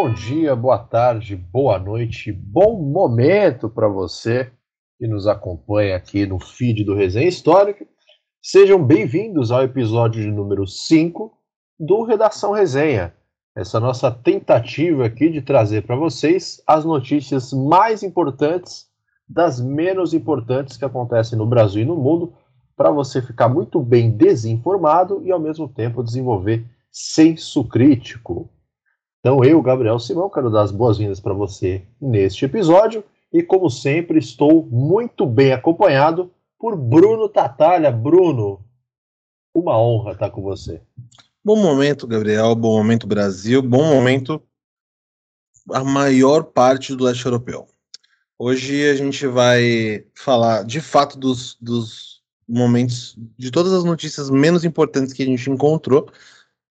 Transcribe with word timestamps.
bom 0.00 0.12
dia, 0.12 0.54
boa 0.54 0.78
tarde, 0.78 1.34
boa 1.34 1.76
noite, 1.76 2.30
bom 2.30 2.80
momento 2.80 3.68
para 3.68 3.88
você 3.88 4.48
que 4.96 5.08
nos 5.08 5.26
acompanha 5.26 5.96
aqui 5.96 6.24
no 6.24 6.38
feed 6.38 6.84
do 6.84 6.94
Resenha 6.94 7.26
Histórica. 7.26 7.84
Sejam 8.40 8.80
bem-vindos 8.80 9.50
ao 9.50 9.64
episódio 9.64 10.22
de 10.22 10.30
número 10.30 10.68
5 10.68 11.36
do 11.80 12.04
Redação 12.04 12.52
Resenha. 12.52 13.12
Essa 13.56 13.80
nossa 13.80 14.08
tentativa 14.08 15.04
aqui 15.04 15.28
de 15.28 15.42
trazer 15.42 15.82
para 15.82 15.96
vocês 15.96 16.62
as 16.64 16.84
notícias 16.84 17.52
mais 17.52 18.04
importantes 18.04 18.86
das 19.28 19.60
menos 19.60 20.14
importantes 20.14 20.76
que 20.76 20.84
acontecem 20.84 21.36
no 21.36 21.44
Brasil 21.44 21.82
e 21.82 21.84
no 21.84 21.96
mundo, 21.96 22.32
para 22.76 22.92
você 22.92 23.20
ficar 23.20 23.48
muito 23.48 23.80
bem 23.80 24.12
desinformado 24.12 25.20
e 25.24 25.32
ao 25.32 25.40
mesmo 25.40 25.68
tempo 25.68 26.04
desenvolver 26.04 26.64
senso 26.88 27.64
crítico. 27.64 28.48
Então 29.28 29.44
eu, 29.44 29.60
Gabriel 29.60 29.98
Simão, 29.98 30.30
quero 30.30 30.48
dar 30.48 30.62
as 30.62 30.72
boas-vindas 30.72 31.20
para 31.20 31.34
você 31.34 31.82
neste 32.00 32.46
episódio 32.46 33.04
e 33.30 33.42
como 33.42 33.68
sempre 33.68 34.18
estou 34.18 34.64
muito 34.64 35.26
bem 35.26 35.52
acompanhado 35.52 36.30
por 36.58 36.74
Bruno 36.74 37.28
Tatalha. 37.28 37.92
Bruno, 37.92 38.64
uma 39.54 39.78
honra 39.78 40.12
estar 40.12 40.30
com 40.30 40.40
você. 40.40 40.80
Bom 41.44 41.56
momento, 41.56 42.06
Gabriel. 42.06 42.54
Bom 42.54 42.78
momento, 42.78 43.06
Brasil. 43.06 43.60
Bom 43.60 43.84
momento, 43.84 44.40
a 45.72 45.84
maior 45.84 46.44
parte 46.44 46.96
do 46.96 47.04
leste 47.04 47.26
europeu. 47.26 47.68
Hoje 48.38 48.88
a 48.88 48.96
gente 48.96 49.26
vai 49.26 50.06
falar 50.14 50.64
de 50.64 50.80
fato 50.80 51.18
dos, 51.18 51.54
dos 51.60 52.22
momentos, 52.48 53.14
de 53.36 53.50
todas 53.50 53.74
as 53.74 53.84
notícias 53.84 54.30
menos 54.30 54.64
importantes 54.64 55.12
que 55.12 55.22
a 55.22 55.26
gente 55.26 55.50
encontrou 55.50 56.08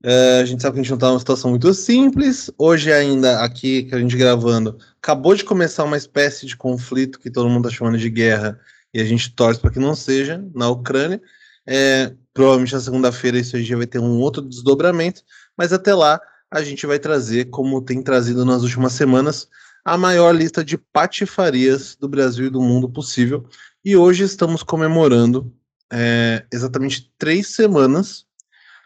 é, 0.02 0.40
a 0.40 0.44
gente 0.44 0.62
sabe 0.62 0.74
que 0.74 0.80
a 0.80 0.82
gente 0.82 0.90
não 0.90 0.96
está 0.96 1.08
numa 1.08 1.18
situação 1.18 1.50
muito 1.50 1.72
simples. 1.74 2.50
Hoje, 2.56 2.92
ainda 2.92 3.40
aqui 3.42 3.84
que 3.84 3.94
a 3.94 3.98
gente 3.98 4.16
gravando, 4.16 4.78
acabou 5.02 5.34
de 5.34 5.44
começar 5.44 5.84
uma 5.84 5.96
espécie 5.96 6.46
de 6.46 6.56
conflito 6.56 7.18
que 7.18 7.30
todo 7.30 7.48
mundo 7.48 7.66
está 7.66 7.78
chamando 7.78 7.98
de 7.98 8.08
guerra 8.08 8.58
e 8.94 9.00
a 9.00 9.04
gente 9.04 9.34
torce 9.34 9.60
para 9.60 9.70
que 9.70 9.80
não 9.80 9.94
seja 9.94 10.44
na 10.54 10.68
Ucrânia. 10.68 11.20
É, 11.66 12.14
provavelmente 12.32 12.72
na 12.72 12.80
segunda-feira 12.80 13.38
isso 13.38 13.56
aí 13.56 13.64
já 13.64 13.76
vai 13.76 13.86
ter 13.86 13.98
um 13.98 14.20
outro 14.20 14.40
desdobramento, 14.40 15.22
mas 15.56 15.72
até 15.72 15.92
lá 15.94 16.20
a 16.50 16.62
gente 16.62 16.86
vai 16.86 16.98
trazer, 16.98 17.46
como 17.46 17.82
tem 17.82 18.00
trazido 18.00 18.44
nas 18.44 18.62
últimas 18.62 18.92
semanas, 18.92 19.48
a 19.84 19.98
maior 19.98 20.34
lista 20.34 20.64
de 20.64 20.78
patifarias 20.78 21.96
do 21.96 22.08
Brasil 22.08 22.46
e 22.46 22.50
do 22.50 22.60
mundo 22.60 22.88
possível. 22.88 23.46
E 23.84 23.96
hoje 23.96 24.24
estamos 24.24 24.62
comemorando 24.62 25.52
é, 25.92 26.44
exatamente 26.52 27.12
três 27.18 27.48
semanas 27.48 28.27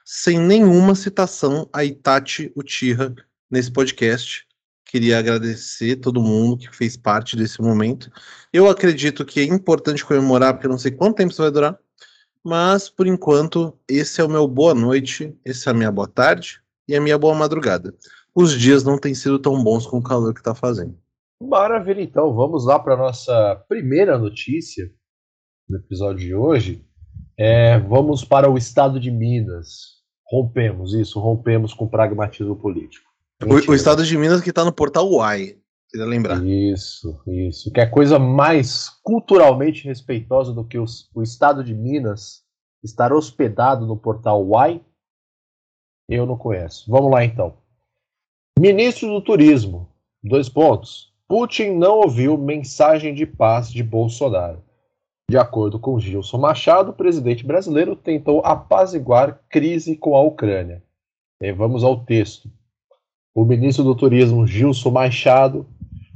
sem 0.04 0.38
nenhuma 0.38 0.94
citação 0.94 1.68
a 1.72 1.84
Itachi 1.84 2.52
Uchiha 2.56 3.14
nesse 3.50 3.70
podcast. 3.70 4.46
Queria 4.84 5.18
agradecer 5.18 5.96
todo 5.96 6.22
mundo 6.22 6.58
que 6.58 6.74
fez 6.74 6.96
parte 6.96 7.36
desse 7.36 7.62
momento. 7.62 8.10
Eu 8.52 8.68
acredito 8.68 9.24
que 9.24 9.40
é 9.40 9.44
importante 9.44 10.04
comemorar, 10.04 10.52
porque 10.52 10.66
eu 10.66 10.70
não 10.70 10.78
sei 10.78 10.90
quanto 10.90 11.16
tempo 11.16 11.32
isso 11.32 11.42
vai 11.42 11.50
durar, 11.50 11.78
mas 12.44 12.90
por 12.90 13.06
enquanto, 13.06 13.78
esse 13.88 14.20
é 14.20 14.24
o 14.24 14.28
meu 14.28 14.46
boa 14.46 14.74
noite, 14.74 15.34
essa 15.44 15.70
é 15.70 15.72
a 15.72 15.76
minha 15.76 15.90
boa 15.90 16.08
tarde 16.08 16.60
e 16.88 16.94
a 16.94 17.00
minha 17.00 17.16
boa 17.16 17.34
madrugada. 17.34 17.94
Os 18.34 18.58
dias 18.58 18.82
não 18.82 18.98
têm 18.98 19.14
sido 19.14 19.38
tão 19.38 19.62
bons 19.62 19.86
com 19.86 19.98
o 19.98 20.02
calor 20.02 20.34
que 20.34 20.40
está 20.40 20.54
fazendo. 20.54 20.98
Maravilha, 21.40 22.00
então 22.00 22.34
vamos 22.34 22.66
lá 22.66 22.78
para 22.78 22.96
nossa 22.96 23.64
primeira 23.68 24.18
notícia 24.18 24.90
do 25.68 25.76
episódio 25.76 26.18
de 26.18 26.34
hoje. 26.34 26.86
É, 27.36 27.78
vamos 27.78 28.24
para 28.24 28.50
o 28.50 28.58
estado 28.58 29.00
de 29.00 29.10
Minas. 29.10 30.02
Rompemos 30.30 30.94
isso, 30.94 31.20
rompemos 31.20 31.74
com 31.74 31.86
pragmatismo 31.86 32.56
político. 32.56 33.10
O, 33.42 33.72
o, 33.72 33.74
estado 33.74 34.04
de 34.04 34.16
Minas 34.16 34.40
que 34.40 34.50
está 34.50 34.64
no 34.64 34.72
portal 34.72 35.10
UAI, 35.10 35.56
queria 35.90 36.06
lembrar. 36.06 36.44
Isso, 36.44 37.20
isso. 37.26 37.72
Que 37.72 37.80
é 37.80 37.86
coisa 37.86 38.18
mais 38.18 38.88
culturalmente 39.02 39.84
respeitosa 39.84 40.52
do 40.52 40.64
que 40.64 40.78
os, 40.78 41.10
o 41.14 41.22
estado 41.22 41.64
de 41.64 41.74
Minas 41.74 42.42
estar 42.82 43.12
hospedado 43.12 43.86
no 43.86 43.96
portal 43.96 44.46
UAI? 44.46 44.80
Eu 46.08 46.26
não 46.26 46.36
conheço. 46.36 46.90
Vamos 46.90 47.10
lá 47.10 47.24
então. 47.24 47.56
Ministro 48.58 49.08
do 49.08 49.20
Turismo, 49.20 49.88
dois 50.22 50.48
pontos. 50.48 51.12
Putin 51.26 51.70
não 51.70 52.00
ouviu 52.00 52.36
mensagem 52.36 53.14
de 53.14 53.24
paz 53.24 53.70
de 53.70 53.82
Bolsonaro. 53.82 54.62
De 55.32 55.38
acordo 55.38 55.78
com 55.78 55.98
Gilson 55.98 56.36
Machado, 56.36 56.90
o 56.90 56.92
presidente 56.92 57.42
brasileiro 57.42 57.96
tentou 57.96 58.42
apaziguar 58.44 59.40
crise 59.48 59.96
com 59.96 60.14
a 60.14 60.20
Ucrânia. 60.20 60.82
E 61.40 61.50
vamos 61.54 61.82
ao 61.82 61.96
texto. 62.04 62.50
O 63.34 63.42
ministro 63.42 63.82
do 63.82 63.94
Turismo, 63.94 64.46
Gilson 64.46 64.90
Machado, 64.90 65.66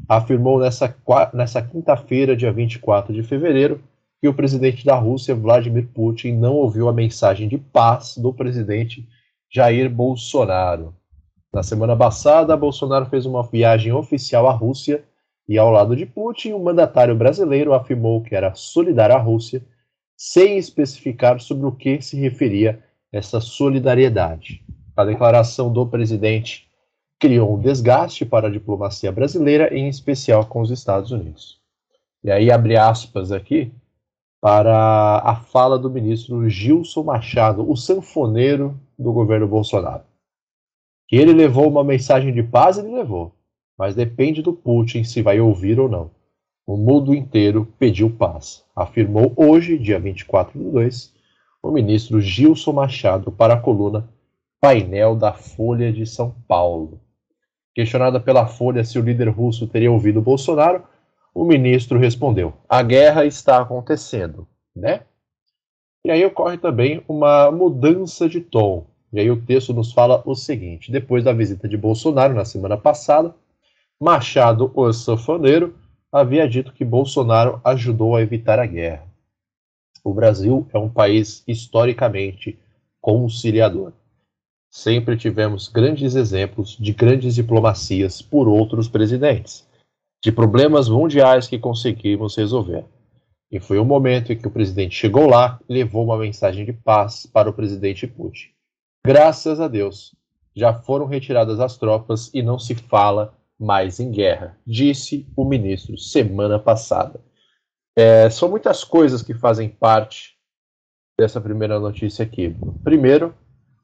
afirmou 0.07 0.61
nessa, 0.61 0.95
nessa 1.33 1.63
quinta-feira, 1.63 2.37
dia 2.37 2.53
24 2.53 3.15
de 3.15 3.23
fevereiro, 3.23 3.83
que 4.21 4.29
o 4.29 4.35
presidente 4.35 4.85
da 4.85 4.97
Rússia, 4.97 5.35
Vladimir 5.35 5.89
Putin, 5.95 6.33
não 6.33 6.53
ouviu 6.53 6.87
a 6.87 6.93
mensagem 6.93 7.49
de 7.49 7.57
paz 7.57 8.19
do 8.19 8.35
presidente 8.35 9.09
Jair 9.51 9.89
Bolsonaro. 9.89 10.95
Na 11.55 11.63
semana 11.63 11.97
passada, 11.97 12.55
Bolsonaro 12.55 13.07
fez 13.07 13.25
uma 13.25 13.43
viagem 13.43 13.95
oficial 13.95 14.47
à 14.47 14.53
Rússia 14.53 15.03
e 15.49 15.59
ao 15.59 15.71
lado 15.71 15.95
de 15.95 16.05
Putin, 16.05 16.53
o 16.53 16.59
mandatário 16.59 17.15
brasileiro 17.15 17.73
afirmou 17.73 18.21
que 18.21 18.35
era 18.35 18.55
solidário 18.55 19.15
à 19.15 19.19
Rússia, 19.19 19.65
sem 20.17 20.59
especificar 20.59 21.41
sobre 21.41 21.67
o 21.67 21.73
que 21.73 22.01
se 22.03 22.17
referia 22.19 22.83
essa 23.13 23.41
solidariedade. 23.41 24.65
A 24.97 25.05
declaração 25.05 25.73
do 25.73 25.87
presidente 25.87 26.69
criou 27.19 27.55
um 27.55 27.61
desgaste 27.61 28.25
para 28.25 28.49
a 28.49 28.51
diplomacia 28.51 29.13
brasileira, 29.13 29.73
em 29.73 29.89
especial 29.89 30.47
com 30.47 30.61
os 30.61 30.71
Estados 30.71 31.13
Unidos. 31.13 31.61
E 32.25 32.31
aí 32.31 32.51
abre 32.51 32.77
aspas 32.77 33.31
aqui 33.31 33.73
para 34.41 35.19
a 35.19 35.37
fala 35.37 35.79
do 35.79 35.91
ministro 35.91 36.49
Gilson 36.49 37.05
Machado, 37.05 37.69
o 37.71 37.77
sanfoneiro 37.77 38.79
do 38.99 39.13
governo 39.13 39.47
Bolsonaro. 39.47 40.05
Que 41.09 41.17
ele 41.17 41.33
levou 41.33 41.69
uma 41.69 41.85
mensagem 41.85 42.33
de 42.33 42.43
paz, 42.43 42.79
ele 42.79 42.95
levou 42.95 43.36
mas 43.79 43.95
depende 43.95 44.43
do 44.43 44.53
Putin 44.53 45.05
se 45.05 45.23
vai 45.23 45.41
ouvir 45.41 45.79
ou 45.79 45.89
não. 45.89 46.11
O 46.67 46.77
mundo 46.77 47.15
inteiro 47.15 47.67
pediu 47.79 48.11
paz, 48.11 48.65
afirmou 48.75 49.33
hoje, 49.37 49.79
dia 49.79 50.01
24 50.01 50.59
de 50.59 50.71
2, 50.71 51.15
o 51.63 51.71
ministro 51.71 52.21
Gilson 52.21 52.73
Machado 52.73 53.31
para 53.31 53.55
a 53.55 53.61
coluna 53.61 54.09
Painel 54.61 55.15
da 55.15 55.33
Folha 55.33 55.93
de 55.93 56.07
São 56.07 56.35
Paulo. 56.49 57.01
Questionada 57.75 58.19
pela 58.19 58.47
Folha 58.47 58.85
se 58.85 58.99
o 58.99 59.03
líder 59.03 59.29
russo 59.29 59.67
teria 59.67 59.93
ouvido 59.93 60.23
Bolsonaro, 60.23 60.83
o 61.35 61.45
ministro 61.45 61.99
respondeu: 61.99 62.55
A 62.69 62.83
guerra 62.83 63.27
está 63.27 63.61
acontecendo, 63.61 64.49
né? 64.75 65.03
E 66.05 66.11
aí 66.11 66.25
ocorre 66.25 66.57
também 66.57 67.03
uma 67.07 67.51
mudança 67.51 68.29
de 68.29 68.41
tom. 68.41 68.87
E 69.13 69.21
aí 69.21 69.31
o 69.31 69.43
texto 69.43 69.75
nos 69.75 69.93
fala 69.93 70.23
o 70.25 70.35
seguinte: 70.35 70.91
depois 70.91 71.23
da 71.23 71.33
visita 71.33 71.69
de 71.69 71.77
Bolsonaro 71.77 72.35
na 72.35 72.45
semana 72.45 72.77
passada, 72.77 73.35
Machado, 73.99 74.71
o 74.75 74.93
sanfoneiro, 74.93 75.75
havia 76.13 76.47
dito 76.47 76.71
que 76.71 76.85
Bolsonaro 76.85 77.61
ajudou 77.65 78.15
a 78.15 78.21
evitar 78.21 78.59
a 78.59 78.67
guerra. 78.67 79.07
O 80.05 80.13
Brasil 80.13 80.69
é 80.73 80.79
um 80.79 80.89
país 80.89 81.43
historicamente 81.49 82.59
conciliador. 83.01 83.93
Sempre 84.71 85.17
tivemos 85.17 85.69
grandes 85.69 86.15
exemplos 86.15 86.77
de 86.79 86.93
grandes 86.93 87.35
diplomacias 87.35 88.21
por 88.21 88.47
outros 88.47 88.87
presidentes, 88.87 89.67
de 90.23 90.31
problemas 90.31 90.91
mundiais 90.91 91.49
que 91.49 91.59
conseguimos 91.59 92.37
resolver. 92.37 92.85
E 93.51 93.59
foi 93.59 93.79
o 93.79 93.85
momento 93.85 94.31
em 94.31 94.37
que 94.37 94.47
o 94.47 94.51
presidente 94.51 94.95
chegou 94.95 95.27
lá 95.27 95.59
e 95.67 95.73
levou 95.73 96.05
uma 96.05 96.19
mensagem 96.19 96.67
de 96.67 96.73
paz 96.75 97.25
para 97.25 97.49
o 97.49 97.53
presidente 97.55 98.07
Putin. 98.07 98.51
Graças 99.07 99.59
a 99.59 99.69
Deus, 99.69 100.15
já 100.55 100.75
foram 100.75 101.07
retiradas 101.07 101.61
as 101.61 101.79
tropas 101.79 102.31
e 102.35 102.43
não 102.43 102.59
se 102.59 102.75
fala 102.75 103.36
mais 103.59 103.99
em 104.01 104.11
guerra, 104.11 104.59
disse 104.67 105.27
o 105.37 105.45
ministro 105.45 105.97
semana 105.97 106.59
passada. 106.59 107.21
É, 107.97 108.29
são 108.29 108.51
muitas 108.51 108.85
coisas 108.85 109.23
que 109.23 109.33
fazem 109.33 109.69
parte 109.69 110.37
dessa 111.19 111.41
primeira 111.41 111.81
notícia 111.81 112.25
aqui. 112.25 112.55
Primeiro, 112.85 113.35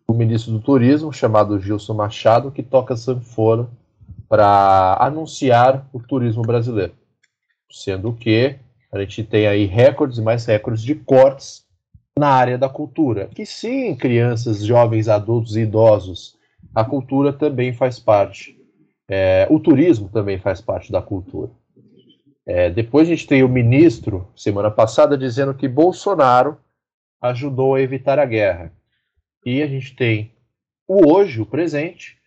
o 0.06 0.12
ministro 0.12 0.52
do 0.52 0.60
Turismo, 0.60 1.12
chamado 1.12 1.58
Gilson 1.58 1.94
Machado, 1.94 2.50
que 2.50 2.62
toca 2.62 2.96
sanfona 2.96 3.69
para 4.28 4.96
anunciar 5.00 5.88
o 5.92 6.00
turismo 6.00 6.42
brasileiro. 6.42 6.94
Sendo 7.70 8.12
que 8.12 8.58
a 8.92 9.00
gente 9.00 9.24
tem 9.24 9.46
aí 9.46 9.64
recordes 9.64 10.19
e 10.19 10.22
mais 10.22 10.44
recordes 10.44 10.82
de 10.82 10.94
cortes 10.94 11.64
na 12.19 12.28
área 12.28 12.58
da 12.58 12.69
cultura. 12.69 13.28
Que 13.28 13.46
sim, 13.46 13.96
crianças, 13.96 14.62
jovens, 14.62 15.08
adultos 15.08 15.56
e 15.56 15.60
idosos, 15.60 16.36
a 16.74 16.84
cultura 16.84 17.32
também 17.32 17.72
faz 17.72 17.98
parte 17.98 18.62
é, 19.08 19.46
o 19.50 19.58
turismo 19.58 20.08
também 20.08 20.38
faz 20.38 20.60
parte 20.60 20.90
da 20.90 21.02
cultura. 21.02 21.50
É, 22.44 22.70
depois 22.70 23.06
a 23.06 23.10
gente 23.10 23.26
tem 23.26 23.43
o 23.43 23.49
ministro, 23.49 24.28
semana 24.37 24.70
passada, 24.70 25.16
dizendo 25.16 25.54
que 25.54 25.69
Bolsonaro 25.69 26.58
ajudou 27.20 27.75
a 27.75 27.81
evitar 27.81 28.19
a 28.19 28.25
guerra. 28.25 28.72
E 29.46 29.62
a 29.62 29.66
gente 29.66 29.94
tem 29.94 30.32
o 30.87 31.12
hoje, 31.12 31.40
o 31.40 31.46
presente, 31.46 32.19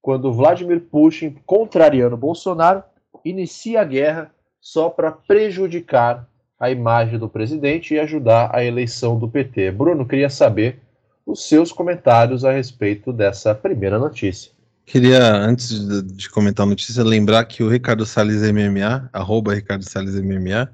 quando 0.00 0.32
Vladimir 0.32 0.80
Putin, 0.80 1.36
contrariando 1.44 2.16
Bolsonaro, 2.16 2.82
inicia 3.24 3.80
a 3.80 3.84
guerra 3.84 4.30
só 4.60 4.88
para 4.88 5.10
prejudicar 5.10 6.28
a 6.58 6.70
imagem 6.70 7.18
do 7.18 7.28
presidente 7.28 7.94
e 7.94 7.98
ajudar 7.98 8.50
a 8.54 8.64
eleição 8.64 9.18
do 9.18 9.28
PT. 9.28 9.72
Bruno, 9.72 10.06
queria 10.06 10.30
saber 10.30 10.80
os 11.26 11.48
seus 11.48 11.72
comentários 11.72 12.44
a 12.44 12.52
respeito 12.52 13.12
dessa 13.12 13.54
primeira 13.54 13.98
notícia. 13.98 14.53
Queria, 14.86 15.34
antes 15.36 15.68
de, 15.68 16.02
de 16.02 16.30
comentar 16.30 16.66
a 16.66 16.68
notícia, 16.68 17.02
lembrar 17.02 17.44
que 17.46 17.62
o 17.62 17.68
Ricardo 17.68 18.04
Salles 18.04 18.42
MMA, 18.42 19.08
arroba 19.12 19.54
Ricardo 19.54 19.82
Salles 19.88 20.14
MMA, 20.14 20.70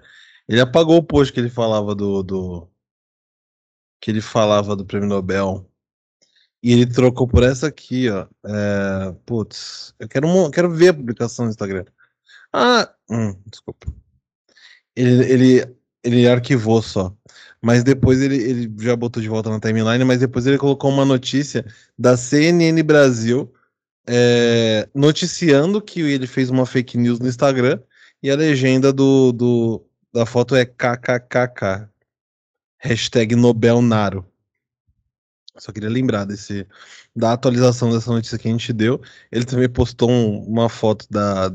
ele 0.49 0.61
apagou 0.61 0.97
o 0.97 1.03
post 1.03 1.33
que 1.33 1.39
ele 1.39 1.49
falava 1.49 1.95
do, 1.95 2.23
do 2.23 2.69
que 4.01 4.11
ele 4.11 4.21
falava 4.21 4.75
do 4.75 4.85
prêmio 4.85 5.09
Nobel 5.09 5.71
e 6.63 6.73
ele 6.73 6.87
trocou 6.87 7.27
por 7.27 7.43
essa 7.43 7.69
aqui, 7.69 8.11
ó. 8.11 8.27
É, 8.45 9.15
putz, 9.25 9.95
eu 9.99 10.09
quero, 10.09 10.51
quero 10.51 10.71
ver 10.71 10.89
a 10.89 10.95
publicação 10.95 11.45
no 11.45 11.51
Instagram. 11.51 11.85
Ah, 12.53 12.93
hum, 13.09 13.35
desculpa. 13.47 13.87
Ele, 14.97 15.25
ele, 15.33 15.77
ele 16.03 16.29
arquivou 16.29 16.83
só. 16.83 17.15
Mas 17.63 17.85
depois 17.85 18.21
ele, 18.21 18.37
ele 18.37 18.75
já 18.79 18.97
botou 18.97 19.23
de 19.23 19.29
volta 19.29 19.51
na 19.51 19.61
timeline, 19.61 20.05
mas 20.05 20.21
depois 20.21 20.47
ele 20.47 20.59
colocou 20.59 20.91
uma 20.91 21.05
notícia 21.05 21.65
da 21.99 22.17
CNN 22.17 22.83
Brasil 22.83 23.53
é, 24.07 24.89
noticiando 24.95 25.81
que 25.81 26.01
ele 26.01 26.27
fez 26.27 26.51
uma 26.51 26.67
fake 26.67 26.97
news 26.97 27.19
no 27.19 27.29
Instagram 27.29 27.81
e 28.23 28.31
a 28.31 28.37
legenda 28.37 28.93
do, 28.93 29.33
do 29.33 29.87
da 30.13 30.27
foto 30.27 30.55
é 30.57 30.65
kkkk. 30.65 31.89
Hashtag 32.79 33.37
Nobel 33.37 33.83
Naro. 33.83 34.27
Só 35.59 35.71
queria 35.73 35.91
lembrar 35.91 36.25
desse, 36.25 36.67
da 37.15 37.33
atualização 37.33 37.91
dessa 37.93 38.11
notícia 38.11 38.39
que 38.39 38.49
a 38.49 38.51
gente 38.51 38.73
deu. 38.73 39.01
Ele 39.31 39.45
também 39.45 39.69
postou 39.69 40.11
um, 40.11 40.43
uma 40.45 40.69
foto 40.71 41.07
da, 41.11 41.51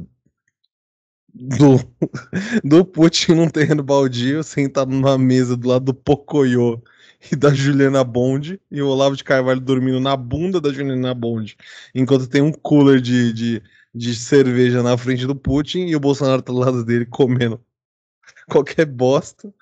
do, 1.34 1.80
do 2.64 2.86
Putin 2.86 3.34
num 3.34 3.50
terreno 3.50 3.82
baldio, 3.82 4.44
sentado 4.44 4.92
numa 4.92 5.18
mesa 5.18 5.58
do 5.58 5.68
lado 5.68 5.86
do 5.86 5.94
Pocoyo 5.94 6.82
e 7.32 7.36
da 7.36 7.54
Juliana 7.54 8.04
Bond, 8.04 8.60
e 8.72 8.82
o 8.82 8.88
Olavo 8.88 9.16
de 9.16 9.24
Carvalho 9.24 9.60
dormindo 9.60 10.00
na 10.00 10.16
bunda 10.16 10.60
da 10.60 10.72
Juliana 10.72 11.14
Bond, 11.14 11.58
enquanto 11.94 12.28
tem 12.28 12.42
um 12.42 12.52
cooler 12.52 13.00
de, 13.00 13.34
de, 13.34 13.64
de 13.94 14.16
cerveja 14.16 14.84
na 14.84 14.98
frente 14.98 15.26
do 15.26 15.36
Putin 15.36 15.86
e 15.88 15.96
o 15.96 16.00
Bolsonaro 16.00 16.42
tá 16.42 16.52
do 16.52 16.60
lado 16.60 16.84
dele 16.84 17.06
comendo 17.06 17.60
qualquer 18.50 18.86
bosta. 18.86 19.54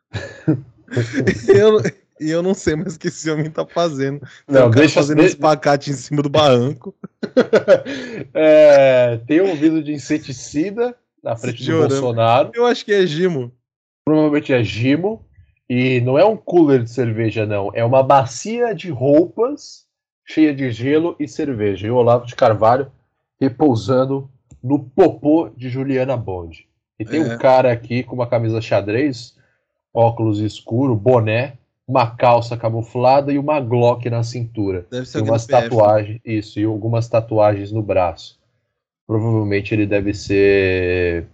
eu, 1.48 1.81
e 2.19 2.30
eu 2.30 2.44
não 2.44 2.54
sei 2.54 2.75
mais 2.75 2.95
o 2.95 3.00
que 3.00 3.07
esse 3.07 3.30
homem 3.30 3.50
tá 3.50 3.65
fazendo. 3.65 4.25
Não, 4.48 4.69
deixa 4.69 4.95
fazendo 4.95 5.21
de... 5.21 5.27
espacate 5.27 5.92
em 5.92 5.94
cima 5.94 6.21
do 6.21 6.30
barranco. 6.30 6.95
é, 8.33 9.19
tem 9.25 9.42
um 9.42 9.56
vidro 9.56 9.83
de 9.83 9.94
inseticida 9.94 10.95
na 11.24 11.36
frente 11.36 11.65
do 11.65 11.80
Bolsonaro. 11.80 12.51
Eu 12.54 12.65
acho 12.65 12.86
que 12.86 12.94
é 12.94 13.06
Gimo. 13.06 13.51
Provavelmente 14.06 14.54
é 14.54 14.63
Gimo. 14.63 15.25
E 15.69 16.01
não 16.01 16.18
é 16.18 16.25
um 16.25 16.36
cooler 16.36 16.83
de 16.83 16.89
cerveja, 16.89 17.45
não. 17.45 17.71
É 17.74 17.83
uma 17.83 18.04
bacia 18.04 18.74
de 18.74 18.89
roupas 18.89 19.86
cheia 20.25 20.54
de 20.54 20.71
gelo 20.71 21.15
e 21.19 21.27
cerveja. 21.27 21.88
E 21.88 21.92
o 21.92 21.95
Olavo 21.95 22.25
de 22.25 22.36
Carvalho 22.36 22.92
repousando 23.39 24.30
no 24.62 24.80
popô 24.80 25.50
de 25.50 25.69
Juliana 25.69 26.15
Bond. 26.15 26.68
E 27.00 27.06
tem 27.06 27.21
é. 27.21 27.33
um 27.33 27.38
cara 27.38 27.71
aqui 27.71 28.04
com 28.04 28.15
uma 28.15 28.27
camisa 28.27 28.62
xadrez, 28.62 29.36
óculos 29.94 30.39
escuro, 30.39 30.95
boné, 30.95 31.57
uma 31.88 32.10
calça 32.15 32.56
camuflada 32.56 33.31
e 33.31 33.38
uma 33.38 33.60
Glock 33.60 34.10
na 34.10 34.24
cintura. 34.24 34.88
Deve 34.89 35.06
ser 35.06 35.19
e 35.19 35.21
umas 35.21 35.45
tatuagens, 35.45 36.21
isso, 36.24 36.60
e 36.60 36.63
algumas 36.63 37.07
tatuagens 37.10 37.71
no 37.71 37.81
braço. 37.81 38.39
Provavelmente 39.06 39.74
ele 39.74 39.86
deve 39.86 40.13
ser. 40.13 41.27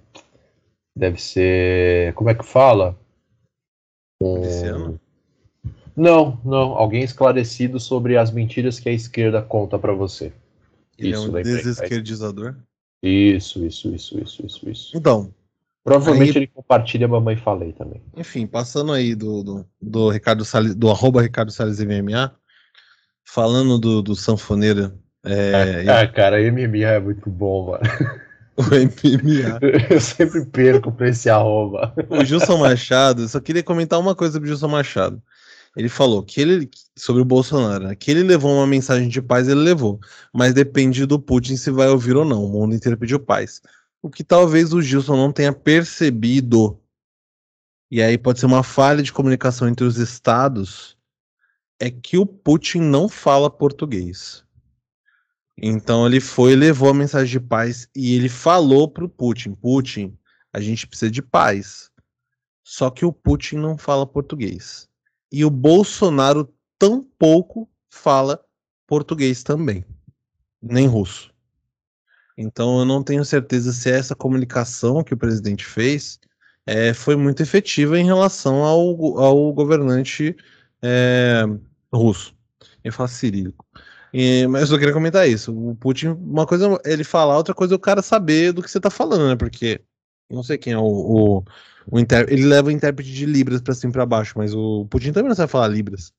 Deve 0.95 1.21
ser. 1.21 2.13
Como 2.13 2.29
é 2.29 2.35
que 2.35 2.43
fala? 2.43 2.97
Um... 4.21 4.97
Não, 5.95 6.39
não. 6.43 6.73
Alguém 6.73 7.03
esclarecido 7.03 7.79
sobre 7.79 8.17
as 8.17 8.31
mentiras 8.31 8.79
que 8.79 8.89
a 8.89 8.93
esquerda 8.93 9.41
conta 9.41 9.77
para 9.77 9.93
você. 9.93 10.31
Ele 10.97 11.11
isso, 11.11 11.25
é 11.25 11.39
um 11.39 11.41
desesquerdizador? 11.41 12.55
Isso, 13.01 13.65
isso, 13.65 13.93
isso, 13.93 14.19
isso, 14.21 14.45
isso, 14.45 14.69
isso. 14.69 14.97
Então, 14.97 15.33
Provavelmente 15.83 16.37
aí, 16.37 16.43
ele 16.43 16.47
compartilha 16.47 17.05
a 17.05 17.09
Mamãe 17.09 17.35
Falei 17.35 17.71
também. 17.71 18.01
Enfim, 18.15 18.45
passando 18.45 18.91
aí 18.91 19.15
do, 19.15 19.43
do, 19.43 19.65
do 19.81 20.09
Ricardo 20.09 20.43
Salles, 20.43 20.75
do 20.75 20.89
arroba 20.89 21.21
Ricardo 21.21 21.51
Salles 21.51 21.79
MMA, 21.79 22.35
falando 23.25 23.79
do, 23.79 24.01
do 24.01 24.15
sanfoneiro. 24.15 24.93
É, 25.23 25.85
ah, 25.89 26.07
cara, 26.07 26.37
MMA 26.51 26.85
é 26.85 26.99
muito 26.99 27.29
bom, 27.29 27.71
mano. 27.71 27.83
O 28.59 28.63
MMA. 28.63 29.59
Eu 29.89 30.01
sempre 30.01 30.45
perco 30.45 30.91
pra 30.91 31.09
esse 31.09 31.29
arroba. 31.29 31.93
O 32.09 32.23
Gilson 32.23 32.57
Machado, 32.57 33.27
só 33.27 33.39
queria 33.39 33.63
comentar 33.63 33.99
uma 33.99 34.13
coisa 34.13 34.33
sobre 34.33 34.49
o 34.49 34.51
Gilson 34.51 34.67
Machado. 34.67 35.21
Ele 35.77 35.87
falou 35.87 36.21
que 36.21 36.41
ele, 36.41 36.69
sobre 36.95 37.21
o 37.21 37.25
Bolsonaro, 37.25 37.85
né, 37.85 37.95
que 37.95 38.11
ele 38.11 38.23
levou 38.23 38.53
uma 38.53 38.67
mensagem 38.67 39.07
de 39.07 39.21
paz, 39.21 39.47
ele 39.47 39.61
levou. 39.61 39.99
Mas 40.33 40.53
depende 40.53 41.05
do 41.05 41.19
Putin 41.19 41.55
se 41.55 41.71
vai 41.71 41.87
ouvir 41.87 42.15
ou 42.15 42.25
não. 42.25 42.43
O 42.43 42.49
mundo 42.49 42.75
inteiro 42.75 42.97
pediu 42.97 43.19
paz 43.19 43.61
o 44.01 44.09
que 44.09 44.23
talvez 44.23 44.73
o 44.73 44.81
Gilson 44.81 45.15
não 45.15 45.31
tenha 45.31 45.53
percebido, 45.53 46.79
e 47.91 48.01
aí 48.01 48.17
pode 48.17 48.39
ser 48.39 48.45
uma 48.45 48.63
falha 48.63 49.03
de 49.03 49.11
comunicação 49.11 49.67
entre 49.67 49.85
os 49.85 49.97
estados, 49.97 50.97
é 51.79 51.89
que 51.89 52.17
o 52.17 52.25
Putin 52.25 52.81
não 52.81 53.09
fala 53.09 53.49
português. 53.49 54.43
Então 55.61 56.05
ele 56.05 56.19
foi, 56.19 56.55
levou 56.55 56.89
a 56.89 56.93
mensagem 56.93 57.31
de 57.31 57.39
paz 57.39 57.87
e 57.95 58.15
ele 58.15 58.29
falou 58.29 58.87
para 58.87 59.03
o 59.03 59.09
Putin: 59.09 59.53
Putin, 59.53 60.17
a 60.53 60.59
gente 60.59 60.87
precisa 60.87 61.11
de 61.11 61.21
paz. 61.21 61.89
Só 62.63 62.89
que 62.89 63.05
o 63.05 63.11
Putin 63.11 63.57
não 63.57 63.77
fala 63.77 64.05
português. 64.05 64.87
E 65.31 65.43
o 65.43 65.49
Bolsonaro 65.49 66.53
tampouco 66.77 67.69
fala 67.89 68.43
português 68.87 69.43
também, 69.43 69.83
nem 70.61 70.87
russo. 70.87 71.33
Então 72.37 72.79
eu 72.79 72.85
não 72.85 73.03
tenho 73.03 73.25
certeza 73.25 73.73
se 73.73 73.91
essa 73.91 74.15
comunicação 74.15 75.03
que 75.03 75.13
o 75.13 75.17
presidente 75.17 75.65
fez 75.65 76.19
é, 76.65 76.93
foi 76.93 77.15
muito 77.15 77.43
efetiva 77.43 77.99
em 77.99 78.05
relação 78.05 78.63
ao, 78.63 79.17
ao 79.19 79.53
governante 79.53 80.35
é, 80.81 81.43
russo. 81.91 82.33
Eu 82.83 82.93
falo 82.93 83.09
cirílico. 83.09 83.65
E, 84.13 84.47
mas 84.47 84.71
eu 84.71 84.79
queria 84.79 84.93
comentar 84.93 85.27
isso. 85.27 85.53
O 85.53 85.75
Putin, 85.75 86.07
uma 86.07 86.45
coisa 86.45 86.79
é 86.85 86.93
ele 86.93 87.03
falar, 87.03 87.37
outra 87.37 87.53
coisa 87.53 87.73
é 87.73 87.77
o 87.77 87.79
cara 87.79 88.01
saber 88.01 88.51
do 88.51 88.61
que 88.61 88.69
você 88.69 88.77
está 88.77 88.89
falando, 88.89 89.27
né? 89.27 89.35
Porque 89.35 89.81
não 90.29 90.43
sei 90.43 90.57
quem 90.57 90.73
é 90.73 90.77
o, 90.77 90.83
o, 90.83 91.43
o 91.91 91.99
inter... 91.99 92.25
ele 92.29 92.45
leva 92.45 92.69
o 92.69 92.71
intérprete 92.71 93.11
de 93.11 93.25
Libras 93.25 93.61
para 93.61 93.73
cima 93.73 93.91
e 93.91 93.93
para 93.93 94.05
baixo, 94.05 94.33
mas 94.37 94.53
o 94.53 94.85
Putin 94.89 95.11
também 95.11 95.29
não 95.29 95.35
sabe 95.35 95.51
falar 95.51 95.67
Libras. 95.67 96.11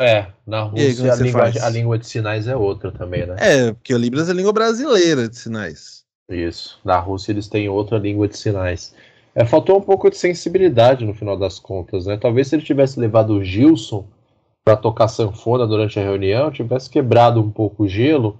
É, 0.00 0.28
na 0.46 0.62
Rússia 0.62 1.04
aí, 1.04 1.10
a, 1.10 1.16
língua, 1.16 1.42
a, 1.62 1.68
língua, 1.68 1.98
de 1.98 2.06
sinais 2.06 2.46
é 2.46 2.56
outra 2.56 2.92
também, 2.92 3.26
né? 3.26 3.34
É, 3.38 3.72
porque 3.72 3.92
o 3.92 3.98
Libras 3.98 4.28
é 4.28 4.32
a 4.32 4.34
língua 4.34 4.52
brasileira 4.52 5.28
de 5.28 5.36
sinais. 5.36 6.04
Isso. 6.28 6.78
Na 6.84 6.98
Rússia 6.98 7.32
eles 7.32 7.48
têm 7.48 7.68
outra 7.68 7.98
língua 7.98 8.28
de 8.28 8.38
sinais. 8.38 8.94
É, 9.34 9.44
faltou 9.44 9.78
um 9.78 9.80
pouco 9.80 10.08
de 10.08 10.16
sensibilidade 10.16 11.04
no 11.04 11.14
final 11.14 11.36
das 11.36 11.58
contas, 11.58 12.06
né? 12.06 12.16
Talvez 12.16 12.48
se 12.48 12.56
ele 12.56 12.62
tivesse 12.62 13.00
levado 13.00 13.34
o 13.34 13.44
Gilson 13.44 14.06
para 14.68 14.76
tocar 14.76 15.08
sanfona 15.08 15.66
durante 15.66 15.98
a 15.98 16.02
reunião, 16.02 16.50
tivesse 16.50 16.90
quebrado 16.90 17.40
um 17.40 17.50
pouco 17.50 17.84
o 17.84 17.88
gelo 17.88 18.36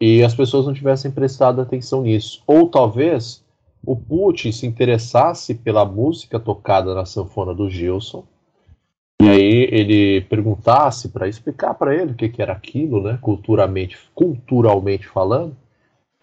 e 0.00 0.24
as 0.24 0.34
pessoas 0.34 0.64
não 0.64 0.72
tivessem 0.72 1.10
prestado 1.10 1.60
atenção 1.60 2.04
nisso. 2.04 2.42
Ou 2.46 2.70
talvez 2.70 3.44
o 3.84 3.94
Putin 3.94 4.50
se 4.50 4.66
interessasse 4.66 5.54
pela 5.54 5.84
música 5.84 6.40
tocada 6.40 6.94
na 6.94 7.04
sanfona 7.04 7.54
do 7.54 7.68
Gilson 7.68 8.24
e 9.20 9.28
aí 9.28 9.68
ele 9.70 10.22
perguntasse 10.22 11.10
para 11.10 11.28
explicar 11.28 11.74
para 11.74 11.94
ele 11.94 12.12
o 12.12 12.14
que, 12.14 12.30
que 12.30 12.40
era 12.40 12.54
aquilo, 12.54 13.02
né, 13.02 13.18
culturalmente, 13.20 13.98
culturalmente 14.14 15.06
falando. 15.06 15.54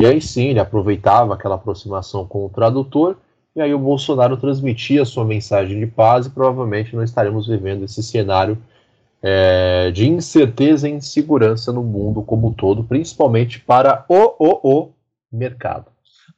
E 0.02 0.08
aí 0.08 0.20
sim, 0.20 0.48
ele 0.48 0.60
aproveitava 0.60 1.36
aquela 1.36 1.54
aproximação 1.54 2.25
com 2.25 2.48
o 2.48 2.50
tradutor, 2.50 3.18
e 3.56 3.62
aí 3.62 3.75
o 3.75 3.80
Bolsonaro 3.80 4.38
transmitia 4.38 5.06
sua 5.06 5.24
mensagem 5.24 5.80
de 5.80 5.86
paz, 5.86 6.25
e 6.25 6.32
provavelmente 6.32 6.96
não 6.96 7.04
estaremos 7.04 7.46
vivendo 7.46 7.86
esse 7.86 8.02
cenário 8.02 8.58
é, 9.27 9.89
de 9.89 10.08
incerteza 10.08 10.88
e 10.88 10.91
insegurança 10.91 11.74
no 11.74 11.82
mundo 11.82 12.22
como 12.22 12.50
um 12.50 12.53
todo, 12.53 12.84
principalmente 12.84 13.60
para 13.60 14.05
o, 14.08 14.36
o, 14.38 14.60
o 14.63 14.94
mercado. 15.32 15.88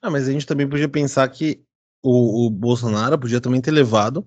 Ah, 0.02 0.10
mas 0.10 0.26
a 0.26 0.32
gente 0.32 0.46
também 0.46 0.66
podia 0.66 0.88
pensar 0.88 1.28
que 1.28 1.62
o, 2.02 2.46
o 2.46 2.50
Bolsonaro 2.50 3.20
podia 3.20 3.42
também 3.42 3.60
ter 3.60 3.72
levado 3.72 4.26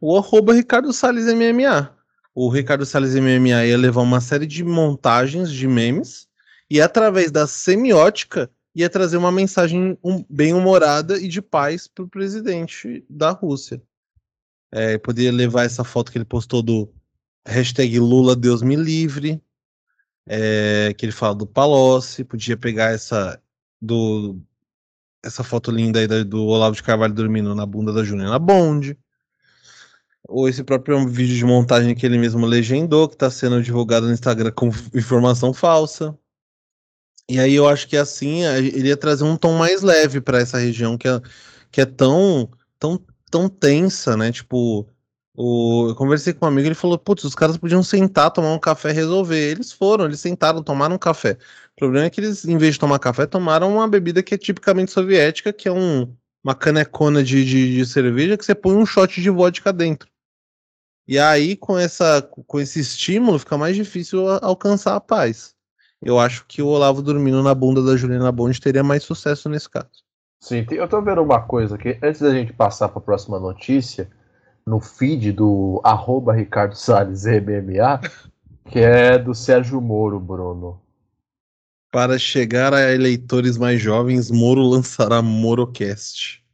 o 0.00 0.16
arroba 0.16 0.54
Ricardo 0.54 0.90
Salles 0.90 1.26
MMA. 1.26 1.94
O 2.34 2.48
Ricardo 2.48 2.86
Salles 2.86 3.14
MMA 3.14 3.66
ia 3.66 3.76
levar 3.76 4.00
uma 4.00 4.22
série 4.22 4.46
de 4.46 4.64
montagens 4.64 5.52
de 5.52 5.68
memes 5.68 6.26
e 6.70 6.80
através 6.80 7.30
da 7.30 7.46
semiótica 7.46 8.50
ia 8.74 8.88
trazer 8.88 9.18
uma 9.18 9.32
mensagem 9.32 9.98
um, 10.02 10.24
bem 10.30 10.54
humorada 10.54 11.18
e 11.18 11.28
de 11.28 11.42
paz 11.42 11.86
para 11.86 12.04
o 12.04 12.08
presidente 12.08 13.04
da 13.10 13.32
Rússia. 13.32 13.82
É, 14.72 14.96
poderia 14.96 15.32
levar 15.32 15.64
essa 15.64 15.84
foto 15.84 16.10
que 16.10 16.16
ele 16.16 16.24
postou 16.24 16.62
do 16.62 16.88
hashtag 17.48 17.98
Lula 17.98 18.36
Deus 18.36 18.62
me 18.62 18.76
livre, 18.76 19.42
é, 20.26 20.94
que 20.96 21.06
ele 21.06 21.12
fala 21.12 21.34
do 21.34 21.46
Palocci, 21.46 22.22
podia 22.22 22.56
pegar 22.56 22.92
essa 22.92 23.40
do 23.80 24.38
essa 25.24 25.42
foto 25.42 25.70
linda 25.70 25.98
aí 25.98 26.24
do 26.24 26.44
Olavo 26.46 26.76
de 26.76 26.82
Carvalho 26.82 27.12
dormindo 27.12 27.54
na 27.54 27.66
bunda 27.66 27.92
da 27.92 28.04
Juliana 28.04 28.38
Bond. 28.38 28.96
Ou 30.28 30.48
esse 30.48 30.62
próprio 30.62 31.08
vídeo 31.08 31.34
de 31.34 31.44
montagem 31.44 31.94
que 31.94 32.04
ele 32.04 32.18
mesmo 32.18 32.46
legendou, 32.46 33.08
que 33.08 33.14
está 33.14 33.30
sendo 33.30 33.62
divulgado 33.62 34.06
no 34.06 34.12
Instagram 34.12 34.52
com 34.52 34.68
informação 34.94 35.52
falsa. 35.52 36.16
E 37.28 37.38
aí 37.38 37.54
eu 37.54 37.68
acho 37.68 37.88
que 37.88 37.96
assim 37.96 38.44
ele 38.44 38.88
ia 38.88 38.96
trazer 38.96 39.24
um 39.24 39.36
tom 39.36 39.56
mais 39.58 39.82
leve 39.82 40.20
para 40.20 40.38
essa 40.38 40.58
região 40.58 40.96
que 40.96 41.08
é, 41.08 41.20
que 41.70 41.80
é 41.80 41.86
tão, 41.86 42.48
tão, 42.78 43.00
tão 43.30 43.48
tensa, 43.48 44.16
né? 44.16 44.30
Tipo, 44.30 44.88
o, 45.40 45.90
eu 45.90 45.94
conversei 45.94 46.32
com 46.32 46.44
um 46.44 46.48
amigo, 46.48 46.66
ele 46.66 46.74
falou, 46.74 46.98
putz, 46.98 47.22
os 47.22 47.36
caras 47.36 47.56
podiam 47.56 47.80
sentar, 47.80 48.28
tomar 48.32 48.52
um 48.52 48.58
café 48.58 48.90
resolver. 48.90 49.52
Eles 49.52 49.70
foram, 49.70 50.06
eles 50.06 50.18
sentaram, 50.18 50.64
tomaram 50.64 50.96
um 50.96 50.98
café. 50.98 51.38
O 51.76 51.78
problema 51.78 52.06
é 52.06 52.10
que 52.10 52.20
eles, 52.20 52.44
em 52.44 52.58
vez 52.58 52.74
de 52.74 52.80
tomar 52.80 52.98
café, 52.98 53.24
tomaram 53.24 53.72
uma 53.72 53.86
bebida 53.86 54.20
que 54.20 54.34
é 54.34 54.38
tipicamente 54.38 54.90
soviética, 54.90 55.52
que 55.52 55.68
é 55.68 55.72
um, 55.72 56.12
uma 56.42 56.56
canecona 56.56 57.22
de, 57.22 57.44
de, 57.44 57.76
de 57.76 57.86
cerveja 57.86 58.36
que 58.36 58.44
você 58.44 58.52
põe 58.52 58.74
um 58.74 58.84
shot 58.84 59.22
de 59.22 59.30
vodka 59.30 59.72
dentro. 59.72 60.10
E 61.06 61.20
aí, 61.20 61.54
com, 61.54 61.78
essa, 61.78 62.20
com 62.20 62.58
esse 62.58 62.80
estímulo, 62.80 63.38
fica 63.38 63.56
mais 63.56 63.76
difícil 63.76 64.28
alcançar 64.42 64.96
a 64.96 65.00
paz. 65.00 65.54
Eu 66.02 66.18
acho 66.18 66.44
que 66.48 66.60
o 66.60 66.66
Olavo 66.66 67.00
dormindo 67.00 67.44
na 67.44 67.54
bunda 67.54 67.80
da 67.80 67.96
Juliana 67.96 68.32
Bond 68.32 68.60
teria 68.60 68.82
mais 68.82 69.04
sucesso 69.04 69.48
nesse 69.48 69.70
caso. 69.70 70.02
Sim, 70.40 70.66
eu 70.68 70.88
tô 70.88 71.00
vendo 71.00 71.22
uma 71.22 71.42
coisa 71.42 71.76
aqui. 71.76 71.96
Antes 72.02 72.22
da 72.22 72.32
gente 72.32 72.52
passar 72.52 72.88
para 72.88 72.98
a 72.98 73.02
próxima 73.02 73.38
notícia, 73.38 74.10
no 74.68 74.80
feed 74.80 75.32
do 75.32 75.80
arroba 75.82 76.34
Ricardo 76.34 76.74
Salles 76.74 77.24
MMA, 77.24 78.00
que 78.68 78.78
é 78.78 79.18
do 79.18 79.34
Sérgio 79.34 79.80
Moro, 79.80 80.20
Bruno. 80.20 80.78
Para 81.90 82.18
chegar 82.18 82.74
a 82.74 82.92
eleitores 82.92 83.56
mais 83.56 83.80
jovens, 83.80 84.30
Moro 84.30 84.62
lançará 84.62 85.22
Morocast. 85.22 86.44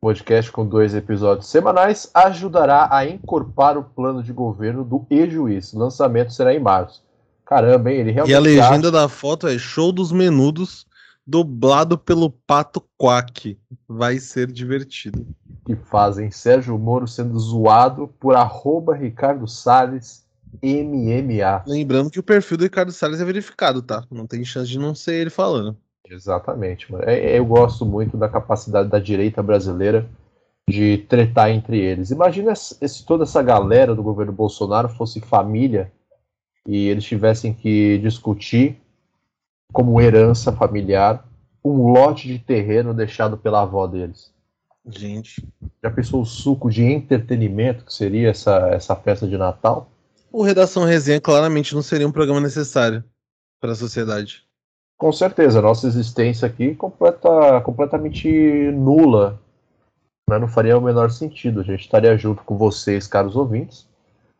Podcast 0.00 0.50
com 0.50 0.66
dois 0.66 0.94
episódios 0.94 1.48
semanais 1.48 2.10
ajudará 2.14 2.88
a 2.90 3.06
encorpar 3.06 3.76
o 3.76 3.84
plano 3.84 4.22
de 4.22 4.32
governo 4.32 4.82
do 4.82 5.06
e-juiz. 5.10 5.74
O 5.74 5.78
lançamento 5.78 6.32
será 6.32 6.54
em 6.54 6.60
março. 6.60 7.04
Caramba, 7.44 7.92
hein? 7.92 7.98
Ele 7.98 8.10
realmente. 8.12 8.32
E 8.32 8.34
a 8.34 8.40
legenda 8.40 8.88
acha... 8.88 8.90
da 8.90 9.08
foto 9.08 9.46
é 9.46 9.58
Show 9.58 9.92
dos 9.92 10.10
Menudos, 10.10 10.86
dublado 11.26 11.98
pelo 11.98 12.30
Pato 12.30 12.82
Quack. 12.96 13.58
Vai 13.86 14.18
ser 14.18 14.50
divertido 14.50 15.26
que 15.64 15.76
fazem 15.76 16.30
Sérgio 16.30 16.78
Moro 16.78 17.06
sendo 17.06 17.38
zoado 17.38 18.08
por 18.18 18.34
arroba 18.34 18.94
Ricardo 18.94 19.46
Salles 19.46 20.24
MMA. 20.62 21.64
Lembrando 21.66 22.10
que 22.10 22.18
o 22.18 22.22
perfil 22.22 22.56
do 22.56 22.64
Ricardo 22.64 22.92
Salles 22.92 23.20
é 23.20 23.24
verificado, 23.24 23.82
tá? 23.82 24.04
Não 24.10 24.26
tem 24.26 24.44
chance 24.44 24.70
de 24.70 24.78
não 24.78 24.94
ser 24.94 25.14
ele 25.14 25.30
falando. 25.30 25.76
Exatamente, 26.08 26.90
mano. 26.90 27.04
É, 27.06 27.18
é, 27.18 27.38
eu 27.38 27.44
gosto 27.44 27.86
muito 27.86 28.16
da 28.16 28.28
capacidade 28.28 28.88
da 28.88 28.98
direita 28.98 29.42
brasileira 29.42 30.08
de 30.68 30.98
tretar 31.08 31.50
entre 31.50 31.78
eles. 31.78 32.10
Imagina 32.10 32.54
se 32.54 33.04
toda 33.06 33.24
essa 33.24 33.42
galera 33.42 33.94
do 33.94 34.02
governo 34.02 34.32
Bolsonaro 34.32 34.88
fosse 34.88 35.20
família 35.20 35.92
e 36.66 36.88
eles 36.88 37.04
tivessem 37.04 37.52
que 37.52 37.98
discutir 37.98 38.80
como 39.72 40.00
herança 40.00 40.52
familiar 40.52 41.24
um 41.64 41.92
lote 41.92 42.26
de 42.26 42.38
terreno 42.38 42.94
deixado 42.94 43.36
pela 43.36 43.62
avó 43.62 43.86
deles. 43.86 44.32
Gente. 44.86 45.46
Já 45.82 45.90
pensou 45.90 46.22
o 46.22 46.26
suco 46.26 46.70
de 46.70 46.84
entretenimento 46.84 47.84
que 47.84 47.92
seria 47.92 48.30
essa, 48.30 48.68
essa 48.68 48.96
festa 48.96 49.26
de 49.26 49.36
Natal? 49.36 49.90
O 50.32 50.42
Redação 50.42 50.84
Resenha 50.84 51.20
claramente 51.20 51.74
não 51.74 51.82
seria 51.82 52.06
um 52.06 52.12
programa 52.12 52.40
necessário 52.40 53.04
para 53.60 53.72
a 53.72 53.76
sociedade. 53.76 54.44
Com 54.96 55.12
certeza, 55.12 55.62
nossa 55.62 55.86
existência 55.86 56.46
aqui 56.46 56.74
completa, 56.74 57.60
completamente 57.62 58.28
nula. 58.72 59.40
Né? 60.28 60.38
Não 60.38 60.48
faria 60.48 60.78
o 60.78 60.82
menor 60.82 61.10
sentido. 61.10 61.60
A 61.60 61.64
gente 61.64 61.80
estaria 61.80 62.16
junto 62.16 62.42
com 62.44 62.56
vocês, 62.56 63.06
caros 63.06 63.34
ouvintes, 63.34 63.86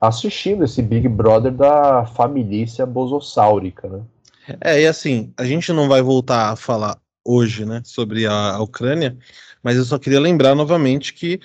assistindo 0.00 0.64
esse 0.64 0.80
Big 0.80 1.08
Brother 1.08 1.52
da 1.52 2.06
família 2.06 2.86
bosossáurica, 2.86 3.88
né? 3.88 4.02
É, 4.60 4.82
e 4.82 4.86
assim, 4.86 5.32
a 5.36 5.44
gente 5.44 5.72
não 5.72 5.88
vai 5.88 6.02
voltar 6.02 6.50
a 6.50 6.56
falar 6.56 6.98
hoje, 7.24 7.64
né, 7.64 7.82
sobre 7.84 8.26
a, 8.26 8.52
a 8.52 8.62
Ucrânia, 8.62 9.16
mas 9.62 9.76
eu 9.76 9.84
só 9.84 9.98
queria 9.98 10.20
lembrar 10.20 10.54
novamente 10.54 11.12
que 11.12 11.40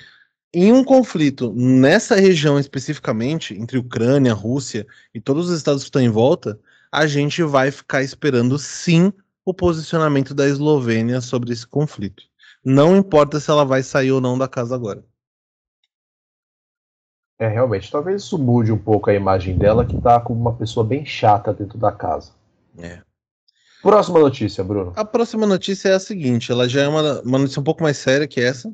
em 0.53 0.71
um 0.71 0.83
conflito 0.83 1.51
nessa 1.53 2.15
região 2.15 2.57
especificamente, 2.57 3.53
entre 3.53 3.77
Ucrânia, 3.77 4.33
Rússia 4.33 4.87
e 5.13 5.19
todos 5.19 5.49
os 5.49 5.57
estados 5.57 5.83
que 5.83 5.89
estão 5.89 6.01
em 6.01 6.09
volta, 6.09 6.57
a 6.91 7.05
gente 7.05 7.43
vai 7.43 7.71
ficar 7.71 8.01
esperando 8.03 8.57
sim 8.57 9.11
o 9.43 9.53
posicionamento 9.53 10.33
da 10.33 10.47
Eslovênia 10.47 11.19
sobre 11.19 11.51
esse 11.51 11.67
conflito. 11.67 12.23
Não 12.63 12.95
importa 12.95 13.39
se 13.39 13.51
ela 13.51 13.65
vai 13.65 13.83
sair 13.83 14.11
ou 14.11 14.21
não 14.21 14.37
da 14.37 14.47
casa 14.47 14.73
agora. 14.73 15.03
É, 17.37 17.49
realmente, 17.49 17.91
talvez 17.91 18.23
isso 18.23 18.37
mude 18.37 18.71
um 18.71 18.77
pouco 18.77 19.09
a 19.09 19.13
imagem 19.13 19.57
dela, 19.57 19.85
que 19.85 19.97
tá 19.97 20.21
como 20.21 20.39
uma 20.39 20.55
pessoa 20.55 20.85
bem 20.85 21.05
chata 21.05 21.53
dentro 21.53 21.77
da 21.77 21.91
casa. 21.91 22.31
É. 22.77 23.01
Próxima 23.81 24.19
notícia, 24.19 24.63
Bruno. 24.63 24.93
A 24.95 25.05
próxima 25.05 25.45
notícia 25.45 25.89
é 25.89 25.93
a 25.93 25.99
seguinte: 25.99 26.51
ela 26.51 26.67
já 26.67 26.81
é 26.81 26.87
uma, 26.87 27.21
uma 27.21 27.39
notícia 27.39 27.59
um 27.59 27.63
pouco 27.63 27.83
mais 27.83 27.97
séria 27.97 28.27
que 28.27 28.41
essa, 28.41 28.73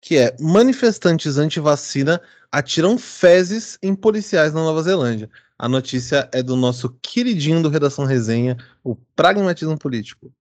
que 0.00 0.16
é 0.16 0.34
manifestantes 0.40 1.36
anti-vacina 1.36 2.20
atiram 2.50 2.96
fezes 2.96 3.78
em 3.82 3.94
policiais 3.94 4.52
na 4.52 4.60
Nova 4.60 4.82
Zelândia. 4.82 5.28
A 5.58 5.68
notícia 5.68 6.28
é 6.32 6.42
do 6.42 6.56
nosso 6.56 6.90
queridinho 7.02 7.62
do 7.62 7.68
Redação 7.68 8.04
Resenha, 8.04 8.56
o 8.84 8.94
pragmatismo 9.14 9.78
político. 9.78 10.32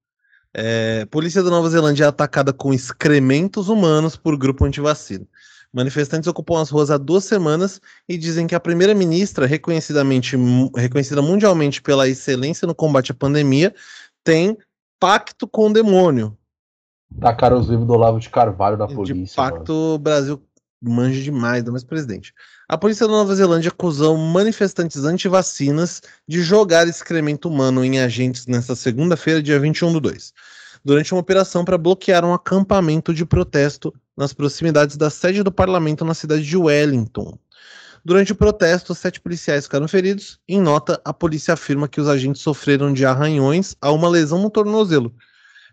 É, 0.53 1.05
polícia 1.05 1.43
da 1.43 1.49
Nova 1.49 1.69
Zelândia 1.69 2.05
é 2.05 2.07
atacada 2.07 2.53
com 2.53 2.73
excrementos 2.73 3.67
humanos 3.67 4.15
por 4.15 4.37
grupo 4.37 4.63
anti-vacina. 4.65 5.25
Manifestantes 5.75 6.25
ocupam 6.25 6.61
as 6.61 6.69
ruas 6.69 6.89
há 6.89 6.97
duas 6.97 7.25
semanas 7.25 7.81
e 8.07 8.17
dizem 8.17 8.47
que 8.47 8.55
a 8.55 8.59
primeira-ministra, 8.61 9.45
reconhecidamente 9.45 10.37
reconhecida 10.73 11.21
mundialmente 11.21 11.81
pela 11.81 12.07
excelência 12.07 12.65
no 12.65 12.73
combate 12.73 13.11
à 13.11 13.13
pandemia, 13.13 13.75
tem 14.23 14.57
pacto 14.97 15.45
com 15.45 15.67
o 15.67 15.73
demônio. 15.73 16.37
Tacaram 17.19 17.59
os 17.59 17.67
livros 17.67 17.85
do 17.85 17.91
Olavo 17.91 18.21
de 18.21 18.29
Carvalho 18.29 18.77
na 18.77 18.87
polícia. 18.87 19.25
De 19.25 19.35
pacto, 19.35 19.73
o 19.73 19.99
Brasil 19.99 20.41
manja 20.81 21.21
demais, 21.21 21.61
do 21.61 21.71
mais 21.71 21.83
presidente. 21.83 22.33
A 22.69 22.77
polícia 22.77 23.05
da 23.05 23.11
Nova 23.11 23.35
Zelândia 23.35 23.69
acusou 23.69 24.17
manifestantes 24.17 25.03
anti-vacinas 25.03 26.01
de 26.25 26.41
jogar 26.41 26.87
excremento 26.87 27.49
humano 27.49 27.83
em 27.83 27.99
agentes 27.99 28.47
nesta 28.47 28.77
segunda-feira, 28.77 29.43
dia 29.43 29.59
21 29.59 29.91
do 29.91 29.99
2, 29.99 30.33
durante 30.85 31.13
uma 31.13 31.19
operação 31.19 31.65
para 31.65 31.77
bloquear 31.77 32.23
um 32.23 32.33
acampamento 32.33 33.13
de 33.13 33.25
protesto 33.25 33.93
nas 34.15 34.33
proximidades 34.33 34.97
da 34.97 35.09
sede 35.09 35.43
do 35.43 35.51
parlamento 35.51 36.05
na 36.05 36.13
cidade 36.13 36.43
de 36.43 36.57
Wellington. 36.57 37.37
Durante 38.03 38.31
o 38.31 38.35
protesto, 38.35 38.93
sete 38.93 39.19
policiais 39.19 39.65
ficaram 39.65 39.87
feridos. 39.87 40.39
Em 40.47 40.61
nota, 40.61 41.01
a 41.03 41.11
polícia 41.11 41.55
afirma 41.55 41.87
que 41.87 41.99
os 41.99 42.07
agentes 42.07 42.41
sofreram 42.41 42.93
de 42.93 43.03
arranhões 43.05 43.75
a 43.81 43.91
uma 43.91 44.07
lesão 44.07 44.41
no 44.41 44.49
tornozelo. 44.49 45.11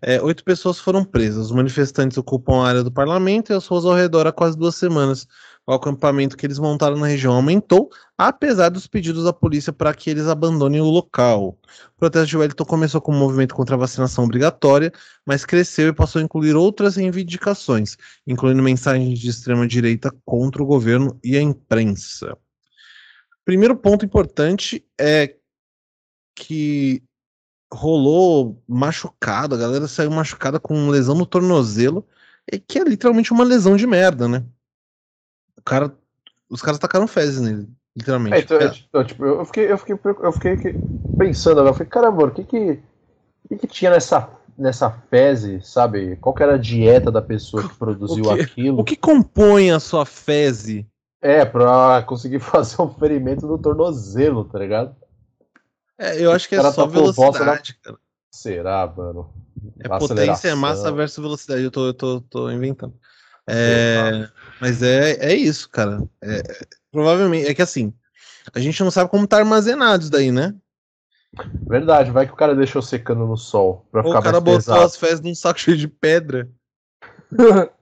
É, 0.01 0.21
oito 0.21 0.43
pessoas 0.43 0.79
foram 0.79 1.05
presas. 1.05 1.47
Os 1.47 1.53
manifestantes 1.53 2.17
ocupam 2.17 2.63
a 2.63 2.69
área 2.69 2.83
do 2.83 2.91
parlamento 2.91 3.53
e 3.53 3.55
as 3.55 3.67
ruas 3.67 3.85
ao 3.85 3.95
redor 3.95 4.27
há 4.27 4.33
quase 4.33 4.57
duas 4.57 4.75
semanas 4.75 5.29
o 5.67 5.73
acampamento 5.73 6.37
que 6.37 6.45
eles 6.45 6.59
montaram 6.59 6.97
na 6.97 7.07
região 7.07 7.35
aumentou, 7.35 7.91
apesar 8.19 8.69
dos 8.69 8.87
pedidos 8.87 9.25
da 9.25 9.33
polícia 9.33 9.73
para 9.73 9.95
que 9.95 10.11
eles 10.11 10.27
abandonem 10.27 10.81
o 10.81 10.91
local. 10.91 11.57
O 11.95 11.99
protesto 11.99 12.29
de 12.29 12.37
Wellington 12.37 12.65
começou 12.65 13.01
com 13.01 13.13
um 13.15 13.19
movimento 13.19 13.55
contra 13.55 13.77
a 13.77 13.79
vacinação 13.79 14.25
obrigatória, 14.25 14.93
mas 15.25 15.45
cresceu 15.45 15.89
e 15.89 15.93
passou 15.93 16.21
a 16.21 16.25
incluir 16.25 16.57
outras 16.57 16.97
reivindicações, 16.97 17.97
incluindo 18.27 18.63
mensagens 18.63 19.19
de 19.19 19.31
extrema-direita 19.31 20.13
contra 20.25 20.63
o 20.63 20.67
governo 20.67 21.19
e 21.23 21.37
a 21.37 21.41
imprensa. 21.41 22.37
Primeiro 23.45 23.77
ponto 23.77 24.05
importante 24.05 24.85
é 25.01 25.37
que 26.35 27.03
rolou 27.73 28.63
machucado, 28.69 29.55
a 29.55 29.59
galera 29.59 29.89
saiu 29.89 30.11
machucada 30.11 30.61
com 30.61 30.89
lesão 30.89 31.15
no 31.15 31.25
tornozelo, 31.25 32.07
que 32.67 32.79
é 32.79 32.85
literalmente 32.85 33.33
uma 33.33 33.45
lesão 33.45 33.77
de 33.77 33.87
merda, 33.87 34.29
né? 34.29 34.45
O 35.59 35.63
cara, 35.63 35.93
os 36.49 36.63
caras 36.63 36.79
tacaram 36.79 37.07
fezes 37.07 37.41
nele, 37.41 37.69
literalmente. 37.97 38.37
É, 38.37 38.41
então, 38.41 38.57
é. 38.59 38.75
então, 38.89 39.05
tipo, 39.05 39.25
eu 39.25 39.45
fiquei, 39.45 39.71
eu 39.71 39.79
fiquei, 39.79 39.99
eu 40.23 40.33
fiquei 40.33 40.81
pensando 41.17 41.61
agora, 41.61 41.71
eu 41.71 41.75
falei, 41.75 41.89
caramba, 41.89 42.25
o 42.25 42.31
que 42.31 42.45
que, 42.45 42.83
o 43.45 43.49
que 43.49 43.59
que 43.59 43.67
tinha 43.67 43.91
nessa, 43.91 44.31
nessa 44.57 44.91
feze, 44.91 45.61
sabe? 45.63 46.17
Qual 46.17 46.35
era 46.41 46.55
a 46.55 46.59
dieta 46.59 47.11
da 47.11 47.23
pessoa 47.23 47.69
que 47.69 47.75
produziu 47.77 48.25
o 48.25 48.37
que, 48.37 48.43
aquilo? 48.43 48.81
O 48.81 48.85
que 48.85 48.97
compõe 48.97 49.71
a 49.71 49.81
sua 49.81 50.05
feze? 50.05 50.87
É, 51.21 51.45
pra 51.45 52.03
conseguir 52.03 52.41
fazer 52.41 52.81
um 52.83 52.93
ferimento 52.95 53.47
no 53.47 53.59
tornozelo, 53.59 54.45
tá 54.45 54.59
ligado? 54.59 54.97
É, 55.99 56.21
eu 56.21 56.33
acho 56.33 56.49
que 56.49 56.57
é 56.57 56.71
só 56.71 56.87
velocidade, 56.87 57.79
cara. 57.83 57.97
Será, 58.35 58.87
mano? 58.87 59.31
É 59.79 59.89
potência, 59.89 60.49
é 60.49 60.55
massa 60.55 60.91
versus 60.91 61.23
velocidade. 61.23 61.63
Eu 61.63 61.71
tô, 61.71 61.87
eu 61.87 61.95
tô, 61.95 62.21
tô 62.23 62.51
inventando. 62.51 62.95
É, 63.47 64.29
mas 64.63 64.81
é, 64.81 65.33
é 65.33 65.35
isso, 65.35 65.69
cara. 65.69 66.09
É, 66.23 66.41
provavelmente, 66.93 67.49
é 67.49 67.53
que 67.53 67.63
assim, 67.63 67.93
a 68.55 68.61
gente 68.61 68.81
não 68.81 68.93
sabe 68.93 69.11
como 69.11 69.27
tá 69.27 69.39
armazenado 69.39 70.05
isso 70.05 70.13
daí, 70.13 70.31
né? 70.31 70.55
Verdade, 71.69 72.13
vai 72.13 72.29
que 72.29 72.33
o 72.33 72.37
cara 72.37 72.55
deixou 72.55 72.81
secando 72.81 73.27
no 73.27 73.37
sol 73.37 73.85
pra 73.91 74.03
Ou 74.03 74.07
ficar 74.07 74.21
o 74.21 74.23
cara 74.23 74.33
mais 74.35 74.45
botou 74.45 74.59
pesado. 74.59 74.85
as 74.85 74.97
fezes 74.97 75.21
num 75.21 75.35
saco 75.35 75.59
cheio 75.59 75.77
de 75.77 75.89
pedra. 75.89 76.49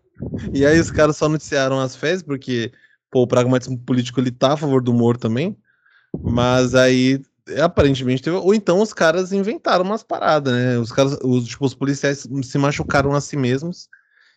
e 0.54 0.64
aí 0.64 0.80
os 0.80 0.90
caras 0.90 1.18
só 1.18 1.28
noticiaram 1.28 1.78
as 1.78 1.94
fezes 1.94 2.22
porque, 2.22 2.72
pô, 3.10 3.24
o 3.24 3.26
pragmatismo 3.26 3.76
político 3.76 4.18
ele 4.18 4.30
tá 4.30 4.54
a 4.54 4.56
favor 4.56 4.82
do 4.82 4.90
humor 4.90 5.18
também. 5.18 5.54
Mas 6.18 6.74
aí, 6.74 7.20
aparentemente, 7.62 8.22
teve... 8.22 8.38
ou 8.38 8.54
então 8.54 8.80
os 8.80 8.94
caras 8.94 9.34
inventaram 9.34 9.84
umas 9.84 10.02
paradas, 10.02 10.54
né? 10.54 10.78
Os 10.78 10.90
caras, 10.90 11.18
os, 11.22 11.44
tipo, 11.46 11.66
os 11.66 11.74
policiais 11.74 12.26
se 12.42 12.56
machucaram 12.56 13.12
a 13.12 13.20
si 13.20 13.36
mesmos 13.36 13.86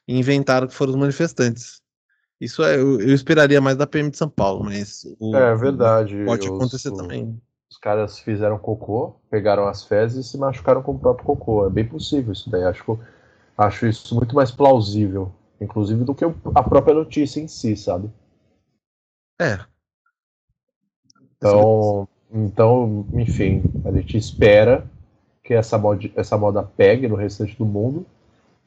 e 0.05 0.19
inventaram 0.19 0.67
que 0.67 0.75
foram 0.75 0.91
os 0.91 0.99
manifestantes. 0.99 1.82
Isso 2.39 2.63
é, 2.63 2.75
eu, 2.75 2.99
eu 2.99 3.13
esperaria 3.13 3.61
mais 3.61 3.77
da 3.77 3.87
PM 3.87 4.09
de 4.09 4.17
São 4.17 4.29
Paulo, 4.29 4.63
mas 4.65 5.05
o- 5.19 5.35
É 5.35 5.55
verdade. 5.55 6.15
pode 6.25 6.41
os- 6.41 6.55
acontecer 6.55 6.91
o- 6.91 6.97
também. 6.97 7.41
Os 7.69 7.77
caras 7.77 8.19
fizeram 8.19 8.59
cocô, 8.59 9.15
pegaram 9.29 9.67
as 9.67 9.83
fezes 9.83 10.25
e 10.25 10.29
se 10.29 10.37
machucaram 10.37 10.83
com 10.83 10.91
o 10.93 10.99
próprio 10.99 11.25
cocô. 11.25 11.65
É 11.65 11.69
bem 11.69 11.87
possível 11.87 12.31
isso 12.33 12.49
daí. 12.49 12.63
Acho, 12.63 12.99
acho 13.57 13.87
isso 13.87 14.13
muito 14.15 14.35
mais 14.35 14.51
plausível, 14.51 15.31
inclusive, 15.59 16.03
do 16.03 16.13
que 16.13 16.23
a 16.53 16.63
própria 16.63 16.93
notícia 16.93 17.39
em 17.39 17.47
si, 17.47 17.75
sabe? 17.75 18.09
É. 19.41 19.59
Então, 21.37 22.07
então, 22.31 23.05
enfim, 23.13 23.63
a 23.83 23.91
gente 23.91 24.17
espera 24.17 24.85
que 25.43 25.53
essa 25.53 25.77
moda, 25.77 26.09
essa 26.15 26.37
moda 26.37 26.63
pegue 26.63 27.07
no 27.07 27.15
restante 27.15 27.57
do 27.57 27.65
mundo 27.65 28.05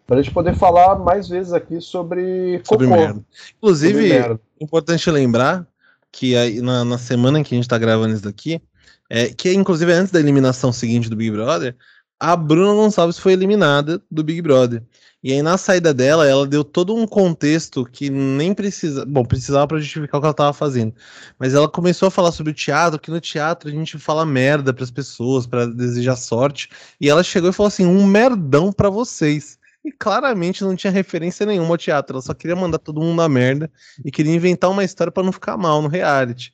para 0.06 0.18
a 0.18 0.22
gente 0.22 0.32
poder 0.32 0.54
falar 0.54 0.98
mais 0.98 1.28
vezes 1.28 1.52
aqui 1.52 1.80
sobre 1.80 2.58
cocô. 2.60 2.74
Sobre 2.74 2.86
merda. 2.86 3.24
Inclusive, 3.58 3.94
Sobre 3.94 4.08
merda. 4.08 4.40
importante 4.60 5.10
lembrar 5.10 5.66
que 6.12 6.36
aí 6.36 6.60
na, 6.62 6.84
na 6.84 6.96
semana 6.96 7.40
em 7.40 7.42
que 7.42 7.54
a 7.54 7.56
gente 7.56 7.68
tá 7.68 7.76
gravando 7.76 8.14
isso 8.14 8.22
daqui, 8.22 8.62
é, 9.10 9.28
que 9.28 9.52
inclusive 9.52 9.92
antes 9.92 10.12
da 10.12 10.20
eliminação 10.20 10.72
seguinte 10.72 11.10
do 11.10 11.16
Big 11.16 11.30
Brother, 11.30 11.76
a 12.18 12.34
Bruna 12.34 12.72
Gonçalves 12.72 13.18
foi 13.18 13.32
eliminada 13.32 14.02
do 14.10 14.24
Big 14.24 14.40
Brother. 14.40 14.82
E 15.22 15.32
aí 15.32 15.42
na 15.42 15.58
saída 15.58 15.92
dela, 15.92 16.26
ela 16.26 16.46
deu 16.46 16.62
todo 16.62 16.94
um 16.94 17.06
contexto 17.06 17.84
que 17.84 18.08
nem 18.08 18.54
precisa, 18.54 19.04
bom, 19.04 19.24
precisava 19.24 19.66
para 19.66 19.78
justificar 19.78 20.18
o 20.18 20.22
que 20.22 20.26
ela 20.26 20.34
tava 20.34 20.52
fazendo. 20.52 20.94
Mas 21.38 21.52
ela 21.52 21.68
começou 21.68 22.06
a 22.08 22.10
falar 22.10 22.30
sobre 22.30 22.52
o 22.52 22.54
teatro, 22.54 22.98
que 22.98 23.10
no 23.10 23.20
teatro 23.20 23.68
a 23.68 23.72
gente 23.72 23.98
fala 23.98 24.24
merda 24.24 24.72
pras 24.72 24.90
pessoas, 24.90 25.46
para 25.46 25.66
desejar 25.66 26.16
sorte, 26.16 26.70
e 27.00 27.10
ela 27.10 27.24
chegou 27.24 27.50
e 27.50 27.52
falou 27.52 27.68
assim: 27.68 27.84
"Um 27.84 28.06
merdão 28.06 28.72
pra 28.72 28.88
vocês". 28.88 29.55
E 29.86 29.92
claramente 29.92 30.64
não 30.64 30.74
tinha 30.74 30.92
referência 30.92 31.46
nenhuma 31.46 31.70
ao 31.70 31.78
teatro, 31.78 32.16
ela 32.16 32.22
só 32.22 32.34
queria 32.34 32.56
mandar 32.56 32.78
todo 32.78 33.00
mundo 33.00 33.14
na 33.14 33.28
merda 33.28 33.70
e 34.04 34.10
queria 34.10 34.34
inventar 34.34 34.68
uma 34.68 34.82
história 34.82 35.12
para 35.12 35.22
não 35.22 35.30
ficar 35.30 35.56
mal 35.56 35.80
no 35.80 35.86
reality. 35.86 36.52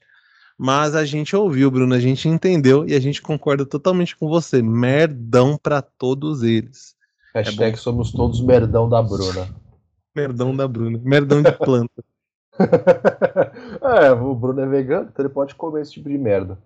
Mas 0.59 0.95
a 0.95 1.03
gente 1.07 1.35
ouviu, 1.35 1.71
Bruno, 1.71 1.95
a 1.95 1.99
gente 1.99 2.29
entendeu 2.29 2.87
e 2.87 2.95
a 2.95 3.01
gente 3.01 3.23
concorda 3.23 3.65
totalmente 3.65 4.15
com 4.15 4.29
você. 4.29 4.61
Merdão 4.61 5.57
pra 5.57 5.81
todos 5.81 6.43
eles. 6.43 6.95
Hashtag 7.35 7.79
somos 7.79 8.13
todos 8.13 8.43
merdão 8.43 8.87
da 8.87 9.01
Bruna. 9.03 9.49
Merdão 10.15 10.55
da 10.55 10.69
Bruna. 10.69 11.01
Merdão 11.03 11.41
de 11.41 11.53
planta. 11.53 12.05
é, 14.03 14.13
o 14.13 14.35
Bruno 14.35 14.61
é 14.61 14.67
vegano, 14.67 15.09
então 15.11 15.25
ele 15.25 15.33
pode 15.33 15.55
comer 15.55 15.81
esse 15.81 15.93
tipo 15.93 16.11
de 16.11 16.19
merda. 16.19 16.59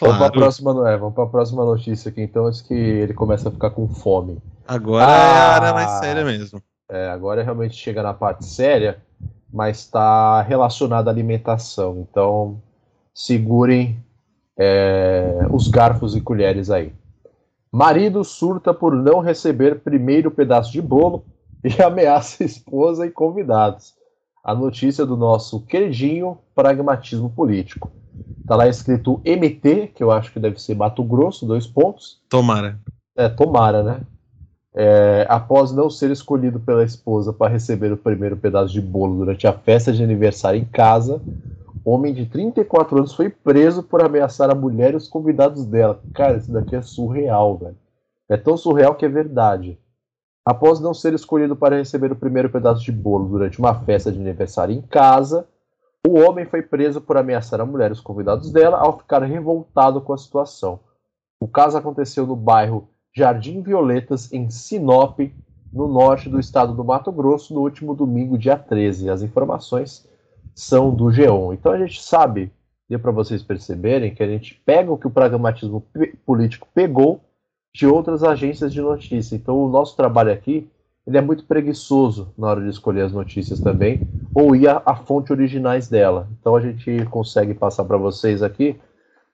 Vamos, 0.00 0.16
pra 0.16 0.26
Claro. 0.28 0.32
próxima, 0.32 0.90
é, 0.90 0.96
vamos 0.96 1.14
pra 1.14 1.26
próxima 1.26 1.64
notícia 1.64 2.08
aqui, 2.10 2.20
então, 2.22 2.46
antes 2.46 2.60
que 2.60 2.74
ele 2.74 3.14
comece 3.14 3.48
a 3.48 3.50
ficar 3.50 3.70
com 3.70 3.88
fome. 3.88 4.38
Agora 4.68 5.10
é 5.10 5.14
Ah. 5.14 5.46
a 5.48 5.54
área 5.54 5.72
mais 5.72 5.90
séria 5.92 6.24
mesmo. 6.24 6.62
É, 6.88 7.08
agora 7.08 7.42
realmente 7.42 7.74
chega 7.74 8.02
na 8.02 8.12
parte 8.14 8.44
séria, 8.44 8.98
mas 9.52 9.78
está 9.78 10.42
relacionada 10.42 11.10
à 11.10 11.12
alimentação. 11.12 12.06
Então, 12.10 12.60
segurem 13.14 13.98
é, 14.58 15.46
os 15.50 15.68
garfos 15.68 16.14
e 16.16 16.20
colheres 16.20 16.70
aí. 16.70 16.92
Marido 17.72 18.24
surta 18.24 18.72
por 18.72 18.94
não 18.94 19.20
receber 19.20 19.80
primeiro 19.80 20.30
pedaço 20.30 20.72
de 20.72 20.80
bolo 20.80 21.24
e 21.64 21.68
ameaça 21.82 22.42
esposa 22.44 23.06
e 23.06 23.10
convidados. 23.10 23.94
A 24.46 24.54
notícia 24.54 25.04
do 25.04 25.16
nosso 25.16 25.60
queridinho 25.62 26.38
pragmatismo 26.54 27.28
político. 27.28 27.90
Tá 28.46 28.54
lá 28.54 28.68
escrito 28.68 29.20
MT, 29.24 29.88
que 29.88 30.04
eu 30.04 30.12
acho 30.12 30.32
que 30.32 30.38
deve 30.38 30.62
ser 30.62 30.76
Mato 30.76 31.02
Grosso, 31.02 31.44
dois 31.44 31.66
pontos. 31.66 32.20
Tomara. 32.28 32.78
É, 33.16 33.28
tomara, 33.28 33.82
né? 33.82 34.00
É, 34.72 35.26
após 35.28 35.72
não 35.72 35.90
ser 35.90 36.12
escolhido 36.12 36.60
pela 36.60 36.84
esposa 36.84 37.32
para 37.32 37.50
receber 37.50 37.90
o 37.90 37.96
primeiro 37.96 38.36
pedaço 38.36 38.72
de 38.72 38.80
bolo 38.80 39.16
durante 39.16 39.48
a 39.48 39.52
festa 39.52 39.92
de 39.92 40.04
aniversário 40.04 40.60
em 40.60 40.64
casa, 40.64 41.20
homem 41.84 42.14
de 42.14 42.26
34 42.26 42.98
anos 42.98 43.14
foi 43.14 43.28
preso 43.28 43.82
por 43.82 44.00
ameaçar 44.00 44.48
a 44.48 44.54
mulher 44.54 44.92
e 44.92 44.96
os 44.96 45.08
convidados 45.08 45.66
dela. 45.66 46.00
Cara, 46.14 46.36
isso 46.36 46.52
daqui 46.52 46.76
é 46.76 46.82
surreal, 46.82 47.58
velho. 47.58 47.76
É 48.28 48.36
tão 48.36 48.56
surreal 48.56 48.94
que 48.94 49.04
é 49.04 49.08
verdade. 49.08 49.76
Após 50.46 50.78
não 50.78 50.94
ser 50.94 51.12
escolhido 51.12 51.56
para 51.56 51.76
receber 51.76 52.12
o 52.12 52.16
primeiro 52.16 52.48
pedaço 52.48 52.80
de 52.84 52.92
bolo 52.92 53.28
durante 53.28 53.58
uma 53.58 53.74
festa 53.74 54.12
de 54.12 54.20
aniversário 54.20 54.72
em 54.72 54.80
casa, 54.80 55.44
o 56.06 56.20
homem 56.20 56.46
foi 56.46 56.62
preso 56.62 57.00
por 57.00 57.16
ameaçar 57.16 57.60
a 57.60 57.66
mulher 57.66 57.90
e 57.90 57.94
os 57.94 58.00
convidados 58.00 58.52
dela 58.52 58.78
ao 58.78 58.96
ficar 58.96 59.24
revoltado 59.24 60.00
com 60.00 60.12
a 60.12 60.16
situação. 60.16 60.78
O 61.40 61.48
caso 61.48 61.76
aconteceu 61.76 62.24
no 62.24 62.36
bairro 62.36 62.88
Jardim 63.12 63.60
Violetas, 63.60 64.32
em 64.32 64.48
Sinop, 64.48 65.18
no 65.72 65.88
norte 65.88 66.28
do 66.28 66.38
estado 66.38 66.72
do 66.74 66.84
Mato 66.84 67.10
Grosso, 67.10 67.52
no 67.52 67.62
último 67.62 67.92
domingo, 67.92 68.38
dia 68.38 68.56
13. 68.56 69.10
As 69.10 69.22
informações 69.22 70.08
são 70.54 70.94
do 70.94 71.06
G1. 71.06 71.54
Então 71.54 71.72
a 71.72 71.78
gente 71.78 72.00
sabe, 72.00 72.52
deu 72.88 73.00
para 73.00 73.10
vocês 73.10 73.42
perceberem, 73.42 74.14
que 74.14 74.22
a 74.22 74.28
gente 74.28 74.62
pega 74.64 74.92
o 74.92 74.96
que 74.96 75.08
o 75.08 75.10
pragmatismo 75.10 75.84
político 76.24 76.68
pegou 76.72 77.25
de 77.76 77.86
outras 77.86 78.22
agências 78.24 78.72
de 78.72 78.80
notícia. 78.80 79.36
Então 79.36 79.58
o 79.58 79.68
nosso 79.68 79.94
trabalho 79.96 80.32
aqui 80.32 80.66
ele 81.06 81.18
é 81.18 81.20
muito 81.20 81.44
preguiçoso 81.44 82.32
na 82.36 82.48
hora 82.48 82.62
de 82.62 82.68
escolher 82.70 83.02
as 83.02 83.12
notícias 83.12 83.60
também, 83.60 84.00
ou 84.34 84.56
ir 84.56 84.66
à, 84.66 84.82
à 84.84 84.96
fonte 84.96 85.30
originais 85.32 85.88
dela. 85.88 86.26
Então 86.40 86.56
a 86.56 86.60
gente 86.60 87.04
consegue 87.10 87.54
passar 87.54 87.84
para 87.84 87.96
vocês 87.96 88.42
aqui 88.42 88.76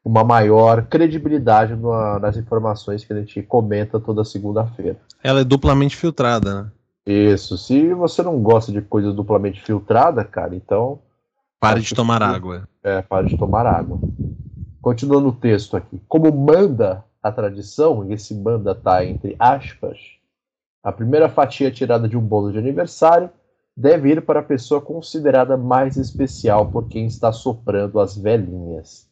uma 0.04 0.22
maior 0.24 0.82
credibilidade 0.86 1.74
na- 1.76 2.18
nas 2.18 2.36
informações 2.36 3.04
que 3.04 3.12
a 3.12 3.16
gente 3.16 3.40
comenta 3.42 4.00
toda 4.00 4.24
segunda-feira. 4.24 4.98
Ela 5.22 5.40
é 5.40 5.44
duplamente 5.44 5.96
filtrada, 5.96 6.62
né? 6.64 6.70
Isso. 7.06 7.56
Se 7.56 7.94
você 7.94 8.22
não 8.22 8.38
gosta 8.42 8.70
de 8.72 8.82
coisa 8.82 9.12
duplamente 9.12 9.62
filtrada, 9.62 10.24
cara, 10.24 10.54
então 10.54 10.98
Pare 11.60 11.80
de 11.80 11.94
tomar 11.94 12.18
que- 12.18 12.24
água. 12.36 12.68
é, 12.82 13.00
pare 13.02 13.28
de 13.28 13.36
tomar 13.38 13.64
água. 13.66 13.98
Continuando 14.82 15.28
o 15.28 15.32
texto 15.32 15.76
aqui. 15.76 16.02
Como 16.08 16.30
manda 16.32 17.04
a 17.22 17.30
tradição, 17.30 18.04
e 18.04 18.14
esse 18.14 18.34
manda 18.34 18.74
tá 18.74 19.04
entre 19.04 19.36
aspas, 19.38 19.98
a 20.82 20.90
primeira 20.90 21.28
fatia 21.28 21.70
tirada 21.70 22.08
de 22.08 22.16
um 22.16 22.20
bolo 22.20 22.50
de 22.50 22.58
aniversário 22.58 23.30
deve 23.76 24.10
ir 24.10 24.22
para 24.22 24.40
a 24.40 24.42
pessoa 24.42 24.80
considerada 24.80 25.56
mais 25.56 25.96
especial 25.96 26.70
por 26.70 26.88
quem 26.88 27.06
está 27.06 27.32
soprando 27.32 28.00
as 28.00 28.16
velhinhas. 28.16 29.08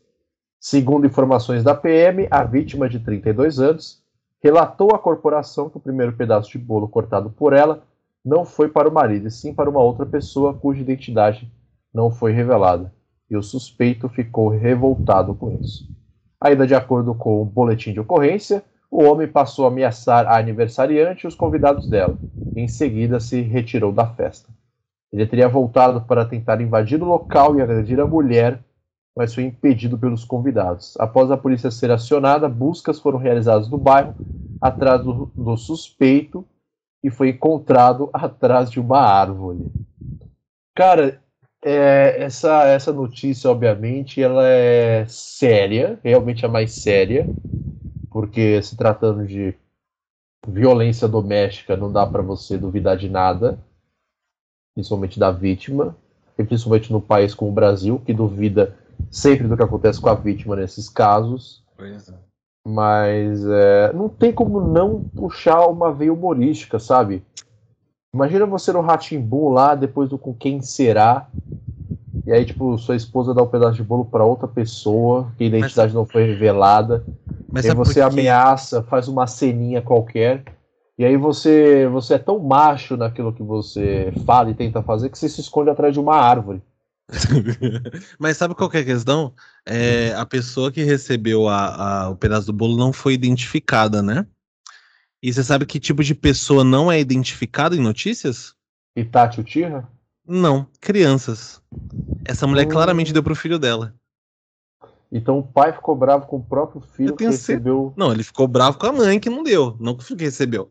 Segundo 0.59 1.07
informações 1.07 1.62
da 1.62 1.75
PM, 1.75 2.27
a 2.31 2.42
vítima 2.44 2.88
de 2.88 2.99
32 2.99 3.61
anos 3.61 4.03
relatou 4.42 4.94
à 4.94 4.99
corporação 4.99 5.70
que 5.70 5.77
o 5.77 5.81
primeiro 5.81 6.12
pedaço 6.12 6.51
de 6.51 6.59
bolo 6.59 6.88
cortado 6.88 7.31
por 7.31 7.53
ela 7.53 7.83
não 8.25 8.44
foi 8.44 8.68
para 8.68 8.88
o 8.88 8.92
marido, 8.92 9.29
e 9.29 9.31
sim 9.31 9.55
para 9.55 9.70
uma 9.70 9.81
outra 9.81 10.05
pessoa 10.05 10.53
cuja 10.53 10.81
identidade 10.81 11.51
não 11.94 12.11
foi 12.11 12.33
revelada. 12.33 12.92
E 13.31 13.37
o 13.37 13.42
suspeito 13.42 14.09
ficou 14.09 14.49
revoltado 14.49 15.35
com 15.35 15.57
isso. 15.61 15.88
Ainda 16.42 16.66
de 16.66 16.74
acordo 16.74 17.14
com 17.14 17.42
o 17.42 17.44
boletim 17.44 17.92
de 17.92 18.00
ocorrência, 18.00 18.62
o 18.90 19.05
homem 19.05 19.29
passou 19.29 19.66
a 19.66 19.68
ameaçar 19.68 20.26
a 20.26 20.38
aniversariante 20.38 21.24
e 21.24 21.29
os 21.29 21.35
convidados 21.35 21.88
dela. 21.88 22.18
Em 22.57 22.66
seguida, 22.66 23.20
se 23.20 23.40
retirou 23.42 23.92
da 23.92 24.07
festa. 24.07 24.48
Ele 25.12 25.26
teria 25.26 25.48
voltado 25.48 26.00
para 26.03 26.24
tentar 26.24 26.61
invadir 26.61 27.03
o 27.03 27.07
local 27.07 27.57
e 27.57 27.62
agredir 27.62 28.00
a 28.00 28.07
mulher, 28.07 28.61
mas 29.16 29.35
foi 29.35 29.44
impedido 29.44 29.98
pelos 29.98 30.24
convidados. 30.24 30.96
Após 30.98 31.31
a 31.31 31.37
polícia 31.37 31.70
ser 31.70 31.90
acionada, 31.90 32.48
buscas 32.48 32.98
foram 32.98 33.18
realizadas 33.18 33.68
no 33.68 33.76
bairro 33.76 34.14
atrás 34.61 35.03
do, 35.03 35.31
do 35.35 35.57
suspeito 35.57 36.44
e 37.03 37.11
foi 37.11 37.31
encontrado 37.31 38.09
atrás 38.12 38.70
de 38.70 38.79
uma 38.79 39.00
árvore. 39.00 39.66
Cara, 40.74 41.20
é, 41.62 42.23
essa, 42.23 42.64
essa 42.66 42.92
notícia, 42.92 43.51
obviamente, 43.51 44.23
ela 44.23 44.46
é 44.46 45.05
séria, 45.07 45.99
realmente 46.03 46.44
a 46.44 46.49
mais 46.49 46.73
séria, 46.73 47.27
porque 48.11 48.62
se 48.62 48.77
tratando 48.77 49.27
de 49.27 49.55
violência 50.46 51.07
doméstica, 51.07 51.77
não 51.77 51.92
dá 51.92 52.07
para 52.07 52.23
você 52.23 52.57
duvidar 52.57 52.96
de 52.96 53.09
nada, 53.09 53.59
principalmente 54.75 55.18
da 55.18 55.31
vítima, 55.31 55.96
e 56.38 56.44
principalmente 56.44 56.90
no 56.90 57.01
país 57.01 57.35
como 57.35 57.51
o 57.51 57.55
Brasil, 57.55 58.01
que 58.05 58.14
duvida 58.14 58.77
sempre 59.11 59.46
do 59.46 59.57
que 59.57 59.62
acontece 59.62 60.01
com 60.01 60.09
a 60.09 60.14
vítima 60.14 60.57
nesses 60.57 60.88
casos. 60.88 61.62
Pois 61.77 62.09
é. 62.09 62.14
Mas 62.66 63.44
é, 63.46 63.92
não 63.92 64.09
tem 64.09 64.33
como 64.33 64.61
não 64.61 65.03
puxar 65.03 65.66
uma 65.66 65.92
veia 65.92 66.12
humorística, 66.12 66.79
sabe? 66.79 67.23
Imagina 68.12 68.44
você 68.44 68.73
no 68.73 68.81
Ratimbu 68.81 69.51
lá, 69.51 69.75
depois 69.75 70.09
do 70.09 70.18
Com 70.18 70.35
Quem 70.35 70.61
Será, 70.61 71.29
e 72.27 72.33
aí, 72.33 72.44
tipo, 72.44 72.77
sua 72.77 72.96
esposa 72.96 73.33
dá 73.33 73.42
um 73.42 73.46
pedaço 73.49 73.77
de 73.77 73.83
bolo 73.83 74.05
pra 74.05 74.25
outra 74.25 74.46
pessoa, 74.46 75.33
que 75.37 75.44
a 75.44 75.46
identidade 75.46 75.94
não 75.94 76.05
foi 76.05 76.25
revelada, 76.25 77.05
Mas 77.53 77.64
e 77.64 77.70
aí 77.70 77.75
você 77.75 78.01
ameaça, 78.01 78.83
faz 78.83 79.09
uma 79.09 79.27
ceninha 79.27 79.81
qualquer, 79.81 80.44
e 80.99 81.05
aí 81.05 81.16
você, 81.16 81.88
você 81.88 82.14
é 82.14 82.18
tão 82.18 82.38
macho 82.38 82.96
naquilo 82.96 83.33
que 83.33 83.42
você 83.42 84.12
fala 84.27 84.51
e 84.51 84.55
tenta 84.55 84.83
fazer 84.83 85.09
que 85.09 85.18
você 85.18 85.29
se 85.29 85.40
esconde 85.40 85.70
atrás 85.70 85.94
de 85.94 86.01
uma 86.01 86.14
árvore. 86.14 86.62
Mas 88.18 88.37
sabe 88.37 88.55
qual 88.55 88.70
que 88.70 88.77
é 88.77 88.81
a 88.81 88.85
questão? 88.85 89.35
É, 89.66 90.12
a 90.14 90.25
pessoa 90.27 90.70
que 90.70 90.85
recebeu 90.85 91.49
a, 91.49 92.05
a, 92.05 92.09
o 92.11 92.16
pedaço 92.16 92.46
do 92.46 92.53
bolo 92.53 92.77
não 92.77 92.92
foi 92.92 93.14
identificada, 93.14 94.03
né? 94.03 94.27
E 95.22 95.33
você 95.33 95.44
sabe 95.44 95.66
que 95.66 95.78
tipo 95.78 96.02
de 96.02 96.14
pessoa 96.14 96.64
não 96.64 96.90
é 96.90 96.98
identificada 96.98 97.76
em 97.76 97.80
notícias? 97.80 98.54
Itachi 98.96 99.40
Uchiha? 99.40 99.87
Não, 100.26 100.66
crianças. 100.80 101.61
Essa 102.24 102.46
mulher 102.46 102.66
hum. 102.66 102.70
claramente 102.70 103.12
deu 103.12 103.22
pro 103.22 103.35
filho 103.35 103.59
dela. 103.59 103.94
Então 105.12 105.38
o 105.38 105.42
pai 105.42 105.72
ficou 105.72 105.94
bravo 105.96 106.26
com 106.26 106.37
o 106.37 106.42
próprio 106.42 106.80
filho 106.80 107.16
que 107.16 107.24
recebeu. 107.24 107.92
Não, 107.96 108.12
ele 108.12 108.22
ficou 108.22 108.46
bravo 108.46 108.78
com 108.78 108.87
a 108.87 108.92
mãe 108.92 109.18
que 109.18 109.28
não 109.28 109.42
deu, 109.42 109.76
não 109.80 109.94
com 109.94 110.00
o 110.00 110.04
filho 110.04 110.18
que 110.18 110.24
recebeu. 110.24 110.70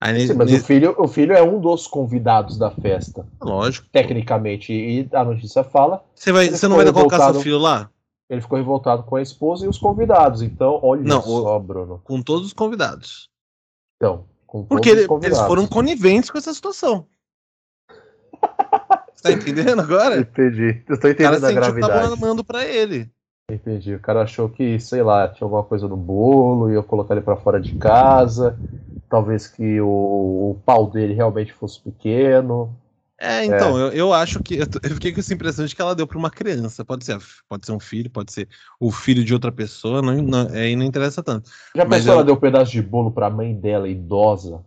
Aí, 0.00 0.26
Sim, 0.26 0.34
mas 0.34 0.50
nesse... 0.50 0.64
o, 0.64 0.66
filho, 0.66 0.94
o 0.98 1.06
filho 1.06 1.32
é 1.32 1.42
um 1.42 1.60
dos 1.60 1.86
convidados 1.86 2.58
da 2.58 2.72
festa. 2.72 3.24
Lógico. 3.40 3.86
Tecnicamente, 3.92 4.72
e 4.72 5.08
a 5.12 5.24
notícia 5.24 5.62
fala. 5.62 6.04
Você, 6.12 6.32
vai, 6.32 6.48
você 6.48 6.66
não 6.66 6.74
vai 6.74 6.92
colocar 6.92 7.32
seu 7.32 7.40
filho 7.40 7.58
lá? 7.58 7.88
Ele 8.28 8.40
ficou 8.40 8.58
revoltado 8.58 9.04
com 9.04 9.14
a 9.14 9.22
esposa 9.22 9.64
e 9.64 9.68
os 9.68 9.78
convidados. 9.78 10.42
Então, 10.42 10.80
olha 10.82 11.02
não, 11.02 11.22
só, 11.22 11.56
Bruno. 11.60 12.00
Com 12.02 12.20
todos 12.20 12.46
os 12.46 12.52
convidados. 12.52 13.30
Então, 14.02 14.26
Porque 14.68 14.88
ele, 14.88 15.06
eles 15.22 15.38
foram 15.38 15.64
coniventes 15.64 16.28
com 16.28 16.36
essa 16.36 16.52
situação. 16.52 17.06
Você 19.14 19.22
tá 19.22 19.32
entendendo 19.32 19.80
agora? 19.80 20.18
Entendi. 20.18 20.82
Eu 20.88 20.98
tô 20.98 21.06
entendendo 21.06 21.38
o 21.38 21.40
cara 21.40 21.48
a 21.48 21.52
gravidade. 21.52 21.92
Tava 21.92 22.10
mandando 22.10 22.42
pra 22.42 22.64
ele. 22.64 23.08
Entendi. 23.48 23.94
O 23.94 24.00
cara 24.00 24.22
achou 24.22 24.48
que, 24.48 24.80
sei 24.80 25.02
lá, 25.02 25.28
tinha 25.28 25.46
alguma 25.46 25.62
coisa 25.62 25.86
no 25.86 25.96
bolo, 25.96 26.72
ia 26.72 26.82
colocar 26.82 27.14
ele 27.14 27.22
para 27.22 27.36
fora 27.36 27.60
de 27.60 27.72
casa, 27.74 28.58
talvez 29.08 29.46
que 29.46 29.80
o, 29.80 29.86
o, 29.86 30.60
pau 30.66 30.90
dele 30.90 31.14
realmente 31.14 31.52
fosse 31.52 31.80
pequeno. 31.80 32.76
É, 33.24 33.44
então, 33.44 33.78
é. 33.78 33.82
Eu, 33.82 33.92
eu 33.92 34.12
acho 34.12 34.42
que. 34.42 34.56
Eu, 34.56 34.94
fiquei 34.94 35.12
com 35.12 35.20
essa 35.20 35.32
impressão 35.32 35.64
de 35.64 35.76
que 35.76 35.80
ela 35.80 35.94
deu 35.94 36.08
para 36.08 36.18
uma 36.18 36.30
criança. 36.30 36.84
Pode 36.84 37.04
ser, 37.04 37.18
pode 37.48 37.64
ser 37.64 37.70
um 37.70 37.78
filho, 37.78 38.10
pode 38.10 38.32
ser 38.32 38.48
o 38.80 38.90
filho 38.90 39.24
de 39.24 39.32
outra 39.32 39.52
pessoa, 39.52 40.02
não, 40.02 40.20
não, 40.20 40.48
aí 40.48 40.74
não 40.74 40.84
interessa 40.84 41.22
tanto. 41.22 41.48
Já 41.76 41.86
pensou, 41.86 42.14
ela 42.14 42.24
deu 42.24 42.34
um 42.34 42.40
pedaço 42.40 42.72
de 42.72 42.82
bolo 42.82 43.12
para 43.12 43.28
a 43.28 43.30
mãe 43.30 43.54
dela, 43.54 43.88
idosa? 43.88 44.64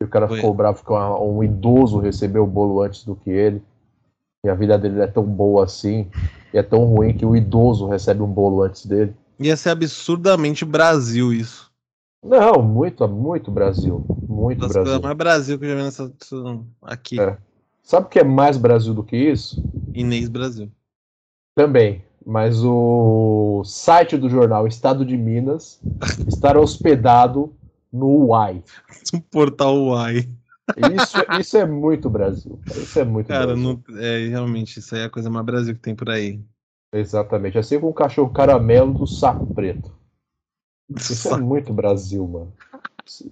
E 0.00 0.04
o 0.04 0.08
cara 0.08 0.28
Foi. 0.28 0.36
ficou 0.36 0.54
bravo 0.54 0.78
porque 0.78 0.92
um 0.92 1.42
idoso 1.42 1.98
recebeu 1.98 2.44
o 2.44 2.46
bolo 2.46 2.82
antes 2.82 3.04
do 3.04 3.16
que 3.16 3.30
ele. 3.30 3.60
E 4.44 4.48
a 4.48 4.54
vida 4.54 4.78
dele 4.78 5.00
é 5.00 5.08
tão 5.08 5.24
boa 5.24 5.64
assim. 5.64 6.08
E 6.54 6.58
é 6.58 6.62
tão 6.62 6.84
ruim 6.84 7.16
que 7.16 7.26
o 7.26 7.34
idoso 7.34 7.88
recebe 7.88 8.22
um 8.22 8.28
bolo 8.28 8.62
antes 8.62 8.86
dele. 8.86 9.12
Ia 9.40 9.56
ser 9.56 9.70
absurdamente 9.70 10.64
Brasil 10.64 11.32
isso. 11.32 11.69
Não, 12.22 12.62
muito, 12.62 13.06
muito 13.08 13.50
Brasil. 13.50 14.04
Muito 14.28 14.60
Nossa, 14.60 14.74
Brasil. 14.74 14.98
É 14.98 15.02
mais 15.02 15.16
Brasil 15.16 15.58
que 15.58 15.64
eu 15.64 15.68
já 15.70 15.74
vi 15.76 15.82
nessa, 15.82 16.12
aqui. 16.82 17.20
É. 17.20 17.38
Sabe 17.82 18.06
o 18.06 18.08
que 18.08 18.18
é 18.18 18.24
mais 18.24 18.56
Brasil 18.56 18.94
do 18.94 19.02
que 19.02 19.16
isso? 19.16 19.62
Inês 19.94 20.28
Brasil. 20.28 20.70
Também. 21.54 22.04
Mas 22.24 22.62
o 22.62 23.62
site 23.64 24.16
do 24.16 24.28
jornal 24.28 24.66
Estado 24.66 25.04
de 25.04 25.16
Minas 25.16 25.80
estará 26.28 26.60
hospedado 26.60 27.52
no 27.92 28.26
Uai. 28.26 28.62
No 29.12 29.20
portal 29.22 29.76
Uai. 29.76 30.28
Isso, 30.76 31.16
isso 31.40 31.56
é 31.56 31.66
muito 31.66 32.08
Brasil. 32.08 32.60
Isso 32.70 32.98
é 33.00 33.04
muito 33.04 33.28
Cara, 33.28 33.46
Brasil. 33.46 33.82
Não, 33.88 33.98
é, 33.98 34.28
realmente, 34.28 34.78
isso 34.78 34.94
aí 34.94 35.00
é 35.00 35.04
a 35.04 35.10
coisa 35.10 35.30
mais 35.30 35.44
Brasil 35.44 35.74
que 35.74 35.80
tem 35.80 35.96
por 35.96 36.10
aí. 36.10 36.40
Exatamente. 36.92 37.58
Assim 37.58 37.80
como 37.80 37.90
o 37.90 37.94
cachorro 37.94 38.30
caramelo 38.30 38.92
do 38.92 39.06
saco 39.06 39.46
preto. 39.54 39.99
Isso 40.96 41.28
é 41.32 41.36
muito 41.38 41.72
Brasil, 41.72 42.26
mano. 42.26 42.52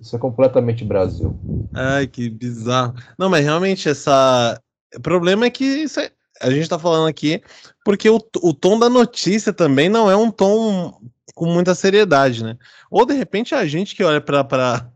Isso 0.01 0.17
é 0.17 0.19
completamente 0.19 0.85
Brasil. 0.85 1.39
Ai, 1.73 2.07
que 2.07 2.29
bizarro. 2.29 2.95
Não, 3.19 3.29
mas 3.29 3.45
realmente 3.45 3.89
essa. 3.89 4.61
O 4.97 5.01
problema 5.01 5.47
é 5.47 5.51
que 5.51 5.85
é... 5.85 6.11
a 6.41 6.51
gente 6.51 6.69
tá 6.69 6.79
falando 6.79 7.07
aqui 7.07 7.43
porque 7.85 8.09
o, 8.09 8.21
o 8.43 8.55
tom 8.55 8.79
da 8.79 8.89
notícia 8.89 9.53
também 9.53 9.89
não 9.89 10.11
é 10.11 10.17
um 10.17 10.31
tom 10.31 11.01
com 11.35 11.47
muita 11.47 11.75
seriedade, 11.75 12.43
né? 12.43 12.57
Ou 12.91 13.07
de 13.07 13.15
repente 13.15 13.55
a 13.55 13.65
gente 13.67 13.95
que 13.95 14.03
olha 14.03 14.21
para 14.21 14.91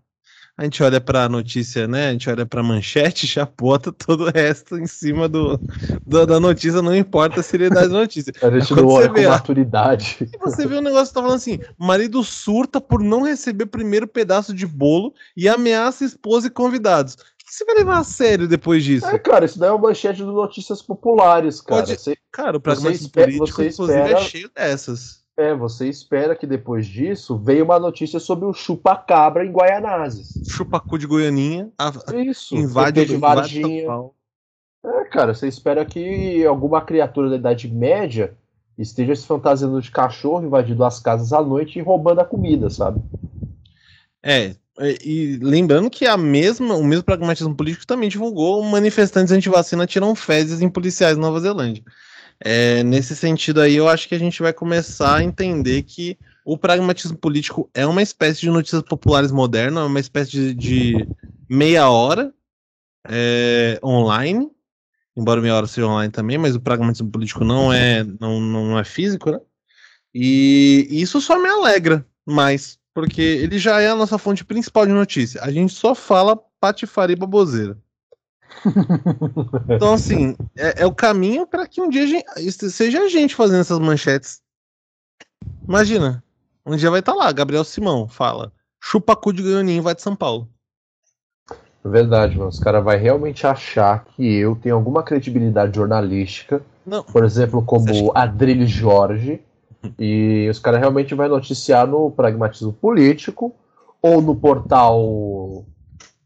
a 0.62 0.64
gente 0.64 0.80
olha 0.80 1.00
para 1.00 1.24
a 1.24 1.28
notícia, 1.28 1.88
né? 1.88 2.08
A 2.08 2.12
gente 2.12 2.30
olha 2.30 2.46
para 2.46 2.60
a 2.60 2.62
manchete, 2.62 3.26
já 3.26 3.44
bota 3.44 3.90
todo 3.90 4.26
o 4.26 4.30
resto 4.30 4.78
em 4.78 4.86
cima 4.86 5.28
do, 5.28 5.60
do, 6.06 6.24
da 6.24 6.38
notícia, 6.38 6.80
não 6.80 6.94
importa 6.94 7.40
a 7.40 7.42
seriedade 7.42 7.88
da 7.88 7.98
notícia. 7.98 8.32
A 8.40 8.48
gente 8.48 8.72
não 8.72 8.86
olha 8.86 9.08
com 9.08 9.20
maturidade. 9.22 10.30
E 10.32 10.38
você 10.38 10.64
vê 10.64 10.78
um 10.78 10.82
negócio 10.82 11.08
que 11.08 11.14
tá 11.14 11.20
falando 11.20 11.36
assim: 11.36 11.58
marido 11.76 12.22
surta 12.22 12.80
por 12.80 13.02
não 13.02 13.22
receber 13.22 13.66
primeiro 13.66 14.06
pedaço 14.06 14.54
de 14.54 14.64
bolo 14.64 15.12
e 15.36 15.48
ameaça 15.48 16.04
esposa 16.04 16.46
e 16.46 16.50
convidados. 16.50 17.14
O 17.14 17.16
que 17.44 17.52
você 17.52 17.64
vai 17.64 17.74
levar 17.74 17.98
a 17.98 18.04
sério 18.04 18.46
depois 18.46 18.84
disso? 18.84 19.06
É, 19.06 19.18
cara, 19.18 19.44
isso 19.44 19.58
daí 19.58 19.68
é 19.68 19.72
uma 19.72 19.88
manchete 19.88 20.18
de 20.18 20.24
notícias 20.24 20.80
populares, 20.80 21.60
cara. 21.60 21.82
Pode... 21.82 21.98
Você, 21.98 22.16
cara, 22.30 22.56
o 22.56 22.60
pragmatismo 22.60 23.10
político, 23.10 23.62
espera... 23.62 23.68
inclusive, 23.68 24.12
é 24.12 24.16
cheio 24.20 24.50
dessas. 24.54 25.21
É, 25.36 25.54
você 25.54 25.88
espera 25.88 26.36
que 26.36 26.46
depois 26.46 26.86
disso 26.86 27.38
venha 27.38 27.64
uma 27.64 27.78
notícia 27.78 28.20
sobre 28.20 28.44
o 28.44 28.52
chupa-cabra 28.52 29.44
em 29.44 29.50
Guaianazes. 29.50 30.42
Chupacu 30.46 30.98
de 30.98 31.06
Goianinha. 31.06 31.70
Isso. 32.26 32.54
Invade 32.54 33.06
de 33.06 33.16
Varginha. 33.16 33.88
É, 34.84 35.04
cara, 35.04 35.32
você 35.32 35.48
espera 35.48 35.84
que 35.84 36.44
alguma 36.44 36.82
criatura 36.82 37.30
da 37.30 37.36
Idade 37.36 37.68
Média 37.68 38.36
esteja 38.76 39.14
se 39.14 39.26
fantasiando 39.26 39.80
de 39.80 39.90
cachorro, 39.90 40.44
invadindo 40.44 40.84
as 40.84 40.98
casas 41.00 41.32
à 41.32 41.40
noite 41.40 41.78
e 41.78 41.82
roubando 41.82 42.20
a 42.20 42.24
comida, 42.24 42.68
sabe? 42.68 43.00
É, 44.22 44.54
e 45.04 45.38
lembrando 45.40 45.88
que 45.88 46.06
a 46.06 46.16
mesma, 46.16 46.74
o 46.74 46.84
mesmo 46.84 47.04
pragmatismo 47.04 47.54
político 47.54 47.86
também 47.86 48.08
divulgou 48.08 48.62
manifestantes 48.62 49.32
anti-vacina 49.32 49.86
tiram 49.86 50.14
fezes 50.14 50.60
em 50.60 50.68
policiais 50.68 51.16
na 51.16 51.22
Nova 51.26 51.40
Zelândia. 51.40 51.82
É, 52.44 52.82
nesse 52.82 53.14
sentido 53.14 53.60
aí, 53.60 53.76
eu 53.76 53.88
acho 53.88 54.08
que 54.08 54.14
a 54.14 54.18
gente 54.18 54.42
vai 54.42 54.52
começar 54.52 55.16
a 55.16 55.22
entender 55.22 55.82
que 55.84 56.18
o 56.44 56.58
pragmatismo 56.58 57.16
político 57.16 57.70
é 57.72 57.86
uma 57.86 58.02
espécie 58.02 58.40
de 58.40 58.50
notícias 58.50 58.82
populares 58.82 59.30
moderna, 59.30 59.80
é 59.80 59.84
uma 59.84 60.00
espécie 60.00 60.32
de, 60.32 60.54
de 60.54 61.08
meia 61.48 61.88
hora 61.88 62.34
é, 63.08 63.78
online, 63.82 64.50
embora 65.16 65.40
meia 65.40 65.54
hora 65.54 65.66
seja 65.68 65.86
online 65.86 66.10
também, 66.10 66.36
mas 66.36 66.56
o 66.56 66.60
pragmatismo 66.60 67.10
político 67.10 67.44
não 67.44 67.72
é, 67.72 68.04
não, 68.18 68.40
não 68.40 68.78
é 68.78 68.84
físico, 68.84 69.30
né? 69.30 69.40
E 70.14 70.88
isso 70.90 71.20
só 71.20 71.40
me 71.40 71.48
alegra 71.48 72.04
mais, 72.26 72.78
porque 72.92 73.22
ele 73.22 73.58
já 73.58 73.80
é 73.80 73.88
a 73.88 73.94
nossa 73.94 74.18
fonte 74.18 74.44
principal 74.44 74.84
de 74.84 74.92
notícia. 74.92 75.40
A 75.42 75.50
gente 75.50 75.72
só 75.72 75.94
fala 75.94 76.36
patifaria 76.60 77.14
e 77.14 77.18
baboseira. 77.18 77.78
então, 79.68 79.94
assim, 79.94 80.36
é, 80.56 80.82
é 80.82 80.86
o 80.86 80.94
caminho 80.94 81.46
para 81.46 81.66
que 81.66 81.80
um 81.80 81.88
dia 81.88 82.02
a 82.02 82.06
gente, 82.06 82.70
seja 82.70 83.02
a 83.02 83.08
gente 83.08 83.34
fazendo 83.34 83.60
essas 83.60 83.78
manchetes. 83.78 84.40
Imagina, 85.66 86.22
um 86.64 86.76
dia 86.76 86.90
vai 86.90 87.00
estar 87.00 87.12
tá 87.12 87.18
lá, 87.18 87.32
Gabriel 87.32 87.64
Simão 87.64 88.08
fala: 88.08 88.52
chupacu 88.80 89.32
de 89.32 89.42
Goianinho 89.42 89.82
vai 89.82 89.94
de 89.94 90.02
São 90.02 90.14
Paulo. 90.14 90.48
Verdade, 91.84 92.36
mano. 92.36 92.48
Os 92.48 92.60
caras 92.60 92.84
vão 92.84 92.96
realmente 92.96 93.46
achar 93.46 94.04
que 94.04 94.36
eu 94.36 94.54
tenho 94.54 94.76
alguma 94.76 95.02
credibilidade 95.02 95.74
jornalística. 95.74 96.62
Não. 96.86 97.02
Por 97.02 97.24
exemplo, 97.24 97.62
como 97.62 98.12
Adrilho 98.14 98.66
Jorge. 98.66 99.40
e 99.98 100.48
os 100.48 100.60
caras 100.60 100.78
realmente 100.78 101.14
vão 101.14 101.28
noticiar 101.28 101.86
no 101.86 102.10
pragmatismo 102.10 102.72
político 102.72 103.52
ou 104.00 104.22
no 104.22 104.36
portal 104.36 105.64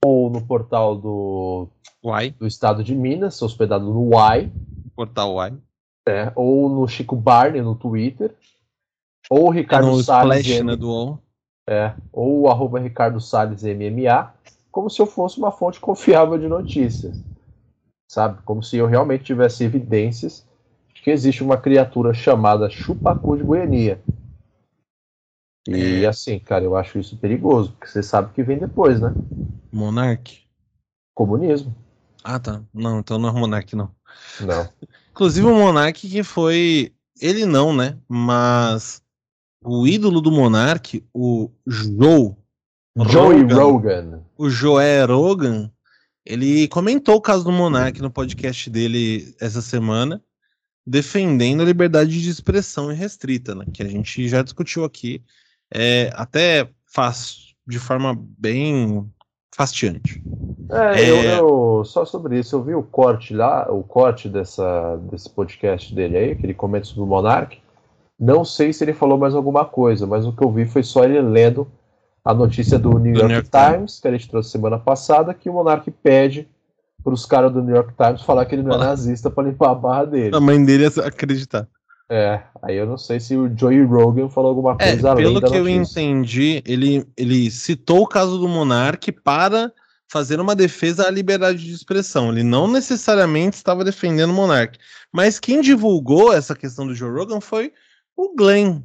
ou 0.04 0.30
no 0.30 0.40
portal 0.40 0.96
do 0.96 1.68
Uai. 2.04 2.30
do 2.30 2.46
estado 2.46 2.84
de 2.84 2.94
Minas, 2.94 3.40
hospedado 3.42 3.84
no 3.84 4.14
Uai. 4.14 4.52
Portal 4.94 5.34
Uai. 5.34 5.54
É, 6.08 6.32
ou 6.34 6.68
no 6.68 6.86
Chico 6.86 7.16
Barney 7.16 7.60
no 7.60 7.74
Twitter. 7.74 8.34
Ou 9.28 9.46
o 9.46 9.50
Ricardo 9.50 9.88
no 9.88 10.02
Salles. 10.02 10.40
Splash, 10.40 10.60
M... 10.60 10.70
né, 10.70 10.76
do 10.76 11.18
É, 11.68 11.94
ou 12.12 12.48
arroba 12.48 12.78
Ricardo 12.78 13.20
Salles 13.20 13.64
MMA, 13.64 14.32
como 14.70 14.88
se 14.88 15.00
eu 15.00 15.06
fosse 15.06 15.38
uma 15.38 15.50
fonte 15.50 15.80
confiável 15.80 16.38
de 16.38 16.46
notícias. 16.46 17.20
Sabe? 18.08 18.40
Como 18.44 18.62
se 18.62 18.76
eu 18.76 18.86
realmente 18.86 19.24
tivesse 19.24 19.64
evidências 19.64 20.46
de 20.94 21.02
que 21.02 21.10
existe 21.10 21.42
uma 21.42 21.56
criatura 21.56 22.14
chamada 22.14 22.70
Chupacu 22.70 23.36
de 23.36 23.42
Goiania. 23.42 24.00
E 25.68 26.04
é. 26.04 26.06
assim, 26.06 26.38
cara, 26.38 26.64
eu 26.64 26.76
acho 26.76 26.98
isso 26.98 27.16
perigoso, 27.16 27.72
porque 27.72 27.88
você 27.88 28.02
sabe 28.02 28.30
o 28.30 28.32
que 28.32 28.42
vem 28.42 28.58
depois, 28.58 29.00
né? 29.00 29.12
Monarque. 29.72 30.40
Comunismo. 31.14 31.74
Ah, 32.22 32.38
tá. 32.38 32.62
Não, 32.72 33.00
então 33.00 33.18
não 33.18 33.28
é 33.28 33.32
o 33.32 33.36
Monark, 33.36 33.74
não. 33.74 33.90
Não. 34.40 34.68
Inclusive 35.10 35.46
o 35.46 35.54
Monark 35.54 36.08
que 36.08 36.22
foi. 36.22 36.92
Ele 37.20 37.46
não, 37.46 37.74
né? 37.74 37.96
Mas 38.08 39.02
o 39.64 39.86
ídolo 39.86 40.20
do 40.20 40.30
Monark, 40.30 41.04
o 41.12 41.50
Joe. 41.66 42.34
Joey 42.96 43.42
Rogan, 43.42 43.54
Rogan. 43.54 44.22
O 44.38 44.48
Joe 44.48 45.04
Rogan, 45.06 45.70
ele 46.24 46.66
comentou 46.68 47.16
o 47.16 47.20
caso 47.20 47.44
do 47.44 47.52
Monark 47.52 48.00
no 48.00 48.10
podcast 48.10 48.70
dele 48.70 49.34
essa 49.38 49.60
semana, 49.60 50.22
defendendo 50.86 51.62
a 51.62 51.66
liberdade 51.66 52.22
de 52.22 52.30
expressão 52.30 52.90
irrestrita, 52.90 53.54
né? 53.54 53.66
Que 53.72 53.82
a 53.82 53.88
gente 53.88 54.28
já 54.28 54.42
discutiu 54.42 54.84
aqui 54.84 55.22
é 55.72 56.10
até 56.14 56.68
faz 56.86 57.54
de 57.66 57.78
forma 57.78 58.16
bem 58.38 59.10
fastiante. 59.54 60.22
É, 60.70 61.00
é... 61.00 61.10
Eu, 61.10 61.22
eu, 61.78 61.84
só 61.84 62.04
sobre 62.04 62.38
isso, 62.38 62.56
eu 62.56 62.62
vi 62.62 62.74
o 62.74 62.82
corte 62.82 63.34
lá, 63.34 63.66
o 63.70 63.82
corte 63.82 64.28
dessa, 64.28 64.96
desse 65.10 65.30
podcast 65.30 65.94
dele 65.94 66.16
aí, 66.16 66.36
que 66.36 66.44
ele 66.44 66.54
comenta 66.54 66.86
sobre 66.86 67.02
o 67.02 67.06
Monark. 67.06 67.58
Não 68.18 68.44
sei 68.44 68.72
se 68.72 68.84
ele 68.84 68.92
falou 68.92 69.18
mais 69.18 69.34
alguma 69.34 69.64
coisa, 69.64 70.06
mas 70.06 70.26
o 70.26 70.32
que 70.32 70.44
eu 70.44 70.50
vi 70.50 70.64
foi 70.64 70.82
só 70.82 71.04
ele 71.04 71.20
lendo 71.20 71.66
a 72.24 72.34
notícia 72.34 72.78
do 72.78 72.98
New, 72.98 73.12
do 73.12 73.20
York, 73.20 73.26
New 73.26 73.36
York 73.36 73.50
Times, 73.50 73.72
Times, 73.72 74.00
que 74.00 74.08
a 74.08 74.10
gente 74.12 74.28
trouxe 74.28 74.50
semana 74.50 74.78
passada, 74.78 75.32
que 75.32 75.48
o 75.48 75.52
Monark 75.52 75.90
pede 75.90 76.48
para 77.02 77.14
os 77.14 77.24
caras 77.24 77.52
do 77.52 77.62
New 77.62 77.74
York 77.74 77.94
Times 77.96 78.22
falar 78.22 78.44
que 78.46 78.56
ele 78.56 78.64
não 78.64 78.74
é 78.74 78.78
nazista 78.78 79.30
para 79.30 79.48
limpar 79.48 79.70
a 79.70 79.74
barra 79.74 80.04
dele. 80.06 80.34
A 80.34 80.40
mãe 80.40 80.62
dele 80.64 80.86
acreditar. 81.04 81.68
É, 82.08 82.40
aí 82.62 82.76
eu 82.76 82.86
não 82.86 82.96
sei 82.96 83.18
se 83.18 83.36
o 83.36 83.52
Joey 83.56 83.82
Rogan 83.82 84.28
falou 84.28 84.50
alguma 84.50 84.76
é, 84.78 84.90
coisa 84.90 85.08
é, 85.08 85.10
além 85.10 85.24
Pelo 85.24 85.42
que 85.42 85.56
eu 85.56 85.68
entendi, 85.68 86.62
ele, 86.64 87.04
ele 87.16 87.50
citou 87.50 88.02
o 88.02 88.06
caso 88.06 88.38
do 88.38 88.48
Monark 88.48 89.10
para 89.10 89.72
fazer 90.08 90.38
uma 90.38 90.54
defesa 90.54 91.08
à 91.08 91.10
liberdade 91.10 91.64
de 91.64 91.72
expressão. 91.72 92.30
Ele 92.30 92.44
não 92.44 92.68
necessariamente 92.68 93.56
estava 93.56 93.84
defendendo 93.84 94.30
o 94.30 94.34
Monark. 94.34 94.78
Mas 95.12 95.40
quem 95.40 95.60
divulgou 95.60 96.32
essa 96.32 96.54
questão 96.54 96.86
do 96.86 96.94
Joe 96.94 97.10
Rogan 97.10 97.40
foi 97.40 97.72
o 98.16 98.34
Glenn. 98.36 98.82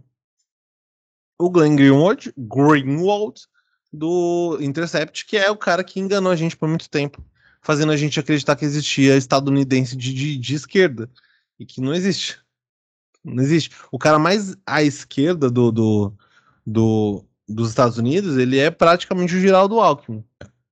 O 1.38 1.50
Glenn 1.50 1.76
Greenwald, 1.76 2.34
Greenwald 2.38 3.42
do 3.94 4.58
Intercept, 4.62 5.26
que 5.26 5.38
é 5.38 5.50
o 5.52 5.58
cara 5.58 5.84
que 5.84 6.00
enganou 6.00 6.32
a 6.32 6.36
gente 6.36 6.58
por 6.58 6.68
muito 6.68 6.90
tempo, 6.90 7.24
fazendo 7.62 7.92
a 7.92 7.98
gente 7.98 8.20
acreditar 8.20 8.56
que 8.56 8.66
existia 8.66 9.16
estadunidense 9.16 9.96
de, 9.96 10.14
de, 10.14 10.38
de 10.38 10.56
esquerda. 10.56 11.10
E 11.60 11.66
que 11.66 11.80
não 11.80 11.94
existe. 11.94 12.41
Não 13.24 13.44
existe. 13.44 13.72
O 13.92 14.00
cara 14.00 14.18
mais 14.18 14.56
à 14.66 14.82
esquerda 14.82 15.50
do, 15.50 15.72
do, 15.72 16.14
do, 16.66 17.26
dos 17.48 17.70
Estados 17.70 17.98
Unidos, 17.98 18.38
ele 18.38 18.58
é 18.58 18.72
praticamente 18.72 19.36
o 19.36 19.40
Geraldo 19.40 19.80
Alckmin. 19.80 20.24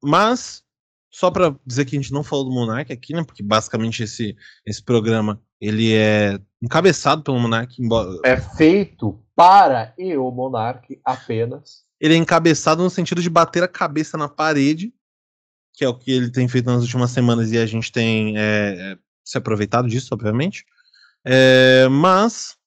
Mas, 0.02 0.64
só 1.12 1.30
para 1.30 1.56
dizer 1.66 1.86
que 1.86 1.96
a 1.96 2.02
gente 2.02 2.14
não 2.14 2.24
falou 2.24 2.46
do 2.46 2.52
Monark 2.52 2.92
aqui, 2.92 3.14
né? 3.14 3.24
Porque 3.24 3.44
basicamente 3.44 4.04
esse, 4.04 4.36
esse 4.66 4.82
programa 4.82 5.40
ele 5.62 5.94
é 5.94 6.40
encabeçado 6.62 7.22
pelo 7.22 7.40
Monark. 7.40 7.82
Embora... 7.82 8.20
É 8.24 8.38
feito 8.38 9.20
para 9.36 9.94
e 9.98 10.16
o 10.18 10.32
Monark 10.32 11.00
apenas. 11.04 11.84
Ele 12.00 12.14
é 12.14 12.18
encabeçado 12.18 12.82
no 12.82 12.90
sentido 12.90 13.22
de 13.22 13.30
bater 13.30 13.62
a 13.62 13.68
cabeça 13.68 14.18
na 14.18 14.30
parede, 14.30 14.94
que 15.74 15.84
é 15.84 15.90
o 15.90 15.94
que 15.94 16.12
ele 16.12 16.32
tem 16.32 16.48
feito 16.48 16.66
nas 16.66 16.82
últimas 16.82 17.12
semanas 17.12 17.52
e 17.52 17.58
a 17.58 17.66
gente 17.66 17.92
tem 17.92 18.38
é, 18.38 18.94
é 18.94 18.98
se 19.24 19.38
aproveitado 19.38 19.88
disso, 19.88 20.14
obviamente. 20.14 20.66
É, 21.26 21.88
mas 21.90 22.58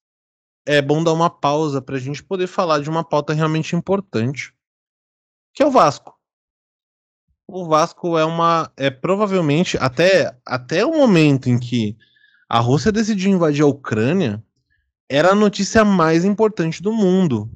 é 0.67 0.81
bom 0.81 1.03
dar 1.03 1.13
uma 1.13 1.31
pausa 1.31 1.81
para 1.81 1.97
a 1.97 1.99
gente 1.99 2.23
poder 2.23 2.47
falar 2.47 2.81
de 2.81 2.91
uma 2.91 3.05
pauta 3.05 3.33
realmente 3.33 3.75
importante, 3.75 4.55
que 5.55 5.63
é 5.63 5.67
o 5.67 5.71
Vasco. 5.71 6.19
O 7.47 7.67
Vasco 7.67 8.17
é 8.17 8.25
uma. 8.25 8.73
É 8.77 8.91
provavelmente, 8.91 9.77
até, 9.79 10.37
até 10.47 10.85
o 10.85 10.93
momento 10.93 11.49
em 11.49 11.59
que 11.59 11.97
a 12.49 12.61
Rússia 12.61 12.93
decidiu 12.93 13.33
invadir 13.33 13.63
a 13.63 13.67
Ucrânia, 13.67 14.43
era 15.09 15.33
a 15.33 15.35
notícia 15.35 15.85
mais 15.85 16.25
importante 16.25 16.83
do 16.83 16.93
mundo 16.93 17.51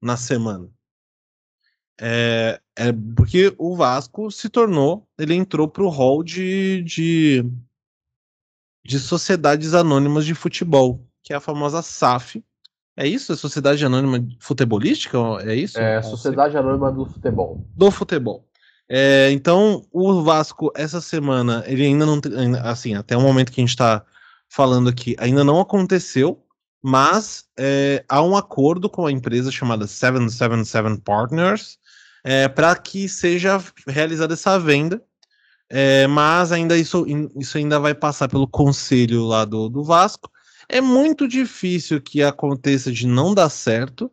na 0.00 0.16
semana. 0.16 0.68
É, 2.00 2.60
é 2.76 2.92
porque 3.16 3.54
o 3.58 3.76
Vasco 3.76 4.30
se 4.30 4.48
tornou, 4.48 5.06
ele 5.18 5.34
entrou 5.34 5.68
para 5.68 5.82
o 5.82 5.88
hall 5.88 6.22
de, 6.22 6.82
de 6.82 7.44
de 8.84 8.98
sociedades 8.98 9.74
anônimas 9.74 10.24
de 10.24 10.34
futebol, 10.34 11.06
que 11.22 11.32
é 11.32 11.36
a 11.36 11.40
famosa 11.40 11.82
SAF. 11.82 12.42
É 12.96 13.06
isso? 13.06 13.32
É 13.32 13.36
Sociedade 13.36 13.84
Anônima 13.84 14.26
Futebolística? 14.38 15.16
É 15.42 15.54
isso? 15.54 15.78
É, 15.78 16.02
Sociedade 16.02 16.56
Anônima 16.56 16.92
do 16.92 17.06
Futebol. 17.06 17.64
Do 17.74 17.90
futebol. 17.90 18.46
É, 18.88 19.30
então, 19.30 19.86
o 19.92 20.22
Vasco, 20.22 20.72
essa 20.74 21.00
semana, 21.00 21.62
ele 21.66 21.84
ainda 21.84 22.04
não. 22.04 22.20
Assim, 22.64 22.94
até 22.94 23.16
o 23.16 23.20
momento 23.20 23.52
que 23.52 23.60
a 23.60 23.62
gente 23.62 23.70
está 23.70 24.04
falando 24.48 24.90
aqui, 24.90 25.14
ainda 25.18 25.44
não 25.44 25.60
aconteceu, 25.60 26.44
mas 26.82 27.44
é, 27.58 28.04
há 28.08 28.20
um 28.22 28.36
acordo 28.36 28.90
com 28.90 29.06
a 29.06 29.12
empresa 29.12 29.52
chamada 29.52 29.86
777 29.86 31.00
Partners 31.02 31.78
é, 32.24 32.48
para 32.48 32.74
que 32.76 33.08
seja 33.08 33.62
realizada 33.86 34.34
essa 34.34 34.58
venda 34.58 35.02
é, 35.70 36.06
mas 36.08 36.50
ainda 36.50 36.76
isso, 36.76 37.06
isso 37.38 37.56
ainda 37.56 37.78
vai 37.78 37.94
passar 37.94 38.28
pelo 38.28 38.48
conselho 38.48 39.24
lá 39.24 39.44
do, 39.44 39.68
do 39.68 39.84
Vasco. 39.84 40.28
É 40.68 40.80
muito 40.80 41.28
difícil 41.28 42.00
que 42.00 42.22
aconteça 42.22 42.90
de 42.90 43.06
não 43.06 43.32
dar 43.34 43.48
certo, 43.48 44.10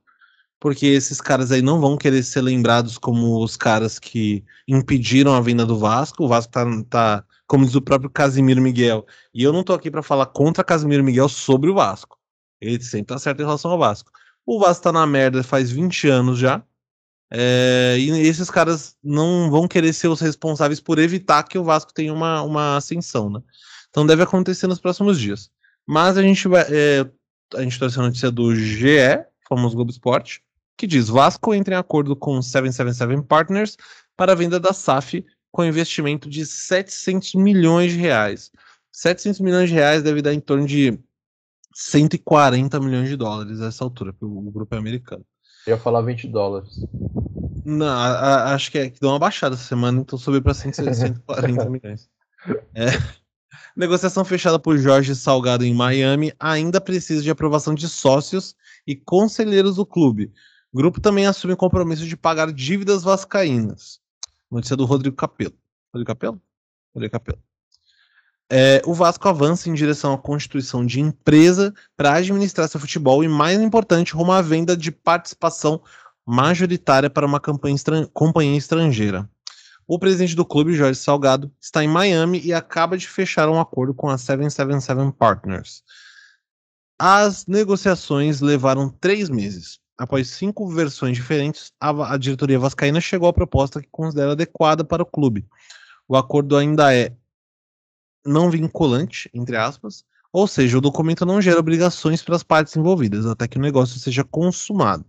porque 0.59 0.85
esses 0.85 1.19
caras 1.19 1.51
aí 1.51 1.61
não 1.61 1.79
vão 1.81 1.97
querer 1.97 2.21
ser 2.23 2.41
lembrados 2.41 2.97
como 2.97 3.43
os 3.43 3.57
caras 3.57 3.97
que 3.97 4.43
impediram 4.67 5.33
a 5.33 5.41
venda 5.41 5.65
do 5.65 5.77
Vasco. 5.79 6.23
O 6.23 6.27
Vasco 6.27 6.51
tá, 6.51 6.65
tá 6.89 7.25
como 7.47 7.65
diz 7.65 7.75
o 7.75 7.81
próprio 7.81 8.09
Casimiro 8.09 8.61
Miguel. 8.61 9.05
E 9.33 9.43
eu 9.43 9.51
não 9.51 9.63
tô 9.63 9.73
aqui 9.73 9.89
para 9.89 10.03
falar 10.03 10.27
contra 10.27 10.63
Casimiro 10.63 11.03
Miguel 11.03 11.29
sobre 11.29 11.69
o 11.69 11.75
Vasco. 11.75 12.17
Ele 12.61 12.81
sempre 12.83 13.07
tá 13.07 13.19
certo 13.19 13.41
em 13.41 13.45
relação 13.45 13.71
ao 13.71 13.79
Vasco. 13.79 14.11
O 14.45 14.59
Vasco 14.59 14.83
tá 14.83 14.91
na 14.91 15.05
merda 15.07 15.43
faz 15.43 15.71
20 15.71 16.07
anos 16.07 16.37
já. 16.39 16.63
É, 17.29 17.95
e 17.99 18.09
esses 18.21 18.49
caras 18.49 18.95
não 19.03 19.51
vão 19.51 19.67
querer 19.67 19.91
ser 19.93 20.07
os 20.07 20.21
responsáveis 20.21 20.79
por 20.79 20.97
evitar 20.97 21.43
que 21.43 21.57
o 21.57 21.63
Vasco 21.63 21.93
tenha 21.93 22.13
uma, 22.13 22.41
uma 22.41 22.77
ascensão, 22.77 23.29
né? 23.29 23.41
Então 23.89 24.05
deve 24.05 24.23
acontecer 24.23 24.67
nos 24.67 24.79
próximos 24.79 25.19
dias. 25.19 25.49
Mas 25.85 26.17
a 26.17 26.21
gente 26.21 26.47
vai. 26.47 26.65
É, 26.69 27.09
a 27.55 27.61
gente 27.61 27.77
trouxe 27.77 27.99
a 27.99 28.03
notícia 28.03 28.31
do 28.31 28.53
GE, 28.55 29.25
famoso 29.47 29.75
Globo 29.75 29.91
Esporte, 29.91 30.41
que 30.77 30.87
diz: 30.87 31.09
Vasco 31.09 31.53
entra 31.53 31.75
em 31.75 31.77
acordo 31.77 32.15
com 32.15 32.41
777 32.41 33.27
Partners 33.27 33.77
para 34.15 34.31
a 34.31 34.35
venda 34.35 34.59
da 34.59 34.73
SAF 34.73 35.25
com 35.51 35.65
investimento 35.65 36.29
de 36.29 36.45
700 36.45 37.35
milhões 37.35 37.93
de 37.93 37.99
reais. 37.99 38.51
700 38.91 39.39
milhões 39.39 39.69
de 39.69 39.75
reais 39.75 40.03
deve 40.03 40.21
dar 40.21 40.33
em 40.33 40.39
torno 40.39 40.65
de 40.65 40.99
140 41.73 42.79
milhões 42.79 43.09
de 43.09 43.15
dólares 43.15 43.61
a 43.61 43.67
essa 43.67 43.83
altura, 43.83 44.11
porque 44.11 44.25
o 44.25 44.51
grupo 44.51 44.75
é 44.75 44.77
americano. 44.77 45.25
Eu 45.67 45.75
ia 45.75 45.77
falar 45.77 46.01
20 46.01 46.29
dólares. 46.29 46.79
Não, 47.65 47.85
a, 47.85 48.07
a, 48.07 48.53
acho 48.53 48.71
que, 48.71 48.77
é, 48.77 48.89
que 48.89 49.01
deu 49.01 49.09
uma 49.09 49.19
baixada 49.19 49.55
essa 49.55 49.65
semana, 49.65 49.99
então 49.99 50.17
subiu 50.17 50.41
para 50.41 50.53
140 50.53 51.21
milhões. 51.69 52.09
É. 52.73 52.85
Negociação 53.75 54.23
fechada 54.23 54.57
por 54.57 54.77
Jorge 54.77 55.13
Salgado 55.13 55.65
em 55.65 55.73
Miami 55.73 56.33
ainda 56.39 56.79
precisa 56.79 57.21
de 57.21 57.29
aprovação 57.29 57.75
de 57.75 57.89
sócios 57.89 58.55
e 58.87 58.95
conselheiros 58.95 59.75
do 59.75 59.85
clube. 59.85 60.31
O 60.71 60.77
grupo 60.77 61.01
também 61.01 61.25
assume 61.25 61.53
o 61.53 61.57
compromisso 61.57 62.07
de 62.07 62.15
pagar 62.15 62.51
dívidas 62.53 63.03
vascaínas. 63.03 63.99
Notícia 64.49 64.77
do 64.77 64.85
Rodrigo 64.85 65.17
Capello. 65.17 65.53
Rodrigo 65.93 66.07
Capello? 66.07 66.41
Rodrigo 66.95 67.11
Capello. 67.11 67.46
É, 68.49 68.81
o 68.85 68.93
Vasco 68.93 69.27
avança 69.27 69.69
em 69.69 69.73
direção 69.73 70.13
à 70.13 70.17
constituição 70.17 70.85
de 70.85 71.01
empresa 71.01 71.73
para 71.97 72.13
administrar 72.13 72.67
seu 72.69 72.79
futebol 72.79 73.23
e, 73.23 73.27
mais 73.27 73.59
importante, 73.59 74.13
rumo 74.13 74.31
à 74.31 74.41
venda 74.41 74.75
de 74.75 74.89
participação 74.89 75.81
majoritária 76.25 77.09
para 77.09 77.25
uma 77.25 77.41
estran 77.65 78.05
companhia 78.13 78.57
estrangeira. 78.57 79.29
O 79.85 79.97
presidente 79.97 80.35
do 80.35 80.45
clube, 80.45 80.73
Jorge 80.73 80.99
Salgado, 80.99 81.51
está 81.61 81.83
em 81.83 81.87
Miami 81.87 82.41
e 82.43 82.53
acaba 82.53 82.97
de 82.97 83.07
fechar 83.07 83.49
um 83.49 83.59
acordo 83.59 83.93
com 83.93 84.09
a 84.09 84.17
777 84.17 85.15
Partners. 85.17 85.83
As 86.99 87.45
negociações 87.45 88.41
levaram 88.41 88.89
três 88.89 89.29
meses. 89.29 89.79
Após 89.97 90.29
cinco 90.29 90.67
versões 90.69 91.15
diferentes, 91.15 91.71
a, 91.79 92.13
a 92.13 92.17
diretoria 92.17 92.59
vascaína 92.59 92.99
chegou 92.99 93.29
à 93.29 93.33
proposta 93.33 93.81
que 93.81 93.87
considera 93.89 94.33
adequada 94.33 94.83
para 94.83 95.03
o 95.03 95.05
clube. 95.05 95.45
O 96.07 96.15
acordo 96.15 96.57
ainda 96.57 96.93
é 96.93 97.15
não 98.27 98.51
vinculante, 98.51 99.29
entre 99.33 99.55
aspas, 99.55 100.03
ou 100.31 100.47
seja, 100.47 100.77
o 100.77 100.81
documento 100.81 101.25
não 101.25 101.41
gera 101.41 101.59
obrigações 101.59 102.21
para 102.21 102.35
as 102.35 102.43
partes 102.43 102.75
envolvidas, 102.75 103.25
até 103.25 103.47
que 103.47 103.57
o 103.57 103.61
negócio 103.61 103.99
seja 103.99 104.23
consumado. 104.23 105.05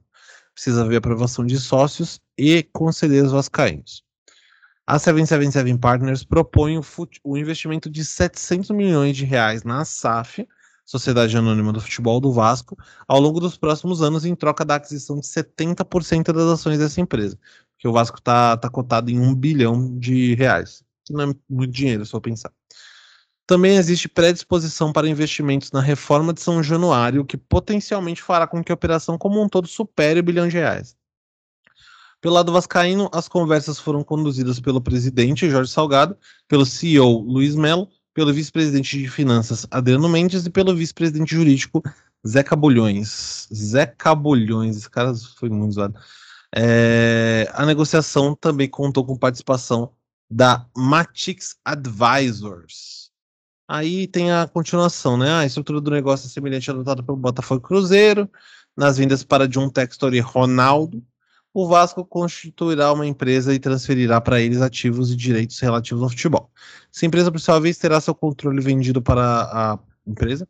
Precisa 0.54 0.82
haver 0.82 0.96
aprovação 0.96 1.44
de 1.44 1.58
sócios 1.58 2.20
e 2.36 2.62
conselheiros 2.72 3.32
vascaínos. 3.32 4.02
A 4.86 4.98
777 4.98 5.78
Partners 5.78 6.24
propõe 6.24 6.78
o, 6.78 6.82
o, 7.22 7.36
investimento 7.36 7.90
de 7.90 8.02
700 8.02 8.70
milhões 8.70 9.14
de 9.14 9.26
reais 9.26 9.62
na 9.62 9.84
SAF, 9.84 10.48
Sociedade 10.86 11.36
Anônima 11.36 11.74
do 11.74 11.80
Futebol 11.82 12.18
do 12.18 12.32
Vasco, 12.32 12.74
ao 13.06 13.20
longo 13.20 13.38
dos 13.38 13.58
próximos 13.58 14.00
anos, 14.00 14.24
em 14.24 14.34
troca 14.34 14.64
da 14.64 14.76
aquisição 14.76 15.20
de 15.20 15.26
70% 15.26 16.32
das 16.32 16.46
ações 16.46 16.78
dessa 16.78 17.02
empresa, 17.02 17.38
que 17.78 17.86
o 17.86 17.92
Vasco 17.92 18.18
está 18.18 18.56
tá 18.56 18.70
cotado 18.70 19.10
em 19.10 19.20
um 19.20 19.34
bilhão 19.34 19.98
de 19.98 20.34
reais, 20.36 20.82
que 21.04 21.12
não 21.12 21.30
é 21.30 21.34
muito 21.46 21.72
dinheiro, 21.72 22.06
só 22.06 22.18
pensar. 22.18 22.50
Também 23.48 23.78
existe 23.78 24.10
predisposição 24.10 24.92
para 24.92 25.08
investimentos 25.08 25.72
na 25.72 25.80
reforma 25.80 26.34
de 26.34 26.42
São 26.42 26.62
Januário, 26.62 27.24
que 27.24 27.38
potencialmente 27.38 28.22
fará 28.22 28.46
com 28.46 28.62
que 28.62 28.70
a 28.70 28.74
operação 28.74 29.16
como 29.16 29.42
um 29.42 29.48
todo 29.48 29.66
supere 29.66 30.20
o 30.20 30.22
bilhão 30.22 30.46
de 30.46 30.58
reais. 30.58 30.94
Pelo 32.20 32.34
lado 32.34 32.52
vascaíno, 32.52 33.08
as 33.10 33.26
conversas 33.26 33.78
foram 33.78 34.04
conduzidas 34.04 34.60
pelo 34.60 34.82
presidente 34.82 35.48
Jorge 35.48 35.72
Salgado, 35.72 36.14
pelo 36.46 36.66
CEO 36.66 37.22
Luiz 37.22 37.54
Melo, 37.54 37.88
pelo 38.12 38.34
vice-presidente 38.34 38.98
de 38.98 39.08
finanças 39.08 39.66
Adriano 39.70 40.10
Mendes 40.10 40.44
e 40.44 40.50
pelo 40.50 40.76
vice-presidente 40.76 41.34
jurídico 41.34 41.82
Zé 42.28 42.42
Cabulhões. 42.42 43.48
Zé 43.50 43.86
Cabulhões, 43.86 44.76
esse 44.76 44.90
cara 44.90 45.14
foi 45.38 45.48
muito 45.48 45.72
zoado. 45.72 45.98
É, 46.54 47.50
a 47.54 47.64
negociação 47.64 48.34
também 48.34 48.68
contou 48.68 49.06
com 49.06 49.16
participação 49.16 49.90
da 50.30 50.66
Matix 50.76 51.56
Advisors. 51.64 53.07
Aí 53.68 54.06
tem 54.06 54.32
a 54.32 54.48
continuação, 54.48 55.18
né? 55.18 55.30
A 55.30 55.44
estrutura 55.44 55.78
do 55.78 55.90
negócio 55.90 56.26
é 56.26 56.30
semelhante 56.30 56.70
adotada 56.70 57.02
pelo 57.02 57.18
Botafogo 57.18 57.60
Cruzeiro, 57.60 58.28
nas 58.74 58.96
vindas 58.96 59.22
para 59.22 59.46
John 59.46 59.68
Textor 59.68 60.14
e 60.14 60.20
Ronaldo. 60.20 61.04
O 61.52 61.68
Vasco 61.68 62.02
constituirá 62.04 62.90
uma 62.92 63.06
empresa 63.06 63.52
e 63.52 63.58
transferirá 63.58 64.20
para 64.20 64.40
eles 64.40 64.62
ativos 64.62 65.12
e 65.12 65.16
direitos 65.16 65.58
relativos 65.60 66.02
ao 66.02 66.08
futebol. 66.08 66.50
Essa 66.94 67.04
empresa, 67.04 67.30
por 67.30 67.40
sua 67.40 67.58
vez, 67.58 67.76
terá 67.76 68.00
seu 68.00 68.14
controle 68.14 68.60
vendido 68.60 69.02
para 69.02 69.22
a 69.22 69.78
empresa, 70.06 70.48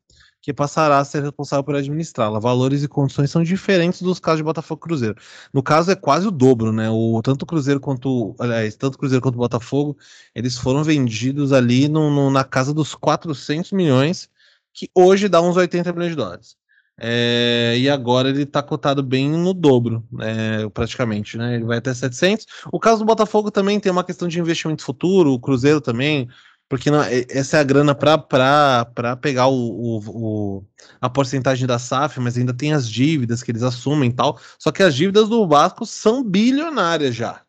que 0.48 0.52
passará 0.54 0.98
a 0.98 1.04
ser 1.04 1.22
responsável 1.22 1.62
por 1.62 1.76
administrá-la. 1.76 2.38
Valores 2.38 2.82
e 2.82 2.88
condições 2.88 3.30
são 3.30 3.42
diferentes 3.42 4.00
dos 4.00 4.18
casos 4.18 4.38
de 4.38 4.44
Botafogo 4.44 4.80
Cruzeiro. 4.80 5.14
No 5.52 5.62
caso 5.62 5.90
é 5.90 5.94
quase 5.94 6.26
o 6.26 6.30
dobro, 6.30 6.72
né? 6.72 6.88
O 6.88 7.20
tanto 7.22 7.42
o 7.42 7.46
Cruzeiro 7.46 7.78
quanto, 7.78 8.34
aliás, 8.38 8.74
tanto 8.74 8.94
o 8.94 8.98
Cruzeiro 8.98 9.20
quanto 9.20 9.34
o 9.34 9.38
Botafogo, 9.38 9.94
eles 10.34 10.56
foram 10.56 10.82
vendidos 10.82 11.52
ali 11.52 11.87
no, 11.87 12.11
no, 12.11 12.30
na 12.30 12.44
casa 12.44 12.72
dos 12.72 12.94
400 12.94 13.72
milhões, 13.72 14.30
que 14.72 14.88
hoje 14.94 15.28
dá 15.28 15.42
uns 15.42 15.54
80 15.54 15.92
milhões 15.92 16.12
de 16.12 16.16
dólares. 16.16 16.56
É, 16.98 17.74
e 17.78 17.87
agora 17.90 18.30
ele 18.30 18.44
está 18.44 18.62
cotado 18.62 19.02
bem 19.02 19.28
no 19.30 19.52
dobro, 19.52 20.02
é, 20.18 20.66
praticamente, 20.70 21.37
né? 21.37 21.56
Ele 21.56 21.64
vai 21.64 21.76
até 21.76 21.92
700. 21.92 22.46
O 22.72 22.80
caso 22.80 23.00
do 23.00 23.04
Botafogo 23.04 23.50
também 23.50 23.78
tem 23.78 23.92
uma 23.92 24.02
questão 24.02 24.26
de 24.26 24.40
investimento 24.40 24.82
futuro, 24.82 25.30
o 25.30 25.38
Cruzeiro 25.38 25.82
também, 25.82 26.26
porque 26.68 26.90
não, 26.90 27.00
essa 27.31 27.57
é 27.57 27.61
a 27.61 27.64
grana 27.64 27.94
para 27.94 29.16
pegar 29.20 29.46
o, 29.46 29.54
o, 29.54 29.98
o, 30.09 30.64
a 31.00 31.09
porcentagem 31.09 31.66
da 31.66 31.78
SAF, 31.78 32.20
mas 32.20 32.37
ainda 32.37 32.52
tem 32.52 32.74
as 32.74 32.88
dívidas 32.88 33.42
que 33.42 33.50
eles 33.50 33.62
assumem 33.62 34.11
e 34.11 34.12
tal. 34.12 34.38
Só 34.59 34.70
que 34.70 34.83
as 34.83 34.94
dívidas 34.94 35.28
do 35.28 35.48
Vasco 35.48 35.87
são 35.87 36.22
bilionárias 36.22 37.14
já. 37.14 37.40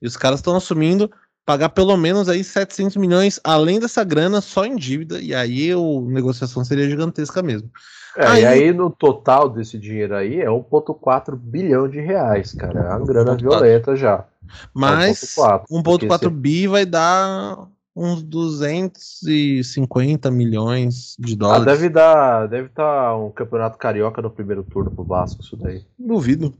E 0.00 0.06
os 0.06 0.16
caras 0.16 0.38
estão 0.38 0.56
assumindo 0.56 1.10
pagar 1.44 1.68
pelo 1.70 1.96
menos 1.96 2.28
aí 2.28 2.42
700 2.42 2.96
milhões 2.96 3.38
além 3.44 3.78
dessa 3.78 4.02
grana 4.04 4.40
só 4.40 4.64
em 4.64 4.76
dívida, 4.76 5.20
e 5.20 5.34
aí 5.34 5.70
a 5.72 5.76
negociação 6.08 6.64
seria 6.64 6.88
gigantesca 6.88 7.42
mesmo. 7.42 7.70
É, 8.16 8.26
aí, 8.26 8.42
e 8.42 8.46
aí 8.46 8.72
no 8.72 8.90
total 8.90 9.48
desse 9.48 9.78
dinheiro 9.78 10.14
aí 10.14 10.40
é 10.40 10.46
1,4 10.46 11.36
bilhão 11.36 11.88
de 11.88 12.00
reais, 12.00 12.52
cara. 12.54 12.80
É 12.80 12.88
uma 12.96 13.06
grana 13.06 13.34
violenta 13.34 13.96
já. 13.96 14.24
Mas 14.72 15.36
é 15.36 15.42
1,4 15.70 16.30
bi 16.30 16.66
vai 16.66 16.84
dar 16.84 17.66
uns 17.94 18.22
250 18.22 20.30
milhões 20.30 21.14
de 21.18 21.36
dólares. 21.36 21.62
Ah, 21.62 21.70
deve 21.70 21.88
dar, 21.88 22.46
deve 22.48 22.66
estar 22.68 22.82
tá 22.82 23.16
um 23.16 23.30
campeonato 23.30 23.78
carioca 23.78 24.20
no 24.22 24.30
primeiro 24.30 24.64
turno 24.64 24.90
pro 24.90 25.04
Vasco, 25.04 25.42
isso 25.42 25.56
daí. 25.56 25.84
Duvido. 25.98 26.54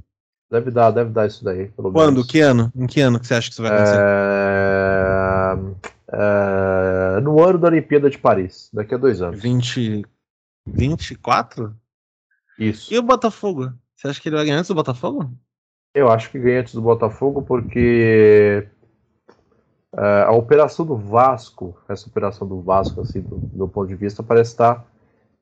Deve 0.51 0.71
dar, 0.71 0.91
deve 0.91 1.11
dar 1.11 1.27
isso 1.27 1.43
daí. 1.43 1.69
Quando? 1.69 1.95
Menos. 1.95 2.27
Que 2.27 2.41
ano? 2.41 2.71
Em 2.77 2.87
que 2.87 3.01
ano 3.01 3.19
que 3.19 3.27
você 3.27 3.33
acha 3.35 3.49
que 3.49 3.55
isso 3.55 3.63
vai 3.63 3.73
acontecer? 3.73 3.99
É... 3.99 5.57
É... 6.13 7.21
No 7.23 7.43
ano 7.43 7.59
da 7.59 7.69
Olimpíada 7.69 8.11
de 8.11 8.19
Paris, 8.19 8.69
daqui 8.73 8.95
a 8.95 8.99
dois 8.99 9.23
anos. 9.23 9.41
20... 9.41 10.05
24? 10.67 11.75
Isso. 12.59 12.93
E 12.93 12.99
o 12.99 13.03
Botafogo? 13.03 13.73
Você 13.97 14.09
acha 14.09 14.21
que 14.21 14.29
ele 14.29 14.37
vai 14.37 14.45
ganhar 14.45 14.59
antes 14.59 14.69
do 14.69 14.75
Botafogo? 14.75 15.33
Eu 15.95 16.11
acho 16.11 16.31
que 16.31 16.39
ganha 16.39 16.61
antes 16.61 16.75
do 16.75 16.83
Botafogo 16.83 17.43
porque 17.43 18.69
Uh, 19.95 20.25
a 20.27 20.33
operação 20.33 20.87
do 20.87 20.97
Vasco, 20.97 21.77
essa 21.89 22.09
operação 22.09 22.49
do 22.49 22.63
Vasco, 22.63 23.03
assim, 23.03 23.21
do, 23.21 23.37
do 23.37 23.69
ponto 23.69 23.89
de 23.89 23.95
vista, 23.95 24.23
parece 24.23 24.53
estar 24.53 24.87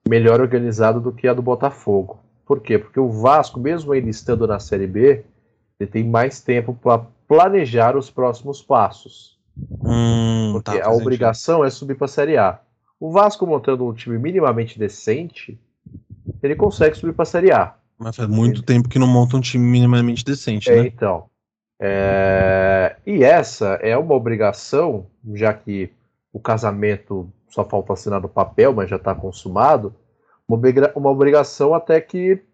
melhor 0.09 0.41
organizada 0.41 0.99
do 0.99 1.13
que 1.13 1.29
a 1.29 1.35
do 1.35 1.43
Botafogo. 1.43 2.19
Por 2.45 2.61
quê? 2.61 2.79
Porque 2.79 2.99
o 2.99 3.09
Vasco, 3.09 3.61
mesmo 3.61 3.95
ele 3.95 4.11
estando 4.11 4.47
na 4.47 4.59
Série 4.59 4.89
B, 4.89 5.25
ele 5.79 5.89
tem 5.89 6.03
mais 6.03 6.41
tempo 6.41 6.75
para 6.75 7.07
planejar 7.29 7.97
os 7.97 8.11
próximos 8.11 8.61
passos. 8.61 9.39
Hum, 9.85 10.51
porque 10.55 10.81
tá, 10.81 10.89
a 10.89 10.93
obrigação 10.93 11.59
sentido. 11.59 11.67
é 11.69 11.71
subir 11.71 11.95
para 11.97 12.07
a 12.07 12.09
Série 12.09 12.37
A. 12.37 12.59
O 12.99 13.13
Vasco 13.13 13.47
montando 13.47 13.87
um 13.87 13.95
time 13.95 14.19
minimamente 14.19 14.79
decente, 14.79 15.61
ele 16.43 16.57
consegue 16.57 16.97
subir 16.97 17.13
para 17.13 17.23
a 17.23 17.27
Série 17.27 17.53
A. 17.53 17.75
Mas 17.97 18.17
faz 18.17 18.29
muito 18.29 18.59
ele... 18.59 18.67
tempo 18.67 18.89
que 18.89 18.99
não 18.99 19.07
monta 19.07 19.37
um 19.37 19.41
time 19.41 19.65
minimamente 19.65 20.25
decente, 20.25 20.69
é, 20.71 20.83
né? 20.83 20.89
Então. 20.89 21.30
É, 21.83 22.97
e 23.07 23.25
essa 23.25 23.79
é 23.81 23.97
uma 23.97 24.15
obrigação, 24.15 25.07
já 25.33 25.55
que 25.55 25.91
o 26.31 26.39
casamento 26.39 27.33
só 27.49 27.65
falta 27.65 27.95
assinar 27.95 28.21
no 28.21 28.29
papel, 28.29 28.75
mas 28.75 28.91
já 28.91 28.97
está 28.97 29.15
consumado, 29.15 29.95
uma, 30.47 31.11
obrigação 31.11 31.75
até 31.75 32.01
que 32.01 32.45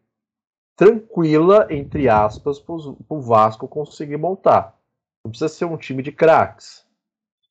tranquila, 0.77 1.67
entre 1.71 2.09
aspas, 2.09 2.59
para 2.59 2.75
o 3.09 3.21
Vasco 3.21 3.67
conseguir 3.67 4.17
montar. 4.17 4.77
Não 5.25 5.31
precisa 5.31 5.49
ser 5.49 5.65
um 5.65 5.77
time 5.77 6.03
de 6.03 6.13
craques. 6.13 6.85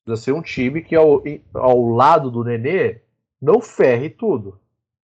Precisa 0.05 0.23
ser 0.23 0.31
um 0.31 0.41
time 0.41 0.81
que, 0.81 0.95
ao, 0.95 1.23
ao 1.55 1.89
lado 1.89 2.31
do 2.31 2.43
Nenê, 2.43 3.01
não 3.41 3.59
ferre 3.59 4.09
tudo. 4.09 4.59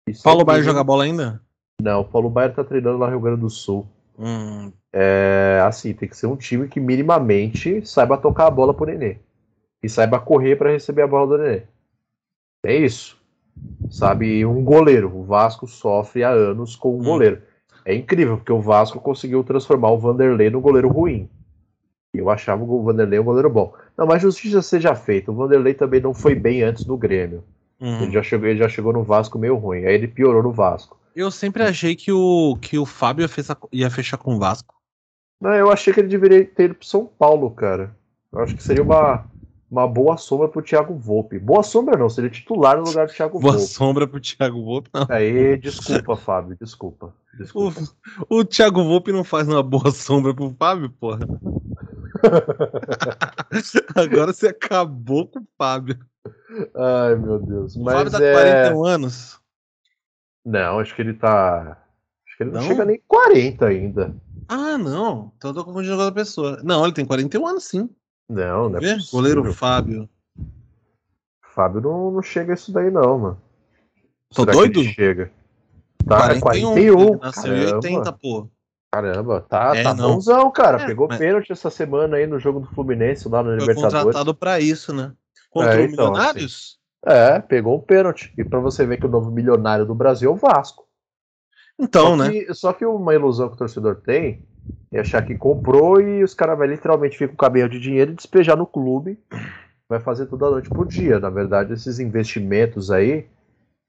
Isso 0.08 0.24
Paulo 0.24 0.42
é 0.42 0.46
Baier 0.46 0.64
joga 0.64 0.84
bola 0.84 1.04
ainda? 1.04 1.42
Não, 1.82 2.02
o 2.02 2.06
Paulo 2.06 2.30
Baier 2.30 2.52
está 2.52 2.64
treinando 2.64 2.98
lá 2.98 3.08
no 3.08 3.12
Rio 3.12 3.22
Grande 3.22 3.42
do 3.42 3.50
Sul. 3.50 3.88
Hum. 4.18 4.72
É, 4.92 5.62
assim, 5.66 5.94
tem 5.94 6.10
que 6.10 6.18
ser 6.18 6.28
um 6.28 6.36
time 6.36 6.68
que 6.68 6.80
minimamente 6.80 7.86
saiba 7.86 8.18
tocar 8.18 8.48
a 8.48 8.52
bola 8.52 8.74
pro 8.74 8.86
Nenê. 8.86 9.18
E 9.82 9.88
saiba 9.88 10.20
correr 10.20 10.56
para 10.56 10.72
receber 10.72 11.04
a 11.04 11.08
bola 11.08 11.38
do 11.38 11.44
Nenê. 11.44 11.64
É 12.66 12.76
isso. 12.76 13.18
Sabe, 13.90 14.46
um 14.46 14.64
goleiro. 14.64 15.16
O 15.16 15.24
Vasco 15.24 15.68
sofre 15.68 16.24
há 16.24 16.30
anos 16.30 16.76
com 16.76 16.96
um 16.96 17.00
hum. 17.00 17.04
goleiro. 17.04 17.42
É 17.86 17.94
incrível, 17.94 18.38
porque 18.38 18.52
o 18.52 18.62
Vasco 18.62 19.00
conseguiu 19.00 19.44
transformar 19.44 19.92
o 19.92 19.98
Vanderlei 19.98 20.50
no 20.50 20.60
goleiro 20.60 20.90
ruim. 20.90 21.30
Eu 22.14 22.30
achava 22.30 22.64
o 22.64 22.84
Vanderlei 22.84 23.20
um 23.20 23.24
goleiro 23.24 23.50
bom. 23.50 23.74
Não, 23.98 24.06
mas 24.06 24.22
justiça 24.22 24.62
seja 24.62 24.96
feita. 24.96 25.32
O 25.32 25.36
Vanderlei 25.36 25.74
também 25.74 26.02
não 26.02 26.14
foi 26.14 26.36
bem 26.36 26.64
antes 26.64 26.84
do 26.84 26.98
Grêmio. 26.98 27.44
Uhum. 27.80 28.04
Ele, 28.04 28.12
já 28.12 28.24
chegou, 28.24 28.48
ele 28.48 28.60
já 28.60 28.68
chegou 28.68 28.92
no 28.92 29.04
Vasco 29.04 29.38
meio 29.38 29.56
ruim. 29.56 29.86
Aí 29.86 29.94
ele 29.94 30.08
piorou 30.08 30.42
no 30.42 30.52
Vasco. 30.52 30.97
Eu 31.18 31.32
sempre 31.32 31.64
achei 31.64 31.96
que 31.96 32.12
o, 32.12 32.56
que 32.62 32.78
o 32.78 32.86
Fábio 32.86 33.28
ia 33.72 33.90
fechar, 33.90 34.18
com 34.18 34.36
o 34.36 34.40
Vasco. 34.40 34.76
Não, 35.42 35.52
eu 35.52 35.72
achei 35.72 35.92
que 35.92 36.00
ele 36.00 36.10
deveria 36.10 36.46
ter 36.46 36.66
ido 36.66 36.76
pro 36.76 36.86
São 36.86 37.08
Paulo, 37.08 37.50
cara. 37.50 37.98
Eu 38.32 38.40
acho 38.40 38.56
que 38.56 38.62
seria 38.62 38.84
uma, 38.84 39.26
uma 39.70 39.88
boa 39.88 40.16
sombra 40.16 40.48
pro 40.48 40.62
Thiago 40.62 40.94
Volpe. 40.94 41.40
Boa 41.40 41.64
sombra 41.64 41.98
não, 41.98 42.08
seria 42.08 42.30
titular 42.30 42.78
no 42.78 42.84
lugar 42.84 43.08
do 43.08 43.14
Thiago 43.14 43.40
boa 43.40 43.54
Volpe. 43.54 43.58
Boa 43.58 43.68
sombra 43.68 44.08
pro 44.08 44.20
Thiago 44.20 44.64
Volpe, 44.64 44.92
não. 44.94 45.08
Aí, 45.10 45.58
desculpa, 45.58 46.16
Fábio, 46.16 46.56
desculpa. 46.62 47.12
desculpa. 47.36 47.82
O, 48.30 48.38
o 48.38 48.46
Thiago 48.46 48.84
Volpe 48.84 49.12
não 49.12 49.24
faz 49.24 49.48
uma 49.48 49.64
boa 49.64 49.90
sombra 49.90 50.36
pro 50.36 50.56
Fábio, 50.60 50.92
porra. 50.92 51.22
Agora 53.96 54.32
você 54.34 54.50
acabou 54.50 55.26
com 55.28 55.40
o 55.40 55.48
Fábio. 55.58 55.98
Ai, 56.76 57.16
meu 57.16 57.40
Deus. 57.40 57.76
O 57.76 57.84
Mas 57.84 57.96
Fábio 57.96 58.12
tá 58.12 58.24
é... 58.24 58.70
41 58.70 58.86
anos. 58.86 59.47
Não, 60.48 60.80
acho 60.80 60.96
que 60.96 61.02
ele 61.02 61.14
tá. 61.14 61.78
Acho 62.26 62.38
que 62.38 62.44
ele 62.44 62.52
não, 62.52 62.62
não 62.62 62.68
chega 62.70 62.86
nem 62.86 63.02
40 63.06 63.66
ainda. 63.66 64.16
Ah, 64.48 64.78
não. 64.78 65.34
Então 65.36 65.52
eu 65.52 65.56
tô 65.56 65.66
confundindo 65.66 65.96
com 65.98 66.02
outra 66.04 66.16
pessoa. 66.16 66.62
Não, 66.64 66.86
ele 66.86 66.94
tem 66.94 67.06
41 67.06 67.46
anos, 67.46 67.66
sim. 67.66 67.90
Não, 68.30 68.70
não 68.70 68.80
é 68.80 68.98
Goleiro 69.12 69.54
Fábio. 69.54 70.10
Fábio 71.54 71.82
não, 71.82 72.12
não 72.12 72.22
chega 72.22 72.54
isso 72.54 72.72
daí, 72.72 72.90
não, 72.90 73.20
mano. 73.20 73.42
Tô 74.34 74.44
Será 74.44 74.54
doido? 74.54 74.84
chega. 74.86 75.32
Tá, 76.08 76.40
41. 76.40 76.40
41 76.40 77.18
nasceu 77.18 77.58
em 77.58 77.74
80, 77.74 78.14
pô. 78.14 78.50
Caramba, 78.90 79.42
tá, 79.42 79.76
é, 79.76 79.84
tá 79.84 79.94
bonzão, 79.94 80.50
cara. 80.50 80.82
É, 80.84 80.86
Pegou 80.86 81.10
mas... 81.10 81.18
pênalti 81.18 81.52
essa 81.52 81.70
semana 81.70 82.16
aí 82.16 82.26
no 82.26 82.40
jogo 82.40 82.62
do 82.62 82.68
Fluminense 82.68 83.28
lá 83.28 83.44
no 83.44 83.50
Foi 83.50 83.60
Libertadores. 83.60 83.94
Foi 83.94 84.04
contratado 84.04 84.34
pra 84.34 84.62
isso, 84.62 84.94
né? 84.94 85.12
Contra 85.50 85.74
é, 85.74 85.80
o 85.80 85.82
então, 85.82 86.06
Milionários? 86.06 86.54
Assim. 86.54 86.77
É, 87.08 87.40
pegou 87.40 87.78
um 87.78 87.82
pênalti. 87.82 88.34
E 88.38 88.44
para 88.44 88.60
você 88.60 88.86
ver 88.86 88.98
que 88.98 89.06
o 89.06 89.10
novo 89.10 89.32
milionário 89.32 89.86
do 89.86 89.96
Brasil 89.96 90.30
é 90.30 90.34
o 90.34 90.36
Vasco. 90.36 90.86
Então, 91.80 92.10
só 92.10 92.16
né? 92.18 92.32
Que, 92.32 92.54
só 92.54 92.74
que 92.74 92.86
uma 92.86 93.16
ilusão 93.16 93.48
que 93.48 93.56
o 93.56 93.58
torcedor 93.58 93.96
tem 93.96 94.42
é 94.92 95.00
achar 95.00 95.22
que 95.22 95.34
comprou 95.34 96.02
e 96.02 96.22
os 96.22 96.34
caras 96.34 96.58
vai 96.58 96.68
literalmente 96.68 97.18
ficar 97.18 97.30
com 97.30 97.36
o 97.36 97.38
cabelo 97.38 97.70
de 97.70 97.80
dinheiro 97.80 98.12
e 98.12 98.16
despejar 98.16 98.58
no 98.58 98.66
clube. 98.68 99.18
Vai 99.88 100.02
fazer 100.02 100.26
toda 100.26 100.50
noite 100.50 100.70
por 100.70 100.86
dia. 100.86 101.18
Na 101.18 101.30
verdade, 101.30 101.72
esses 101.72 101.98
investimentos 101.98 102.92
aí 102.92 103.26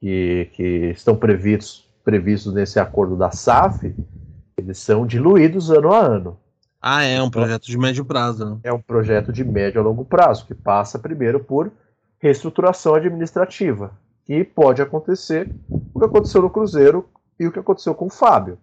que, 0.00 0.48
que 0.52 0.90
estão 0.90 1.16
previstos, 1.16 1.90
previstos 2.04 2.54
nesse 2.54 2.78
acordo 2.78 3.16
da 3.16 3.32
SAF, 3.32 3.92
eles 4.56 4.78
são 4.78 5.04
diluídos 5.04 5.72
ano 5.72 5.92
a 5.92 5.98
ano. 5.98 6.38
Ah, 6.80 7.02
é 7.02 7.20
um 7.20 7.30
projeto 7.30 7.64
de 7.64 7.76
médio 7.76 8.04
prazo. 8.04 8.48
Né? 8.48 8.58
É 8.62 8.72
um 8.72 8.80
projeto 8.80 9.32
de 9.32 9.44
médio 9.44 9.80
a 9.80 9.84
longo 9.84 10.04
prazo, 10.04 10.46
que 10.46 10.54
passa 10.54 11.00
primeiro 11.00 11.40
por 11.40 11.72
reestruturação 12.18 12.94
administrativa. 12.94 13.92
E 14.28 14.44
pode 14.44 14.82
acontecer 14.82 15.50
o 15.94 15.98
que 15.98 16.04
aconteceu 16.04 16.42
no 16.42 16.50
Cruzeiro 16.50 17.08
e 17.38 17.46
o 17.46 17.52
que 17.52 17.58
aconteceu 17.58 17.94
com 17.94 18.06
o 18.06 18.10
Fábio. 18.10 18.58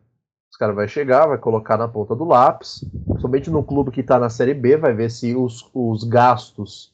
Os 0.52 0.58
caras 0.58 0.76
vai 0.76 0.88
chegar, 0.88 1.28
vai 1.28 1.38
colocar 1.38 1.78
na 1.78 1.88
ponta 1.88 2.16
do 2.16 2.24
lápis, 2.24 2.86
somente 3.20 3.50
no 3.50 3.64
clube 3.64 3.92
que 3.92 4.02
está 4.02 4.20
na 4.20 4.30
Série 4.30 4.54
B, 4.54 4.78
vai 4.78 4.94
ver 4.94 5.10
se 5.10 5.36
os, 5.36 5.70
os 5.74 6.04
gastos 6.04 6.94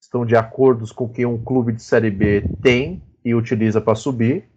estão 0.00 0.24
de 0.24 0.34
acordo 0.34 0.84
com 0.94 1.04
o 1.04 1.08
que 1.08 1.26
um 1.26 1.42
clube 1.42 1.72
de 1.72 1.82
Série 1.82 2.10
B 2.10 2.48
tem 2.62 3.02
e 3.24 3.34
utiliza 3.34 3.80
para 3.80 3.94
subir. 3.94 4.48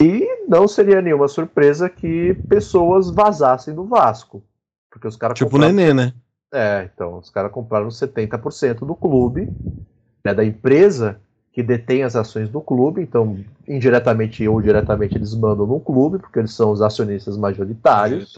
E 0.00 0.46
não 0.48 0.68
seria 0.68 1.02
nenhuma 1.02 1.28
surpresa 1.28 1.88
que 1.88 2.34
pessoas 2.48 3.10
vazassem 3.10 3.74
do 3.74 3.84
Vasco. 3.84 4.42
Porque 4.90 5.08
os 5.08 5.16
caras 5.16 5.36
Tipo 5.36 5.56
o 5.56 5.58
Nenê, 5.58 5.92
né? 5.92 6.14
É, 6.52 6.88
então, 6.92 7.18
os 7.18 7.30
caras 7.30 7.50
compraram 7.50 7.88
70% 7.88 8.86
do 8.86 8.94
clube, 8.94 9.48
né, 10.24 10.34
da 10.34 10.44
empresa 10.44 11.20
que 11.52 11.62
detém 11.62 12.02
as 12.02 12.16
ações 12.16 12.48
do 12.48 12.60
clube, 12.60 13.00
então, 13.00 13.38
indiretamente 13.68 14.46
ou 14.48 14.60
diretamente 14.60 15.16
eles 15.16 15.34
mandam 15.34 15.66
no 15.66 15.78
clube, 15.78 16.18
porque 16.18 16.40
eles 16.40 16.52
são 16.52 16.72
os 16.72 16.82
acionistas 16.82 17.36
majoritários. 17.36 18.36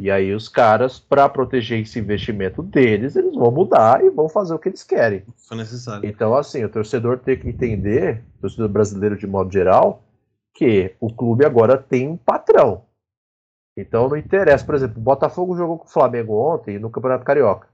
E 0.00 0.10
aí 0.10 0.32
os 0.32 0.48
caras, 0.48 0.98
para 1.00 1.28
proteger 1.28 1.80
esse 1.80 1.98
investimento 1.98 2.62
deles, 2.62 3.16
eles 3.16 3.34
vão 3.34 3.50
mudar 3.50 4.04
e 4.04 4.08
vão 4.08 4.28
fazer 4.28 4.54
o 4.54 4.58
que 4.58 4.68
eles 4.68 4.84
querem. 4.84 5.24
Foi 5.36 5.56
necessário. 5.56 6.08
Então, 6.08 6.34
assim, 6.34 6.64
o 6.64 6.68
torcedor 6.68 7.18
tem 7.18 7.36
que 7.36 7.48
entender, 7.48 8.22
o 8.38 8.42
torcedor 8.42 8.68
brasileiro 8.68 9.18
de 9.18 9.26
modo 9.26 9.52
geral, 9.52 10.02
que 10.54 10.94
o 11.00 11.12
clube 11.12 11.44
agora 11.44 11.76
tem 11.76 12.08
um 12.08 12.16
patrão. 12.16 12.82
Então 13.76 14.08
não 14.08 14.16
interessa. 14.16 14.64
Por 14.64 14.74
exemplo, 14.74 14.98
o 14.98 15.02
Botafogo 15.02 15.56
jogou 15.56 15.78
com 15.78 15.86
o 15.86 15.90
Flamengo 15.90 16.34
ontem 16.34 16.78
no 16.78 16.90
Campeonato 16.90 17.24
Carioca. 17.24 17.68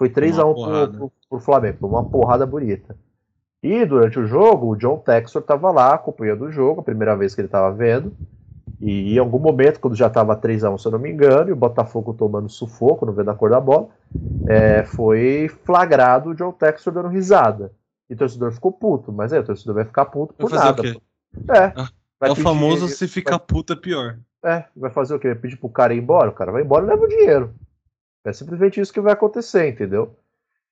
Foi 0.00 0.08
3x1 0.08 0.54
pro, 0.54 0.92
pro, 0.92 1.12
pro 1.28 1.40
Flamengo, 1.40 1.86
uma 1.86 2.02
porrada 2.02 2.46
bonita. 2.46 2.96
E 3.62 3.84
durante 3.84 4.18
o 4.18 4.26
jogo, 4.26 4.68
o 4.68 4.74
John 4.74 4.96
Textor 4.96 5.42
estava 5.42 5.70
lá 5.70 5.92
acompanhando 5.92 6.46
o 6.46 6.50
jogo, 6.50 6.80
a 6.80 6.82
primeira 6.82 7.14
vez 7.14 7.34
que 7.34 7.42
ele 7.42 7.48
estava 7.48 7.70
vendo. 7.70 8.10
E 8.80 9.14
em 9.14 9.18
algum 9.18 9.38
momento, 9.38 9.78
quando 9.78 9.94
já 9.94 10.06
estava 10.06 10.34
3x1, 10.34 10.78
se 10.78 10.86
eu 10.86 10.92
não 10.92 10.98
me 10.98 11.10
engano, 11.12 11.50
e 11.50 11.52
o 11.52 11.56
Botafogo 11.56 12.14
tomando 12.14 12.48
sufoco, 12.48 13.04
não 13.04 13.12
vendo 13.12 13.30
a 13.30 13.34
cor 13.34 13.50
da 13.50 13.60
bola, 13.60 13.88
é, 14.48 14.84
foi 14.84 15.50
flagrado 15.66 16.30
o 16.30 16.34
John 16.34 16.52
Textor 16.52 16.94
dando 16.94 17.08
risada. 17.08 17.70
E 18.08 18.14
o 18.14 18.16
torcedor 18.16 18.52
ficou 18.52 18.72
puto, 18.72 19.12
mas 19.12 19.34
aí 19.34 19.40
o 19.40 19.44
torcedor 19.44 19.74
vai 19.74 19.84
ficar 19.84 20.06
puto 20.06 20.32
por 20.32 20.50
nada. 20.50 20.82
É. 21.46 21.72
Ah, 21.76 21.90
é 22.22 22.30
o 22.30 22.36
famoso 22.36 22.88
se 22.88 23.06
ficar 23.06 23.36
vai, 23.36 23.46
puto 23.46 23.74
é 23.74 23.76
pior. 23.76 24.18
É, 24.42 24.64
vai 24.74 24.90
fazer 24.90 25.14
o 25.14 25.18
quê? 25.18 25.28
Vai 25.28 25.36
pedir 25.36 25.56
pro 25.56 25.68
cara 25.68 25.92
ir 25.92 25.98
embora? 25.98 26.30
O 26.30 26.34
cara 26.34 26.50
vai 26.50 26.62
embora 26.62 26.86
e 26.86 26.88
leva 26.88 27.04
o 27.04 27.08
dinheiro. 27.08 27.54
É 28.24 28.32
simplesmente 28.32 28.80
isso 28.80 28.92
que 28.92 29.00
vai 29.00 29.12
acontecer, 29.12 29.68
entendeu? 29.68 30.16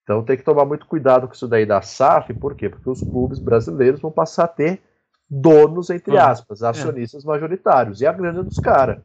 Então 0.03 0.23
tem 0.23 0.37
que 0.37 0.43
tomar 0.43 0.65
muito 0.65 0.87
cuidado 0.87 1.27
com 1.27 1.35
isso 1.35 1.49
daí 1.49 1.67
da 1.67 1.83
SAF, 1.83 2.33
por 2.35 2.55
quê? 2.55 2.69
Porque 2.69 2.89
os 2.89 3.01
clubes 3.01 3.39
brasileiros 3.39 4.01
vão 4.01 4.11
passar 4.11 4.45
a 4.45 4.49
ter 4.49 4.81
donos, 5.29 5.91
entre 5.91 6.17
ah, 6.17 6.31
aspas, 6.31 6.63
é. 6.63 6.67
acionistas 6.67 7.25
é. 7.25 7.27
majoritários, 7.27 8.01
e 8.01 8.07
a 8.07 8.13
grana 8.13 8.43
dos 8.43 8.59
caras. 8.59 8.99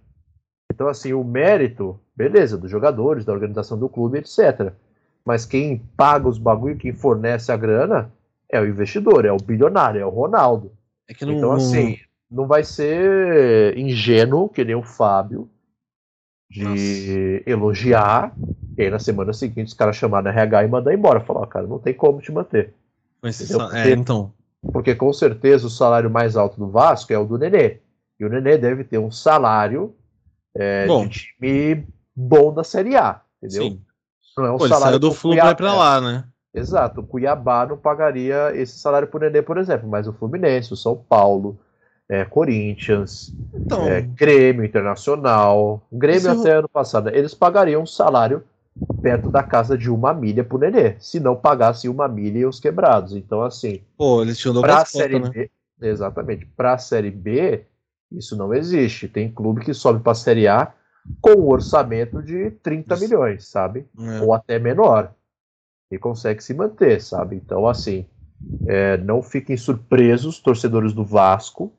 Então, 0.72 0.88
assim, 0.88 1.14
o 1.14 1.24
mérito, 1.24 2.00
beleza, 2.16 2.58
dos 2.58 2.72
jogadores, 2.72 3.26
da 3.26 3.34
organização 3.34 3.78
do 3.78 3.90
clube, 3.90 4.20
etc. 4.20 4.72
Mas 5.26 5.46
quem 5.46 5.80
paga 5.96 6.28
os 6.28 6.38
bagulho, 6.38 6.78
quem 6.78 6.94
fornece 6.94 7.52
a 7.52 7.58
grana, 7.58 8.12
é 8.50 8.60
o 8.60 8.68
investidor, 8.68 9.26
é 9.26 9.32
o 9.32 9.38
bilionário, 9.38 10.02
é 10.02 10.06
o 10.06 10.10
Ronaldo. 10.10 10.72
É 11.08 11.26
não, 11.26 11.34
então, 11.34 11.52
assim, 11.52 11.98
não 12.30 12.48
vai 12.48 12.64
ser 12.64 13.78
ingênuo, 13.78 14.50
que 14.50 14.64
nem 14.64 14.76
o 14.76 14.84
Fábio, 14.84 15.50
de 16.54 16.64
Nossa. 16.64 17.50
elogiar, 17.50 18.32
e 18.78 18.84
aí 18.84 18.90
na 18.90 19.00
semana 19.00 19.34
seguinte 19.34 19.68
os 19.68 19.74
caras 19.74 19.96
chamaram 19.96 20.26
na 20.26 20.30
RH 20.30 20.66
e 20.66 20.68
mandar 20.68 20.94
embora. 20.94 21.20
Falar, 21.20 21.48
cara, 21.48 21.66
não 21.66 21.80
tem 21.80 21.96
como 21.96 22.22
te 22.22 22.32
manter. 22.32 22.74
Porque, 23.20 23.44
é, 23.76 23.92
então. 23.92 24.32
Porque 24.72 24.94
com 24.94 25.12
certeza 25.12 25.66
o 25.66 25.70
salário 25.70 26.12
mais 26.12 26.38
alto 26.38 26.60
do 26.60 26.70
Vasco 26.70 27.12
é 27.12 27.18
o 27.18 27.26
do 27.26 27.40
Nenê. 27.40 27.80
E 28.20 28.26
o 28.26 28.30
Nenê 28.30 28.58
deve 28.58 28.84
ter 28.84 29.00
um 29.00 29.10
salário 29.10 29.96
é, 30.56 30.86
bom. 30.86 31.08
de 31.08 31.34
time 31.40 31.88
bom 32.16 32.54
da 32.54 32.64
Série 32.64 32.96
A, 32.96 33.22
entendeu? 33.42 33.64
Sim. 33.64 33.82
Não 34.38 34.46
é 34.46 34.52
um 34.52 34.58
Pô, 34.58 34.68
salário 34.68 35.00
do 35.00 35.12
Flu 35.12 35.36
vai 35.36 35.56
pra 35.56 35.74
lá, 35.74 36.00
né? 36.00 36.24
Exato. 36.54 37.02
O 37.02 37.08
Cuiabá 37.08 37.66
não 37.66 37.78
pagaria 37.78 38.52
esse 38.56 38.78
salário 38.78 39.08
pro 39.08 39.20
Nenê, 39.20 39.42
por 39.42 39.58
exemplo, 39.58 39.90
mas 39.90 40.08
o 40.08 40.14
Fluminense, 40.14 40.72
o 40.72 40.78
São 40.78 40.96
Paulo, 40.96 41.58
é, 42.10 42.26
Corinthians, 42.26 43.34
então, 43.54 43.88
é, 43.88 44.02
Grêmio 44.02 44.66
Internacional, 44.66 45.82
Grêmio 45.92 46.32
até 46.32 46.54
ano 46.58 46.70
passado, 46.70 47.10
eles 47.10 47.34
pagariam 47.34 47.84
um 47.84 47.86
salário 47.86 48.44
perto 49.02 49.30
da 49.30 49.44
casa 49.44 49.78
de 49.78 49.90
uma 49.90 50.14
milha 50.14 50.44
pro 50.44 50.58
Nenê, 50.58 50.96
se 51.00 51.20
não 51.20 51.36
pagasse 51.36 51.88
uma 51.88 52.08
milha 52.08 52.40
e 52.40 52.46
os 52.46 52.60
quebrados. 52.60 53.14
Então, 53.14 53.42
assim. 53.42 53.82
Pô, 53.98 54.22
eles 54.22 54.38
tinham 54.38 54.60
pra 54.62 54.86
série 54.86 55.20
né? 55.20 55.30
B, 55.30 55.52
Exatamente. 55.82 56.46
Pra 56.58 56.78
Série 56.78 57.12
B, 57.12 57.66
isso 58.12 58.36
não 58.36 58.54
existe. 58.54 59.08
Tem 59.08 59.32
clube 59.32 59.64
que 59.64 59.74
sobe 59.74 60.02
pra 60.02 60.14
Série 60.14 60.48
A 60.48 60.74
com 61.22 61.32
um 61.32 61.50
orçamento 61.50 62.22
de 62.24 62.52
30 62.64 62.94
isso. 62.94 63.04
milhões, 63.04 63.48
sabe? 63.48 63.86
É. 64.00 64.22
Ou 64.22 64.34
até 64.34 64.58
menor. 64.58 65.14
E 65.92 65.98
consegue 65.98 66.44
se 66.44 66.54
manter, 66.54 67.02
sabe? 67.02 67.36
Então, 67.36 67.68
assim. 67.68 68.06
É, 68.68 68.98
não 68.98 69.22
fiquem 69.22 69.56
surpresos, 69.56 70.38
torcedores 70.38 70.92
do 70.92 71.06
Vasco, 71.06 71.72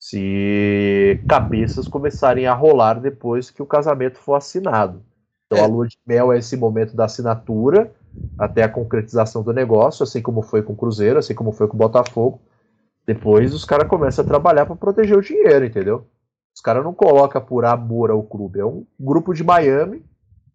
se 0.00 1.22
cabeças 1.28 1.86
começarem 1.86 2.46
a 2.46 2.54
rolar 2.54 2.94
depois 2.94 3.50
que 3.50 3.62
o 3.62 3.66
casamento 3.66 4.18
for 4.18 4.34
assinado. 4.34 5.02
Então 5.46 5.58
é. 5.58 5.62
a 5.62 5.66
lua 5.66 5.86
de 5.86 5.98
mel 6.06 6.32
é 6.32 6.38
esse 6.38 6.56
momento 6.56 6.96
da 6.96 7.04
assinatura 7.04 7.92
até 8.38 8.62
a 8.62 8.68
concretização 8.68 9.42
do 9.42 9.52
negócio, 9.52 10.02
assim 10.02 10.22
como 10.22 10.40
foi 10.40 10.62
com 10.62 10.72
o 10.72 10.76
Cruzeiro, 10.76 11.18
assim 11.18 11.34
como 11.34 11.52
foi 11.52 11.68
com 11.68 11.74
o 11.74 11.78
Botafogo. 11.78 12.40
Depois 13.06 13.52
os 13.52 13.66
caras 13.66 13.86
começam 13.88 14.24
a 14.24 14.28
trabalhar 14.28 14.64
para 14.64 14.74
proteger 14.74 15.18
o 15.18 15.22
dinheiro, 15.22 15.66
entendeu? 15.66 16.06
Os 16.54 16.62
caras 16.62 16.82
não 16.82 16.94
colocam 16.94 17.42
por 17.42 17.66
amor 17.66 18.10
ao 18.10 18.22
clube, 18.22 18.60
é 18.60 18.64
um 18.64 18.86
grupo 18.98 19.34
de 19.34 19.44
Miami 19.44 20.02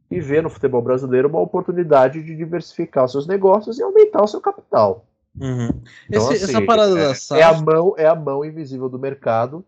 que 0.09 0.19
vê 0.19 0.41
no 0.41 0.49
futebol 0.49 0.81
brasileiro 0.81 1.27
uma 1.27 1.39
oportunidade 1.39 2.23
de 2.23 2.35
diversificar 2.35 3.05
os 3.05 3.11
seus 3.11 3.27
negócios 3.27 3.77
e 3.77 3.83
aumentar 3.83 4.23
o 4.23 4.27
seu 4.27 4.41
capital. 4.41 5.05
Uhum. 5.39 5.69
Então, 6.09 6.31
Esse, 6.31 6.45
assim, 6.45 6.55
essa 6.55 6.65
parada 6.65 6.97
é, 6.97 7.07
da 7.07 7.15
SAF... 7.15 7.41
é 7.41 7.43
a 7.43 7.53
mão 7.53 7.93
é 7.97 8.05
a 8.07 8.15
mão 8.15 8.45
invisível 8.45 8.87
do 8.87 8.97
mercado 8.97 9.65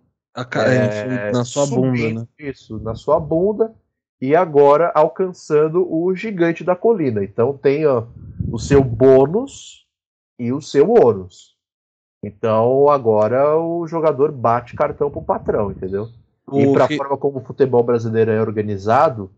é, 0.56 1.32
na 1.32 1.44
sua 1.44 1.66
bunda, 1.66 2.22
né? 2.22 2.28
Isso, 2.40 2.80
na 2.80 2.96
sua 2.96 3.20
bunda 3.20 3.74
e 4.20 4.36
agora 4.36 4.92
alcançando 4.96 5.86
o 5.92 6.14
gigante 6.16 6.64
da 6.64 6.76
colina. 6.76 7.24
Então 7.24 7.58
tem 7.58 7.86
ó, 7.86 8.06
o 8.52 8.58
seu 8.58 8.84
bônus 8.84 9.86
e 10.40 10.52
o 10.52 10.62
seu 10.62 10.90
ônus. 10.92 11.56
Então 12.24 12.90
agora 12.90 13.58
o 13.58 13.88
jogador 13.88 14.32
bate 14.32 14.76
cartão 14.76 15.10
pro 15.10 15.22
patrão, 15.22 15.72
entendeu? 15.72 16.10
O 16.46 16.60
e 16.60 16.74
para 16.74 16.86
a 16.86 16.88
que... 16.88 16.98
forma 16.98 17.18
como 17.18 17.40
o 17.40 17.44
futebol 17.44 17.84
brasileiro 17.84 18.32
é 18.32 18.42
organizado, 18.42 19.32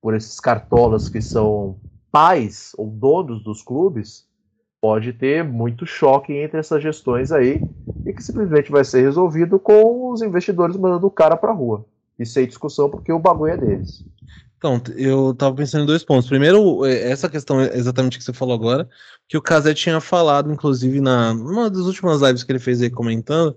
por 0.00 0.14
esses 0.14 0.38
cartolas 0.38 1.08
que 1.08 1.20
são 1.20 1.78
pais 2.10 2.72
ou 2.76 2.86
donos 2.86 3.42
dos 3.42 3.62
clubes, 3.62 4.27
pode 4.80 5.12
ter 5.12 5.42
muito 5.44 5.84
choque 5.86 6.32
entre 6.32 6.58
essas 6.58 6.82
gestões 6.82 7.32
aí 7.32 7.60
e 8.06 8.12
que 8.12 8.22
simplesmente 8.22 8.70
vai 8.70 8.84
ser 8.84 9.02
resolvido 9.02 9.58
com 9.58 10.12
os 10.12 10.22
investidores 10.22 10.76
mandando 10.76 11.06
o 11.06 11.10
cara 11.10 11.36
para 11.36 11.52
rua. 11.52 11.84
E 12.18 12.26
sem 12.26 12.46
discussão, 12.46 12.90
porque 12.90 13.12
o 13.12 13.18
bagulho 13.18 13.52
é 13.52 13.56
deles. 13.56 14.04
Então, 14.56 14.80
eu 14.96 15.32
tava 15.34 15.54
pensando 15.54 15.84
em 15.84 15.86
dois 15.86 16.02
pontos. 16.02 16.28
Primeiro, 16.28 16.84
é, 16.84 17.10
essa 17.10 17.28
questão 17.28 17.60
exatamente 17.60 18.18
que 18.18 18.24
você 18.24 18.32
falou 18.32 18.54
agora, 18.54 18.88
que 19.28 19.36
o 19.36 19.42
Casé 19.42 19.72
tinha 19.72 20.00
falado, 20.00 20.52
inclusive, 20.52 21.00
na 21.00 21.32
numa 21.32 21.70
das 21.70 21.82
últimas 21.82 22.20
lives 22.20 22.42
que 22.42 22.50
ele 22.50 22.58
fez 22.58 22.82
aí 22.82 22.90
comentando, 22.90 23.56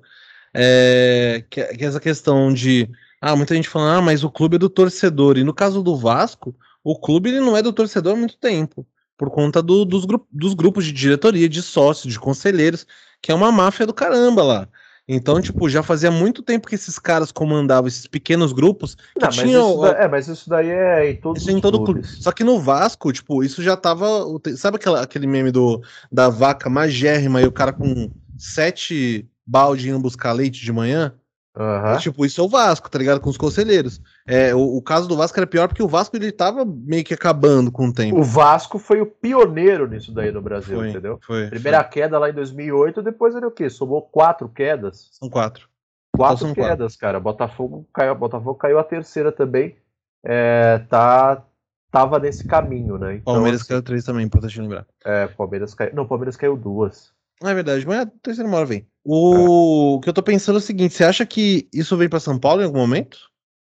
é, 0.53 1.43
que, 1.49 1.63
que 1.63 1.85
essa 1.85 1.99
questão 1.99 2.53
de. 2.53 2.87
Ah, 3.19 3.35
muita 3.35 3.55
gente 3.55 3.69
falando, 3.69 3.97
ah, 3.97 4.01
mas 4.01 4.23
o 4.23 4.31
clube 4.31 4.55
é 4.57 4.59
do 4.59 4.69
torcedor. 4.69 5.37
E 5.37 5.43
no 5.43 5.53
caso 5.53 5.81
do 5.81 5.95
Vasco, 5.95 6.55
o 6.83 6.99
clube 6.99 7.29
ele 7.29 7.39
não 7.39 7.57
é 7.57 7.63
do 7.63 7.73
torcedor 7.73 8.13
há 8.13 8.15
muito 8.15 8.37
tempo 8.37 8.85
por 9.21 9.29
conta 9.29 9.61
do, 9.61 9.85
dos, 9.85 10.03
gru 10.03 10.25
dos 10.31 10.55
grupos 10.55 10.83
de 10.83 10.91
diretoria, 10.91 11.47
de 11.47 11.61
sócios, 11.61 12.11
de 12.11 12.19
conselheiros, 12.19 12.87
que 13.21 13.31
é 13.31 13.35
uma 13.35 13.51
máfia 13.51 13.85
do 13.85 13.93
caramba 13.93 14.41
lá. 14.41 14.67
Então, 15.07 15.39
tipo, 15.39 15.69
já 15.69 15.83
fazia 15.83 16.09
muito 16.09 16.41
tempo 16.41 16.67
que 16.67 16.73
esses 16.73 16.97
caras 16.97 17.31
comandavam 17.31 17.87
esses 17.87 18.07
pequenos 18.07 18.51
grupos. 18.51 18.95
Que 18.95 19.21
Não, 19.21 19.29
tinham, 19.29 19.77
mas 19.77 19.93
é, 19.93 20.07
mas 20.07 20.27
isso 20.27 20.49
daí 20.49 20.69
é 20.69 21.11
em 21.11 21.17
todos 21.17 21.39
isso 21.39 21.51
é 21.51 21.53
em 21.53 21.61
todo 21.61 21.83
clube. 21.83 22.01
Só 22.03 22.31
que 22.31 22.43
no 22.43 22.59
Vasco, 22.59 23.13
tipo, 23.13 23.43
isso 23.43 23.61
já 23.61 23.77
tava. 23.77 24.25
Sabe 24.57 24.77
aquela, 24.77 25.03
aquele 25.03 25.27
meme 25.27 25.51
do, 25.51 25.83
da 26.11 26.27
vaca 26.27 26.67
magérrima 26.67 27.43
e 27.43 27.45
o 27.45 27.51
cara 27.51 27.71
com 27.71 28.09
sete 28.39 29.29
balde 29.45 29.87
indo 29.87 29.99
buscar 29.99 30.31
leite 30.31 30.65
de 30.65 30.71
manhã? 30.71 31.13
Uhum. 31.57 31.97
Tipo, 31.97 32.25
isso 32.25 32.39
é 32.39 32.43
o 32.43 32.47
Vasco, 32.47 32.89
tá 32.89 32.97
ligado? 32.97 33.19
Com 33.19 33.29
os 33.29 33.37
conselheiros. 33.37 34.01
É, 34.25 34.55
o, 34.55 34.77
o, 34.77 34.81
caso 34.81 35.07
do 35.07 35.17
Vasco 35.17 35.37
era 35.37 35.45
pior 35.45 35.67
porque 35.67 35.83
o 35.83 35.87
Vasco 35.87 36.15
ele 36.15 36.31
tava 36.31 36.63
meio 36.65 37.03
que 37.03 37.13
acabando 37.13 37.71
com 37.71 37.87
o 37.87 37.93
tempo. 37.93 38.17
O 38.17 38.23
Vasco 38.23 38.79
foi 38.79 39.01
o 39.01 39.05
pioneiro 39.05 39.85
nisso 39.87 40.13
daí 40.13 40.31
no 40.31 40.41
Brasil, 40.41 40.77
foi, 40.77 40.89
entendeu? 40.89 41.19
Foi, 41.21 41.49
Primeira 41.49 41.83
foi. 41.83 41.91
queda 41.91 42.17
lá 42.17 42.29
em 42.29 42.33
2008, 42.33 43.01
depois 43.01 43.35
ele 43.35 43.45
o 43.45 43.51
quê? 43.51 43.69
Somou 43.69 44.01
quatro 44.01 44.47
quedas. 44.47 45.09
São 45.11 45.29
quatro. 45.29 45.67
Quatro 46.15 46.37
são 46.37 46.53
quedas, 46.53 46.93
quatro. 46.93 46.99
cara. 46.99 47.19
Botafogo 47.19 47.85
caiu, 47.93 48.15
Botafogo 48.15 48.55
caiu 48.55 48.79
a 48.79 48.83
terceira 48.83 49.31
também. 49.31 49.75
É, 50.23 50.79
tá, 50.89 51.43
tava 51.91 52.17
nesse 52.17 52.47
caminho, 52.47 52.97
né? 52.97 53.15
Então, 53.15 53.33
Palmeiras 53.33 53.61
assim, 53.61 53.69
caiu 53.69 53.83
três 53.83 54.05
também, 54.05 54.25
importante 54.25 54.61
lembrar. 54.61 54.85
É, 55.03 55.27
Palmeiras 55.27 55.73
caiu. 55.73 55.93
Não, 55.93 56.07
Palmeiras 56.07 56.37
caiu 56.37 56.55
duas. 56.55 57.11
É 57.43 57.53
verdade, 57.53 57.85
mas 57.87 57.99
a 58.01 58.05
terceira 58.05 58.49
hora 58.49 58.65
vem. 58.65 58.87
O 59.03 59.97
é. 59.99 60.03
que 60.03 60.09
eu 60.09 60.13
tô 60.13 60.21
pensando 60.21 60.57
é 60.57 60.59
o 60.59 60.61
seguinte: 60.61 60.93
você 60.93 61.03
acha 61.03 61.25
que 61.25 61.67
isso 61.73 61.97
vem 61.97 62.07
para 62.09 62.19
São 62.19 62.37
Paulo 62.37 62.61
em 62.61 62.65
algum 62.65 62.77
momento? 62.79 63.17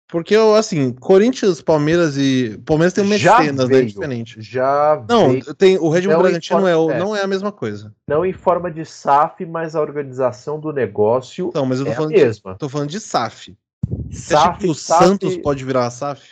Porque, 0.06 0.36
eu, 0.36 0.54
assim, 0.54 0.92
Corinthians, 0.92 1.62
Palmeiras 1.62 2.16
e. 2.18 2.60
Palmeiras 2.66 2.92
tem 2.92 3.02
uma 3.02 3.16
Já 3.16 3.40
né? 3.40 3.64
veio. 3.66 3.86
Diferente. 3.86 4.40
Já 4.40 5.02
Não, 5.08 5.30
veio, 5.30 5.54
tem, 5.54 5.78
o 5.78 5.88
Red 5.88 6.02
Bull 6.02 6.12
Não 6.12 6.22
Bragantino 6.22 6.68
é, 6.68 6.76
o- 6.76 6.90
é. 6.90 6.98
não 6.98 7.16
é 7.16 7.22
a 7.22 7.26
mesma 7.26 7.50
coisa. 7.50 7.92
não 8.06 8.24
em 8.24 8.32
forma 8.32 8.70
de 8.70 8.84
SAF, 8.84 9.46
mas 9.46 9.74
a 9.74 9.80
organização 9.80 10.60
do 10.60 10.72
negócio 10.72 11.50
Não, 11.54 11.64
mas 11.64 11.78
eu 11.80 11.86
tô 11.86 11.90
é 11.90 11.94
a 11.94 11.96
falando, 11.96 12.14
de, 12.14 12.22
mesma. 12.24 12.54
tô 12.56 12.68
falando 12.68 12.90
de 12.90 13.00
SAF. 13.00 13.56
SAF, 14.10 14.58
que 14.58 14.66
o 14.68 14.74
SAF, 14.74 15.04
Santos 15.06 15.36
pode 15.38 15.64
virar 15.64 15.86
a 15.86 15.90
SAF? 15.90 16.22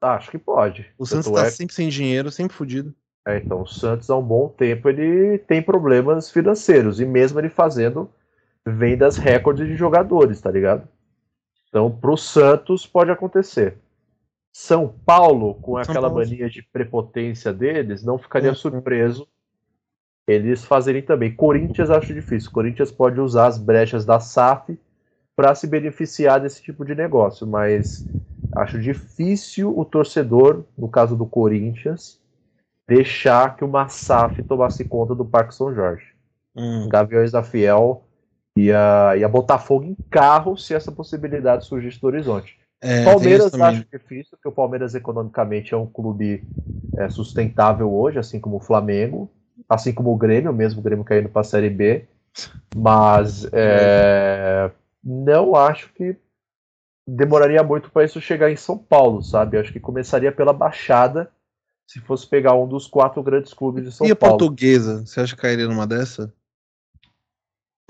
Acho 0.00 0.30
que 0.30 0.38
pode. 0.38 0.86
O 0.98 1.04
Santos 1.04 1.30
tá 1.30 1.46
é 1.46 1.50
sempre 1.50 1.74
sem 1.74 1.88
dinheiro, 1.90 2.32
sempre 2.32 2.56
fudido. 2.56 2.94
É, 3.34 3.38
então, 3.38 3.62
o 3.62 3.66
Santos 3.66 4.10
há 4.10 4.16
um 4.16 4.22
bom 4.22 4.48
tempo 4.48 4.88
ele 4.88 5.38
tem 5.38 5.62
problemas 5.62 6.30
financeiros 6.30 7.00
e 7.00 7.06
mesmo 7.06 7.38
ele 7.38 7.48
fazendo 7.48 8.10
vendas 8.66 9.16
recordes 9.18 9.66
de 9.68 9.76
jogadores, 9.76 10.40
tá 10.40 10.50
ligado? 10.50 10.88
Então, 11.68 11.90
pro 11.90 12.16
Santos 12.16 12.86
pode 12.86 13.10
acontecer. 13.10 13.78
São 14.52 14.94
Paulo, 15.06 15.54
com 15.54 15.76
São 15.84 15.94
aquela 15.94 16.08
Paulo. 16.08 16.24
mania 16.24 16.50
de 16.50 16.62
prepotência 16.62 17.52
deles, 17.52 18.04
não 18.04 18.18
ficaria 18.18 18.50
Uhum. 18.50 18.56
surpreso 18.56 19.28
eles 20.26 20.64
fazerem 20.64 21.02
também. 21.02 21.34
Corinthians 21.34 21.90
acho 21.90 22.14
difícil. 22.14 22.50
Corinthians 22.52 22.92
pode 22.92 23.20
usar 23.20 23.46
as 23.48 23.58
brechas 23.58 24.04
da 24.04 24.20
SAF 24.20 24.78
para 25.36 25.54
se 25.54 25.66
beneficiar 25.66 26.40
desse 26.40 26.62
tipo 26.62 26.84
de 26.84 26.94
negócio, 26.94 27.46
mas 27.46 28.06
acho 28.52 28.78
difícil 28.80 29.76
o 29.76 29.84
torcedor, 29.84 30.64
no 30.76 30.88
caso 30.88 31.16
do 31.16 31.26
Corinthians, 31.26 32.19
deixar 32.90 33.54
que 33.54 33.64
uma 33.64 33.88
SAF 33.88 34.42
tomasse 34.42 34.84
conta 34.84 35.14
do 35.14 35.24
Parque 35.24 35.54
São 35.54 35.72
Jorge. 35.72 36.04
Hum. 36.56 36.88
Gaviões 36.88 37.30
da 37.30 37.40
Fiel 37.40 38.02
ia, 38.56 39.16
ia 39.16 39.28
botar 39.28 39.60
fogo 39.60 39.84
em 39.84 39.96
carro 40.10 40.56
se 40.56 40.74
essa 40.74 40.90
possibilidade 40.90 41.64
surgisse 41.64 42.00
do 42.00 42.08
horizonte. 42.08 42.58
É, 42.82 43.04
Palmeiras 43.04 43.54
acho 43.54 43.84
difícil, 43.92 44.30
porque 44.32 44.48
o 44.48 44.52
Palmeiras 44.52 44.96
economicamente 44.96 45.72
é 45.72 45.76
um 45.76 45.86
clube 45.86 46.42
é, 46.98 47.08
sustentável 47.08 47.94
hoje, 47.94 48.18
assim 48.18 48.40
como 48.40 48.56
o 48.56 48.60
Flamengo, 48.60 49.30
assim 49.68 49.92
como 49.92 50.12
o 50.12 50.16
Grêmio, 50.16 50.52
mesmo 50.52 50.80
o 50.80 50.82
Grêmio 50.82 51.04
caindo 51.04 51.28
para 51.28 51.42
a 51.42 51.44
Série 51.44 51.70
B. 51.70 52.08
Mas 52.74 53.46
é, 53.52 54.68
não 55.04 55.54
acho 55.54 55.92
que 55.92 56.16
demoraria 57.06 57.62
muito 57.62 57.88
para 57.90 58.04
isso 58.04 58.20
chegar 58.20 58.50
em 58.50 58.56
São 58.56 58.76
Paulo, 58.76 59.22
sabe? 59.22 59.58
Acho 59.58 59.72
que 59.72 59.78
começaria 59.78 60.32
pela 60.32 60.52
Baixada, 60.52 61.30
se 61.90 61.98
fosse 61.98 62.24
pegar 62.24 62.54
um 62.54 62.68
dos 62.68 62.86
quatro 62.86 63.20
grandes 63.20 63.52
clubes 63.52 63.82
de 63.82 63.90
São 63.90 64.06
E 64.06 64.12
a 64.12 64.16
Paulo. 64.16 64.38
portuguesa? 64.38 65.04
Você 65.04 65.20
acha 65.20 65.34
que 65.34 65.42
cairia 65.42 65.66
numa 65.66 65.88
dessa? 65.88 66.32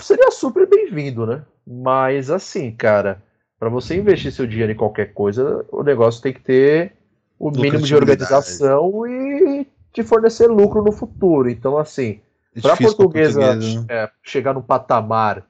seria 0.01 0.30
super 0.30 0.66
bem-vindo, 0.66 1.26
né? 1.26 1.44
Mas 1.66 2.30
assim, 2.30 2.72
cara, 2.72 3.22
para 3.59 3.68
você 3.68 3.94
investir 3.98 4.32
seu 4.32 4.46
dinheiro 4.46 4.72
em 4.72 4.76
qualquer 4.76 5.12
coisa, 5.12 5.66
o 5.70 5.82
negócio 5.82 6.22
tem 6.22 6.32
que 6.32 6.40
ter 6.40 6.96
o 7.38 7.51
mínimo 7.51 7.82
de 7.82 7.94
organização 7.94 9.07
e 9.07 9.66
te 9.92 10.03
fornecer 10.03 10.46
lucro 10.46 10.82
no 10.82 10.92
futuro. 10.92 11.51
Então, 11.51 11.76
assim, 11.76 12.22
É 12.57 12.61
para 12.62 12.72
a 12.72 12.76
portuguesa 12.78 13.38
portuguesa, 13.40 13.80
né? 13.82 13.86
é, 13.90 14.11
chegar 14.22 14.55
num 14.55 14.62
patamar, 14.62 15.46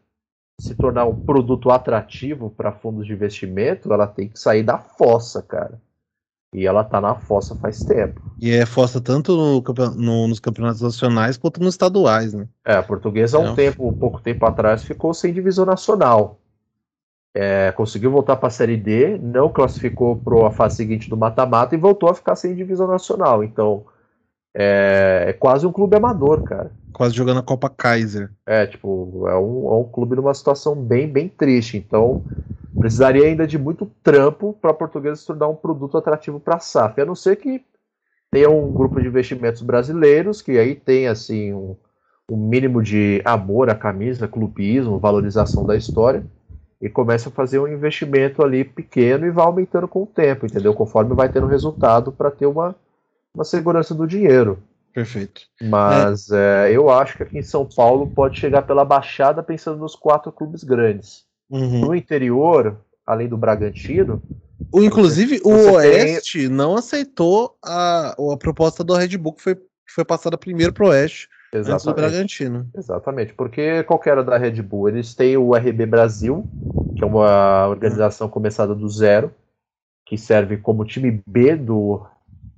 se 0.59 0.75
tornar 0.75 1.05
um 1.05 1.25
produto 1.25 1.71
atrativo 1.71 2.51
para 2.51 2.73
fundos 2.73 3.07
de 3.07 3.13
investimento, 3.13 3.93
ela 3.93 4.09
tem 4.09 4.29
que 4.29 4.41
sair 4.41 4.65
da 4.65 4.77
fossa, 4.77 5.41
cara. 5.41 5.81
E 6.53 6.67
ela 6.67 6.85
tá 6.85 7.01
na 7.01 7.15
fossa 7.15 7.55
faz 7.55 7.85
tempo. 7.85 8.21
E 8.41 8.51
é 8.51 8.67
força 8.67 9.01
tanto 9.01 9.37
no 9.37 9.63
no- 9.95 10.29
nos 10.29 10.41
campeonatos 10.41 10.81
nacionais 10.81 11.37
quanto 11.37 11.61
nos 11.61 11.75
estaduais, 11.75 12.33
né? 12.35 12.49
É, 12.65 12.75
a 12.75 12.83
portuguesa 12.83 13.37
há 13.37 13.41
um 13.41 13.53
É. 13.53 13.55
tempo, 13.55 13.93
pouco 13.93 14.21
tempo 14.21 14.45
atrás, 14.47 14.83
ficou 14.85 15.13
sem 15.15 15.33
divisão 15.33 15.65
nacional. 15.67 16.39
É, 17.35 17.73
conseguiu 17.73 18.11
voltar 18.11 18.37
para 18.37 18.49
a 18.49 18.51
Série 18.51 18.77
D, 18.77 19.17
não 19.19 19.49
classificou 19.49 20.15
para 20.17 20.49
a 20.49 20.51
fase 20.51 20.77
seguinte 20.77 21.09
do 21.09 21.17
mata-mata 21.17 21.75
e 21.75 21.79
voltou 21.79 22.09
a 22.11 22.15
ficar 22.15 22.37
sem 22.37 22.55
divisão 22.55 22.87
nacional. 22.87 23.43
Então, 23.43 23.87
é, 24.55 25.27
é 25.29 25.33
quase 25.33 25.67
um 25.67 25.73
clube 25.73 25.97
amador, 25.97 26.43
cara. 26.43 26.73
Quase 26.93 27.15
jogando 27.17 27.41
a 27.41 27.43
Copa 27.43 27.71
Kaiser. 27.71 28.31
É, 28.47 28.67
tipo, 28.67 29.27
é 29.29 29.37
um, 29.39 29.69
é 29.73 29.77
um 29.77 29.85
clube 29.85 30.17
numa 30.17 30.35
situação 30.35 30.75
bem, 30.75 31.09
bem 31.09 31.29
triste. 31.29 31.77
Então, 31.77 32.25
precisaria 32.79 33.27
ainda 33.27 33.47
de 33.47 33.59
muito 33.59 33.91
trampo 34.03 34.57
para 34.61 34.71
a 34.71 34.75
portuguesa 34.75 35.17
se 35.17 35.27
tornar 35.27 35.49
um 35.49 35.55
produto 35.55 35.97
atrativo 35.99 36.39
para 36.39 36.57
a 36.57 36.61
SAF. 36.61 37.01
A 37.01 37.07
não 37.07 37.15
ser 37.15 37.37
que 37.37 37.65
tenha 38.31 38.49
um 38.49 38.73
grupo 38.73 39.01
de 39.01 39.09
investimentos 39.09 39.63
brasileiros 39.63 40.41
que 40.41 40.59
aí 40.59 40.75
tem, 40.75 41.09
assim, 41.09 41.53
um, 41.53 41.77
um 42.31 42.37
mínimo 42.37 42.83
de 42.83 43.21
amor 43.25 43.69
à 43.71 43.75
camisa, 43.75 44.29
clubismo, 44.29 44.99
valorização 44.99 45.67
da 45.67 45.77
história 45.77 46.25
e 46.81 46.89
comece 46.89 47.29
a 47.29 47.33
fazer 47.33 47.59
um 47.59 47.69
investimento 47.69 48.43
ali 48.43 48.65
pequeno 48.65 49.27
e 49.27 49.31
vai 49.31 49.45
aumentando 49.45 49.87
com 49.87 50.03
o 50.03 50.07
tempo, 50.07 50.47
entendeu? 50.47 50.73
Conforme 50.73 51.15
vai 51.15 51.29
tendo 51.29 51.47
resultado 51.47 52.11
para 52.11 52.31
ter 52.31 52.47
uma, 52.47 52.75
uma 53.35 53.45
segurança 53.45 53.95
do 53.95 54.07
dinheiro. 54.07 54.63
Perfeito. 54.93 55.43
Mas 55.63 56.31
é, 56.31 56.73
eu 56.73 56.89
acho 56.89 57.17
que 57.17 57.23
aqui 57.23 57.39
em 57.39 57.43
São 57.43 57.67
Paulo 57.67 58.11
pode 58.11 58.39
chegar 58.39 58.63
pela 58.63 58.85
Baixada 58.85 59.43
pensando 59.43 59.79
nos 59.79 59.95
quatro 59.95 60.33
clubes 60.33 60.65
grandes. 60.65 61.25
Uhum. 61.51 61.81
No 61.81 61.95
interior, 61.95 62.77
além 63.07 63.29
do 63.29 63.37
Bragantino, 63.37 64.23
O, 64.73 64.83
inclusive, 64.83 65.41
o 65.45 65.51
você 65.51 65.65
tem- 65.91 65.91
Oeste 66.15 66.49
não 66.49 66.77
aceitou 66.77 67.57
a, 67.65 68.11
a 68.11 68.37
proposta 68.39 68.85
do 68.85 68.95
Red 68.95 69.17
Bull 69.19 69.33
que 69.33 69.43
foi, 69.43 69.55
que 69.57 69.93
foi 69.93 70.05
passada 70.05 70.39
primeiro 70.39 70.73
pro 70.73 70.87
Oeste, 70.89 71.29
antes 71.53 71.67
do 71.67 71.73
exatamente, 71.73 71.97
Bragantino. 72.01 72.71
exatamente, 72.77 73.35
porque 73.35 73.83
qual 73.83 73.99
que 73.99 74.09
era 74.09 74.23
da 74.23 74.39
Red 74.39 74.63
Bull? 74.63 74.89
Eles 74.89 75.13
têm 75.15 75.37
o 75.37 75.55
RB 75.57 75.87
Brasil, 75.87 76.47
que 76.97 77.03
é 77.03 77.07
uma 77.07 77.67
organização 77.67 78.29
começada 78.29 78.75
do 78.75 78.89
zero, 78.89 79.35
que 80.07 80.17
serve 80.17 80.57
como 80.57 80.85
time 80.85 81.21
B 81.27 81.57
do, 81.57 82.07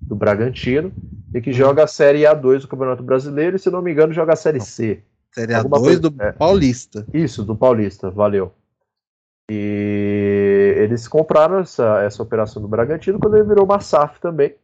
do 0.07 0.15
Bragantino, 0.15 0.93
e 1.35 1.41
que 1.41 1.51
joga 1.53 1.85
a 1.85 1.87
Série 1.87 2.25
A2 2.25 2.61
do 2.61 2.69
Campeonato 2.69 3.03
Brasileiro, 3.03 3.57
e 3.57 3.59
se 3.59 3.71
não 3.71 3.81
me 3.81 3.91
engano, 3.93 4.13
joga 4.13 4.35
a 4.35 4.37
Série 4.37 4.61
C. 4.61 5.03
Série 5.35 5.55
A2 5.55 5.57
Alguma 5.57 5.81
coisa- 5.81 6.01
do 6.01 6.23
é. 6.23 6.33
Paulista. 6.33 7.07
Isso, 7.15 7.43
do 7.43 7.57
Paulista, 7.57 8.11
valeu. 8.11 8.53
E 9.51 10.75
eles 10.79 11.07
compraram 11.09 11.59
essa, 11.59 12.03
essa 12.03 12.23
operação 12.23 12.63
do 12.63 12.69
Bragantino 12.69 13.19
quando 13.19 13.37
ele 13.37 13.49
virou 13.49 13.65
uma 13.65 13.81
SAF 13.81 14.21
também. 14.21 14.55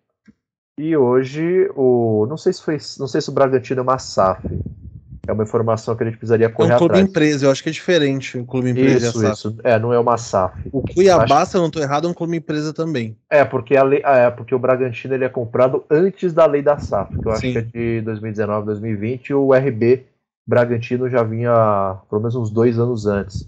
E 0.79 0.97
hoje 0.97 1.69
o. 1.75 2.27
Não 2.29 2.37
sei 2.37 2.53
se 2.53 2.63
foi. 2.63 2.79
Não 2.99 3.07
sei 3.07 3.21
se 3.21 3.29
o 3.29 3.33
Bragantino 3.33 3.81
é 3.81 3.83
uma 3.83 3.99
SAF. 3.99 4.47
É 5.27 5.33
uma 5.33 5.43
informação 5.43 5.95
que 5.95 6.03
a 6.03 6.07
gente 6.07 6.17
precisaria 6.17 6.47
É 6.47 6.49
correr 6.49 6.75
um 6.75 6.79
clube 6.79 6.93
atrás. 6.95 7.09
empresa, 7.11 7.45
eu 7.47 7.51
acho 7.51 7.63
que 7.63 7.69
é 7.69 7.73
diferente 7.73 8.39
o 8.39 8.47
clube 8.47 8.71
empresa 8.71 9.05
e 9.05 9.09
a 9.09 9.11
Isso, 9.11 9.21
SAF. 9.21 9.33
isso. 9.35 9.59
É, 9.63 9.79
não 9.79 9.93
é 9.93 9.99
uma 9.99 10.17
SAF. 10.17 10.71
O 10.73 10.81
Cuiabá, 10.81 11.45
se 11.45 11.55
eu 11.55 11.61
não 11.61 11.71
tô 11.71 11.81
errado, 11.81 12.07
é 12.07 12.11
um 12.11 12.15
clube 12.15 12.37
empresa 12.39 12.73
também. 12.73 13.15
É, 13.29 13.45
porque, 13.45 13.77
a 13.77 13.83
lei, 13.83 14.01
é, 14.03 14.31
porque 14.31 14.55
o 14.55 14.59
Bragantino 14.59 15.13
ele 15.13 15.25
é 15.27 15.29
comprado 15.29 15.85
antes 15.91 16.33
da 16.33 16.47
lei 16.47 16.63
da 16.63 16.79
SAF, 16.79 17.19
que 17.19 17.29
eu 17.29 17.33
acho 17.33 17.41
Sim. 17.43 17.53
que 17.53 17.59
é 17.59 17.63
de 17.63 18.01
2019, 18.03 18.65
2020, 18.67 19.29
e 19.29 19.35
o 19.35 19.53
RB 19.53 20.07
Bragantino 20.47 21.11
já 21.11 21.23
vinha 21.23 21.97
pelo 22.09 22.23
menos 22.23 22.35
uns 22.35 22.51
dois 22.51 22.79
anos 22.79 23.05
antes. 23.07 23.47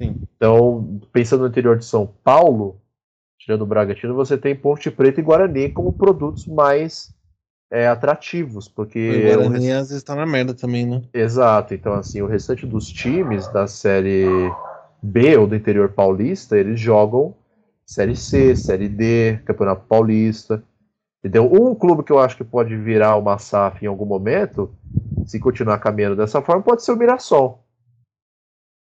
Sim. 0.00 0.16
Então, 0.36 1.00
pensando 1.12 1.42
no 1.42 1.48
interior 1.48 1.78
de 1.78 1.84
São 1.84 2.06
Paulo, 2.06 2.80
tirando 3.38 3.62
o 3.62 3.66
Bragantino, 3.66 4.14
você 4.14 4.36
tem 4.36 4.54
Ponte 4.54 4.90
Preta 4.90 5.20
e 5.20 5.22
Guarani 5.22 5.68
como 5.70 5.92
produtos 5.92 6.46
mais 6.46 7.14
é, 7.70 7.88
atrativos, 7.88 8.68
porque 8.68 8.98
o 8.98 9.36
Guarani 9.36 9.72
às 9.72 9.88
vezes 9.88 10.02
tá 10.02 10.14
na 10.14 10.26
merda 10.26 10.54
também, 10.54 10.86
né? 10.86 11.02
Exato, 11.12 11.74
então 11.74 11.94
assim, 11.94 12.22
o 12.22 12.26
restante 12.26 12.66
dos 12.66 12.90
times 12.90 13.48
da 13.48 13.66
série 13.66 14.50
B 15.02 15.36
ou 15.36 15.46
do 15.46 15.56
interior 15.56 15.90
paulista, 15.90 16.56
eles 16.56 16.78
jogam 16.78 17.34
série 17.86 18.16
C, 18.16 18.54
série 18.56 18.88
D, 18.88 19.38
Campeonato 19.44 19.86
Paulista. 19.86 20.62
Entendeu? 21.20 21.50
Um 21.52 21.74
clube 21.74 22.02
que 22.02 22.12
eu 22.12 22.18
acho 22.18 22.36
que 22.36 22.44
pode 22.44 22.76
virar 22.76 23.16
uma 23.16 23.38
SAF 23.38 23.84
em 23.84 23.88
algum 23.88 24.04
momento, 24.04 24.74
se 25.24 25.40
continuar 25.40 25.78
caminhando 25.78 26.16
dessa 26.16 26.42
forma, 26.42 26.62
pode 26.62 26.84
ser 26.84 26.92
o 26.92 26.96
Mirassol. 26.96 27.65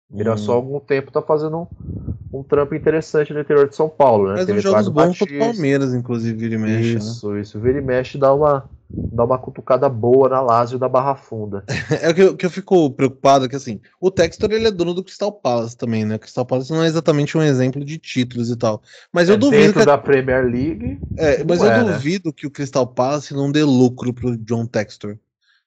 Mirassol 0.10 0.54
há 0.54 0.58
algum 0.58 0.80
tempo 0.80 1.12
tá 1.12 1.22
fazendo 1.22 1.58
um, 1.58 2.40
um 2.40 2.44
trampo 2.44 2.76
interessante 2.76 3.34
no 3.34 3.40
interior 3.42 3.68
de 3.68 3.76
São 3.76 3.90
Paulo, 3.90 4.28
né? 4.30 4.36
Mas 4.36 4.46
Tem 4.46 4.56
uns 4.56 4.64
jogos 4.64 4.88
bons 4.90 5.18
contra 5.20 5.36
o 5.36 5.40
Palmeiras, 5.40 5.94
inclusive, 5.94 6.38
vira 6.38 6.56
e 6.56 6.58
mexe. 6.58 6.94
né? 6.94 7.00
Isso, 7.00 7.38
isso. 7.38 7.60
Vira 7.60 7.80
e 7.80 7.82
mexe 7.82 8.18
dá 8.18 8.34
uma, 8.34 8.70
dá 8.90 9.24
uma 9.24 9.38
cutucada 9.38 9.90
boa 9.90 10.30
na 10.30 10.42
Lazio 10.42 10.78
da 10.78 10.88
Barra 10.88 11.16
Funda. 11.16 11.64
É 12.02 12.10
o 12.10 12.14
que 12.16 12.22
eu, 12.22 12.36
que 12.36 12.46
eu 12.46 12.50
fico 12.50 12.90
preocupado, 12.92 13.48
que 13.50 13.56
assim, 13.56 13.80
o 14.00 14.12
Textor 14.12 14.52
ele 14.52 14.68
é 14.68 14.72
dono 14.72 14.94
do 14.94 15.04
Crystal 15.04 15.32
Palace 15.32 15.78
também, 15.78 16.06
né? 16.06 16.16
O 16.16 16.20
Crystal 16.20 16.46
Palace 16.46 16.72
não 16.72 16.84
é 16.84 16.88
exatamente 16.88 17.38
um 17.38 17.42
exemplo 17.42 17.84
de 17.84 17.98
títulos 17.98 18.50
e 18.50 18.56
tal. 18.56 18.82
Mas 19.14 19.30
eu 19.30 19.36
É 19.36 19.38
duvido 19.38 19.64
dentro 19.64 19.80
que. 19.80 19.86
da 19.86 19.98
Premier 19.98 20.46
League, 20.46 21.00
é, 21.18 21.44
mas 21.44 21.62
eu 21.62 21.68
é, 21.68 21.84
né? 21.84 21.94
duvido 21.94 22.34
que 22.34 22.46
o 22.48 22.52
Crystal 22.52 22.86
Palace 22.86 23.34
não 23.34 23.52
dê 23.52 23.64
lucro 23.64 24.14
pro 24.14 24.38
John 24.38 24.66
Textor. 24.66 25.18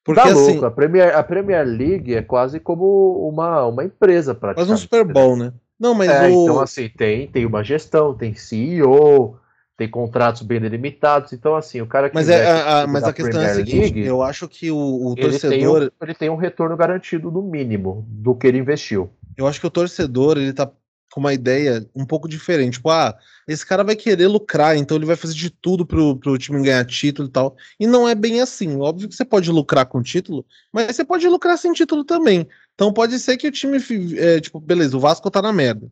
Porque 0.08 0.22
Dá 0.22 0.32
assim, 0.32 0.52
louco. 0.52 0.64
A 0.64 0.70
Premier, 0.70 1.14
a 1.14 1.22
Premier 1.22 1.66
League 1.66 2.14
é 2.14 2.22
quase 2.22 2.58
como 2.58 3.28
uma, 3.28 3.66
uma 3.66 3.84
empresa 3.84 4.34
praticamente. 4.34 4.72
um 4.72 4.76
Super 4.78 5.04
Bowl, 5.04 5.36
né? 5.36 5.52
Não, 5.78 5.92
mas 5.92 6.08
É, 6.08 6.28
o. 6.28 6.44
então 6.44 6.60
assim, 6.60 6.88
tem, 6.88 7.26
tem 7.28 7.44
uma 7.44 7.62
gestão, 7.62 8.14
tem 8.14 8.34
CEO, 8.34 9.36
tem 9.76 9.86
contratos 9.86 10.40
bem 10.40 10.58
delimitados. 10.62 11.34
Então 11.34 11.54
assim, 11.54 11.82
o 11.82 11.86
cara 11.86 12.08
que 12.08 12.14
mas, 12.14 12.30
é, 12.30 12.42
a, 12.42 12.84
a- 12.84 12.86
mas 12.86 13.04
a 13.04 13.12
questão 13.12 13.42
é 13.42 13.44
a 13.44 13.48
Premier 13.50 13.66
seguinte: 13.66 13.92
League, 13.94 14.08
eu 14.08 14.22
acho 14.22 14.48
que 14.48 14.70
o, 14.70 14.76
o 14.78 15.14
ele, 15.14 15.38
tem 15.38 15.60
torcedor. 15.60 15.92
um, 16.00 16.04
ele 16.04 16.14
tem 16.14 16.30
um 16.30 16.36
retorno 16.36 16.74
garantido 16.74 17.30
no 17.30 17.42
mínimo 17.42 18.02
do 18.08 18.34
que 18.34 18.46
ele 18.46 18.56
investiu. 18.56 19.10
Eu 19.36 19.46
acho 19.46 19.60
que 19.60 19.66
o 19.66 19.70
torcedor, 19.70 20.38
ele 20.38 20.54
tá 20.54 20.70
com 21.12 21.20
uma 21.20 21.32
ideia 21.32 21.86
um 21.94 22.04
pouco 22.04 22.28
diferente. 22.28 22.74
Tipo, 22.74 22.90
ah, 22.90 23.16
esse 23.46 23.64
cara 23.64 23.82
vai 23.82 23.96
querer 23.96 24.26
lucrar, 24.26 24.76
então 24.76 24.96
ele 24.96 25.06
vai 25.06 25.16
fazer 25.16 25.34
de 25.34 25.50
tudo 25.50 25.86
pro, 25.86 26.16
pro 26.16 26.38
time 26.38 26.62
ganhar 26.62 26.84
título 26.84 27.28
e 27.28 27.30
tal. 27.30 27.56
E 27.78 27.86
não 27.86 28.08
é 28.08 28.14
bem 28.14 28.40
assim. 28.40 28.76
Óbvio 28.78 29.08
que 29.08 29.14
você 29.14 29.24
pode 29.24 29.50
lucrar 29.50 29.86
com 29.86 30.02
título, 30.02 30.44
mas 30.72 30.94
você 30.94 31.04
pode 31.04 31.26
lucrar 31.28 31.56
sem 31.58 31.72
título 31.72 32.04
também. 32.04 32.46
Então 32.74 32.92
pode 32.92 33.18
ser 33.18 33.36
que 33.36 33.48
o 33.48 33.52
time, 33.52 33.78
é, 34.16 34.40
tipo, 34.40 34.60
beleza, 34.60 34.96
o 34.96 35.00
Vasco 35.00 35.30
tá 35.30 35.42
na 35.42 35.52
merda. 35.52 35.90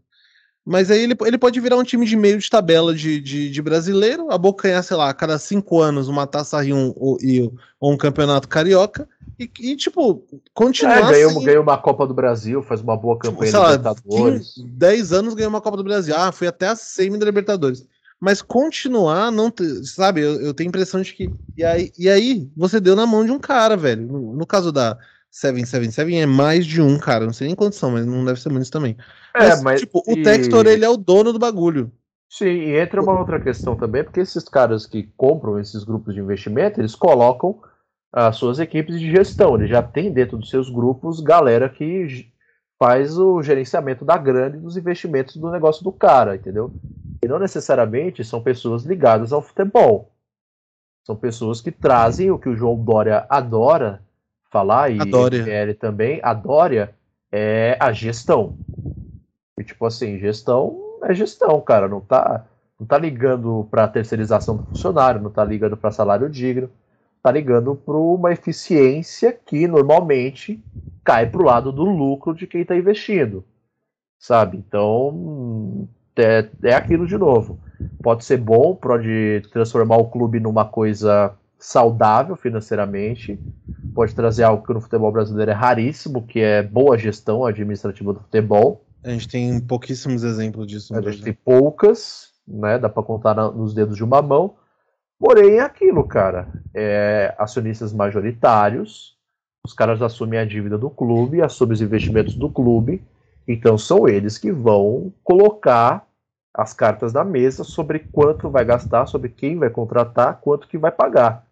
Mas 0.66 0.90
aí 0.90 1.00
ele, 1.00 1.16
ele 1.24 1.38
pode 1.38 1.60
virar 1.60 1.76
um 1.76 1.84
time 1.84 2.04
de 2.04 2.16
meio 2.16 2.38
de 2.38 2.50
tabela 2.50 2.92
de, 2.92 3.20
de, 3.20 3.48
de 3.48 3.62
brasileiro, 3.62 4.32
abocanhar, 4.32 4.82
sei 4.82 4.96
lá, 4.96 5.08
a 5.08 5.14
cada 5.14 5.38
cinco 5.38 5.80
anos 5.80 6.08
uma 6.08 6.26
taça 6.26 6.60
Rio 6.60 6.92
ou, 6.96 7.16
ou 7.78 7.92
um 7.92 7.96
campeonato 7.96 8.48
carioca. 8.48 9.08
E, 9.38 9.48
e 9.60 9.76
tipo, 9.76 10.26
continuar. 10.52 10.98
É, 10.98 11.12
ganhou, 11.12 11.40
ganhou 11.40 11.62
uma 11.62 11.78
Copa 11.78 12.04
do 12.04 12.12
Brasil, 12.12 12.64
faz 12.64 12.80
uma 12.80 12.96
boa 12.96 13.14
tipo, 13.14 13.30
campanha 13.30 13.52
tipo, 13.52 13.62
Libertadores. 13.64 14.54
10 14.58 15.12
anos 15.12 15.34
ganhou 15.34 15.50
uma 15.50 15.60
Copa 15.60 15.76
do 15.76 15.84
Brasil. 15.84 16.16
Ah, 16.16 16.32
fui 16.32 16.48
até 16.48 16.66
a 16.66 16.74
semi 16.74 17.16
da 17.16 17.26
Libertadores. 17.26 17.86
Mas 18.18 18.42
continuar, 18.42 19.30
não. 19.30 19.52
Sabe, 19.84 20.22
eu, 20.22 20.40
eu 20.40 20.52
tenho 20.52 20.68
a 20.68 20.70
impressão 20.70 21.00
de 21.00 21.12
que. 21.14 21.30
E 21.56 21.62
aí, 21.62 21.92
e 21.96 22.08
aí, 22.08 22.50
você 22.56 22.80
deu 22.80 22.96
na 22.96 23.06
mão 23.06 23.24
de 23.24 23.30
um 23.30 23.38
cara, 23.38 23.76
velho. 23.76 24.04
No, 24.04 24.32
no 24.34 24.46
caso 24.46 24.72
da, 24.72 24.98
777 25.30 26.16
é 26.16 26.26
mais 26.26 26.64
de 26.64 26.80
um, 26.80 26.98
cara. 26.98 27.26
Não 27.26 27.32
sei 27.32 27.48
nem 27.48 27.56
quantos 27.56 27.78
são, 27.78 27.90
mas 27.90 28.06
não 28.06 28.24
deve 28.24 28.40
ser 28.40 28.48
muitos 28.48 28.70
também. 28.70 28.96
É, 29.34 29.48
mas, 29.48 29.62
mas 29.62 29.80
tipo, 29.80 30.02
e... 30.06 30.12
o 30.12 30.22
Textor, 30.22 30.66
ele 30.66 30.84
é 30.84 30.88
o 30.88 30.96
dono 30.96 31.32
do 31.32 31.38
bagulho. 31.38 31.92
Sim, 32.28 32.46
e 32.46 32.78
entra 32.78 33.02
uma 33.02 33.18
outra 33.18 33.40
questão 33.40 33.76
também, 33.76 34.02
porque 34.02 34.20
esses 34.20 34.44
caras 34.48 34.84
que 34.86 35.04
compram 35.16 35.60
esses 35.60 35.84
grupos 35.84 36.14
de 36.14 36.20
investimento, 36.20 36.80
eles 36.80 36.94
colocam 36.94 37.60
as 38.12 38.36
suas 38.36 38.58
equipes 38.58 38.98
de 38.98 39.10
gestão. 39.10 39.54
Eles 39.56 39.70
já 39.70 39.82
têm 39.82 40.12
dentro 40.12 40.36
dos 40.36 40.50
seus 40.50 40.70
grupos 40.70 41.20
galera 41.20 41.68
que 41.68 42.30
faz 42.78 43.18
o 43.18 43.42
gerenciamento 43.42 44.04
da 44.04 44.16
grana 44.16 44.56
e 44.56 44.60
dos 44.60 44.76
investimentos 44.76 45.36
do 45.36 45.50
negócio 45.50 45.82
do 45.84 45.92
cara, 45.92 46.36
entendeu? 46.36 46.72
E 47.22 47.28
não 47.28 47.38
necessariamente 47.38 48.24
são 48.24 48.42
pessoas 48.42 48.84
ligadas 48.84 49.32
ao 49.32 49.42
futebol. 49.42 50.12
São 51.06 51.16
pessoas 51.16 51.60
que 51.60 51.70
trazem 51.70 52.30
o 52.30 52.38
que 52.38 52.48
o 52.48 52.56
João 52.56 52.76
Dória 52.76 53.26
adora, 53.30 54.02
falar, 54.56 54.90
e 54.90 54.98
ele 55.50 55.74
também, 55.74 56.18
a 56.22 56.32
Dória 56.32 56.94
é 57.30 57.76
a 57.78 57.92
gestão. 57.92 58.56
E, 59.58 59.62
tipo 59.62 59.84
assim, 59.84 60.18
gestão 60.18 60.98
é 61.02 61.14
gestão, 61.14 61.60
cara. 61.60 61.86
Não 61.86 62.00
tá, 62.00 62.46
não 62.80 62.86
tá 62.86 62.96
ligando 62.96 63.68
para 63.70 63.86
terceirização 63.86 64.56
do 64.56 64.64
funcionário, 64.64 65.20
não 65.20 65.30
tá 65.30 65.44
ligando 65.44 65.76
para 65.76 65.90
salário 65.90 66.30
digno, 66.30 66.70
tá 67.22 67.30
ligando 67.30 67.74
para 67.74 67.96
uma 67.96 68.32
eficiência 68.32 69.30
que 69.32 69.68
normalmente 69.68 70.62
cai 71.04 71.26
pro 71.28 71.44
lado 71.44 71.70
do 71.70 71.84
lucro 71.84 72.34
de 72.34 72.46
quem 72.46 72.62
está 72.62 72.74
investindo, 72.74 73.44
sabe? 74.18 74.56
Então 74.56 75.86
é, 76.16 76.48
é 76.62 76.74
aquilo 76.74 77.06
de 77.06 77.18
novo. 77.18 77.58
Pode 78.02 78.24
ser 78.24 78.38
bom, 78.38 78.74
pode 78.74 79.42
transformar 79.52 79.98
o 79.98 80.08
clube 80.08 80.40
numa 80.40 80.64
coisa 80.64 81.34
saudável 81.58 82.36
financeiramente, 82.36 83.38
pode 83.94 84.14
trazer 84.14 84.44
algo 84.44 84.66
que 84.66 84.72
no 84.72 84.80
futebol 84.80 85.10
brasileiro 85.10 85.50
é 85.50 85.54
raríssimo, 85.54 86.26
que 86.26 86.40
é 86.40 86.62
boa 86.62 86.98
gestão 86.98 87.44
administrativa 87.44 88.12
do 88.12 88.20
futebol. 88.20 88.84
A 89.02 89.10
gente 89.10 89.28
tem 89.28 89.60
pouquíssimos 89.60 90.24
exemplos 90.24 90.66
disso. 90.66 90.94
A 90.94 91.00
gente 91.00 91.22
tem 91.22 91.32
poucas, 91.32 92.32
né? 92.46 92.78
Dá 92.78 92.88
para 92.88 93.02
contar 93.02 93.34
nos 93.34 93.72
dedos 93.72 93.96
de 93.96 94.04
uma 94.04 94.20
mão. 94.20 94.56
Porém, 95.18 95.58
é 95.58 95.60
aquilo, 95.60 96.04
cara. 96.04 96.48
É, 96.74 97.34
acionistas 97.38 97.92
majoritários, 97.92 99.16
os 99.64 99.72
caras 99.72 100.02
assumem 100.02 100.38
a 100.38 100.44
dívida 100.44 100.76
do 100.76 100.90
clube, 100.90 101.40
assumem 101.40 101.74
os 101.74 101.80
investimentos 101.80 102.34
do 102.34 102.50
clube, 102.50 103.02
então 103.48 103.78
são 103.78 104.08
eles 104.08 104.38
que 104.38 104.52
vão 104.52 105.12
colocar 105.24 106.06
as 106.52 106.72
cartas 106.72 107.12
na 107.12 107.24
mesa 107.24 107.64
sobre 107.64 108.00
quanto 108.00 108.50
vai 108.50 108.64
gastar, 108.64 109.06
sobre 109.06 109.28
quem 109.28 109.58
vai 109.58 109.70
contratar, 109.70 110.40
quanto 110.40 110.68
que 110.68 110.78
vai 110.78 110.90
pagar. 110.90 111.45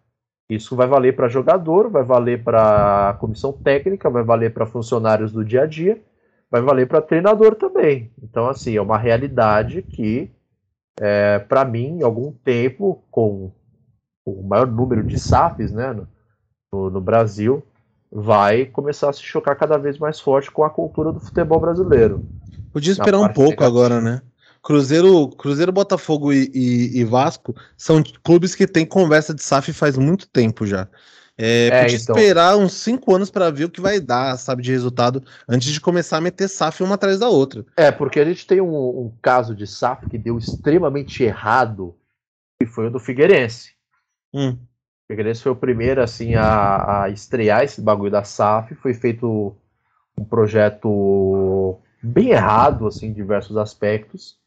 Isso 0.49 0.75
vai 0.75 0.87
valer 0.87 1.15
para 1.15 1.27
jogador, 1.27 1.89
vai 1.89 2.03
valer 2.03 2.43
para 2.43 3.17
comissão 3.19 3.51
técnica, 3.51 4.09
vai 4.09 4.23
valer 4.23 4.53
para 4.53 4.65
funcionários 4.65 5.31
do 5.31 5.43
dia 5.43 5.63
a 5.63 5.65
dia, 5.65 6.01
vai 6.51 6.61
valer 6.61 6.87
para 6.87 7.01
treinador 7.01 7.55
também. 7.55 8.11
Então, 8.21 8.47
assim, 8.47 8.75
é 8.75 8.81
uma 8.81 8.97
realidade 8.97 9.81
que, 9.81 10.31
é, 10.99 11.39
para 11.39 11.65
mim, 11.65 11.99
em 11.99 12.03
algum 12.03 12.31
tempo, 12.31 13.03
com 13.09 13.51
o 14.23 14.43
maior 14.43 14.67
número 14.67 15.03
de 15.03 15.19
SAFs 15.19 15.71
né, 15.71 15.95
no, 16.71 16.89
no 16.91 17.01
Brasil, 17.01 17.63
vai 18.11 18.65
começar 18.65 19.09
a 19.09 19.13
se 19.13 19.23
chocar 19.23 19.57
cada 19.57 19.77
vez 19.77 19.97
mais 19.97 20.19
forte 20.19 20.51
com 20.51 20.63
a 20.63 20.69
cultura 20.69 21.11
do 21.11 21.19
futebol 21.19 21.59
brasileiro. 21.59 22.23
Podia 22.71 22.91
esperar 22.91 23.19
um 23.19 23.27
pouco 23.29 23.61
negativa. 23.61 23.65
agora, 23.65 24.01
né? 24.01 24.21
Cruzeiro, 24.65 25.29
Cruzeiro, 25.29 25.71
Botafogo 25.71 26.33
e, 26.33 26.49
e, 26.51 26.99
e, 26.99 27.03
Vasco 27.03 27.55
são 27.77 28.01
clubes 28.23 28.55
que 28.55 28.65
têm 28.65 28.83
conversa 28.83 29.31
de 29.31 29.43
SAF 29.43 29.71
faz 29.71 29.95
muito 29.95 30.27
tempo 30.27 30.65
já. 30.65 30.87
É, 31.37 31.67
é 31.67 31.81
podia 31.83 31.97
então... 31.97 32.15
esperar 32.15 32.57
uns 32.57 32.73
cinco 32.73 33.13
anos 33.13 33.29
para 33.29 33.51
ver 33.51 33.65
o 33.65 33.69
que 33.69 33.79
vai 33.79 33.99
dar, 33.99 34.35
sabe, 34.37 34.63
de 34.63 34.71
resultado, 34.71 35.23
antes 35.47 35.71
de 35.71 35.79
começar 35.79 36.17
a 36.17 36.21
meter 36.21 36.47
SAF 36.47 36.81
uma 36.81 36.95
atrás 36.95 37.19
da 37.19 37.29
outra. 37.29 37.63
É, 37.77 37.91
porque 37.91 38.19
a 38.19 38.25
gente 38.25 38.47
tem 38.47 38.59
um, 38.59 38.73
um 38.73 39.13
caso 39.21 39.53
de 39.53 39.67
SAF 39.67 40.09
que 40.09 40.17
deu 40.17 40.35
extremamente 40.35 41.21
errado, 41.21 41.95
que 42.59 42.65
foi 42.65 42.87
o 42.87 42.91
do 42.91 42.99
Figueirense. 42.99 43.73
Hum. 44.33 44.53
O 44.53 45.07
Figueirense 45.11 45.43
foi 45.43 45.51
o 45.51 45.55
primeiro, 45.55 46.01
assim, 46.01 46.33
a, 46.33 47.03
a 47.03 47.09
estrear 47.11 47.63
esse 47.63 47.81
bagulho 47.81 48.09
da 48.09 48.23
SAF, 48.23 48.73
foi 48.73 48.95
feito 48.95 49.55
um 50.17 50.25
projeto 50.25 51.77
bem 52.01 52.29
errado, 52.29 52.87
assim, 52.87 53.07
em 53.07 53.13
diversos 53.13 53.57
aspectos. 53.57 54.43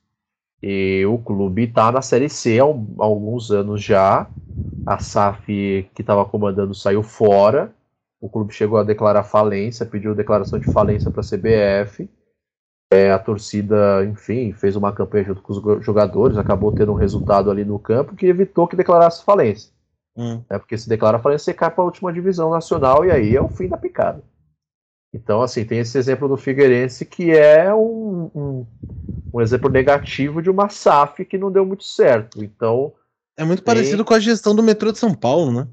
E 0.63 1.05
o 1.07 1.19
clube 1.19 1.65
está 1.65 1.93
na 1.93 2.03
Série 2.03 2.29
C 2.29 2.59
há, 2.59 2.65
há, 2.65 3.05
alguns 3.05 3.51
anos 3.51 3.83
já. 3.83 4.29
A 4.87 4.99
SAF 4.99 5.89
que 5.95 6.03
estava 6.03 6.25
comandando 6.25 6.75
saiu 6.75 7.03
fora. 7.03 7.73
O 8.21 8.29
clube 8.29 8.53
chegou 8.53 8.79
a 8.79 8.85
declarar 8.85 9.23
falência, 9.23 9.87
pediu 9.87 10.15
declaração 10.15 10.59
de 10.59 10.71
falência 10.73 11.11
para 11.11 11.21
a 11.21 11.25
CBF. 11.25 12.11
É, 12.91 13.13
a 13.13 13.19
torcida, 13.19 14.05
enfim, 14.07 14.53
fez 14.53 14.75
uma 14.75 14.93
campanha 14.93 15.25
junto 15.25 15.43
com 15.43 15.53
os 15.53 15.85
jogadores, 15.85 16.39
acabou 16.39 16.73
tendo 16.73 16.91
um 16.91 16.97
resultado 16.97 17.51
ali 17.51 17.63
no 17.63 17.79
campo 17.79 18.17
que 18.17 18.27
evitou 18.27 18.67
que 18.67 18.75
declarasse 18.75 19.23
falência. 19.23 19.71
Hum. 20.17 20.43
É 20.49 20.59
porque 20.59 20.77
se 20.77 20.89
declara 20.89 21.19
falência, 21.19 21.45
você 21.45 21.55
cai 21.55 21.71
para 21.71 21.83
a 21.83 21.85
última 21.85 22.13
divisão 22.13 22.51
nacional 22.51 23.05
e 23.05 23.11
aí 23.11 23.37
é 23.37 23.41
o 23.41 23.49
fim 23.49 23.69
da 23.69 23.77
picada. 23.77 24.23
Então, 25.13 25.41
assim, 25.41 25.65
tem 25.65 25.79
esse 25.79 25.97
exemplo 25.97 26.29
do 26.29 26.37
Figueirense 26.37 27.05
que 27.05 27.31
é 27.31 27.73
um, 27.75 28.31
um, 28.35 28.67
um, 29.33 29.41
exemplo 29.41 29.71
negativo 29.71 30.43
de 30.43 30.51
uma 30.51 30.69
SAF 30.69 31.25
que 31.25 31.39
não 31.39 31.51
deu 31.51 31.65
muito 31.65 31.85
certo. 31.85 32.43
Então. 32.45 32.93
É 33.37 33.45
muito 33.45 33.61
tem... 33.61 33.65
parecido 33.65 34.05
com 34.05 34.15
a 34.15 34.21
gestão 34.21 34.55
do 34.55 34.63
metrô 34.63 34.93
de 34.93 34.99
São 34.99 35.15
Paulo, 35.15 35.51
né? 35.51 35.67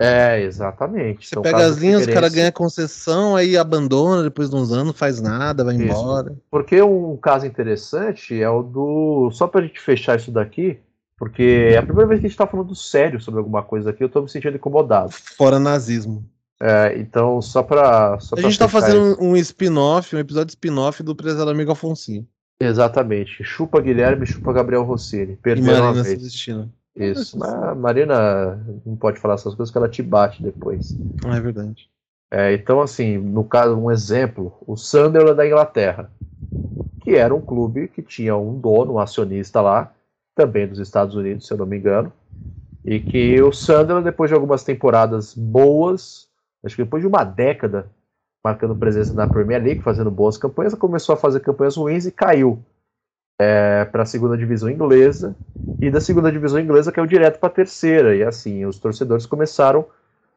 É, 0.00 0.40
exatamente. 0.40 1.26
Você 1.26 1.34
então, 1.34 1.42
pega 1.42 1.58
as 1.58 1.76
linhas, 1.76 2.06
o 2.06 2.12
cara 2.12 2.28
ganha 2.28 2.50
concessão, 2.50 3.36
aí 3.36 3.56
abandona 3.56 4.22
depois 4.22 4.48
de 4.50 4.56
uns 4.56 4.72
anos, 4.72 4.96
faz 4.96 5.20
nada, 5.20 5.64
vai 5.64 5.76
isso. 5.76 5.84
embora. 5.84 6.36
Porque 6.50 6.80
um 6.82 7.16
caso 7.16 7.46
interessante 7.46 8.40
é 8.40 8.48
o 8.48 8.62
do. 8.62 9.30
Só 9.32 9.46
pra 9.46 9.62
gente 9.62 9.80
fechar 9.80 10.16
isso 10.16 10.30
daqui, 10.30 10.78
porque 11.16 11.70
é 11.72 11.76
a 11.76 11.82
primeira 11.82 12.08
vez 12.08 12.20
que 12.20 12.26
a 12.26 12.28
gente 12.28 12.38
tá 12.38 12.46
falando 12.46 12.74
sério 12.74 13.20
sobre 13.20 13.38
alguma 13.38 13.62
coisa 13.62 13.90
aqui, 13.90 14.02
eu 14.02 14.08
tô 14.08 14.22
me 14.22 14.28
sentindo 14.28 14.56
incomodado. 14.56 15.10
Fora 15.12 15.58
nazismo. 15.58 16.24
É, 16.60 16.98
então, 16.98 17.40
só 17.40 17.62
pra. 17.62 18.18
Só 18.18 18.36
a 18.36 18.40
gente 18.40 18.58
tá 18.58 18.68
fazendo 18.68 19.12
isso. 19.12 19.22
um 19.22 19.36
spin-off, 19.36 20.14
um 20.14 20.18
episódio 20.18 20.50
spin-off 20.50 21.02
do 21.02 21.14
Prezado 21.14 21.50
Amigo 21.50 21.70
Alfonsinho. 21.70 22.26
Exatamente. 22.60 23.44
Chupa 23.44 23.80
Guilherme, 23.80 24.26
chupa 24.26 24.52
Gabriel 24.52 24.82
Rossini. 24.82 25.36
Perderam 25.36 25.92
uma 25.92 26.02
vez. 26.02 26.20
Assistindo. 26.20 26.70
Isso. 26.96 27.38
Mas 27.38 27.52
a 27.54 27.74
Marina 27.74 28.60
não 28.84 28.96
pode 28.96 29.20
falar 29.20 29.34
essas 29.34 29.54
coisas 29.54 29.70
que 29.70 29.78
ela 29.78 29.88
te 29.88 30.02
bate 30.02 30.42
depois. 30.42 30.96
Ah, 31.24 31.36
é 31.36 31.40
verdade. 31.40 31.88
É, 32.30 32.52
então, 32.52 32.80
assim, 32.80 33.16
no 33.16 33.44
caso, 33.44 33.76
um 33.76 33.90
exemplo, 33.90 34.52
o 34.66 34.76
Sunderland 34.76 35.36
da 35.36 35.46
Inglaterra, 35.46 36.10
que 37.00 37.14
era 37.14 37.34
um 37.34 37.40
clube 37.40 37.88
que 37.88 38.02
tinha 38.02 38.36
um 38.36 38.58
dono, 38.58 38.94
um 38.94 38.98
acionista 38.98 39.60
lá, 39.60 39.92
também 40.34 40.66
dos 40.66 40.78
Estados 40.78 41.14
Unidos, 41.14 41.46
se 41.46 41.52
eu 41.52 41.58
não 41.58 41.66
me 41.66 41.78
engano, 41.78 42.12
e 42.84 43.00
que 43.00 43.40
o 43.40 43.52
Sunderland, 43.52 44.04
depois 44.04 44.28
de 44.28 44.34
algumas 44.34 44.62
temporadas 44.62 45.32
boas, 45.34 46.27
acho 46.64 46.76
que 46.76 46.82
depois 46.82 47.02
de 47.02 47.06
uma 47.06 47.24
década 47.24 47.90
marcando 48.44 48.76
presença 48.76 49.14
na 49.14 49.26
Premier 49.26 49.62
League, 49.62 49.82
fazendo 49.82 50.10
boas 50.10 50.36
campanhas, 50.36 50.74
começou 50.74 51.14
a 51.14 51.18
fazer 51.18 51.40
campanhas 51.40 51.76
ruins 51.76 52.06
e 52.06 52.12
caiu 52.12 52.62
é, 53.40 53.84
para 53.84 54.02
a 54.02 54.06
segunda 54.06 54.36
divisão 54.36 54.70
inglesa. 54.70 55.36
E 55.80 55.90
da 55.90 56.00
segunda 56.00 56.30
divisão 56.32 56.58
inglesa 56.58 56.92
caiu 56.92 57.06
direto 57.06 57.38
para 57.38 57.48
a 57.48 57.52
terceira. 57.52 58.16
E 58.16 58.22
assim, 58.22 58.64
os 58.64 58.78
torcedores 58.78 59.26
começaram 59.26 59.86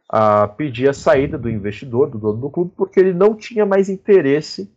a 0.10 0.48
pedir 0.48 0.90
a 0.90 0.94
saída 0.94 1.38
do 1.38 1.50
investidor, 1.50 2.10
do 2.10 2.18
dono 2.18 2.38
do 2.38 2.50
clube, 2.50 2.74
porque 2.76 3.00
ele 3.00 3.14
não 3.14 3.34
tinha 3.34 3.66
mais 3.66 3.90
interesse 3.90 4.70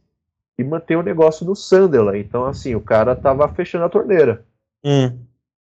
em 0.56 0.64
manter 0.64 0.96
o 0.96 1.02
negócio 1.02 1.44
no 1.44 1.56
Sunderland. 1.56 2.18
Então, 2.18 2.44
assim, 2.44 2.74
o 2.74 2.80
cara 2.80 3.12
estava 3.12 3.48
fechando 3.48 3.84
a 3.84 3.88
torneira. 3.88 4.44
Hum. 4.84 5.18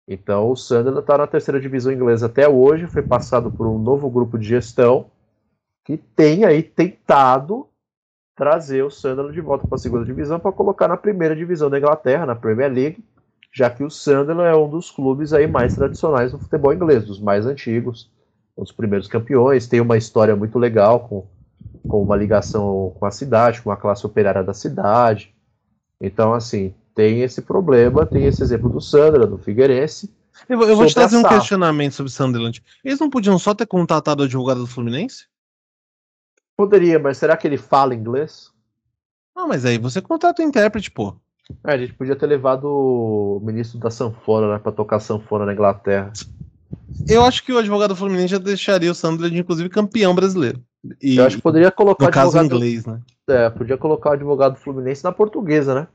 Então, 0.08 0.50
o 0.50 0.56
Sunderland 0.56 1.02
está 1.02 1.18
na 1.18 1.28
terceira 1.28 1.60
divisão 1.60 1.92
inglesa 1.92 2.28
até 2.28 2.48
hoje, 2.48 2.88
foi 2.88 3.02
passado 3.02 3.52
por 3.52 3.68
um 3.68 3.78
novo 3.78 4.10
grupo 4.10 4.38
de 4.38 4.48
gestão 4.48 5.08
que 5.88 5.96
tem 5.96 6.44
aí 6.44 6.62
tentado 6.62 7.66
trazer 8.36 8.84
o 8.84 8.92
Sunderland 8.92 9.34
de 9.34 9.40
volta 9.40 9.66
para 9.66 9.78
a 9.78 9.80
segunda 9.80 10.04
divisão 10.04 10.38
para 10.38 10.52
colocar 10.52 10.86
na 10.86 10.98
primeira 10.98 11.34
divisão 11.34 11.70
da 11.70 11.78
Inglaterra, 11.78 12.26
na 12.26 12.36
Premier 12.36 12.70
League, 12.70 13.02
já 13.54 13.70
que 13.70 13.86
o 13.86 13.90
Sunderland 13.90 14.50
é 14.50 14.54
um 14.54 14.70
dos 14.70 14.92
clubes 14.92 15.32
aí 15.32 15.48
mais 15.48 15.76
tradicionais 15.76 16.34
do 16.34 16.40
futebol 16.40 16.74
inglês, 16.74 17.06
dos 17.06 17.22
mais 17.22 17.46
antigos, 17.46 18.12
um 18.58 18.64
dos 18.64 18.74
primeiros 18.74 19.08
campeões, 19.08 19.66
tem 19.66 19.80
uma 19.80 19.96
história 19.96 20.36
muito 20.36 20.60
legal 20.60 21.08
com, 21.08 21.26
com 21.88 22.04
uma 22.04 22.18
ligação 22.18 22.94
com 23.00 23.06
a 23.06 23.12
cidade, 23.12 23.62
com 23.62 23.72
a 23.72 23.78
classe 23.78 24.06
operária 24.06 24.44
da 24.44 24.54
cidade. 24.54 25.34
Então, 26.02 26.34
assim, 26.34 26.74
tem 26.94 27.22
esse 27.22 27.42
problema, 27.42 28.06
tem 28.06 28.26
esse 28.26 28.44
exemplo 28.44 28.70
do 28.70 28.82
Sunderland, 28.82 29.32
do 29.32 29.38
Figueirense. 29.38 30.14
Eu, 30.50 30.62
eu 30.64 30.76
vou 30.76 30.86
te 30.86 30.94
trazer 30.94 31.16
um 31.16 31.24
questionamento 31.24 31.94
sobre 31.94 32.12
Sunderland. 32.12 32.62
Eles 32.84 33.00
não 33.00 33.10
podiam 33.10 33.40
só 33.40 33.54
ter 33.54 33.66
contratado 33.66 34.22
o 34.22 34.26
advogado 34.26 34.60
do 34.60 34.68
Fluminense? 34.68 35.28
Poderia, 36.58 36.98
mas 36.98 37.20
será 37.20 37.38
que 37.38 37.48
ele 37.48 37.58
fala 37.58 37.94
inglês? 37.94 38.52
Ah, 39.36 39.46
mas 39.46 39.64
aí 39.64 39.78
você 39.78 40.02
contrata 40.02 40.42
o 40.42 40.46
intérprete, 40.46 40.90
pô. 40.90 41.16
É, 41.64 41.74
a 41.74 41.78
gente 41.78 41.94
podia 41.94 42.16
ter 42.16 42.26
levado 42.26 42.66
o 42.66 43.40
ministro 43.44 43.80
da 43.80 43.92
sanfona, 43.92 44.54
né, 44.54 44.60
pra 44.60 44.72
tocar 44.72 45.00
sanfona 45.00 45.46
na 45.46 45.54
Inglaterra. 45.54 46.12
Eu 47.08 47.24
acho 47.24 47.44
que 47.44 47.54
o 47.54 47.58
advogado 47.58 47.96
Fluminense 47.96 48.30
já 48.30 48.38
deixaria 48.38 48.92
o 48.92 48.96
Sunderland, 48.96 49.38
inclusive, 49.38 49.70
campeão 49.70 50.16
brasileiro. 50.16 50.62
E, 51.02 51.18
eu 51.18 51.26
acho 51.26 51.38
que 51.38 51.44
poderia 51.44 51.72
colocar 51.72 52.06
no 52.06 52.12
caso 52.12 52.38
inglês, 52.40 52.86
né? 52.86 53.02
É, 53.30 53.50
podia 53.50 53.78
colocar 53.78 54.10
o 54.10 54.14
advogado 54.14 54.56
Fluminense 54.58 55.04
na 55.04 55.12
portuguesa, 55.12 55.76
né? 55.76 55.88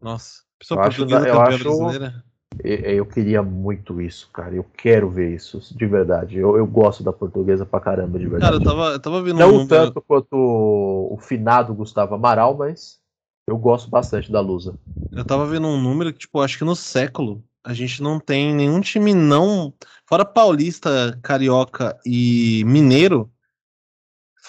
Nossa, 0.00 0.42
pessoa 0.58 0.80
eu 0.80 0.82
portuguesa 0.84 1.18
acho, 1.18 1.30
campeã 1.30 1.54
acho, 1.54 1.64
brasileira. 1.64 2.24
Eu 2.64 3.06
queria 3.06 3.42
muito 3.42 4.00
isso, 4.00 4.28
cara. 4.32 4.54
Eu 4.54 4.64
quero 4.64 5.08
ver 5.08 5.34
isso, 5.34 5.60
de 5.76 5.86
verdade. 5.86 6.38
Eu, 6.38 6.56
eu 6.56 6.66
gosto 6.66 7.04
da 7.04 7.12
portuguesa 7.12 7.64
pra 7.64 7.80
caramba, 7.80 8.18
de 8.18 8.26
verdade. 8.26 8.42
Cara, 8.42 8.56
eu 8.56 8.60
tava, 8.60 8.92
eu 8.92 9.00
tava 9.00 9.22
vendo 9.22 9.38
Não 9.38 9.58
um 9.58 9.66
tanto 9.66 10.02
quanto 10.02 10.34
o 10.34 11.16
finado 11.20 11.72
Gustavo 11.74 12.14
Amaral, 12.14 12.56
mas 12.56 13.00
eu 13.46 13.56
gosto 13.56 13.88
bastante 13.88 14.32
da 14.32 14.40
Lusa. 14.40 14.74
Eu 15.12 15.24
tava 15.24 15.46
vendo 15.46 15.68
um 15.68 15.80
número 15.80 16.12
que, 16.12 16.18
tipo, 16.18 16.40
acho 16.40 16.58
que 16.58 16.64
no 16.64 16.74
século 16.74 17.42
a 17.64 17.72
gente 17.72 18.02
não 18.02 18.18
tem 18.18 18.54
nenhum 18.54 18.80
time 18.80 19.14
não. 19.14 19.72
Fora 20.06 20.24
paulista, 20.24 21.18
carioca 21.22 21.98
e 22.04 22.64
mineiro, 22.64 23.30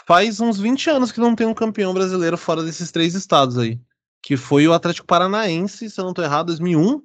faz 0.06 0.40
uns 0.40 0.60
20 0.60 0.90
anos 0.90 1.12
que 1.12 1.20
não 1.20 1.36
tem 1.36 1.46
um 1.46 1.54
campeão 1.54 1.94
brasileiro 1.94 2.38
fora 2.38 2.64
desses 2.64 2.92
três 2.92 3.14
estados 3.14 3.58
aí. 3.58 3.80
Que 4.22 4.36
foi 4.36 4.68
o 4.68 4.74
Atlético 4.74 5.08
Paranaense, 5.08 5.90
se 5.90 6.00
eu 6.00 6.06
não 6.06 6.14
tô 6.14 6.22
errado, 6.22 6.48
2001. 6.48 7.02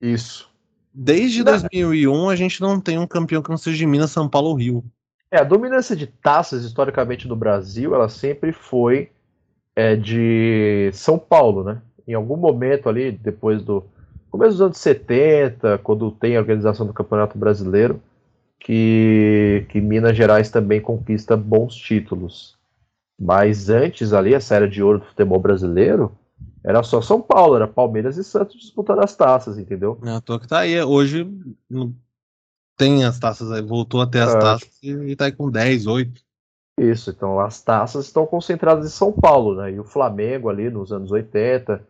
Isso. 0.00 0.48
Desde 0.92 1.44
não. 1.44 1.52
2001 1.52 2.28
a 2.28 2.36
gente 2.36 2.60
não 2.60 2.80
tem 2.80 2.98
um 2.98 3.06
campeão 3.06 3.42
que 3.42 3.50
não 3.50 3.56
seja 3.56 3.76
de 3.76 3.86
Minas, 3.86 4.10
São 4.10 4.28
Paulo 4.28 4.48
ou 4.48 4.54
Rio. 4.54 4.84
É, 5.30 5.38
a 5.38 5.44
dominância 5.44 5.94
de 5.94 6.06
taças 6.06 6.64
historicamente 6.64 7.28
no 7.28 7.36
Brasil, 7.36 7.94
ela 7.94 8.08
sempre 8.08 8.52
foi 8.52 9.10
é, 9.76 9.94
de 9.94 10.90
São 10.92 11.18
Paulo, 11.18 11.62
né? 11.62 11.82
Em 12.06 12.14
algum 12.14 12.36
momento 12.36 12.88
ali, 12.88 13.12
depois 13.12 13.62
do 13.62 13.84
começo 14.30 14.52
dos 14.52 14.62
anos 14.62 14.78
70, 14.78 15.78
quando 15.78 16.10
tem 16.10 16.36
a 16.36 16.40
organização 16.40 16.86
do 16.86 16.94
Campeonato 16.94 17.36
Brasileiro, 17.36 18.00
que, 18.58 19.66
que 19.68 19.80
Minas 19.80 20.16
Gerais 20.16 20.50
também 20.50 20.80
conquista 20.80 21.36
bons 21.36 21.74
títulos. 21.74 22.56
Mas 23.20 23.68
antes 23.68 24.12
ali, 24.12 24.34
a 24.34 24.40
série 24.40 24.68
de 24.68 24.82
ouro 24.82 24.98
do 24.98 25.06
futebol 25.06 25.38
brasileiro 25.38 26.12
era 26.64 26.82
só 26.82 27.00
São 27.00 27.20
Paulo, 27.20 27.56
era 27.56 27.66
Palmeiras 27.66 28.16
e 28.16 28.24
Santos 28.24 28.60
disputando 28.60 29.00
as 29.00 29.14
taças, 29.14 29.58
entendeu? 29.58 29.98
É, 30.04 30.20
toa 30.20 30.40
que 30.40 30.48
tá 30.48 30.60
aí. 30.60 30.80
Hoje 30.82 31.26
tem 32.76 33.04
as 33.04 33.18
taças 33.18 33.50
aí, 33.50 33.62
voltou 33.62 34.00
até 34.00 34.20
as 34.20 34.34
é. 34.34 34.38
taças 34.38 34.68
e 34.82 35.16
tá 35.16 35.26
aí 35.26 35.32
com 35.32 35.50
10, 35.50 35.86
8. 35.86 36.22
Isso, 36.80 37.10
então 37.10 37.40
as 37.40 37.60
taças 37.60 38.06
estão 38.06 38.24
concentradas 38.24 38.86
em 38.86 38.90
São 38.90 39.12
Paulo, 39.12 39.56
né? 39.56 39.72
E 39.72 39.80
o 39.80 39.84
Flamengo 39.84 40.48
ali 40.48 40.70
nos 40.70 40.92
anos 40.92 41.10
80, 41.10 41.82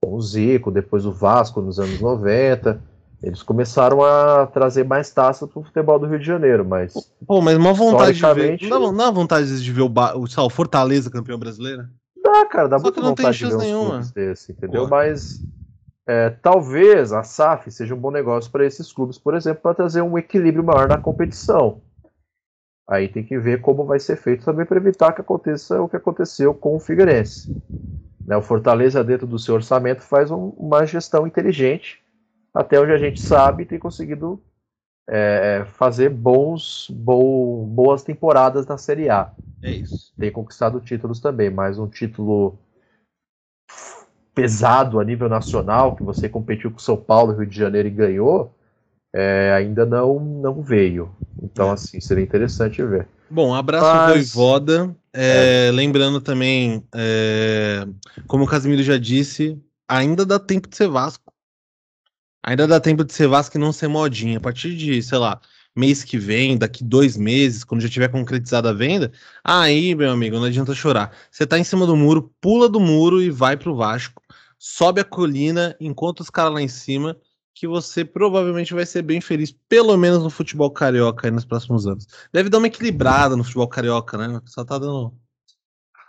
com 0.00 0.14
o 0.14 0.22
Zico, 0.22 0.70
depois 0.70 1.04
o 1.04 1.12
Vasco 1.12 1.60
nos 1.60 1.78
anos 1.78 2.00
90. 2.00 2.80
Eles 3.22 3.42
começaram 3.42 4.02
a 4.02 4.46
trazer 4.46 4.82
mais 4.82 5.10
taças 5.10 5.46
pro 5.46 5.62
futebol 5.62 5.98
do 5.98 6.06
Rio 6.06 6.18
de 6.18 6.24
Janeiro, 6.24 6.64
mas. 6.64 6.94
Pô, 7.26 7.42
mas 7.42 7.54
uma 7.58 7.74
vontade 7.74 8.18
de 8.18 8.34
ver. 8.34 8.58
Não 8.62 8.70
dá, 8.70 8.78
não 8.78 8.96
dá 8.96 9.10
vontade 9.10 9.62
de 9.62 9.72
ver 9.72 9.82
o, 9.82 9.90
ba... 9.90 10.14
o 10.16 10.48
Fortaleza 10.48 11.10
campeão 11.10 11.38
brasileiro? 11.38 11.86
Dá, 12.22 12.46
cara, 12.46 12.68
dá 12.68 12.78
muita 12.78 13.00
vontade 13.00 13.38
de 13.38 13.46
ver 13.46 13.56
nenhuma. 13.56 14.00
desse, 14.14 14.52
entendeu? 14.52 14.84
Pô. 14.84 14.90
Mas 14.90 15.44
é, 16.06 16.30
talvez 16.30 17.12
a 17.12 17.22
SAF 17.22 17.70
seja 17.70 17.94
um 17.94 17.98
bom 17.98 18.10
negócio 18.10 18.50
para 18.50 18.66
esses 18.66 18.92
clubes, 18.92 19.18
por 19.18 19.34
exemplo, 19.34 19.62
para 19.62 19.74
trazer 19.74 20.02
um 20.02 20.18
equilíbrio 20.18 20.64
maior 20.64 20.88
na 20.88 20.98
competição. 20.98 21.80
Aí 22.88 23.08
tem 23.08 23.24
que 23.24 23.38
ver 23.38 23.60
como 23.60 23.84
vai 23.84 24.00
ser 24.00 24.16
feito 24.16 24.44
também 24.44 24.66
para 24.66 24.76
evitar 24.76 25.12
que 25.12 25.20
aconteça 25.20 25.80
o 25.80 25.88
que 25.88 25.96
aconteceu 25.96 26.52
com 26.52 26.74
o 26.74 26.80
Figueirense. 26.80 27.48
Né, 28.26 28.36
o 28.36 28.42
Fortaleza, 28.42 29.04
dentro 29.04 29.26
do 29.26 29.38
seu 29.38 29.54
orçamento, 29.54 30.02
faz 30.02 30.30
um, 30.30 30.48
uma 30.50 30.84
gestão 30.84 31.26
inteligente, 31.26 32.02
até 32.52 32.80
onde 32.80 32.92
a 32.92 32.98
gente 32.98 33.20
sabe, 33.20 33.64
tem 33.64 33.78
conseguido 33.78 34.42
é, 35.08 35.64
fazer 35.74 36.08
bons, 36.08 36.90
bo, 36.90 37.64
boas 37.66 38.02
temporadas 38.02 38.66
na 38.66 38.76
Série 38.76 39.08
A. 39.08 39.32
É 39.62 39.70
isso. 39.70 40.12
Tem 40.18 40.30
conquistado 40.30 40.80
títulos 40.80 41.20
também, 41.20 41.50
mas 41.50 41.78
um 41.78 41.88
título 41.88 42.58
pesado 44.34 45.00
a 45.00 45.04
nível 45.04 45.28
nacional, 45.28 45.96
que 45.96 46.02
você 46.02 46.28
competiu 46.28 46.70
com 46.70 46.78
São 46.78 46.96
Paulo, 46.96 47.34
Rio 47.34 47.46
de 47.46 47.56
Janeiro 47.56 47.88
e 47.88 47.90
ganhou, 47.90 48.54
é, 49.12 49.52
ainda 49.52 49.84
não, 49.84 50.18
não 50.18 50.62
veio. 50.62 51.14
Então, 51.42 51.70
é. 51.70 51.72
assim, 51.72 52.00
seria 52.00 52.24
interessante 52.24 52.82
ver. 52.82 53.06
Bom, 53.28 53.54
abraço 53.54 53.84
Mas... 53.84 54.32
Voivoda. 54.34 54.94
É, 55.12 55.68
é. 55.68 55.70
Lembrando 55.72 56.20
também, 56.20 56.84
é, 56.94 57.86
como 58.26 58.44
o 58.44 58.46
Casimiro 58.46 58.82
já 58.82 58.96
disse, 58.96 59.60
ainda 59.88 60.24
dá 60.24 60.38
tempo 60.38 60.68
de 60.68 60.76
ser 60.76 60.88
Vasco. 60.88 61.32
Ainda 62.42 62.66
dá 62.66 62.80
tempo 62.80 63.04
de 63.04 63.12
ser 63.12 63.28
Vasco 63.28 63.56
e 63.56 63.60
não 63.60 63.72
ser 63.72 63.88
modinha. 63.88 64.38
A 64.38 64.40
partir 64.40 64.76
de, 64.76 65.02
sei 65.02 65.18
lá, 65.18 65.40
mês 65.80 66.04
que 66.04 66.18
vem, 66.18 66.58
daqui 66.58 66.84
dois 66.84 67.16
meses, 67.16 67.64
quando 67.64 67.80
já 67.80 67.88
tiver 67.88 68.08
concretizada 68.08 68.70
a 68.70 68.72
venda, 68.72 69.10
aí, 69.44 69.94
meu 69.94 70.10
amigo, 70.10 70.36
não 70.36 70.44
adianta 70.44 70.74
chorar. 70.74 71.16
Você 71.30 71.46
tá 71.46 71.58
em 71.58 71.64
cima 71.64 71.86
do 71.86 71.96
muro, 71.96 72.32
pula 72.40 72.68
do 72.68 72.80
muro 72.80 73.22
e 73.22 73.30
vai 73.30 73.56
pro 73.56 73.74
Vasco. 73.74 74.22
Sobe 74.58 75.00
a 75.00 75.04
colina, 75.04 75.76
encontra 75.80 76.22
os 76.22 76.30
caras 76.30 76.52
lá 76.52 76.62
em 76.62 76.68
cima 76.68 77.16
que 77.54 77.66
você 77.66 78.04
provavelmente 78.04 78.74
vai 78.74 78.86
ser 78.86 79.02
bem 79.02 79.20
feliz, 79.20 79.52
pelo 79.68 79.96
menos 79.96 80.22
no 80.22 80.30
futebol 80.30 80.70
carioca 80.70 81.26
aí 81.26 81.30
nos 81.30 81.44
próximos 81.44 81.86
anos. 81.86 82.06
Deve 82.32 82.48
dar 82.48 82.58
uma 82.58 82.66
equilibrada 82.66 83.36
no 83.36 83.44
futebol 83.44 83.68
carioca, 83.68 84.16
né? 84.16 84.40
Só 84.46 84.64
tá 84.64 84.78
dando 84.78 85.14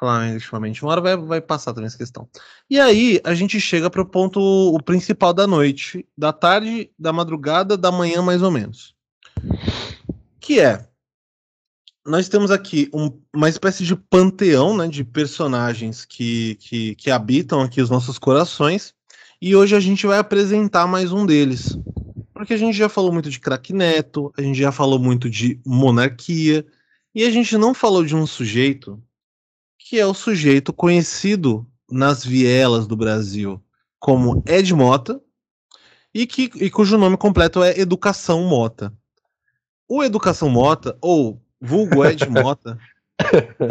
Flamengo 0.02 0.34
ultimamente. 0.34 0.82
Uma 0.82 0.92
hora 0.94 1.02
vai, 1.02 1.16
vai 1.16 1.42
passar 1.42 1.74
também 1.74 1.86
essa 1.86 1.98
questão. 1.98 2.28
E 2.68 2.80
aí 2.80 3.22
a 3.24 3.36
gente 3.36 3.60
chega 3.60 3.88
para 3.88 4.02
o 4.02 4.06
ponto 4.06 4.40
o 4.40 4.82
principal 4.82 5.32
da 5.32 5.46
noite, 5.46 6.08
da 6.18 6.34
tarde, 6.34 6.92
da 6.98 7.14
madrugada, 7.14 7.78
da 7.78 7.92
manhã 7.92 8.22
mais 8.24 8.42
ou 8.42 8.50
menos. 8.50 8.96
Que 10.40 10.60
é 10.60 10.88
nós 12.06 12.28
temos 12.28 12.50
aqui 12.50 12.90
um, 12.94 13.12
uma 13.34 13.48
espécie 13.48 13.86
de 13.86 13.96
panteão 13.96 14.76
né, 14.76 14.88
de 14.88 15.04
personagens 15.04 16.04
que, 16.04 16.56
que, 16.56 16.96
que 16.96 17.12
habitam 17.12 17.62
aqui 17.62 17.80
os 17.80 17.92
nossos 17.92 18.18
corações 18.18 18.94
e 19.42 19.56
hoje 19.56 19.76
a 19.76 19.80
gente 19.80 20.06
vai 20.06 20.20
apresentar 20.20 20.88
mais 20.88 21.12
um 21.12 21.26
deles. 21.26 21.78
Porque 22.34 22.54
a 22.54 22.58
gente 22.58 22.78
já 22.78 22.90
falou 22.90 23.12
muito 23.12 23.30
de 23.30 23.40
craque 23.40 23.74
neto, 23.74 24.32
a 24.38 24.42
gente 24.42 24.58
já 24.58 24.72
falou 24.72 25.00
muito 25.00 25.30
de 25.30 25.60
monarquia, 25.66 26.66
e 27.14 27.24
a 27.24 27.30
gente 27.30 27.58
não 27.58 27.74
falou 27.74 28.04
de 28.04 28.16
um 28.16 28.26
sujeito 28.26 29.02
que 29.78 30.00
é 30.00 30.06
o 30.06 30.14
sujeito 30.14 30.72
conhecido 30.72 31.68
nas 31.90 32.24
vielas 32.24 32.88
do 32.88 32.96
Brasil 32.96 33.62
como 34.00 34.44
Ed 34.48 34.74
Mota, 34.74 35.22
e, 36.14 36.26
que, 36.26 36.50
e 36.56 36.70
cujo 36.70 36.98
nome 36.98 37.18
completo 37.18 37.64
é 37.64 37.80
Educação 37.80 38.44
Mota. 38.44 38.94
O 39.94 40.02
Educação 40.02 40.50
Mota, 40.50 40.98
ou 41.02 41.42
vulgo 41.60 42.06
Ed 42.06 42.24
Mota, 42.32 42.78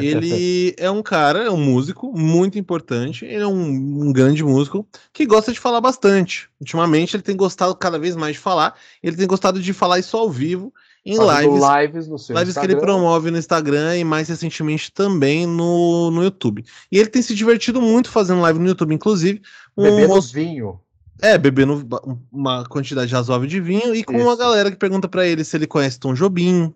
ele 0.03 0.75
é 0.77 0.91
um 0.91 1.03
cara, 1.03 1.45
é 1.45 1.51
um 1.51 1.57
músico 1.57 2.12
muito 2.12 2.59
importante, 2.59 3.25
ele 3.25 3.43
é 3.43 3.47
um, 3.47 4.05
um, 4.05 4.12
grande 4.12 4.45
músico 4.45 4.87
que 5.14 5.25
gosta 5.25 5.51
de 5.51 5.59
falar 5.59 5.81
bastante. 5.81 6.51
Ultimamente 6.61 7.16
ele 7.16 7.23
tem 7.23 7.35
gostado 7.35 7.75
cada 7.75 7.99
vez 7.99 8.16
mais 8.16 8.35
de 8.35 8.39
falar, 8.39 8.75
ele 9.03 9.16
tem 9.16 9.27
gostado 9.27 9.62
de 9.62 9.73
falar 9.73 9.99
isso 9.99 10.14
ao 10.14 10.29
vivo 10.29 10.71
em 11.07 11.16
Fazendo 11.16 11.55
lives, 11.55 11.68
lives, 11.81 12.09
no 12.09 12.18
seu 12.18 12.37
lives 12.37 12.55
que 12.55 12.66
ele 12.66 12.77
promove 12.77 13.31
no 13.31 13.39
Instagram 13.39 13.97
e 13.97 14.05
mais 14.05 14.29
recentemente 14.29 14.93
também 14.93 15.47
no, 15.47 16.11
no 16.11 16.23
YouTube. 16.23 16.62
E 16.93 16.99
ele 16.99 17.09
tem 17.09 17.23
se 17.23 17.35
divertido 17.35 17.81
muito 17.81 18.11
fazendo 18.11 18.43
live 18.43 18.59
no 18.59 18.68
YouTube, 18.68 18.95
inclusive. 18.95 19.41
Um 19.75 19.85
bebendo 19.85 20.09
moço... 20.09 20.35
vinho. 20.35 20.79
É, 21.23 21.37
bebendo 21.37 21.87
uma 22.33 22.64
quantidade 22.66 23.12
razoável 23.12 23.47
de 23.47 23.61
vinho 23.61 23.95
e 23.95 24.03
com 24.03 24.14
Isso. 24.14 24.25
uma 24.25 24.37
galera 24.37 24.71
que 24.71 24.77
pergunta 24.77 25.09
para 25.09 25.27
ele 25.27 25.45
se 25.45 25.57
ele 25.57 25.66
conhece 25.66 26.01
Tom 26.01 26.14
Jobim, 26.14 26.75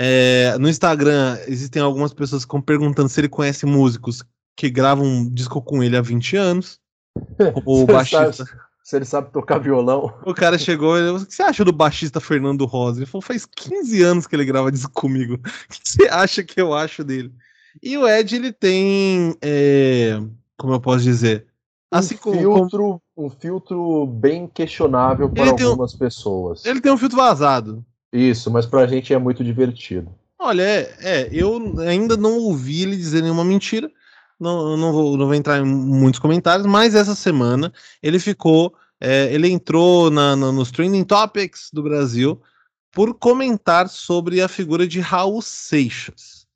é, 0.00 0.56
no 0.58 0.68
Instagram, 0.68 1.36
existem 1.48 1.82
algumas 1.82 2.14
pessoas 2.14 2.44
que 2.44 2.48
estão 2.48 2.62
perguntando 2.62 3.08
se 3.08 3.20
ele 3.20 3.28
conhece 3.28 3.66
músicos 3.66 4.22
que 4.54 4.70
gravam 4.70 5.04
um 5.04 5.28
disco 5.28 5.60
com 5.60 5.82
ele 5.82 5.96
há 5.96 6.00
20 6.00 6.36
anos. 6.36 6.78
Como 7.36 7.62
o 7.82 7.84
baixista. 7.84 8.44
Sabe, 8.44 8.50
se 8.84 8.96
ele 8.96 9.04
sabe 9.04 9.32
tocar 9.32 9.58
violão. 9.58 10.14
O 10.24 10.32
cara 10.32 10.56
chegou 10.56 10.96
e 10.96 11.10
o 11.10 11.26
que 11.26 11.34
você 11.34 11.42
acha 11.42 11.64
do 11.64 11.72
baixista 11.72 12.20
Fernando 12.20 12.64
Rosa? 12.64 13.00
Ele 13.00 13.06
falou, 13.06 13.22
faz 13.22 13.44
15 13.44 14.02
anos 14.04 14.26
que 14.28 14.36
ele 14.36 14.44
grava 14.44 14.70
disco 14.70 14.92
comigo. 14.92 15.34
O 15.44 15.68
que 15.68 15.80
você 15.82 16.04
acha 16.08 16.44
que 16.44 16.60
eu 16.60 16.72
acho 16.72 17.02
dele? 17.02 17.34
E 17.82 17.98
o 17.98 18.06
Ed, 18.08 18.36
ele 18.36 18.52
tem. 18.52 19.36
É, 19.42 20.16
como 20.56 20.74
eu 20.74 20.80
posso 20.80 21.02
dizer? 21.02 21.47
Assim 21.90 22.16
um, 22.16 22.18
como, 22.18 22.38
filtro, 22.38 23.02
um 23.16 23.30
filtro 23.30 24.06
bem 24.06 24.46
questionável 24.46 25.28
para 25.30 25.50
algumas 25.50 25.94
um, 25.94 25.98
pessoas. 25.98 26.64
Ele 26.64 26.80
tem 26.80 26.92
um 26.92 26.98
filtro 26.98 27.16
vazado. 27.16 27.84
Isso, 28.12 28.50
mas 28.50 28.66
pra 28.66 28.86
gente 28.86 29.12
é 29.12 29.18
muito 29.18 29.42
divertido. 29.42 30.14
Olha, 30.38 30.62
é, 30.62 30.96
é 31.00 31.28
eu 31.32 31.60
ainda 31.80 32.16
não 32.16 32.38
ouvi 32.38 32.82
ele 32.82 32.96
dizer 32.96 33.22
nenhuma 33.22 33.44
mentira. 33.44 33.90
Não, 34.38 34.76
não, 34.76 34.92
vou, 34.92 35.16
não 35.16 35.26
vou 35.26 35.34
entrar 35.34 35.58
em 35.58 35.64
muitos 35.64 36.20
comentários, 36.20 36.66
mas 36.66 36.94
essa 36.94 37.14
semana 37.14 37.72
ele 38.02 38.18
ficou. 38.18 38.74
É, 39.00 39.32
ele 39.32 39.48
entrou 39.48 40.10
na, 40.10 40.34
na, 40.34 40.50
nos 40.50 40.70
Trending 40.70 41.04
Topics 41.04 41.70
do 41.72 41.82
Brasil 41.82 42.40
por 42.92 43.14
comentar 43.14 43.88
sobre 43.88 44.40
a 44.40 44.48
figura 44.48 44.86
de 44.86 45.00
Raul 45.00 45.40
Seixas. 45.40 46.46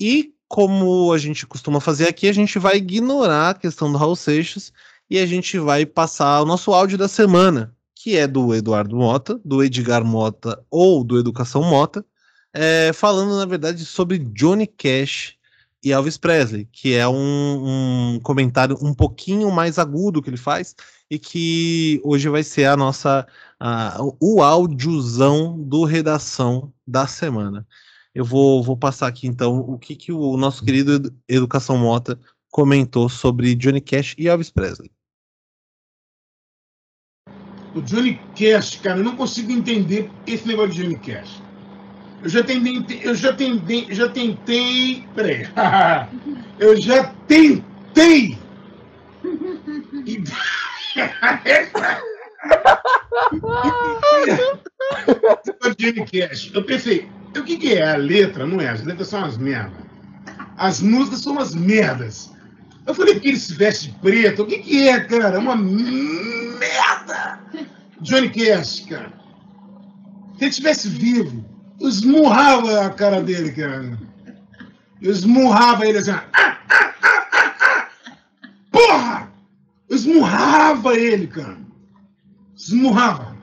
E 0.00 0.32
como 0.52 1.10
a 1.14 1.16
gente 1.16 1.46
costuma 1.46 1.80
fazer 1.80 2.06
aqui, 2.06 2.28
a 2.28 2.32
gente 2.32 2.58
vai 2.58 2.76
ignorar 2.76 3.48
a 3.48 3.54
questão 3.54 3.90
do 3.90 3.96
Raul 3.96 4.14
Seixas 4.14 4.70
e 5.08 5.18
a 5.18 5.24
gente 5.24 5.58
vai 5.58 5.86
passar 5.86 6.42
o 6.42 6.44
nosso 6.44 6.74
áudio 6.74 6.98
da 6.98 7.08
semana, 7.08 7.74
que 7.94 8.18
é 8.18 8.26
do 8.26 8.54
Eduardo 8.54 8.94
Mota, 8.94 9.40
do 9.42 9.64
Edgar 9.64 10.04
Mota 10.04 10.62
ou 10.70 11.02
do 11.02 11.18
Educação 11.18 11.62
Mota, 11.62 12.04
é, 12.52 12.92
falando, 12.92 13.34
na 13.38 13.46
verdade, 13.46 13.86
sobre 13.86 14.18
Johnny 14.18 14.66
Cash 14.66 15.36
e 15.82 15.90
Elvis 15.90 16.18
Presley, 16.18 16.68
que 16.70 16.94
é 16.94 17.08
um, 17.08 18.16
um, 18.16 18.20
comentário 18.22 18.76
um 18.82 18.92
pouquinho 18.92 19.50
mais 19.50 19.78
agudo 19.78 20.20
que 20.20 20.28
ele 20.28 20.36
faz 20.36 20.76
e 21.10 21.18
que 21.18 21.98
hoje 22.04 22.28
vai 22.28 22.42
ser 22.42 22.66
a 22.66 22.76
nossa 22.76 23.26
a, 23.58 23.96
o 24.20 24.42
áudiozão 24.42 25.58
do 25.58 25.84
redação 25.84 26.70
da 26.86 27.06
semana. 27.06 27.66
Eu 28.14 28.24
vou, 28.24 28.62
vou 28.62 28.76
passar 28.76 29.06
aqui 29.06 29.26
então 29.26 29.60
o 29.60 29.78
que, 29.78 29.96
que 29.96 30.12
o 30.12 30.36
nosso 30.36 30.64
querido 30.64 31.14
Educação 31.26 31.78
Mota 31.78 32.18
comentou 32.50 33.08
sobre 33.08 33.54
Johnny 33.54 33.80
Cash 33.80 34.14
e 34.18 34.28
Elvis 34.28 34.50
Presley. 34.50 34.90
O 37.74 37.80
Johnny 37.80 38.20
Cash, 38.36 38.76
cara, 38.76 38.98
eu 38.98 39.04
não 39.04 39.16
consigo 39.16 39.50
entender 39.50 40.10
esse 40.26 40.46
negócio 40.46 40.72
de 40.72 40.82
Johnny 40.82 40.98
Cash. 40.98 41.42
Eu 42.22 42.28
já 42.28 42.44
tentei, 42.44 43.00
eu 43.02 43.14
já 43.14 43.32
tentei, 43.32 43.86
já 43.90 44.08
tentei, 44.10 45.08
peraí, 45.14 45.48
eu 46.60 46.76
já 46.76 47.14
tentei. 47.26 48.36
Johnny 55.78 56.04
Cash. 56.06 56.50
Eu 56.54 56.64
pensei, 56.64 57.08
o 57.40 57.44
que, 57.44 57.56
que 57.56 57.74
é 57.74 57.92
a 57.92 57.96
letra? 57.96 58.46
Não 58.46 58.60
é, 58.60 58.68
as 58.68 58.82
letras 58.84 59.08
são 59.08 59.20
umas 59.20 59.36
merdas. 59.38 59.82
As 60.56 60.80
músicas 60.80 61.20
são 61.20 61.32
umas 61.32 61.54
merdas. 61.54 62.30
Eu 62.86 62.94
falei 62.94 63.18
que 63.18 63.28
ele 63.28 63.38
se 63.38 63.54
veste 63.54 63.94
preto. 64.02 64.42
O 64.42 64.46
que, 64.46 64.58
que 64.58 64.88
é, 64.88 65.00
cara? 65.00 65.38
Uma 65.38 65.56
merda! 65.56 67.40
Johnny 68.00 68.28
Cash, 68.30 68.80
cara. 68.88 69.12
Se 70.36 70.44
ele 70.44 70.50
estivesse 70.50 70.88
vivo, 70.88 71.44
eu 71.80 71.88
esmurrava 71.88 72.86
a 72.86 72.90
cara 72.90 73.22
dele, 73.22 73.52
cara. 73.52 73.98
Eu 75.00 75.12
esmurrava 75.12 75.86
ele 75.86 75.98
assim. 75.98 76.10
Ah, 76.10 76.24
ah, 76.34 76.58
ah. 77.02 77.88
Porra! 78.70 79.32
Eu 79.88 79.96
esmurrava 79.96 80.94
ele, 80.96 81.28
cara. 81.28 81.58
Esmurrava. 82.56 83.36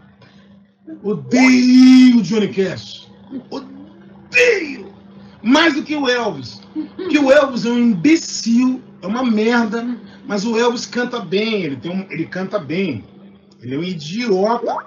Odeio 1.03 2.19
o 2.19 2.21
Johnny 2.21 2.49
Cash. 2.49 3.09
Odeio 3.49 3.68
odeio 4.39 4.93
mais 5.41 5.73
do 5.73 5.83
que 5.83 5.95
o 5.95 6.07
Elvis. 6.07 6.61
Porque 6.95 7.17
o 7.17 7.31
Elvis 7.31 7.65
é 7.65 7.69
um 7.69 7.77
imbecil, 7.77 8.81
é 9.01 9.07
uma 9.07 9.23
merda, 9.23 9.97
mas 10.25 10.45
o 10.45 10.57
Elvis 10.57 10.85
canta 10.85 11.19
bem, 11.19 11.63
ele, 11.63 11.77
tem 11.77 11.91
um, 11.91 12.05
ele 12.09 12.25
canta 12.25 12.59
bem. 12.59 13.03
Ele 13.61 13.75
é 13.75 13.77
um 13.77 13.83
idiota, 13.83 14.85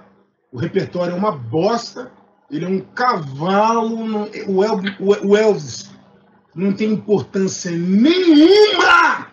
o 0.51 0.59
repertório 0.59 1.13
é 1.13 1.17
uma 1.17 1.33
bosta, 1.33 2.11
ele 2.51 2.65
é 2.65 2.69
um 2.69 2.81
cavalo. 2.81 4.07
Não, 4.07 4.29
o, 4.47 5.29
o 5.29 5.37
Elvis 5.37 5.91
não 6.55 6.73
tem 6.73 6.93
importância 6.93 7.71
nenhuma! 7.71 9.29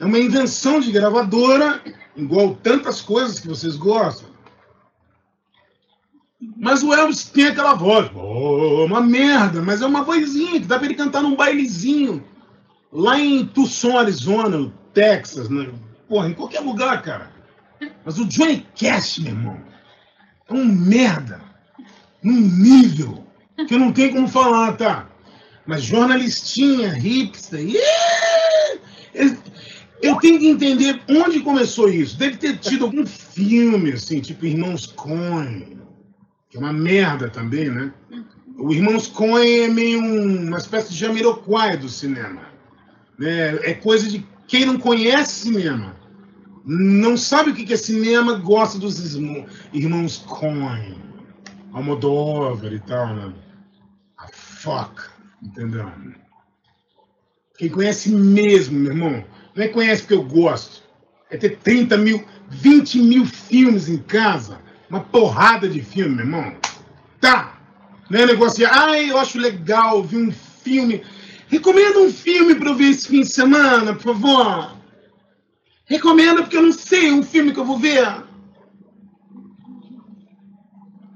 É 0.00 0.04
uma 0.04 0.18
invenção 0.18 0.80
de 0.80 0.90
gravadora, 0.90 1.80
igual 2.16 2.54
tantas 2.56 3.00
coisas 3.00 3.38
que 3.38 3.46
vocês 3.46 3.76
gostam. 3.76 4.31
Mas 6.56 6.82
o 6.82 6.92
Elvis 6.92 7.24
tem 7.24 7.46
aquela 7.46 7.74
voz, 7.74 8.10
oh, 8.14 8.84
uma 8.84 9.00
merda, 9.00 9.62
mas 9.62 9.80
é 9.80 9.86
uma 9.86 10.02
vozinha 10.02 10.60
que 10.60 10.66
dá 10.66 10.76
pra 10.76 10.86
ele 10.86 10.94
cantar 10.94 11.22
num 11.22 11.36
bailezinho. 11.36 12.24
Lá 12.92 13.18
em 13.18 13.46
Tucson, 13.46 13.96
Arizona, 13.96 14.72
Texas, 14.92 15.48
né? 15.48 15.70
Porra, 16.08 16.28
em 16.28 16.34
qualquer 16.34 16.60
lugar, 16.60 17.00
cara. 17.02 17.30
Mas 18.04 18.18
o 18.18 18.24
Johnny 18.26 18.66
Cash, 18.78 19.18
meu 19.18 19.32
irmão, 19.32 19.60
é 20.48 20.52
um 20.52 20.64
merda. 20.64 21.40
Num 22.22 22.40
nível 22.40 23.24
que 23.66 23.76
não 23.78 23.92
tenho 23.92 24.12
como 24.12 24.28
falar, 24.28 24.76
tá? 24.76 25.08
Mas 25.66 25.82
jornalistinha, 25.82 26.92
hipster, 26.92 27.60
yeah! 27.60 28.80
eu 30.02 30.16
tenho 30.16 30.38
que 30.38 30.48
entender 30.48 31.00
onde 31.08 31.40
começou 31.40 31.88
isso. 31.88 32.16
Deve 32.18 32.36
ter 32.36 32.58
tido 32.58 32.84
algum 32.84 33.06
filme, 33.06 33.92
assim, 33.92 34.20
tipo 34.20 34.44
Irmãos 34.44 34.86
Coen 34.86 35.81
que 36.52 36.58
é 36.58 36.60
uma 36.60 36.72
merda 36.72 37.30
também, 37.30 37.70
né? 37.70 37.90
O 38.58 38.70
Irmãos 38.74 39.06
Coen 39.06 39.64
é 39.64 39.68
meio 39.68 40.02
um, 40.02 40.48
uma 40.48 40.58
espécie 40.58 40.90
de 40.90 40.98
Jamiroquai 40.98 41.78
do 41.78 41.88
cinema. 41.88 42.42
Né? 43.18 43.54
É 43.62 43.72
coisa 43.72 44.06
de 44.06 44.26
quem 44.46 44.66
não 44.66 44.78
conhece 44.78 45.46
cinema, 45.46 45.96
não 46.62 47.16
sabe 47.16 47.50
o 47.50 47.54
que 47.54 47.72
é 47.72 47.76
cinema, 47.76 48.34
gosta 48.34 48.78
dos 48.78 49.16
Irmãos 49.72 50.18
Coen, 50.18 51.00
Almodóvar 51.72 52.70
e 52.70 52.80
tal, 52.80 53.16
né? 53.16 53.32
A 54.18 54.28
fuck, 54.28 55.00
entendeu? 55.42 55.90
Quem 57.56 57.70
conhece 57.70 58.10
mesmo, 58.10 58.78
meu 58.78 58.92
irmão, 58.92 59.24
não 59.56 59.64
é 59.64 59.68
conhece 59.68 60.02
porque 60.02 60.14
eu 60.14 60.22
gosto. 60.22 60.82
É 61.30 61.38
ter 61.38 61.56
30 61.56 61.96
mil, 61.96 62.22
20 62.50 62.98
mil 62.98 63.24
filmes 63.24 63.88
em 63.88 63.96
casa 63.96 64.61
uma 64.92 65.00
porrada 65.00 65.66
de 65.66 65.80
filme, 65.80 66.16
meu 66.16 66.26
irmão. 66.26 66.54
Tá. 67.18 67.58
Não 68.10 68.20
é 68.20 68.26
negócio 68.26 68.66
assim, 68.66 68.76
ai, 68.78 69.10
eu 69.10 69.18
acho 69.18 69.38
legal 69.38 70.02
ver 70.02 70.18
um 70.18 70.30
filme. 70.30 71.02
Recomenda 71.48 71.98
um 71.98 72.12
filme 72.12 72.54
para 72.54 72.68
eu 72.68 72.74
ver 72.74 72.90
esse 72.90 73.08
fim 73.08 73.22
de 73.22 73.28
semana, 73.28 73.94
por 73.94 74.14
favor. 74.14 74.76
Recomenda, 75.86 76.42
porque 76.42 76.58
eu 76.58 76.62
não 76.62 76.72
sei 76.72 77.10
um 77.10 77.22
filme 77.22 77.52
que 77.52 77.58
eu 77.58 77.64
vou 77.64 77.78
ver. 77.78 78.06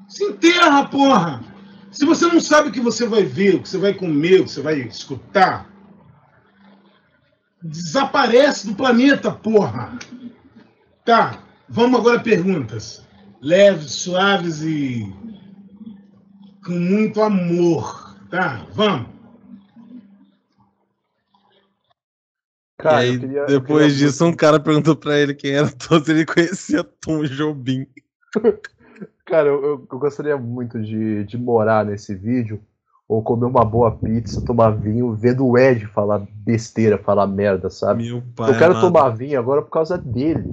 Se 0.09 0.25
enterra, 0.25 0.89
porra. 0.89 1.45
Se 1.91 2.07
você 2.07 2.27
não 2.27 2.41
sabe 2.41 2.71
o 2.71 2.73
que 2.73 2.81
você 2.81 3.07
vai 3.07 3.25
ver, 3.25 3.57
o 3.57 3.63
que 3.63 3.69
você 3.69 3.79
vai 3.79 3.93
comer, 3.93 4.41
o 4.41 4.45
que 4.45 4.51
você 4.51 4.63
vai 4.63 4.81
escutar, 4.81 5.71
desaparece 7.63 8.69
do 8.69 8.75
planeta, 8.75 9.31
porra. 9.31 9.99
Tá, 11.05 11.43
vamos 11.69 12.01
agora 12.01 12.21
perguntas 12.21 13.06
leves, 13.41 13.93
suaves 13.93 14.63
e 14.63 15.13
com 16.65 16.73
muito 16.73 17.23
amor, 17.23 18.17
tá? 18.31 18.67
Vamos. 18.75 19.17
Cara, 22.79 23.07
e 23.07 23.11
aí, 23.11 23.19
queria, 23.19 23.47
depois 23.47 23.93
queria... 23.93 24.09
disso, 24.09 24.27
um 24.27 24.33
cara 24.33 24.61
perguntou 24.61 24.95
pra 24.95 25.19
ele 25.19 25.35
quem 25.35 25.53
era 25.53 25.71
todos, 25.71 26.09
ele 26.09 26.27
conhecia 26.27 26.85
Tom 26.85 27.25
Jobim. 27.25 27.87
cara, 29.25 29.49
eu, 29.49 29.65
eu, 29.65 29.89
eu, 29.91 29.99
gostaria 29.99 30.37
muito 30.37 30.81
de, 30.81 31.25
de 31.25 31.39
morar 31.39 31.85
nesse 31.85 32.15
vídeo, 32.15 32.61
ou 33.09 33.23
comer 33.23 33.47
uma 33.47 33.65
boa 33.65 33.91
pizza, 33.91 34.43
tomar 34.43 34.71
vinho, 34.71 35.15
vendo 35.15 35.47
o 35.47 35.57
Ed 35.57 35.87
falar 35.87 36.27
besteira, 36.33 36.99
falar 36.99 37.27
merda, 37.27 37.71
sabe? 37.71 38.05
Meu 38.05 38.23
pai 38.35 38.51
eu 38.51 38.59
quero 38.59 38.73
amado. 38.73 38.93
tomar 38.93 39.09
vinho 39.11 39.39
agora 39.39 39.63
por 39.63 39.71
causa 39.71 39.97
dele. 39.97 40.45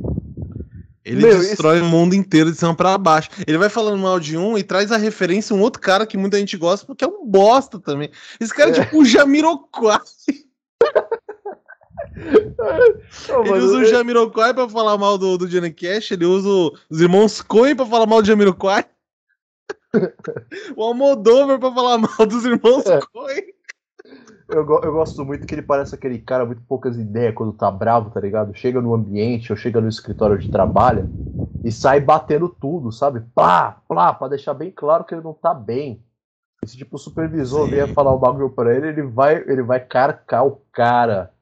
Ele 1.06 1.22
Meu, 1.22 1.38
destrói 1.38 1.78
esse... 1.78 1.86
o 1.86 1.89
mundo 1.89 2.16
inteiro 2.16 2.51
de 2.51 2.58
cima 2.58 2.74
para 2.74 2.97
baixo. 2.97 3.30
Ele 3.45 3.58
vai 3.58 3.70
falando 3.70 4.01
mal 4.01 4.20
de 4.20 4.38
um 4.38 4.58
e 4.58 4.64
traz 4.64 4.91
a 4.91 4.97
referência 4.97 5.56
um 5.56 5.62
outro 5.62 5.82
cara 5.82 6.06
que 6.06 6.18
muita 6.18 6.38
gente 6.38 6.56
gosta, 6.56 6.86
porque 6.86 7.04
é 7.04 7.08
um 7.08 7.26
bosta 7.26 7.80
também. 7.80 8.10
Esse 8.39 8.54
cara 8.54 8.72
é, 8.72 8.80
é 8.80 8.84
tipo 8.86 8.99
o 8.99 9.06
Jamiroquai. 9.06 9.99
Não, 13.28 13.45
ele 13.45 13.66
usa 13.66 13.78
o 13.80 13.86
Jamiroquai 13.86 14.54
pra 14.54 14.70
falar 14.70 14.97
mal 14.97 15.18
do, 15.18 15.38
do 15.38 15.47
Johnny 15.47 15.72
Cash, 15.72 16.12
ele 16.12 16.26
usa 16.26 16.78
os 16.89 17.01
irmãos 17.01 17.41
Coen 17.41 17.76
pra 17.76 17.86
falar 17.86 18.06
mal 18.06 18.22
do 18.22 18.28
Jamiroquai. 18.28 18.86
o 20.76 20.84
Almodóvar 20.84 21.60
pra 21.60 21.74
falar 21.74 21.97
mal 21.97 22.26
dos 22.26 22.45
irmãos 22.45 22.86
é. 22.86 22.99
Coen. 23.12 23.54
Eu, 24.54 24.82
eu 24.82 24.93
gosto 24.93 25.26
muito 25.26 25.47
que 25.47 25.56
ele 25.56 25.62
parece 25.62 25.95
aquele 25.95 26.20
cara 26.20 26.45
muito 26.45 26.62
poucas 26.62 26.97
ideias 26.97 27.34
quando 27.34 27.54
tá 27.54 27.70
bravo, 27.72 28.10
tá 28.12 28.20
ligado? 28.20 28.56
Chega 28.56 28.82
no 28.82 28.93
ambiente 28.93 29.51
ou 29.51 29.58
chega 29.58 29.82
no 29.82 29.89
escritório 29.89 30.38
de 30.38 30.49
trabalho 30.49 31.10
e 31.64 31.72
sai 31.72 31.99
batendo 31.99 32.47
tudo, 32.47 32.91
sabe? 32.91 33.22
Plá, 33.34 33.82
plá, 33.88 34.14
pra 34.14 34.28
deixar 34.28 34.54
bem 34.54 34.70
claro 34.70 35.04
que 35.04 35.16
ele 35.16 35.24
não 35.24 35.34
tá 35.34 35.54
bem. 35.54 36.04
Se 36.66 36.78
tipo 36.78 36.95
o 36.95 36.99
supervisor 36.99 37.68
vier 37.68 37.88
falar 37.88 38.14
o 38.14 38.20
bagulho 38.20 38.49
pra 38.49 38.76
ele, 38.76 38.88
ele 38.88 39.01
vai, 39.01 39.36
ele 39.36 39.64
vai 39.64 39.80
carcar 39.80 40.45
o 40.45 40.62
cara. 40.72 41.34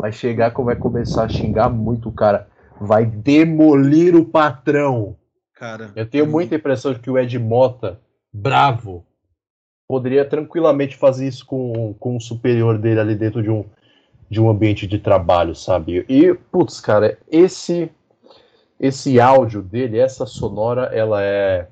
Vai 0.00 0.12
chegar 0.12 0.50
vai 0.50 0.76
começar 0.76 1.24
a 1.24 1.28
xingar 1.28 1.70
muito 1.70 2.08
o 2.08 2.12
cara. 2.12 2.48
Vai 2.80 3.06
demolir 3.06 4.16
o 4.16 4.24
patrão. 4.24 5.16
Cara. 5.54 5.92
Eu 5.94 6.08
tenho 6.08 6.26
muita 6.26 6.56
impressão 6.56 6.92
de 6.92 6.98
que 6.98 7.10
o 7.10 7.16
Ed 7.16 7.38
Mota, 7.38 8.00
bravo, 8.32 9.06
poderia 9.92 10.24
tranquilamente 10.24 10.96
fazer 10.96 11.28
isso 11.28 11.44
com, 11.44 11.92
com 12.00 12.16
o 12.16 12.20
superior 12.20 12.78
dele 12.78 12.98
ali 12.98 13.14
dentro 13.14 13.42
de 13.42 13.50
um, 13.50 13.62
de 14.30 14.40
um 14.40 14.48
ambiente 14.48 14.86
de 14.86 14.98
trabalho, 14.98 15.54
sabe? 15.54 16.06
E, 16.08 16.32
putz, 16.50 16.80
cara, 16.80 17.18
esse 17.30 17.90
esse 18.80 19.20
áudio 19.20 19.60
dele, 19.60 19.98
essa 19.98 20.24
sonora, 20.24 20.84
ela 20.94 21.22
é 21.22 21.68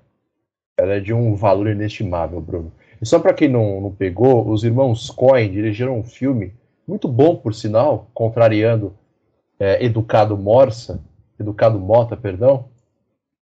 ela 0.77 0.93
é 0.93 1.01
de 1.01 1.15
um 1.15 1.35
valor 1.35 1.69
inestimável, 1.69 2.43
Bruno. 2.43 2.71
E 3.01 3.07
só 3.07 3.19
para 3.19 3.33
quem 3.33 3.49
não, 3.49 3.81
não 3.81 3.91
pegou, 3.91 4.47
os 4.51 4.65
irmãos 4.65 5.09
Coen 5.09 5.51
dirigiram 5.51 5.99
um 5.99 6.05
filme 6.05 6.53
muito 6.87 7.09
bom, 7.09 7.37
por 7.37 7.55
sinal, 7.55 8.11
contrariando 8.13 8.93
é, 9.59 9.83
Educado 9.83 10.37
Morsa, 10.37 11.03
Educado 11.39 11.81
Mota, 11.81 12.19
perdão, 12.19 12.67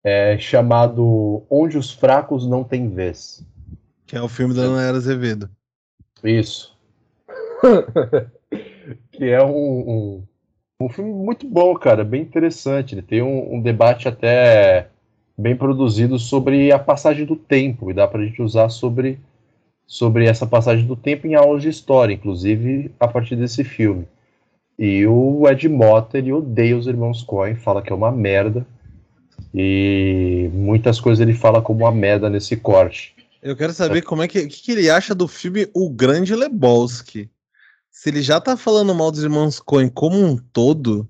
é, 0.03 0.39
chamado 0.39 1.43
Onde 1.51 1.77
os 1.77 1.93
Fracos 1.93 2.47
Não 2.47 2.65
Têm 2.65 2.89
Vez. 2.89 3.47
Que 4.13 4.19
é 4.19 4.21
o 4.21 4.29
filme 4.29 4.53
da 4.53 4.61
Ana 4.61 4.83
Era 4.83 4.99
Azevedo. 4.99 5.49
Isso. 6.23 6.77
que 9.11 9.25
é 9.25 9.43
um, 9.43 9.49
um, 9.49 10.23
um, 10.83 10.89
filme 10.91 11.11
muito 11.11 11.49
bom, 11.49 11.75
cara, 11.77 12.05
bem 12.05 12.21
interessante. 12.21 12.95
Ele 12.95 13.01
tem 13.01 13.23
um, 13.23 13.55
um, 13.55 13.63
debate 13.63 14.09
até 14.09 14.89
bem 15.35 15.57
produzido 15.57 16.19
sobre 16.19 16.71
a 16.71 16.79
passagem 16.79 17.25
do 17.25 17.37
tempo, 17.37 17.91
e 17.91 17.95
dá 17.95 18.07
pra 18.07 18.23
gente 18.23 18.43
usar 18.43 18.69
sobre, 18.69 19.19
sobre 19.87 20.27
essa 20.27 20.47
passagem 20.47 20.87
do 20.87 20.95
tempo 20.95 21.27
em 21.27 21.35
aulas 21.35 21.63
de 21.63 21.71
história, 21.71 22.13
inclusive 22.13 22.91
a 23.01 23.09
partir 23.09 23.35
desse 23.35 23.65
filme. 23.65 24.07
E 24.79 25.07
o 25.07 25.49
Ed 25.49 25.67
Mota, 25.71 26.19
ele 26.19 26.35
odeia 26.35 26.77
os 26.77 26.87
irmãos 26.87 27.23
Coen, 27.23 27.55
fala 27.55 27.81
que 27.81 27.91
é 27.91 27.97
uma 27.97 28.13
merda. 28.13 28.67
E 29.55 30.51
muitas 30.53 31.01
coisas 31.01 31.27
ele 31.27 31.33
fala 31.33 31.63
como 31.63 31.85
uma 31.85 31.93
merda 31.93 32.29
nesse 32.29 32.59
corte. 32.59 33.22
Eu 33.43 33.57
quero 33.57 33.73
saber 33.73 34.03
como 34.03 34.23
é 34.23 34.29
que, 34.29 34.47
que, 34.47 34.63
que 34.63 34.73
ele 34.73 34.89
acha 34.89 35.15
do 35.15 35.27
filme 35.27 35.69
O 35.75 35.91
Grande 35.91 36.35
Lebowski. 36.35 37.29
Se 37.91 38.09
ele 38.09 38.23
já 38.23 38.41
tá 38.41 38.57
falando 38.57 38.95
mal 38.95 39.11
dos 39.11 39.25
irmãos 39.25 39.59
Coen 39.59 39.89
como 39.89 40.17
um 40.17 40.37
todo, 40.37 41.09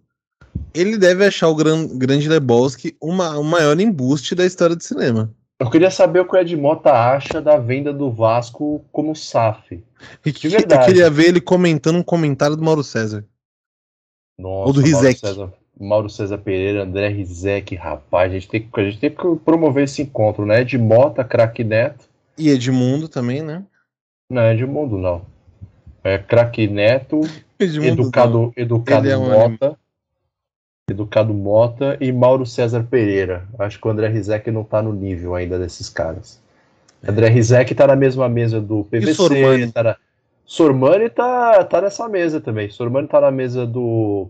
ele 0.73 0.97
deve 0.97 1.27
achar 1.27 1.49
o 1.49 1.55
Gran, 1.55 1.87
Grande 1.87 2.29
Lebowski 2.29 2.97
uma, 3.01 3.39
o 3.39 3.45
maior 3.45 3.79
embuste 3.79 4.35
da 4.35 4.47
história 4.47 4.75
do 4.75 4.83
cinema. 4.83 5.31
Eu 5.61 5.71
queria 5.71 5.91
saber 5.91 6.21
o 6.21 6.25
que 6.25 6.35
o 6.35 6.39
Ed 6.39 6.57
Mota 6.57 6.91
acha 6.91 7.41
da 7.41 7.59
venda 7.59 7.93
do 7.93 8.11
Vasco 8.11 8.83
como 8.91 9.15
SAF. 9.15 9.85
De 10.25 10.49
verdade. 10.49 10.83
Eu 10.83 10.87
queria 10.87 11.11
ver 11.11 11.29
ele 11.29 11.41
comentando 11.41 11.97
um 11.97 12.03
comentário 12.03 12.57
do 12.57 12.65
Mauro 12.65 12.83
César. 12.83 13.25
Nossa, 14.39 14.67
Ou 14.67 14.73
do 14.73 14.81
Rizek. 14.81 15.21
Mauro 15.23 15.37
César, 15.37 15.53
Mauro 15.79 16.11
César 16.11 16.39
Pereira, 16.39 16.83
André 16.83 17.09
Rizek, 17.09 17.77
rapaz, 17.77 18.33
a 18.33 18.35
gente, 18.35 18.49
tem, 18.49 18.69
a 18.73 18.83
gente 18.83 18.99
tem 18.99 19.11
que 19.11 19.37
promover 19.45 19.85
esse 19.85 20.03
encontro, 20.03 20.47
né? 20.47 20.63
Ed 20.63 20.77
Mota, 20.79 21.23
craque 21.23 21.63
Neto. 21.63 22.11
E 22.37 22.49
Edmundo 22.49 23.09
também, 23.09 23.43
né? 23.43 23.63
Não, 24.31 24.51
Edmundo 24.51 24.97
não. 24.97 25.23
É 26.05 26.19
craque 26.19 26.67
Neto, 26.67 27.21
Edmundo 27.59 28.03
Educado, 28.03 28.33
não. 28.33 28.53
Educado 28.57 29.09
é 29.09 29.17
um 29.17 29.31
Mota. 29.31 29.67
Anime. 29.67 29.77
Educado 30.91 31.33
Mota 31.33 31.97
e 32.01 32.11
Mauro 32.13 32.45
César 32.45 32.85
Pereira. 32.85 33.47
Acho 33.59 33.81
que 33.81 33.87
o 33.87 33.91
André 33.91 34.09
Rizek 34.09 34.51
não 34.51 34.65
tá 34.65 34.83
no 34.83 34.93
nível 34.93 35.35
ainda 35.35 35.59
desses 35.59 35.89
caras. 35.89 36.41
É. 37.03 37.11
André 37.11 37.29
Rizek 37.29 37.75
tá 37.75 37.87
na 37.87 37.97
mesma 37.97 38.29
mesa 38.29 38.61
do 38.61 38.85
PVC. 38.85 39.11
E 39.11 39.15
Sormani? 39.15 39.73
Tá 39.73 39.83
na... 39.83 39.97
Sormani 40.45 41.09
tá, 41.09 41.65
tá 41.65 41.81
nessa 41.81 42.09
mesa 42.09 42.41
também. 42.41 42.69
Sormani 42.69 43.07
tá 43.07 43.21
na 43.21 43.31
mesa 43.31 43.67
do, 43.67 44.29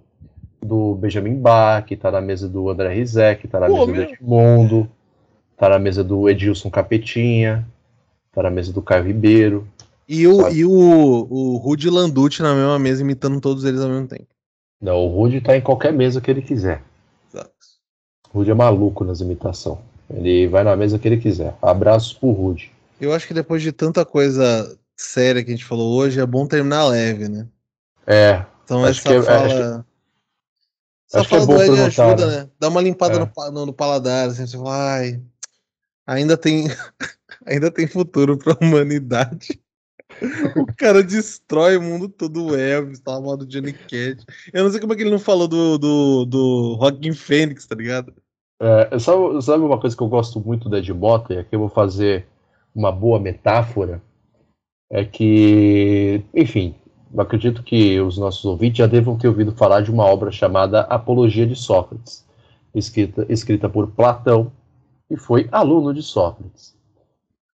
do 0.63 0.95
Benjamin 0.97 1.35
Bach, 1.35 1.87
tá 1.99 2.11
na 2.11 2.21
mesa 2.21 2.49
do 2.49 2.69
André 2.69 2.93
Rizek, 2.93 3.49
tá 3.49 3.59
na 3.59 3.67
Pô, 3.67 3.87
mesa 3.87 3.93
meu... 3.93 4.07
do 4.07 4.13
Edmundo, 4.13 4.89
tá 5.57 5.69
na 5.71 5.79
mesa 5.79 6.05
do 6.05 6.29
Edilson 6.29 6.71
Capetinha, 6.71 7.67
tá 8.33 8.43
na 8.43 8.51
mesa 8.51 8.73
do 8.73 8.83
Caio 8.83 9.05
Ribeiro. 9.05 9.69
E 10.09 10.27
o, 10.27 10.49
e 10.49 10.65
o, 10.65 10.71
o 10.71 11.57
Rudy 11.59 11.89
Landucci 11.89 12.43
na 12.43 12.55
mesma 12.55 12.79
mesa 12.79 13.03
imitando 13.03 13.41
todos 13.41 13.65
eles 13.65 13.81
ao 13.81 13.89
mesmo 13.89 14.09
tempo. 14.09 14.27
Não, 14.81 14.97
o 14.97 15.09
Rudy 15.09 15.41
tá 15.41 15.57
em 15.57 15.61
qualquer 15.61 15.93
mesa 15.93 16.21
que 16.21 16.31
ele 16.31 16.43
quiser. 16.43 16.83
Exato. 17.33 17.53
O 18.33 18.39
Rudy 18.39 18.51
é 18.51 18.55
maluco 18.55 19.05
nas 19.05 19.21
imitações. 19.21 19.79
Ele 20.11 20.49
vai 20.49 20.65
na 20.65 20.77
mesa 20.77 20.99
que 20.99 21.07
ele 21.07 21.19
quiser. 21.19 21.55
Abraços 21.63 22.13
pro 22.13 22.33
Rudy. 22.33 22.73
Eu 23.01 23.13
acho 23.13 23.27
que 23.27 23.35
depois 23.35 23.63
de 23.63 23.73
tanta 23.73 24.05
coisa 24.05 24.77
séria 24.97 25.43
que 25.43 25.51
a 25.51 25.55
gente 25.55 25.65
falou 25.65 25.95
hoje, 25.95 26.21
é 26.21 26.27
bom 26.27 26.47
terminar 26.47 26.87
leve, 26.87 27.29
né? 27.29 27.47
É. 28.07 28.45
Então 28.65 28.85
acho 28.85 29.01
essa 29.01 29.09
que, 29.09 29.15
é, 29.15 29.23
fala. 29.23 29.45
Acho 29.45 29.57
que... 29.57 29.63
Essa 31.09 31.21
acho 31.21 31.29
fala 31.29 31.43
é 31.43 31.47
bom 31.47 31.55
do 31.55 31.63
Ed 31.63 31.81
ajuda, 31.83 32.27
né? 32.27 32.37
né? 32.39 32.49
Dá 32.59 32.69
uma 32.69 32.81
limpada 32.81 33.17
é. 33.17 33.19
no, 33.19 33.51
no, 33.53 33.67
no, 33.67 33.73
paladar, 33.73 34.29
assim, 34.29 34.47
você 34.47 34.57
fala, 34.57 34.95
ai, 34.95 35.21
ainda 36.07 36.37
tem, 36.37 36.69
ainda 37.47 37.71
tem 37.71 37.87
futuro 37.87 38.37
pra 38.37 38.57
humanidade. 38.61 39.61
O 40.57 40.67
cara 40.77 41.03
destrói 41.03 41.77
o 41.77 41.83
mundo 41.83 42.09
todo, 42.09 42.49
o 42.49 42.57
Elvis, 42.57 43.01
tá 43.01 43.19
do 43.19 43.47
Johnny 43.47 43.73
Cash. 43.73 44.25
Eu 44.53 44.65
não 44.65 44.71
sei 44.71 44.81
como 44.81 44.93
é 44.93 44.97
que 44.97 45.03
ele 45.03 45.11
não 45.11 45.19
falou 45.19 45.49
do, 45.49 45.79
do, 45.79 46.25
do 46.27 46.75
Rockin' 46.75 47.15
Fênix, 47.15 47.67
tá 47.67 47.75
ligado? 47.75 48.13
É, 48.61 48.99
sabe, 48.99 49.43
sabe, 49.43 49.65
uma 49.65 49.81
coisa 49.81 49.97
que 49.97 50.03
eu 50.03 50.09
gosto 50.09 50.39
muito 50.39 50.69
da 50.69 50.79
Ed 50.79 50.93
Mota, 50.93 51.35
e 51.35 51.39
aqui 51.39 51.57
eu 51.57 51.61
vou 51.61 51.69
fazer 51.69 52.27
uma 52.75 52.93
boa 52.93 53.19
metáfora, 53.19 54.01
é 54.91 55.05
que, 55.05 56.23
enfim, 56.33 56.75
acredito 57.19 57.63
que 57.63 57.99
os 58.01 58.17
nossos 58.17 58.45
ouvintes 58.45 58.79
já 58.79 58.87
devam 58.87 59.19
ter 59.19 59.29
ouvido 59.29 59.53
falar 59.53 59.81
de 59.81 59.91
uma 59.91 60.05
obra 60.05 60.31
chamada 60.31 60.83
Apologia 60.83 61.47
de 61.47 61.57
Sócrates, 61.57 62.25
escrita, 62.75 63.27
escrita 63.29 63.69
por 63.69 63.91
Platão, 63.91 64.53
e 65.11 65.17
foi 65.17 65.49
aluno 65.51 65.93
de 65.93 66.03
Sócrates. 66.03 66.77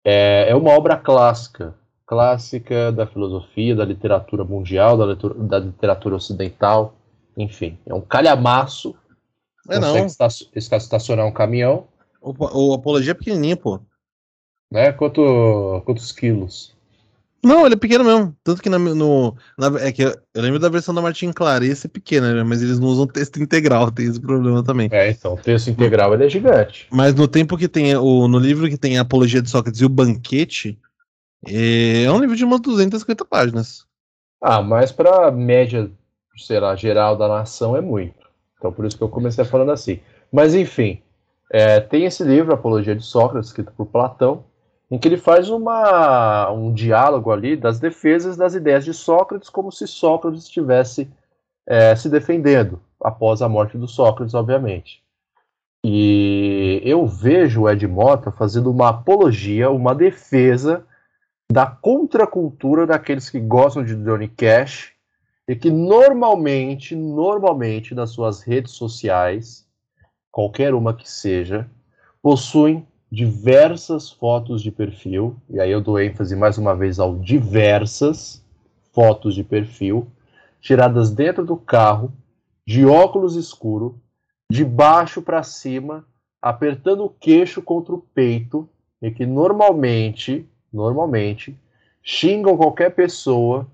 É, 0.03 0.47
é 0.49 0.55
uma 0.55 0.71
obra 0.71 0.97
clássica, 0.97 1.73
clássica 2.05 2.91
da 2.91 3.07
filosofia, 3.07 3.75
da 3.75 3.85
literatura 3.85 4.43
mundial, 4.43 4.97
da, 4.97 5.05
literatura, 5.05 5.47
da 5.47 5.59
literatura 5.59 6.15
ocidental, 6.15 6.95
enfim, 7.37 7.77
é 7.85 7.93
um 7.93 8.01
calhamaço. 8.01 8.95
É 9.69 9.79
não. 9.79 9.95
estacionar 10.05 11.25
um 11.25 11.31
caminhão. 11.31 11.87
O, 12.21 12.33
o 12.37 12.73
Apologia 12.73 13.11
é 13.11 13.15
pequenininho, 13.15 13.55
pô. 13.55 13.79
Né? 14.69 14.91
Quanto, 14.91 15.81
quantos 15.85 16.11
quilos? 16.11 16.72
Não, 17.43 17.65
ele 17.65 17.75
é 17.75 17.77
pequeno 17.77 18.05
mesmo. 18.05 18.35
Tanto 18.43 18.61
que 18.61 18.69
na, 18.69 18.79
no, 18.79 19.35
na, 19.57 19.67
é 19.81 19.91
que 19.91 20.03
eu, 20.03 20.15
eu, 20.33 20.41
lembro 20.41 20.59
da 20.59 20.69
versão 20.69 20.95
da 20.95 21.01
Martin 21.01 21.31
Clarice 21.31 21.87
é 21.87 21.89
pequena, 21.89 22.33
né? 22.33 22.43
mas 22.43 22.61
eles 22.63 22.79
não 22.79 22.87
usam 22.87 23.05
texto 23.05 23.41
integral, 23.41 23.89
tem 23.91 24.07
esse 24.07 24.19
problema 24.19 24.63
também. 24.63 24.87
É, 24.91 25.09
então, 25.11 25.33
o 25.33 25.37
texto 25.37 25.69
integral 25.69 26.13
ele 26.13 26.25
é 26.25 26.29
gigante. 26.29 26.87
Mas 26.89 27.13
no 27.13 27.27
tempo 27.27 27.57
que 27.57 27.67
tem, 27.67 27.95
o, 27.97 28.27
no 28.27 28.39
livro 28.39 28.69
que 28.69 28.77
tem 28.77 28.97
a 28.97 29.01
Apologia 29.01 29.41
de 29.41 29.49
Sócrates 29.49 29.81
e 29.81 29.85
o 29.85 29.89
Banquete, 29.89 30.79
é 31.45 32.09
um 32.09 32.19
livro 32.19 32.35
de 32.35 32.45
umas 32.45 32.61
250 32.61 33.25
páginas. 33.25 33.85
Ah, 34.41 34.61
mas 34.61 34.91
para 34.91 35.29
média, 35.31 35.91
sei 36.37 36.59
lá, 36.59 36.75
geral 36.75 37.17
da 37.17 37.27
nação 37.27 37.75
é 37.75 37.81
muito. 37.81 38.23
Então 38.57 38.71
por 38.71 38.85
isso 38.85 38.97
que 38.97 39.03
eu 39.03 39.09
comecei 39.09 39.43
falando 39.43 39.71
assim. 39.71 39.99
Mas 40.31 40.55
enfim, 40.55 41.01
é, 41.51 41.81
tem 41.81 42.05
esse 42.05 42.23
livro, 42.23 42.53
Apologia 42.53 42.95
de 42.95 43.03
Sócrates, 43.03 43.49
escrito 43.49 43.73
por 43.75 43.85
Platão, 43.85 44.45
em 44.93 44.99
que 44.99 45.07
ele 45.07 45.17
faz 45.17 45.49
uma, 45.49 46.51
um 46.51 46.71
diálogo 46.71 47.31
ali 47.31 47.57
das 47.57 47.79
defesas 47.79 48.37
das 48.37 48.53
ideias 48.53 48.85
de 48.85 48.93
Sócrates, 48.93 49.49
como 49.49 49.71
se 49.71 49.87
Sócrates 49.87 50.43
estivesse 50.43 51.09
é, 51.65 51.95
se 51.95 52.07
defendendo 52.07 52.79
após 53.01 53.41
a 53.41 53.49
morte 53.49 53.75
do 53.75 53.87
Sócrates, 53.87 54.35
obviamente. 54.35 55.01
E 55.83 56.79
eu 56.85 57.07
vejo 57.07 57.63
o 57.63 57.69
Ed 57.69 57.87
Mota 57.87 58.31
fazendo 58.31 58.69
uma 58.69 58.89
apologia, 58.89 59.71
uma 59.71 59.95
defesa 59.95 60.85
da 61.51 61.65
contracultura 61.65 62.85
daqueles 62.85 63.31
que 63.31 63.39
gostam 63.39 63.83
de 63.83 63.95
Johnny 63.95 64.27
Cash 64.27 64.93
e 65.47 65.55
que 65.55 65.71
normalmente, 65.71 66.95
normalmente 66.95 67.95
nas 67.95 68.11
suas 68.11 68.43
redes 68.43 68.73
sociais, 68.73 69.67
qualquer 70.31 70.75
uma 70.75 70.93
que 70.93 71.09
seja, 71.09 71.67
possuem 72.21 72.85
diversas 73.13 74.09
fotos 74.09 74.59
de 74.63 74.71
perfil, 74.71 75.35
e 75.47 75.59
aí 75.59 75.69
eu 75.69 75.79
dou 75.79 75.99
ênfase 75.99 76.35
mais 76.35 76.57
uma 76.57 76.75
vez 76.75 76.99
ao 76.99 77.15
diversas 77.19 78.43
fotos 78.91 79.35
de 79.35 79.43
perfil, 79.43 80.07
tiradas 80.59 81.11
dentro 81.11 81.45
do 81.45 81.55
carro, 81.55 82.11
de 82.65 82.83
óculos 82.83 83.35
escuro, 83.35 84.01
de 84.51 84.65
baixo 84.65 85.21
para 85.21 85.43
cima, 85.43 86.07
apertando 86.41 87.05
o 87.05 87.09
queixo 87.09 87.61
contra 87.61 87.93
o 87.93 87.99
peito, 87.99 88.67
e 88.99 89.11
que 89.11 89.27
normalmente 89.27 90.49
normalmente, 90.73 91.55
xingam 92.01 92.57
qualquer 92.57 92.95
pessoa 92.95 93.67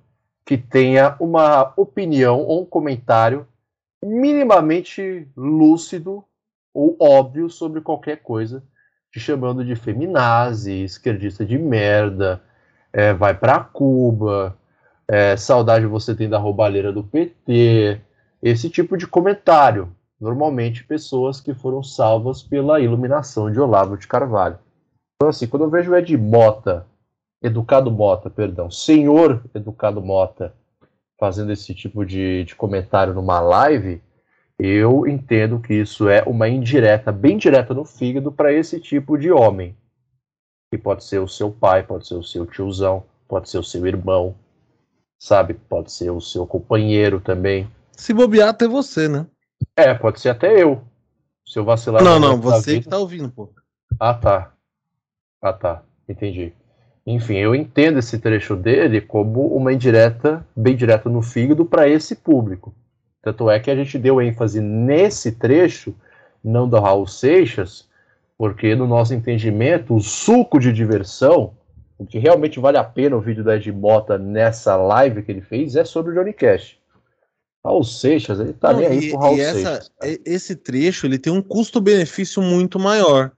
que 0.46 0.58
tenha 0.58 1.16
uma 1.18 1.74
opinião 1.78 2.42
ou 2.42 2.64
um 2.64 2.66
comentário 2.66 3.48
minimamente 4.04 5.26
lúcido 5.36 6.26
ou 6.74 6.98
óbvio 7.00 7.50
sobre 7.50 7.80
qualquer 7.80 8.18
coisa, 8.18 8.62
te 9.12 9.20
chamando 9.20 9.66
de 9.66 9.76
feminazi, 9.76 10.84
esquerdista 10.84 11.46
de 11.46 11.58
merda, 11.58 12.42
é, 12.94 13.14
vai 13.14 13.34
para 13.34 13.60
Cuba, 13.60 14.58
é, 15.08 15.36
saudade 15.36 15.86
você 15.86 16.16
tem 16.16 16.30
da 16.30 16.38
roubalheira 16.38 16.92
do 16.94 17.04
PT, 17.04 18.00
esse 18.42 18.70
tipo 18.70 18.98
de 18.98 19.08
comentário. 19.08 19.94
Normalmente 20.20 20.84
pessoas 20.84 21.40
que 21.40 21.54
foram 21.54 21.82
salvas 21.82 22.44
pela 22.44 22.80
iluminação 22.80 23.52
de 23.52 23.60
Olavo 23.60 23.98
de 23.98 24.08
Carvalho. 24.08 24.60
Então, 25.16 25.30
assim, 25.30 25.48
quando 25.48 25.64
eu 25.64 25.70
vejo 25.70 25.92
o 25.92 25.96
Ed 25.96 26.16
Mota, 26.18 26.86
Educado 27.42 27.90
Mota, 27.90 28.30
perdão, 28.30 28.70
senhor 28.70 29.42
Educado 29.56 30.02
Mota, 30.02 30.54
fazendo 31.18 31.52
esse 31.52 31.74
tipo 31.74 32.06
de, 32.06 32.44
de 32.44 32.56
comentário 32.56 33.14
numa 33.14 33.40
live, 33.40 34.02
eu 34.60 35.08
entendo 35.08 35.60
que 35.60 35.74
isso 35.74 36.10
é 36.10 36.22
uma 36.24 36.50
indireta, 36.50 37.14
bem 37.14 37.38
direta 37.38 37.74
no 37.74 37.86
fígado 37.86 38.30
para 38.30 38.52
esse 38.52 38.78
tipo 38.78 39.18
de 39.18 39.32
homem. 39.32 39.74
Que 40.70 40.78
pode 40.78 41.06
ser 41.06 41.20
o 41.20 41.28
seu 41.28 41.50
pai, 41.50 41.82
pode 41.82 42.06
ser 42.06 42.16
o 42.16 42.24
seu 42.24 42.46
tiozão, 42.46 43.06
pode 43.26 43.50
ser 43.50 43.58
o 43.58 43.64
seu 43.64 43.88
irmão, 43.88 44.36
sabe? 45.18 45.54
Pode 45.54 45.92
ser 45.94 46.10
o 46.12 46.20
seu 46.20 46.46
companheiro 46.46 47.22
também. 47.22 47.72
Se 47.94 48.14
bobear, 48.14 48.50
até 48.50 48.68
você, 48.68 49.08
né? 49.08 49.26
É, 49.78 49.94
pode 49.94 50.20
ser 50.20 50.30
até 50.30 50.62
eu. 50.62 50.84
Se 51.48 51.58
eu 51.58 51.64
vacilar. 51.64 52.04
Não, 52.04 52.20
não, 52.20 52.40
você 52.40 52.74
vida... 52.74 52.84
que 52.84 52.90
tá 52.90 52.98
ouvindo, 52.98 53.30
pô. 53.30 53.50
Ah, 53.98 54.14
tá. 54.14 54.54
Ah, 55.42 55.54
tá. 55.54 55.84
Entendi. 56.08 56.54
Enfim, 57.08 57.38
eu 57.38 57.56
entendo 57.56 57.98
esse 57.98 58.20
trecho 58.20 58.56
dele 58.56 59.00
como 59.00 59.48
uma 59.56 59.72
indireta, 59.72 60.46
bem 60.56 60.76
direta 60.76 61.10
no 61.10 61.22
fígado 61.22 61.66
para 61.66 61.88
esse 61.88 62.16
público. 62.16 62.76
Tanto 63.22 63.50
é 63.50 63.60
que 63.60 63.70
a 63.70 63.76
gente 63.76 63.98
deu 63.98 64.22
ênfase 64.22 64.62
nesse 64.62 65.34
trecho, 65.34 65.94
não 66.44 66.68
do 66.68 66.80
Raul 66.80 67.06
Seixas, 67.06 67.88
porque 68.38 68.76
no 68.76 68.88
nosso 68.88 69.14
entendimento, 69.14 69.94
o 69.94 70.00
suco 70.00 70.60
de 70.60 70.72
diversão, 70.72 71.54
o 71.98 72.06
que 72.06 72.18
realmente 72.18 72.60
vale 72.60 72.78
a 72.78 72.84
pena 72.84 73.18
o 73.18 73.22
vídeo 73.22 73.44
da 73.44 73.58
Ed 73.58 73.70
Mota 73.72 74.18
nessa 74.18 74.78
live 74.78 75.22
que 75.22 75.32
ele 75.32 75.42
fez, 75.42 75.76
é 75.76 75.84
sobre 75.84 76.14
o 76.14 76.16
Johnny 76.16 76.32
Cash. 76.32 76.78
Raul 77.64 77.84
Seixas, 77.84 78.40
ele 78.40 78.54
tá 78.54 78.72
Não, 78.72 78.80
nem 78.80 78.88
aí 78.88 79.00
e, 79.00 79.10
pro 79.10 79.20
Raul 79.20 79.38
essa, 79.38 79.54
Seixas. 79.54 79.92
Esse 80.26 80.56
trecho, 80.56 81.06
ele 81.06 81.20
tem 81.20 81.34
um 81.34 81.42
custo-benefício 81.42 82.42
muito 82.42 82.80
maior. 82.80 83.34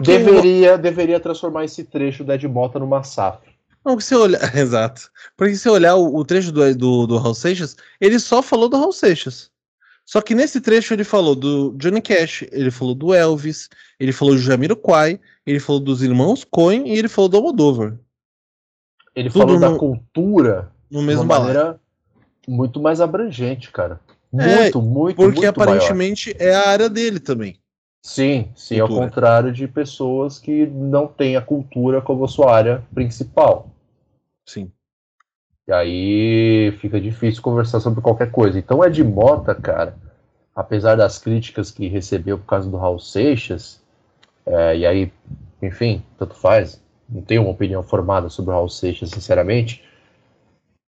Deveria, 0.00 0.78
deveria 0.78 1.18
transformar 1.18 1.64
esse 1.64 1.82
trecho 1.82 2.22
da 2.22 2.36
Ed 2.36 2.46
Mota 2.46 2.78
numa 2.78 3.02
safra. 3.02 3.50
Não, 3.84 3.98
se 4.00 4.14
olhar. 4.14 4.40
Exato. 4.56 5.10
Porque 5.36 5.54
se 5.56 5.68
olhar 5.68 5.96
o, 5.96 6.16
o 6.16 6.24
trecho 6.24 6.52
do, 6.52 6.74
do, 6.74 7.06
do 7.06 7.18
Raul 7.18 7.34
Seixas, 7.34 7.76
ele 8.00 8.18
só 8.18 8.42
falou 8.42 8.68
do 8.68 8.78
Raul 8.78 8.92
Seixas. 8.92 9.50
Só 10.04 10.22
que 10.22 10.34
nesse 10.34 10.60
trecho 10.60 10.94
ele 10.94 11.04
falou 11.04 11.34
do 11.34 11.74
Johnny 11.76 12.00
Cash, 12.00 12.42
ele 12.50 12.70
falou 12.70 12.94
do 12.94 13.12
Elvis, 13.12 13.68
ele 14.00 14.10
falou 14.10 14.34
do 14.34 14.40
Jamiro 14.40 14.74
Quai, 14.74 15.20
ele 15.44 15.60
falou 15.60 15.80
dos 15.80 16.02
irmãos 16.02 16.44
Coen 16.44 16.88
e 16.88 16.98
ele 16.98 17.08
falou 17.08 17.28
do 17.28 17.36
Almodóvar. 17.36 17.98
Ele 19.14 19.28
Tudo 19.28 19.40
falou 19.40 19.60
no, 19.60 19.60
da 19.60 19.78
cultura 19.78 20.72
no 20.90 21.02
mesmo 21.02 21.24
de 21.24 21.26
uma 21.26 21.40
maneira 21.40 21.80
muito 22.46 22.80
mais 22.80 23.02
abrangente, 23.02 23.70
cara. 23.70 24.00
É, 24.32 24.62
muito, 24.62 24.78
é, 24.78 24.82
muito, 24.82 25.16
porque 25.16 25.40
muito 25.40 25.48
aparentemente 25.48 26.34
maior. 26.38 26.50
é 26.50 26.54
a 26.54 26.68
área 26.68 26.88
dele 26.88 27.20
também. 27.20 27.60
Sim, 28.02 28.50
sim, 28.54 28.78
cultura. 28.78 29.00
ao 29.00 29.06
contrário 29.06 29.52
de 29.52 29.66
pessoas 29.68 30.38
que 30.38 30.66
não 30.66 31.06
têm 31.06 31.36
a 31.36 31.42
cultura 31.42 32.00
como 32.00 32.26
sua 32.28 32.54
área 32.54 32.82
principal. 32.94 33.70
Sim. 34.46 34.70
E 35.66 35.72
aí 35.72 36.72
fica 36.78 37.00
difícil 37.00 37.42
conversar 37.42 37.80
sobre 37.80 38.00
qualquer 38.00 38.30
coisa. 38.30 38.58
Então 38.58 38.82
Ed 38.82 39.02
Mota, 39.04 39.54
cara, 39.54 39.96
apesar 40.54 40.96
das 40.96 41.18
críticas 41.18 41.70
que 41.70 41.88
recebeu 41.88 42.38
por 42.38 42.46
causa 42.46 42.70
do 42.70 42.76
Raul 42.76 42.98
Seixas, 42.98 43.82
é, 44.46 44.78
e 44.78 44.86
aí, 44.86 45.12
enfim, 45.60 46.02
tanto 46.18 46.34
faz, 46.34 46.82
não 47.08 47.20
tenho 47.20 47.42
uma 47.42 47.50
opinião 47.50 47.82
formada 47.82 48.30
sobre 48.30 48.50
o 48.50 48.54
Raul 48.54 48.68
Seixas, 48.68 49.10
sinceramente, 49.10 49.84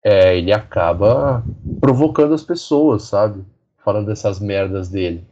é, 0.05 0.36
ele 0.36 0.52
acaba 0.52 1.44
provocando 1.80 2.34
as 2.34 2.42
pessoas, 2.42 3.05
sabe? 3.05 3.44
Falando 3.84 4.07
dessas 4.07 4.40
merdas 4.40 4.88
dele. 4.88 5.24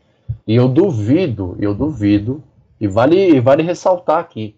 E 0.46 0.54
eu 0.54 0.68
duvido, 0.68 1.56
eu 1.60 1.74
duvido, 1.74 2.42
e 2.80 2.88
vale, 2.88 3.40
vale 3.40 3.62
ressaltar 3.62 4.18
aqui, 4.18 4.56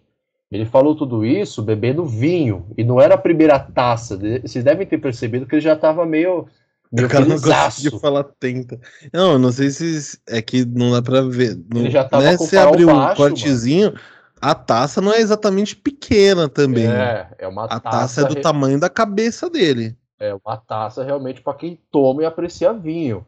ele 0.54 0.64
falou 0.64 0.94
tudo 0.94 1.24
isso 1.24 1.60
bebendo 1.60 2.04
vinho, 2.04 2.66
e 2.78 2.84
não 2.84 3.00
era 3.00 3.14
a 3.14 3.18
primeira 3.18 3.58
taça. 3.58 4.16
Vocês 4.16 4.64
devem 4.64 4.86
ter 4.86 4.98
percebido 4.98 5.46
que 5.46 5.56
ele 5.56 5.60
já 5.60 5.72
estava 5.72 6.06
meio. 6.06 6.46
meio 6.92 7.08
o 7.08 7.10
cara 7.10 7.24
não 7.24 7.40
conseguiu 7.40 7.98
falar 7.98 8.24
tenta. 8.38 8.78
Não, 9.12 9.36
não 9.36 9.50
sei 9.50 9.70
se 9.70 10.16
é 10.28 10.40
que 10.40 10.64
não 10.64 10.92
dá 10.92 11.02
pra 11.02 11.22
ver. 11.22 11.60
Não, 11.72 11.80
ele 11.80 11.90
já 11.90 12.04
tava 12.04 12.22
né, 12.22 12.36
com 12.36 12.44
Você 12.44 12.56
abriu 12.56 12.88
um 12.88 13.14
cortezinho, 13.16 13.86
mano. 13.86 14.00
a 14.40 14.54
taça 14.54 15.00
não 15.00 15.12
é 15.12 15.20
exatamente 15.20 15.74
pequena 15.74 16.48
também. 16.48 16.86
É, 16.86 17.28
é 17.38 17.48
uma 17.48 17.64
a 17.64 17.68
taça. 17.68 17.88
A 17.88 17.90
taça 17.90 18.20
é 18.20 18.24
do 18.28 18.34
re... 18.34 18.40
tamanho 18.40 18.78
da 18.78 18.88
cabeça 18.88 19.50
dele. 19.50 19.96
É 20.20 20.32
uma 20.34 20.56
taça 20.56 21.02
realmente 21.02 21.42
para 21.42 21.54
quem 21.54 21.80
toma 21.90 22.22
e 22.22 22.26
aprecia 22.26 22.72
vinho. 22.72 23.26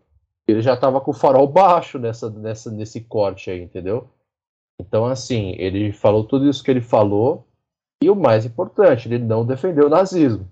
Ele 0.49 0.63
já 0.63 0.77
tava 0.77 1.01
com 1.01 1.11
o 1.11 1.15
farol 1.15 1.49
baixo 1.49 1.99
nessa, 1.99 2.31
nessa, 2.31 2.71
nesse 2.71 3.01
corte 3.01 3.51
aí, 3.51 3.61
entendeu? 3.61 4.09
Então, 4.81 5.07
assim, 5.07 5.55
ele 5.59 5.93
falou 5.93 6.25
tudo 6.25 6.49
isso 6.49 6.63
que 6.63 6.71
ele 6.71 6.81
falou, 6.81 7.49
e 8.03 8.11
o 8.11 8.15
mais 8.15 8.45
importante, 8.45 9.09
ele 9.09 9.19
não 9.19 9.45
defendeu 9.45 9.87
o 9.87 9.91
nazismo. 9.91 10.49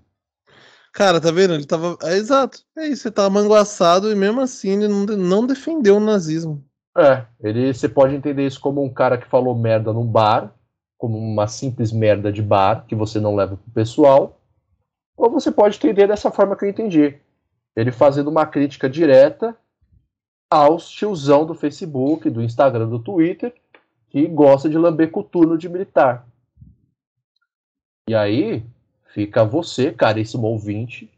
Cara, 0.91 1.19
tá 1.19 1.29
vendo? 1.29 1.53
Ele 1.53 1.65
tava. 1.65 1.97
É, 2.03 2.15
exato. 2.15 2.59
É 2.77 2.87
isso, 2.87 3.07
ele 3.07 3.15
tava 3.15 3.29
manguaçado 3.29 4.11
e 4.11 4.15
mesmo 4.15 4.41
assim 4.41 4.71
ele 4.71 4.87
não, 4.87 5.05
não 5.05 5.45
defendeu 5.45 5.97
o 5.97 5.99
nazismo. 5.99 6.63
É, 6.97 7.25
ele, 7.41 7.73
você 7.73 7.89
pode 7.89 8.15
entender 8.15 8.47
isso 8.47 8.61
como 8.61 8.81
um 8.81 8.91
cara 8.91 9.17
que 9.17 9.27
falou 9.27 9.53
merda 9.53 9.91
num 9.91 10.07
bar, 10.07 10.53
como 10.97 11.17
uma 11.17 11.47
simples 11.47 11.91
merda 11.91 12.31
de 12.31 12.41
bar, 12.41 12.85
que 12.87 12.95
você 12.95 13.19
não 13.19 13.35
leva 13.35 13.57
pro 13.57 13.73
pessoal, 13.73 14.39
ou 15.17 15.29
você 15.29 15.51
pode 15.51 15.75
entender 15.75 16.07
dessa 16.07 16.31
forma 16.31 16.55
que 16.55 16.63
eu 16.63 16.69
entendi. 16.69 17.19
Ele 17.75 17.91
fazendo 17.91 18.29
uma 18.29 18.45
crítica 18.45 18.89
direta 18.89 19.55
aos 20.49 20.89
tiozão 20.89 21.45
do 21.45 21.53
Facebook, 21.53 22.29
do 22.29 22.41
Instagram, 22.41 22.87
do 22.87 22.99
Twitter, 22.99 23.53
que 24.09 24.27
gosta 24.27 24.69
de 24.69 24.77
lamber 24.77 25.11
coturno 25.11 25.57
de 25.57 25.67
militar. 25.67 26.25
E 28.07 28.15
aí 28.15 28.63
fica 29.13 29.43
você, 29.43 29.91
caríssimo 29.91 30.47
ouvinte, 30.47 31.09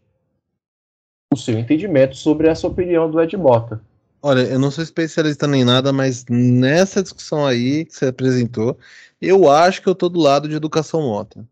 o 1.34 1.38
seu 1.38 1.58
entendimento 1.58 2.16
sobre 2.16 2.48
essa 2.48 2.68
opinião 2.68 3.10
do 3.10 3.22
Ed 3.22 3.36
Mota. 3.36 3.82
Olha, 4.22 4.42
eu 4.42 4.58
não 4.60 4.72
sou 4.72 4.84
especialista 4.84 5.46
nem 5.46 5.64
nada, 5.64 5.94
mas 5.94 6.26
nessa 6.30 7.04
discussão 7.04 7.46
aí 7.46 7.86
que 7.86 7.94
você 7.94 8.08
apresentou, 8.08 8.78
eu 9.22 9.50
acho 9.50 9.82
que 9.82 9.88
eu 9.88 9.96
tô 9.96 10.10
do 10.10 10.20
lado 10.20 10.48
de 10.48 10.56
educação 10.56 11.02
Mota. 11.02 11.46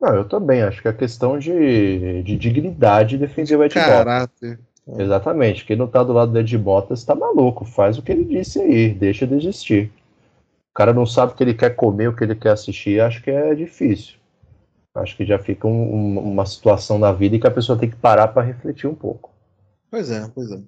Não, 0.00 0.14
eu 0.14 0.26
também. 0.26 0.62
Acho 0.62 0.80
que 0.80 0.88
é 0.88 0.92
questão 0.92 1.38
de, 1.38 2.22
de 2.22 2.36
dignidade 2.36 3.18
defender 3.18 3.56
o 3.56 3.64
Ed 3.64 3.74
Caráter. 3.74 4.50
Mota. 4.50 4.69
Exatamente. 4.98 5.64
Quem 5.64 5.76
não 5.76 5.86
tá 5.86 6.02
do 6.02 6.12
lado 6.12 6.32
do 6.32 6.38
Ed 6.38 6.58
Bottas 6.58 7.04
tá 7.04 7.14
maluco. 7.14 7.64
Faz 7.64 7.98
o 7.98 8.02
que 8.02 8.12
ele 8.12 8.24
disse 8.24 8.60
aí. 8.60 8.92
Deixa 8.92 9.26
de 9.26 9.34
existir. 9.34 9.92
O 10.70 10.74
cara 10.74 10.92
não 10.92 11.04
sabe 11.04 11.32
o 11.32 11.36
que 11.36 11.42
ele 11.42 11.54
quer 11.54 11.70
comer, 11.70 12.08
o 12.08 12.16
que 12.16 12.24
ele 12.24 12.34
quer 12.34 12.50
assistir. 12.50 13.00
Acho 13.00 13.22
que 13.22 13.30
é 13.30 13.54
difícil. 13.54 14.14
Acho 14.94 15.16
que 15.16 15.24
já 15.24 15.38
fica 15.38 15.68
um, 15.68 15.94
um, 15.94 16.18
uma 16.18 16.44
situação 16.44 16.98
na 16.98 17.12
vida 17.12 17.36
em 17.36 17.40
que 17.40 17.46
a 17.46 17.50
pessoa 17.50 17.78
tem 17.78 17.88
que 17.88 17.96
parar 17.96 18.28
para 18.28 18.42
refletir 18.42 18.88
um 18.88 18.94
pouco. 18.94 19.30
Pois 19.90 20.10
é, 20.10 20.28
pois 20.34 20.50
é. 20.50 20.60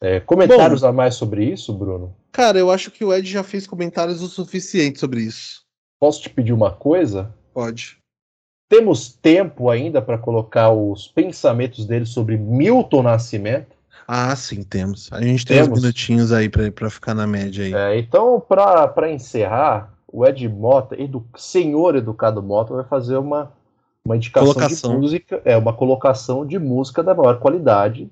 é 0.00 0.20
comentários 0.20 0.80
Bom, 0.82 0.88
a 0.88 0.92
mais 0.92 1.14
sobre 1.14 1.44
isso, 1.44 1.72
Bruno? 1.72 2.14
Cara, 2.32 2.58
eu 2.58 2.70
acho 2.70 2.90
que 2.90 3.04
o 3.04 3.12
Ed 3.12 3.28
já 3.28 3.42
fez 3.42 3.66
comentários 3.66 4.22
o 4.22 4.28
suficiente 4.28 4.98
sobre 4.98 5.20
isso. 5.20 5.62
Posso 6.00 6.20
te 6.22 6.30
pedir 6.30 6.52
uma 6.52 6.72
coisa? 6.72 7.32
Pode. 7.54 8.01
Temos 8.72 9.12
tempo 9.12 9.68
ainda 9.68 10.00
para 10.00 10.16
colocar 10.16 10.70
os 10.70 11.06
pensamentos 11.06 11.84
dele 11.84 12.06
sobre 12.06 12.38
Milton 12.38 13.02
Nascimento? 13.02 13.76
Ah, 14.08 14.34
sim, 14.34 14.62
temos. 14.62 15.12
A 15.12 15.20
gente 15.20 15.44
tem 15.44 15.58
temos. 15.58 15.76
uns 15.76 15.82
minutinhos 15.82 16.32
aí 16.32 16.48
para 16.48 16.88
ficar 16.88 17.12
na 17.12 17.26
média 17.26 17.66
aí. 17.66 17.74
É, 17.74 17.98
então, 17.98 18.40
para 18.40 19.12
encerrar, 19.12 19.92
o 20.10 20.26
Ed 20.26 20.48
Mota, 20.48 20.98
edu, 20.98 21.22
senhor 21.36 21.96
Educado 21.96 22.42
Mota, 22.42 22.72
vai 22.72 22.84
fazer 22.84 23.18
uma, 23.18 23.52
uma 24.02 24.16
indicação 24.16 24.54
colocação. 24.54 24.90
de 24.92 24.96
música, 24.96 25.42
é 25.44 25.54
uma 25.54 25.74
colocação 25.74 26.46
de 26.46 26.58
música 26.58 27.02
da 27.02 27.14
maior 27.14 27.40
qualidade, 27.40 28.10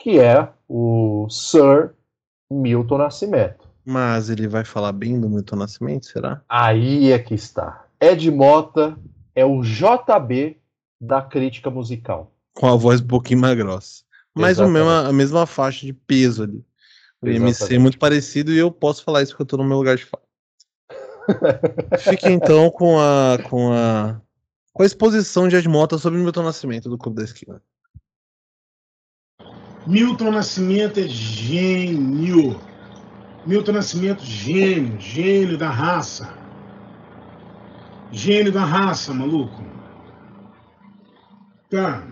que 0.00 0.18
é 0.18 0.48
o 0.68 1.28
Sir 1.30 1.90
Milton 2.50 2.98
Nascimento. 2.98 3.68
Mas 3.84 4.30
ele 4.30 4.48
vai 4.48 4.64
falar 4.64 4.90
bem 4.90 5.20
do 5.20 5.30
Milton 5.30 5.54
Nascimento, 5.54 6.06
será? 6.06 6.42
Aí 6.48 7.12
é 7.12 7.20
que 7.20 7.34
está. 7.34 7.84
Ed 8.00 8.28
Mota 8.32 8.98
é 9.34 9.44
o 9.44 9.62
JB 9.62 10.58
da 11.00 11.22
crítica 11.22 11.70
musical. 11.70 12.32
Com 12.54 12.66
a 12.66 12.76
voz 12.76 13.00
um 13.00 13.06
pouquinho 13.06 13.40
mais 13.40 13.56
grossa. 13.56 14.04
Mas 14.34 14.58
o 14.58 14.68
mesmo, 14.68 14.88
a 14.88 15.12
mesma 15.12 15.46
faixa 15.46 15.84
de 15.84 15.92
peso 15.92 16.44
ali. 16.44 16.64
O 17.20 17.28
MC 17.28 17.74
é 17.74 17.78
muito 17.78 17.98
parecido 17.98 18.52
e 18.52 18.58
eu 18.58 18.70
posso 18.70 19.04
falar 19.04 19.22
isso 19.22 19.32
porque 19.32 19.42
eu 19.42 19.46
tô 19.46 19.56
no 19.56 19.64
meu 19.64 19.78
lugar 19.78 19.96
de 19.96 20.04
fala. 20.04 20.22
Fique 21.98 22.28
então 22.28 22.70
com 22.70 22.98
a, 22.98 23.38
com 23.48 23.72
a 23.72 24.20
com 24.72 24.82
a 24.82 24.86
exposição 24.86 25.48
de 25.48 25.56
Edmota 25.56 25.98
sobre 25.98 26.18
Milton 26.18 26.42
Nascimento 26.42 26.88
do 26.88 26.96
Clube 26.96 27.18
da 27.18 27.24
Esquina. 27.24 27.62
Milton 29.86 30.30
Nascimento 30.30 30.98
é 30.98 31.06
gênio. 31.06 32.58
Milton 33.44 33.72
Nascimento, 33.72 34.24
gênio, 34.24 34.98
gênio 34.98 35.58
da 35.58 35.68
raça. 35.68 36.41
Gênio 38.12 38.52
da 38.52 38.62
raça, 38.62 39.14
maluco. 39.14 39.64
Tá. 41.70 42.06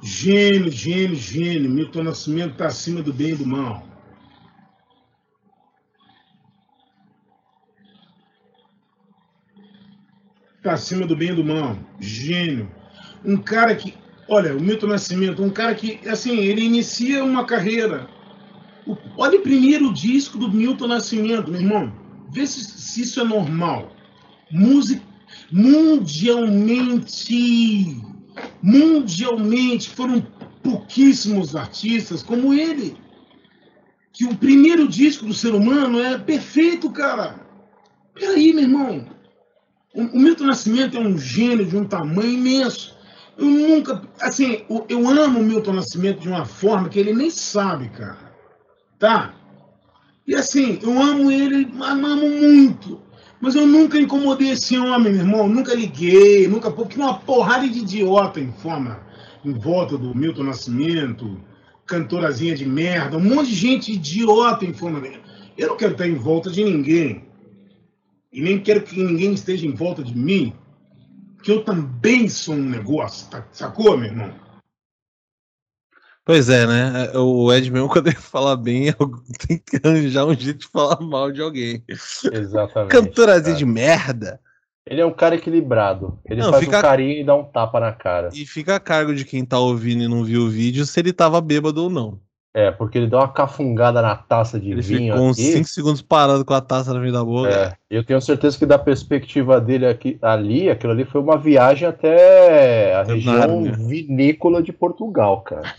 Gênio, 0.00 0.70
gênio, 0.70 1.16
gênio. 1.16 1.68
Milton 1.68 2.04
Nascimento 2.04 2.52
está 2.52 2.68
acima 2.68 3.02
do 3.02 3.12
bem 3.12 3.30
e 3.30 3.34
do 3.34 3.44
mal. 3.44 3.84
Está 10.58 10.74
acima 10.74 11.04
do 11.04 11.16
bem 11.16 11.30
e 11.30 11.34
do 11.34 11.44
mal. 11.44 11.76
Gênio. 11.98 12.70
Um 13.24 13.36
cara 13.36 13.74
que. 13.74 13.92
Olha, 14.28 14.56
o 14.56 14.60
Milton 14.60 14.86
Nascimento, 14.86 15.42
um 15.42 15.50
cara 15.50 15.74
que, 15.74 16.06
assim, 16.08 16.36
ele 16.38 16.62
inicia 16.62 17.24
uma 17.24 17.44
carreira. 17.44 18.08
Olha 19.16 19.40
o 19.40 19.42
primeiro 19.42 19.92
disco 19.92 20.38
do 20.38 20.48
Milton 20.48 20.86
Nascimento, 20.86 21.50
meu 21.50 21.60
irmão. 21.60 21.92
Vê 22.30 22.46
se, 22.46 22.64
se 22.64 23.00
isso 23.00 23.20
é 23.20 23.24
normal. 23.24 23.97
Música 24.50 25.08
mundialmente 25.50 28.00
mundialmente 28.62 29.90
foram 29.90 30.24
pouquíssimos 30.62 31.56
artistas 31.56 32.22
como 32.22 32.54
ele. 32.54 32.96
Que 34.12 34.24
o 34.24 34.36
primeiro 34.36 34.88
disco 34.88 35.26
do 35.26 35.34
ser 35.34 35.54
humano 35.54 36.00
é 36.00 36.18
perfeito, 36.18 36.90
cara. 36.90 37.40
Peraí, 38.14 38.52
meu 38.52 38.64
irmão. 38.64 39.06
O 39.94 40.18
Milton 40.18 40.44
Nascimento 40.44 40.96
é 40.96 41.00
um 41.00 41.16
gênio 41.16 41.66
de 41.66 41.76
um 41.76 41.84
tamanho 41.84 42.30
imenso. 42.30 42.96
Eu 43.36 43.46
nunca. 43.46 44.02
Assim, 44.20 44.64
eu 44.88 45.08
amo 45.08 45.40
o 45.40 45.44
Milton 45.44 45.72
Nascimento 45.72 46.20
de 46.20 46.28
uma 46.28 46.44
forma 46.44 46.88
que 46.88 46.98
ele 46.98 47.12
nem 47.12 47.30
sabe, 47.30 47.88
cara. 47.90 48.32
Tá? 48.98 49.34
E 50.26 50.34
assim, 50.34 50.78
eu 50.82 51.00
amo 51.00 51.30
ele, 51.30 51.70
amo 51.80 52.28
muito. 52.28 53.00
Mas 53.40 53.54
eu 53.54 53.66
nunca 53.66 53.98
incomodei 53.98 54.50
esse 54.50 54.76
homem, 54.76 55.12
meu 55.12 55.22
irmão. 55.22 55.48
Nunca 55.48 55.74
liguei, 55.74 56.48
nunca. 56.48 56.70
Porque 56.70 56.98
uma 56.98 57.18
porrada 57.18 57.68
de 57.68 57.78
idiota 57.78 58.40
em 58.40 58.52
forma, 58.52 59.00
em 59.44 59.52
volta 59.52 59.96
do 59.96 60.14
Milton 60.14 60.44
Nascimento, 60.44 61.40
cantorazinha 61.86 62.56
de 62.56 62.66
merda, 62.66 63.16
um 63.16 63.20
monte 63.20 63.48
de 63.50 63.54
gente 63.54 63.92
idiota 63.92 64.64
em 64.64 64.72
forma. 64.72 65.02
Eu 65.56 65.68
não 65.68 65.76
quero 65.76 65.92
estar 65.92 66.08
em 66.08 66.14
volta 66.14 66.50
de 66.50 66.64
ninguém. 66.64 67.24
E 68.32 68.42
nem 68.42 68.60
quero 68.60 68.82
que 68.82 69.02
ninguém 69.02 69.32
esteja 69.32 69.66
em 69.66 69.72
volta 69.72 70.02
de 70.02 70.16
mim. 70.16 70.52
Que 71.42 71.52
eu 71.52 71.62
também 71.62 72.28
sou 72.28 72.56
um 72.56 72.68
negócio, 72.68 73.28
tá? 73.30 73.46
sacou, 73.52 73.96
meu 73.96 74.10
irmão? 74.10 74.47
Pois 76.28 76.50
é, 76.50 76.66
né? 76.66 77.10
O 77.14 77.50
Ed 77.50 77.70
mesmo, 77.70 77.88
quando 77.88 78.08
ele 78.08 78.16
fala 78.16 78.54
bem, 78.54 78.92
tem 79.46 79.56
que 79.56 79.80
arranjar 79.82 80.26
um 80.26 80.34
jeito 80.34 80.58
de 80.58 80.66
falar 80.66 81.00
mal 81.00 81.32
de 81.32 81.40
alguém. 81.40 81.82
Exatamente. 82.30 82.90
Cantorazinha 82.90 83.56
de 83.56 83.64
merda. 83.64 84.38
Ele 84.86 85.00
é 85.00 85.06
um 85.06 85.10
cara 85.10 85.36
equilibrado. 85.36 86.18
Ele 86.26 86.42
não, 86.42 86.50
faz 86.50 86.64
fica... 86.64 86.80
um 86.80 86.82
carinho 86.82 87.12
e 87.12 87.24
dá 87.24 87.34
um 87.34 87.44
tapa 87.44 87.80
na 87.80 87.92
cara. 87.92 88.28
E 88.34 88.44
fica 88.44 88.76
a 88.76 88.80
cargo 88.80 89.14
de 89.14 89.24
quem 89.24 89.42
tá 89.42 89.58
ouvindo 89.58 90.02
e 90.02 90.08
não 90.08 90.22
viu 90.22 90.42
o 90.42 90.50
vídeo 90.50 90.84
se 90.84 91.00
ele 91.00 91.14
tava 91.14 91.40
bêbado 91.40 91.84
ou 91.84 91.88
não. 91.88 92.20
É, 92.52 92.70
porque 92.70 92.98
ele 92.98 93.06
deu 93.06 93.20
uma 93.20 93.32
cafungada 93.32 94.02
na 94.02 94.14
taça 94.14 94.60
de 94.60 94.72
ele 94.72 94.82
vinho. 94.82 95.14
Ficou 95.14 95.28
uns 95.28 95.36
5 95.38 95.66
segundos 95.66 96.02
parado 96.02 96.44
com 96.44 96.52
a 96.52 96.60
taça 96.60 96.92
na 96.92 97.00
frente 97.00 97.12
da 97.12 97.24
boca. 97.24 97.48
É, 97.48 97.72
eu 97.88 98.04
tenho 98.04 98.20
certeza 98.20 98.58
que 98.58 98.66
da 98.66 98.78
perspectiva 98.78 99.58
dele 99.58 99.86
aqui, 99.86 100.18
ali, 100.20 100.68
aquilo 100.68 100.92
ali 100.92 101.06
foi 101.06 101.22
uma 101.22 101.38
viagem 101.38 101.88
até 101.88 102.96
a 102.96 103.02
região 103.02 103.62
vinícola 103.62 104.62
de 104.62 104.72
Portugal, 104.72 105.40
cara. 105.40 105.72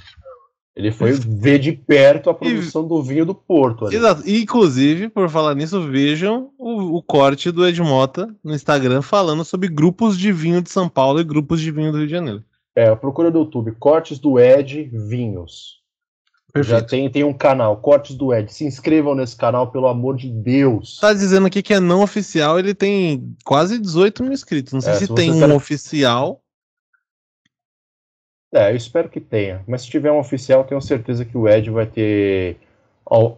Ele 0.76 0.92
foi 0.92 1.12
ver 1.12 1.60
de 1.60 1.74
perto 1.74 2.30
a 2.30 2.34
produção 2.34 2.86
e... 2.86 2.88
do 2.88 3.04
vinho 3.04 3.26
do 3.26 3.36
Porto. 3.36 3.86
Ali. 3.86 3.96
Exato. 3.96 4.24
Inclusive, 4.26 5.10
por 5.10 5.30
falar 5.30 5.56
nisso, 5.56 5.82
vejam 5.82 6.52
o, 6.58 6.98
o, 6.98 7.04
corte 7.04 7.52
do 7.52 7.68
Ed 7.68 7.82
Mota 7.82 8.34
no 8.44 8.54
Instagram 8.54 9.02
falando 9.02 9.44
sobre 9.44 9.68
grupos 9.68 10.18
de 10.18 10.32
vinho 10.32 10.62
de 10.62 10.70
São 10.70 10.88
Paulo 10.88 11.20
e 11.20 11.24
grupos 11.24 11.60
de 11.60 11.72
vinho 11.72 11.92
do 11.92 11.98
Rio 11.98 12.08
de 12.08 12.14
Janeiro. 12.14 12.44
É, 12.76 12.96
procura 12.96 13.30
no 13.30 13.40
YouTube, 13.40 13.74
cortes 13.78 14.20
do 14.20 14.40
Ed 14.40 14.90
Vinhos. 14.94 15.80
Perfeito. 16.52 16.80
Já 16.80 16.86
tem, 16.86 17.10
tem 17.10 17.24
um 17.24 17.34
canal, 17.34 17.78
Cortes 17.78 18.16
do 18.16 18.34
Ed. 18.34 18.52
Se 18.52 18.66
inscrevam 18.66 19.14
nesse 19.14 19.36
canal, 19.36 19.72
pelo 19.72 19.88
amor 19.88 20.16
de 20.16 20.30
Deus. 20.30 20.98
Tá 21.00 21.14
dizendo 21.14 21.46
aqui 21.46 21.62
que 21.62 21.74
é 21.74 21.80
não 21.80 22.02
oficial, 22.02 22.58
ele 22.58 22.74
tem 22.74 23.36
quase 23.46 23.78
18 23.78 24.24
mil 24.24 24.34
inscritos. 24.34 24.74
Não 24.74 24.82
sei 24.82 24.94
é, 24.94 24.96
se, 24.96 25.08
se 25.08 25.14
tem 25.14 25.32
um 25.32 25.56
oficial. 25.56 26.42
É, 28.52 28.72
eu 28.72 28.76
espero 28.76 29.10
que 29.10 29.20
tenha. 29.20 29.64
Mas 29.68 29.84
se 29.84 29.90
tiver 29.90 30.12
um 30.12 30.20
oficial, 30.20 30.64
tenho 30.64 30.82
certeza 30.82 31.24
que 31.24 31.38
o 31.38 31.48
Ed 31.48 31.70
vai 31.70 31.86
ter 31.86 32.58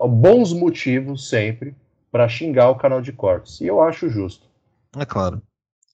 bons 0.10 0.54
motivos 0.54 1.30
sempre 1.30 1.76
para 2.12 2.28
xingar 2.28 2.70
o 2.70 2.76
canal 2.76 3.02
de 3.02 3.12
cortes. 3.12 3.62
E 3.62 3.68
eu 3.68 3.82
acho 3.82 4.10
justo. 4.10 4.46
É 4.98 5.06
claro. 5.06 5.42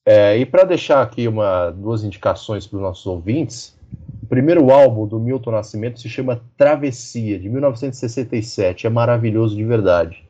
É, 0.04 0.36
e 0.38 0.46
para 0.46 0.64
deixar 0.64 1.02
aqui 1.02 1.28
uma, 1.28 1.70
duas 1.70 2.02
indicações 2.02 2.66
para 2.66 2.76
os 2.76 2.82
nossos 2.82 3.06
ouvintes, 3.06 3.76
o 4.22 4.26
primeiro 4.26 4.70
álbum 4.70 5.06
do 5.06 5.20
Milton 5.20 5.50
Nascimento 5.50 6.00
se 6.00 6.08
chama 6.08 6.40
Travessia, 6.56 7.38
de 7.38 7.48
1967. 7.48 8.86
É 8.86 8.90
maravilhoso 8.90 9.54
de 9.54 9.64
verdade. 9.64 10.24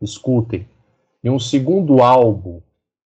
Escutem. 0.00 0.66
E 1.24 1.30
um 1.30 1.38
segundo 1.38 2.02
álbum 2.02 2.60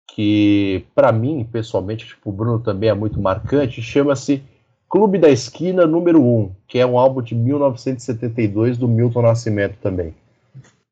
que, 0.08 0.86
para 0.94 1.12
mim, 1.12 1.46
pessoalmente, 1.50 2.06
tipo, 2.06 2.30
o 2.30 2.32
Bruno 2.32 2.58
também 2.58 2.88
é 2.90 2.94
muito 2.94 3.20
marcante, 3.20 3.80
chama-se 3.80 4.42
Clube 4.88 5.18
da 5.18 5.28
Esquina 5.28 5.86
número 5.86 6.22
1, 6.22 6.50
que 6.66 6.78
é 6.78 6.86
um 6.86 6.98
álbum 6.98 7.20
de 7.20 7.34
1972 7.34 8.78
do 8.78 8.88
Milton 8.88 9.22
Nascimento 9.22 9.76
também. 9.82 10.14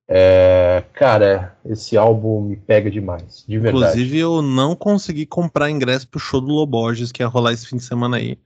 É, 0.09 0.85
cara, 0.93 1.57
esse 1.65 1.97
álbum 1.97 2.41
me 2.43 2.57
pega 2.57 2.91
demais, 2.91 3.45
de 3.47 3.59
verdade. 3.59 3.87
Inclusive, 3.87 4.19
eu 4.19 4.43
não 4.43 4.77
consegui 4.77 5.27
comprar 5.27 5.71
ingresso 5.71 6.07
pro 6.09 6.21
show 6.21 6.41
do 6.41 6.53
Loborges, 6.53 7.11
que 7.11 7.23
ia 7.23 7.27
rolar 7.27 7.53
esse 7.53 7.67
fim 7.67 7.77
de 7.77 7.83
semana 7.83 8.19
aí. 8.19 8.39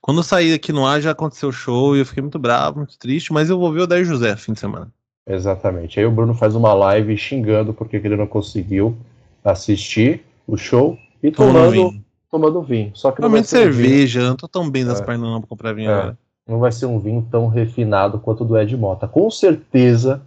Quando 0.00 0.18
eu 0.18 0.24
saí 0.24 0.52
aqui 0.54 0.72
no 0.72 0.86
ar, 0.86 1.00
já 1.00 1.10
aconteceu 1.10 1.50
o 1.50 1.52
show 1.52 1.94
e 1.94 2.00
eu 2.00 2.06
fiquei 2.06 2.22
muito 2.22 2.38
bravo, 2.38 2.78
muito 2.78 2.98
triste, 2.98 3.32
mas 3.32 3.50
eu 3.50 3.58
vou 3.58 3.72
ver 3.72 3.82
o 3.82 3.86
Daí 3.86 4.04
José 4.04 4.34
fim 4.36 4.52
de 4.52 4.60
semana. 4.60 4.90
Exatamente. 5.26 6.00
Aí 6.00 6.06
o 6.06 6.10
Bruno 6.10 6.34
faz 6.34 6.54
uma 6.54 6.72
live 6.72 7.16
xingando 7.16 7.72
porque 7.72 7.96
ele 7.96 8.16
não 8.16 8.26
conseguiu 8.26 8.96
assistir 9.44 10.24
o 10.46 10.56
show 10.56 10.98
e 11.22 11.30
tomando, 11.30 11.94
tomando 12.32 12.62
vinho. 12.62 12.90
Só 12.94 13.12
que 13.12 13.20
não 13.20 13.30
vai 13.30 13.44
ser 13.44 13.58
cerveja, 13.58 14.18
um 14.18 14.22
vinho... 14.22 14.30
não 14.30 14.36
tô 14.36 14.48
tão 14.48 14.70
bem 14.70 14.86
das 14.86 15.00
é. 15.00 15.04
pernas 15.04 15.28
não 15.28 15.40
pra 15.40 15.48
comprar 15.48 15.74
vinho 15.74 15.90
é. 15.90 15.94
agora. 15.94 16.18
Não 16.48 16.58
vai 16.58 16.72
ser 16.72 16.86
um 16.86 16.98
vinho 16.98 17.28
tão 17.30 17.46
refinado 17.46 18.18
quanto 18.18 18.42
o 18.42 18.46
do 18.46 18.58
Ed 18.58 18.74
Mota. 18.74 19.06
Com 19.06 19.30
certeza, 19.30 20.22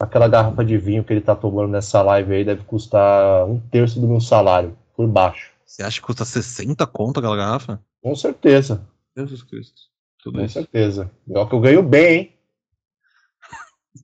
aquela 0.00 0.26
garrafa 0.26 0.64
de 0.64 0.78
vinho 0.78 1.04
que 1.04 1.12
ele 1.12 1.20
tá 1.20 1.36
tomando 1.36 1.68
nessa 1.68 2.00
live 2.02 2.34
aí 2.34 2.44
deve 2.44 2.64
custar 2.64 3.44
um 3.44 3.60
terço 3.60 4.00
do 4.00 4.08
meu 4.08 4.20
salário, 4.20 4.76
por 4.96 5.06
baixo. 5.06 5.52
Você 5.66 5.82
acha 5.82 6.00
que 6.00 6.06
custa 6.06 6.24
60 6.24 6.86
conto 6.86 7.20
aquela 7.20 7.36
garrafa? 7.36 7.78
Com 8.02 8.16
certeza. 8.16 8.82
Jesus 9.16 9.42
Cristo. 9.42 9.82
Tudo 10.22 10.38
Com 10.38 10.44
isso. 10.44 10.54
certeza. 10.54 11.10
Igual 11.28 11.46
que 11.46 11.54
eu 11.54 11.60
ganho 11.60 11.82
bem, 11.82 12.14
hein? 12.14 12.30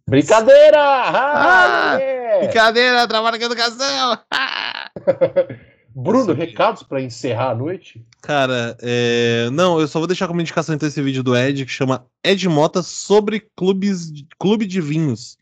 Brincadeira! 0.06 0.78
Ah, 0.78 1.94
ah, 1.94 1.98
Brincadeira, 2.38 3.08
trabalho 3.08 3.38
com 3.38 3.44
educação! 3.44 4.18
Bruno, 5.94 6.32
recados 6.32 6.82
para 6.82 7.02
encerrar 7.02 7.50
a 7.50 7.54
noite? 7.54 8.04
Cara, 8.22 8.76
é... 8.80 9.50
não, 9.50 9.80
eu 9.80 9.88
só 9.88 9.98
vou 9.98 10.06
deixar 10.06 10.28
como 10.28 10.40
indicação 10.40 10.74
então 10.74 10.88
esse 10.88 11.02
vídeo 11.02 11.22
do 11.22 11.36
Ed 11.36 11.64
que 11.64 11.72
chama 11.72 12.06
Ed 12.24 12.48
Mota 12.48 12.82
sobre 12.82 13.48
clubes, 13.56 14.12
clube 14.38 14.66
de 14.66 14.80
vinhos. 14.80 15.36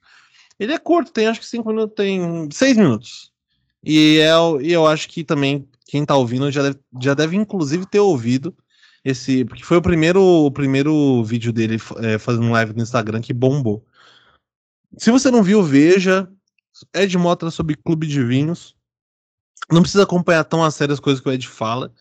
Ele 0.58 0.72
é 0.72 0.78
curto, 0.78 1.12
tem 1.12 1.26
acho 1.26 1.40
que 1.40 1.46
cinco 1.46 1.68
minutos, 1.68 1.94
tem 1.94 2.48
seis 2.50 2.76
minutos. 2.76 3.30
E, 3.84 4.18
é, 4.18 4.32
e 4.62 4.72
eu 4.72 4.86
acho 4.86 5.08
que 5.08 5.22
também 5.22 5.68
quem 5.86 6.04
tá 6.04 6.16
ouvindo 6.16 6.50
já 6.50 6.62
deve, 6.62 6.78
já 7.00 7.14
deve 7.14 7.36
inclusive 7.36 7.86
ter 7.86 8.00
ouvido 8.00 8.54
esse, 9.04 9.44
porque 9.44 9.64
foi 9.64 9.76
o 9.76 9.82
primeiro, 9.82 10.20
o 10.20 10.50
primeiro 10.50 11.22
vídeo 11.24 11.52
dele 11.52 11.76
é, 11.98 12.18
fazendo 12.18 12.50
live 12.50 12.74
no 12.74 12.82
Instagram 12.82 13.20
que 13.20 13.32
bombou. 13.32 13.84
Se 14.96 15.10
você 15.10 15.30
não 15.30 15.42
viu, 15.42 15.62
veja. 15.62 16.28
Ed 16.94 17.16
Mota 17.18 17.50
sobre 17.50 17.74
clube 17.76 18.06
de 18.06 18.22
vinhos. 18.22 18.76
Não 19.70 19.82
precisa 19.82 20.04
acompanhar 20.04 20.44
tão 20.44 20.64
a 20.64 20.70
sério 20.70 20.94
as 20.94 21.00
coisas 21.00 21.20
que 21.20 21.28
o 21.28 21.32
Ed 21.32 21.46
fala. 21.46 21.92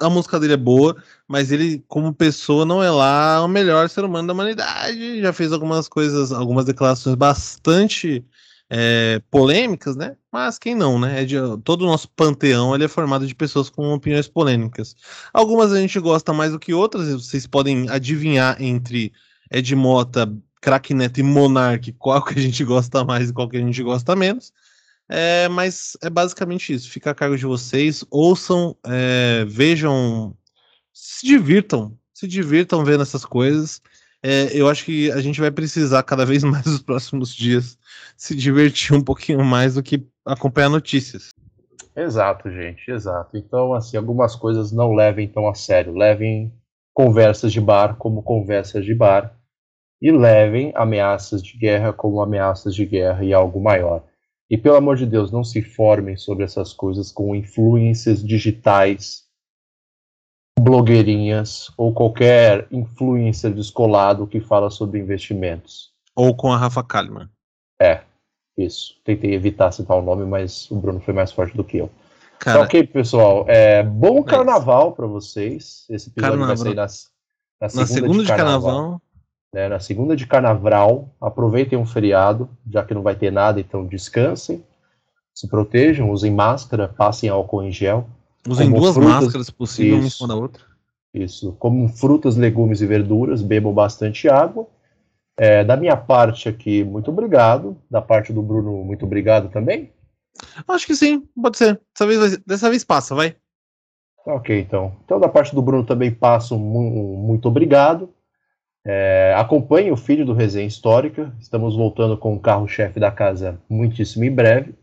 A 0.00 0.10
música 0.10 0.40
dele 0.40 0.54
é 0.54 0.56
boa, 0.56 0.96
mas 1.28 1.52
ele, 1.52 1.84
como 1.86 2.12
pessoa, 2.12 2.64
não 2.64 2.82
é 2.82 2.90
lá 2.90 3.44
o 3.44 3.48
melhor 3.48 3.88
ser 3.88 4.04
humano 4.04 4.26
da 4.26 4.34
humanidade. 4.34 5.20
Já 5.20 5.32
fez 5.32 5.52
algumas 5.52 5.88
coisas, 5.88 6.32
algumas 6.32 6.64
declarações 6.64 7.14
bastante 7.14 8.24
é, 8.70 9.22
polêmicas, 9.30 9.94
né? 9.94 10.16
Mas 10.32 10.58
quem 10.58 10.74
não, 10.74 10.98
né? 10.98 11.22
É 11.22 11.26
todo 11.62 11.82
o 11.82 11.86
nosso 11.86 12.08
panteão 12.10 12.74
ele 12.74 12.84
é 12.84 12.88
formado 12.88 13.26
de 13.26 13.34
pessoas 13.34 13.70
com 13.70 13.92
opiniões 13.92 14.26
polêmicas. 14.28 14.96
Algumas 15.32 15.72
a 15.72 15.80
gente 15.80 15.98
gosta 16.00 16.32
mais 16.32 16.52
do 16.52 16.58
que 16.58 16.74
outras, 16.74 17.08
vocês 17.12 17.46
podem 17.46 17.88
adivinhar 17.88 18.60
entre 18.60 19.12
Ed 19.50 19.76
Mota, 19.76 20.32
Crack 20.60 20.94
Neto 20.94 21.20
e 21.20 21.22
Monark 21.22 21.92
qual 21.92 22.24
que 22.24 22.38
a 22.38 22.42
gente 22.42 22.64
gosta 22.64 23.04
mais 23.04 23.30
e 23.30 23.32
qual 23.32 23.48
que 23.48 23.56
a 23.56 23.60
gente 23.60 23.82
gosta 23.82 24.16
menos. 24.16 24.52
É, 25.08 25.48
mas 25.48 25.96
é 26.02 26.08
basicamente 26.08 26.72
isso. 26.72 26.90
Fica 26.90 27.10
a 27.10 27.14
cargo 27.14 27.36
de 27.36 27.44
vocês. 27.44 28.04
Ouçam, 28.10 28.76
é, 28.86 29.44
vejam, 29.46 30.36
se 30.92 31.26
divirtam. 31.26 31.96
Se 32.12 32.26
divirtam 32.26 32.84
vendo 32.84 33.02
essas 33.02 33.24
coisas. 33.24 33.82
É, 34.22 34.48
eu 34.56 34.68
acho 34.68 34.84
que 34.84 35.12
a 35.12 35.20
gente 35.20 35.40
vai 35.40 35.50
precisar 35.50 36.02
cada 36.02 36.24
vez 36.24 36.42
mais 36.44 36.64
nos 36.64 36.82
próximos 36.82 37.34
dias 37.34 37.78
se 38.16 38.34
divertir 38.34 38.94
um 38.94 39.02
pouquinho 39.02 39.44
mais 39.44 39.74
do 39.74 39.82
que 39.82 40.06
acompanhar 40.24 40.70
notícias. 40.70 41.28
Exato, 41.94 42.50
gente, 42.50 42.90
exato. 42.90 43.36
Então, 43.36 43.74
assim, 43.74 43.96
algumas 43.96 44.34
coisas 44.34 44.72
não 44.72 44.94
levem 44.94 45.28
tão 45.28 45.48
a 45.48 45.54
sério. 45.54 45.94
Levem 45.94 46.52
conversas 46.92 47.52
de 47.52 47.60
bar 47.60 47.96
como 47.96 48.22
conversas 48.22 48.84
de 48.84 48.94
bar 48.94 49.36
e 50.00 50.10
levem 50.10 50.72
ameaças 50.74 51.42
de 51.42 51.56
guerra 51.56 51.92
como 51.92 52.20
ameaças 52.20 52.74
de 52.74 52.84
guerra 52.86 53.24
e 53.24 53.32
algo 53.32 53.60
maior. 53.60 54.04
E 54.54 54.56
pelo 54.56 54.76
amor 54.76 54.96
de 54.96 55.04
Deus, 55.04 55.32
não 55.32 55.42
se 55.42 55.60
formem 55.60 56.16
sobre 56.16 56.44
essas 56.44 56.72
coisas 56.72 57.10
com 57.10 57.34
influências 57.34 58.24
digitais, 58.24 59.24
blogueirinhas 60.56 61.72
ou 61.76 61.92
qualquer 61.92 62.68
influencer 62.70 63.52
descolado 63.52 64.28
que 64.28 64.40
fala 64.40 64.70
sobre 64.70 65.00
investimentos. 65.00 65.90
Ou 66.14 66.36
com 66.36 66.52
a 66.52 66.56
Rafa 66.56 66.84
Kalimann. 66.84 67.28
É, 67.82 68.02
isso. 68.56 68.94
Tentei 69.02 69.34
evitar 69.34 69.72
citar 69.72 69.98
o 69.98 70.02
nome, 70.02 70.24
mas 70.24 70.70
o 70.70 70.76
Bruno 70.76 71.00
foi 71.00 71.12
mais 71.12 71.32
forte 71.32 71.56
do 71.56 71.64
que 71.64 71.78
eu. 71.78 71.90
Cara, 72.38 72.58
então, 72.58 72.64
ok, 72.64 72.86
pessoal. 72.86 73.44
É, 73.48 73.82
bom 73.82 74.22
carnaval 74.22 74.92
para 74.92 75.08
vocês. 75.08 75.84
Esse 75.90 76.10
episódio 76.10 76.38
carnaval. 76.38 76.46
vai 76.46 76.56
sair 76.56 76.74
na, 76.76 76.82
na 77.60 77.68
segunda, 77.68 77.80
na 77.80 77.86
segunda 77.88 78.22
de, 78.22 78.28
carnaval. 78.28 78.60
De 78.60 78.66
carnaval. 78.66 79.02
Né, 79.54 79.68
na 79.68 79.78
segunda 79.78 80.16
de 80.16 80.26
carnaval. 80.26 81.14
Aproveitem 81.20 81.78
um 81.78 81.86
feriado, 81.86 82.50
já 82.68 82.84
que 82.84 82.92
não 82.92 83.02
vai 83.02 83.14
ter 83.14 83.30
nada, 83.30 83.60
então 83.60 83.86
descansem. 83.86 84.64
Se 85.32 85.46
protejam, 85.46 86.10
usem 86.10 86.32
máscara, 86.32 86.88
passem 86.88 87.28
álcool 87.28 87.62
em 87.62 87.70
gel. 87.70 88.04
Usem 88.48 88.68
duas 88.68 88.94
frutas, 88.94 89.12
máscaras 89.12 89.50
possível, 89.50 90.08
uma 90.18 90.26
da 90.26 90.34
outra. 90.34 90.64
Isso. 91.14 91.52
Comam 91.52 91.88
frutas, 91.88 92.36
legumes 92.36 92.80
e 92.80 92.86
verduras, 92.86 93.42
bebam 93.42 93.72
bastante 93.72 94.28
água. 94.28 94.66
É, 95.36 95.62
da 95.62 95.76
minha 95.76 95.96
parte 95.96 96.48
aqui, 96.48 96.82
muito 96.82 97.12
obrigado. 97.12 97.76
Da 97.88 98.02
parte 98.02 98.32
do 98.32 98.42
Bruno, 98.42 98.82
muito 98.82 99.06
obrigado 99.06 99.50
também. 99.50 99.92
Acho 100.66 100.84
que 100.84 100.96
sim, 100.96 101.28
pode 101.40 101.58
ser. 101.58 101.80
Dessa 101.96 102.06
vez, 102.08 102.38
dessa 102.38 102.70
vez 102.70 102.82
passa, 102.82 103.14
vai. 103.14 103.36
Ok, 104.26 104.58
então. 104.58 104.96
Então, 105.04 105.20
da 105.20 105.28
parte 105.28 105.54
do 105.54 105.62
Bruno 105.62 105.86
também 105.86 106.10
passo 106.10 106.56
um, 106.56 107.16
muito 107.16 107.46
obrigado. 107.46 108.12
É, 108.86 109.34
acompanhe 109.36 109.90
o 109.90 109.96
filho 109.96 110.26
do 110.26 110.34
Resenha 110.34 110.66
Histórica. 110.66 111.32
Estamos 111.40 111.74
voltando 111.76 112.18
com 112.18 112.34
o 112.34 112.40
carro-chefe 112.40 113.00
da 113.00 113.10
casa 113.10 113.58
muitíssimo 113.68 114.24
em 114.24 114.30
breve. 114.30 114.74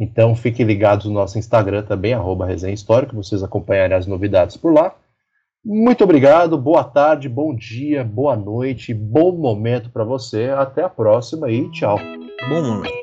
Então 0.00 0.34
fiquem 0.34 0.64
ligados 0.64 1.06
no 1.06 1.12
nosso 1.12 1.38
Instagram 1.38 1.82
também, 1.82 2.14
arroba 2.14 2.46
Resenha 2.46 2.72
Histórica, 2.72 3.16
vocês 3.16 3.42
acompanharem 3.42 3.96
as 3.96 4.06
novidades 4.06 4.56
por 4.56 4.72
lá. 4.72 4.94
Muito 5.64 6.04
obrigado, 6.04 6.56
boa 6.56 6.84
tarde, 6.84 7.28
bom 7.28 7.54
dia, 7.54 8.04
boa 8.04 8.36
noite, 8.36 8.94
bom 8.94 9.32
momento 9.32 9.90
para 9.90 10.04
você. 10.04 10.50
Até 10.50 10.84
a 10.84 10.88
próxima 10.88 11.50
e 11.50 11.68
tchau. 11.72 11.98
Bom 12.48 12.62
momento. 12.62 12.98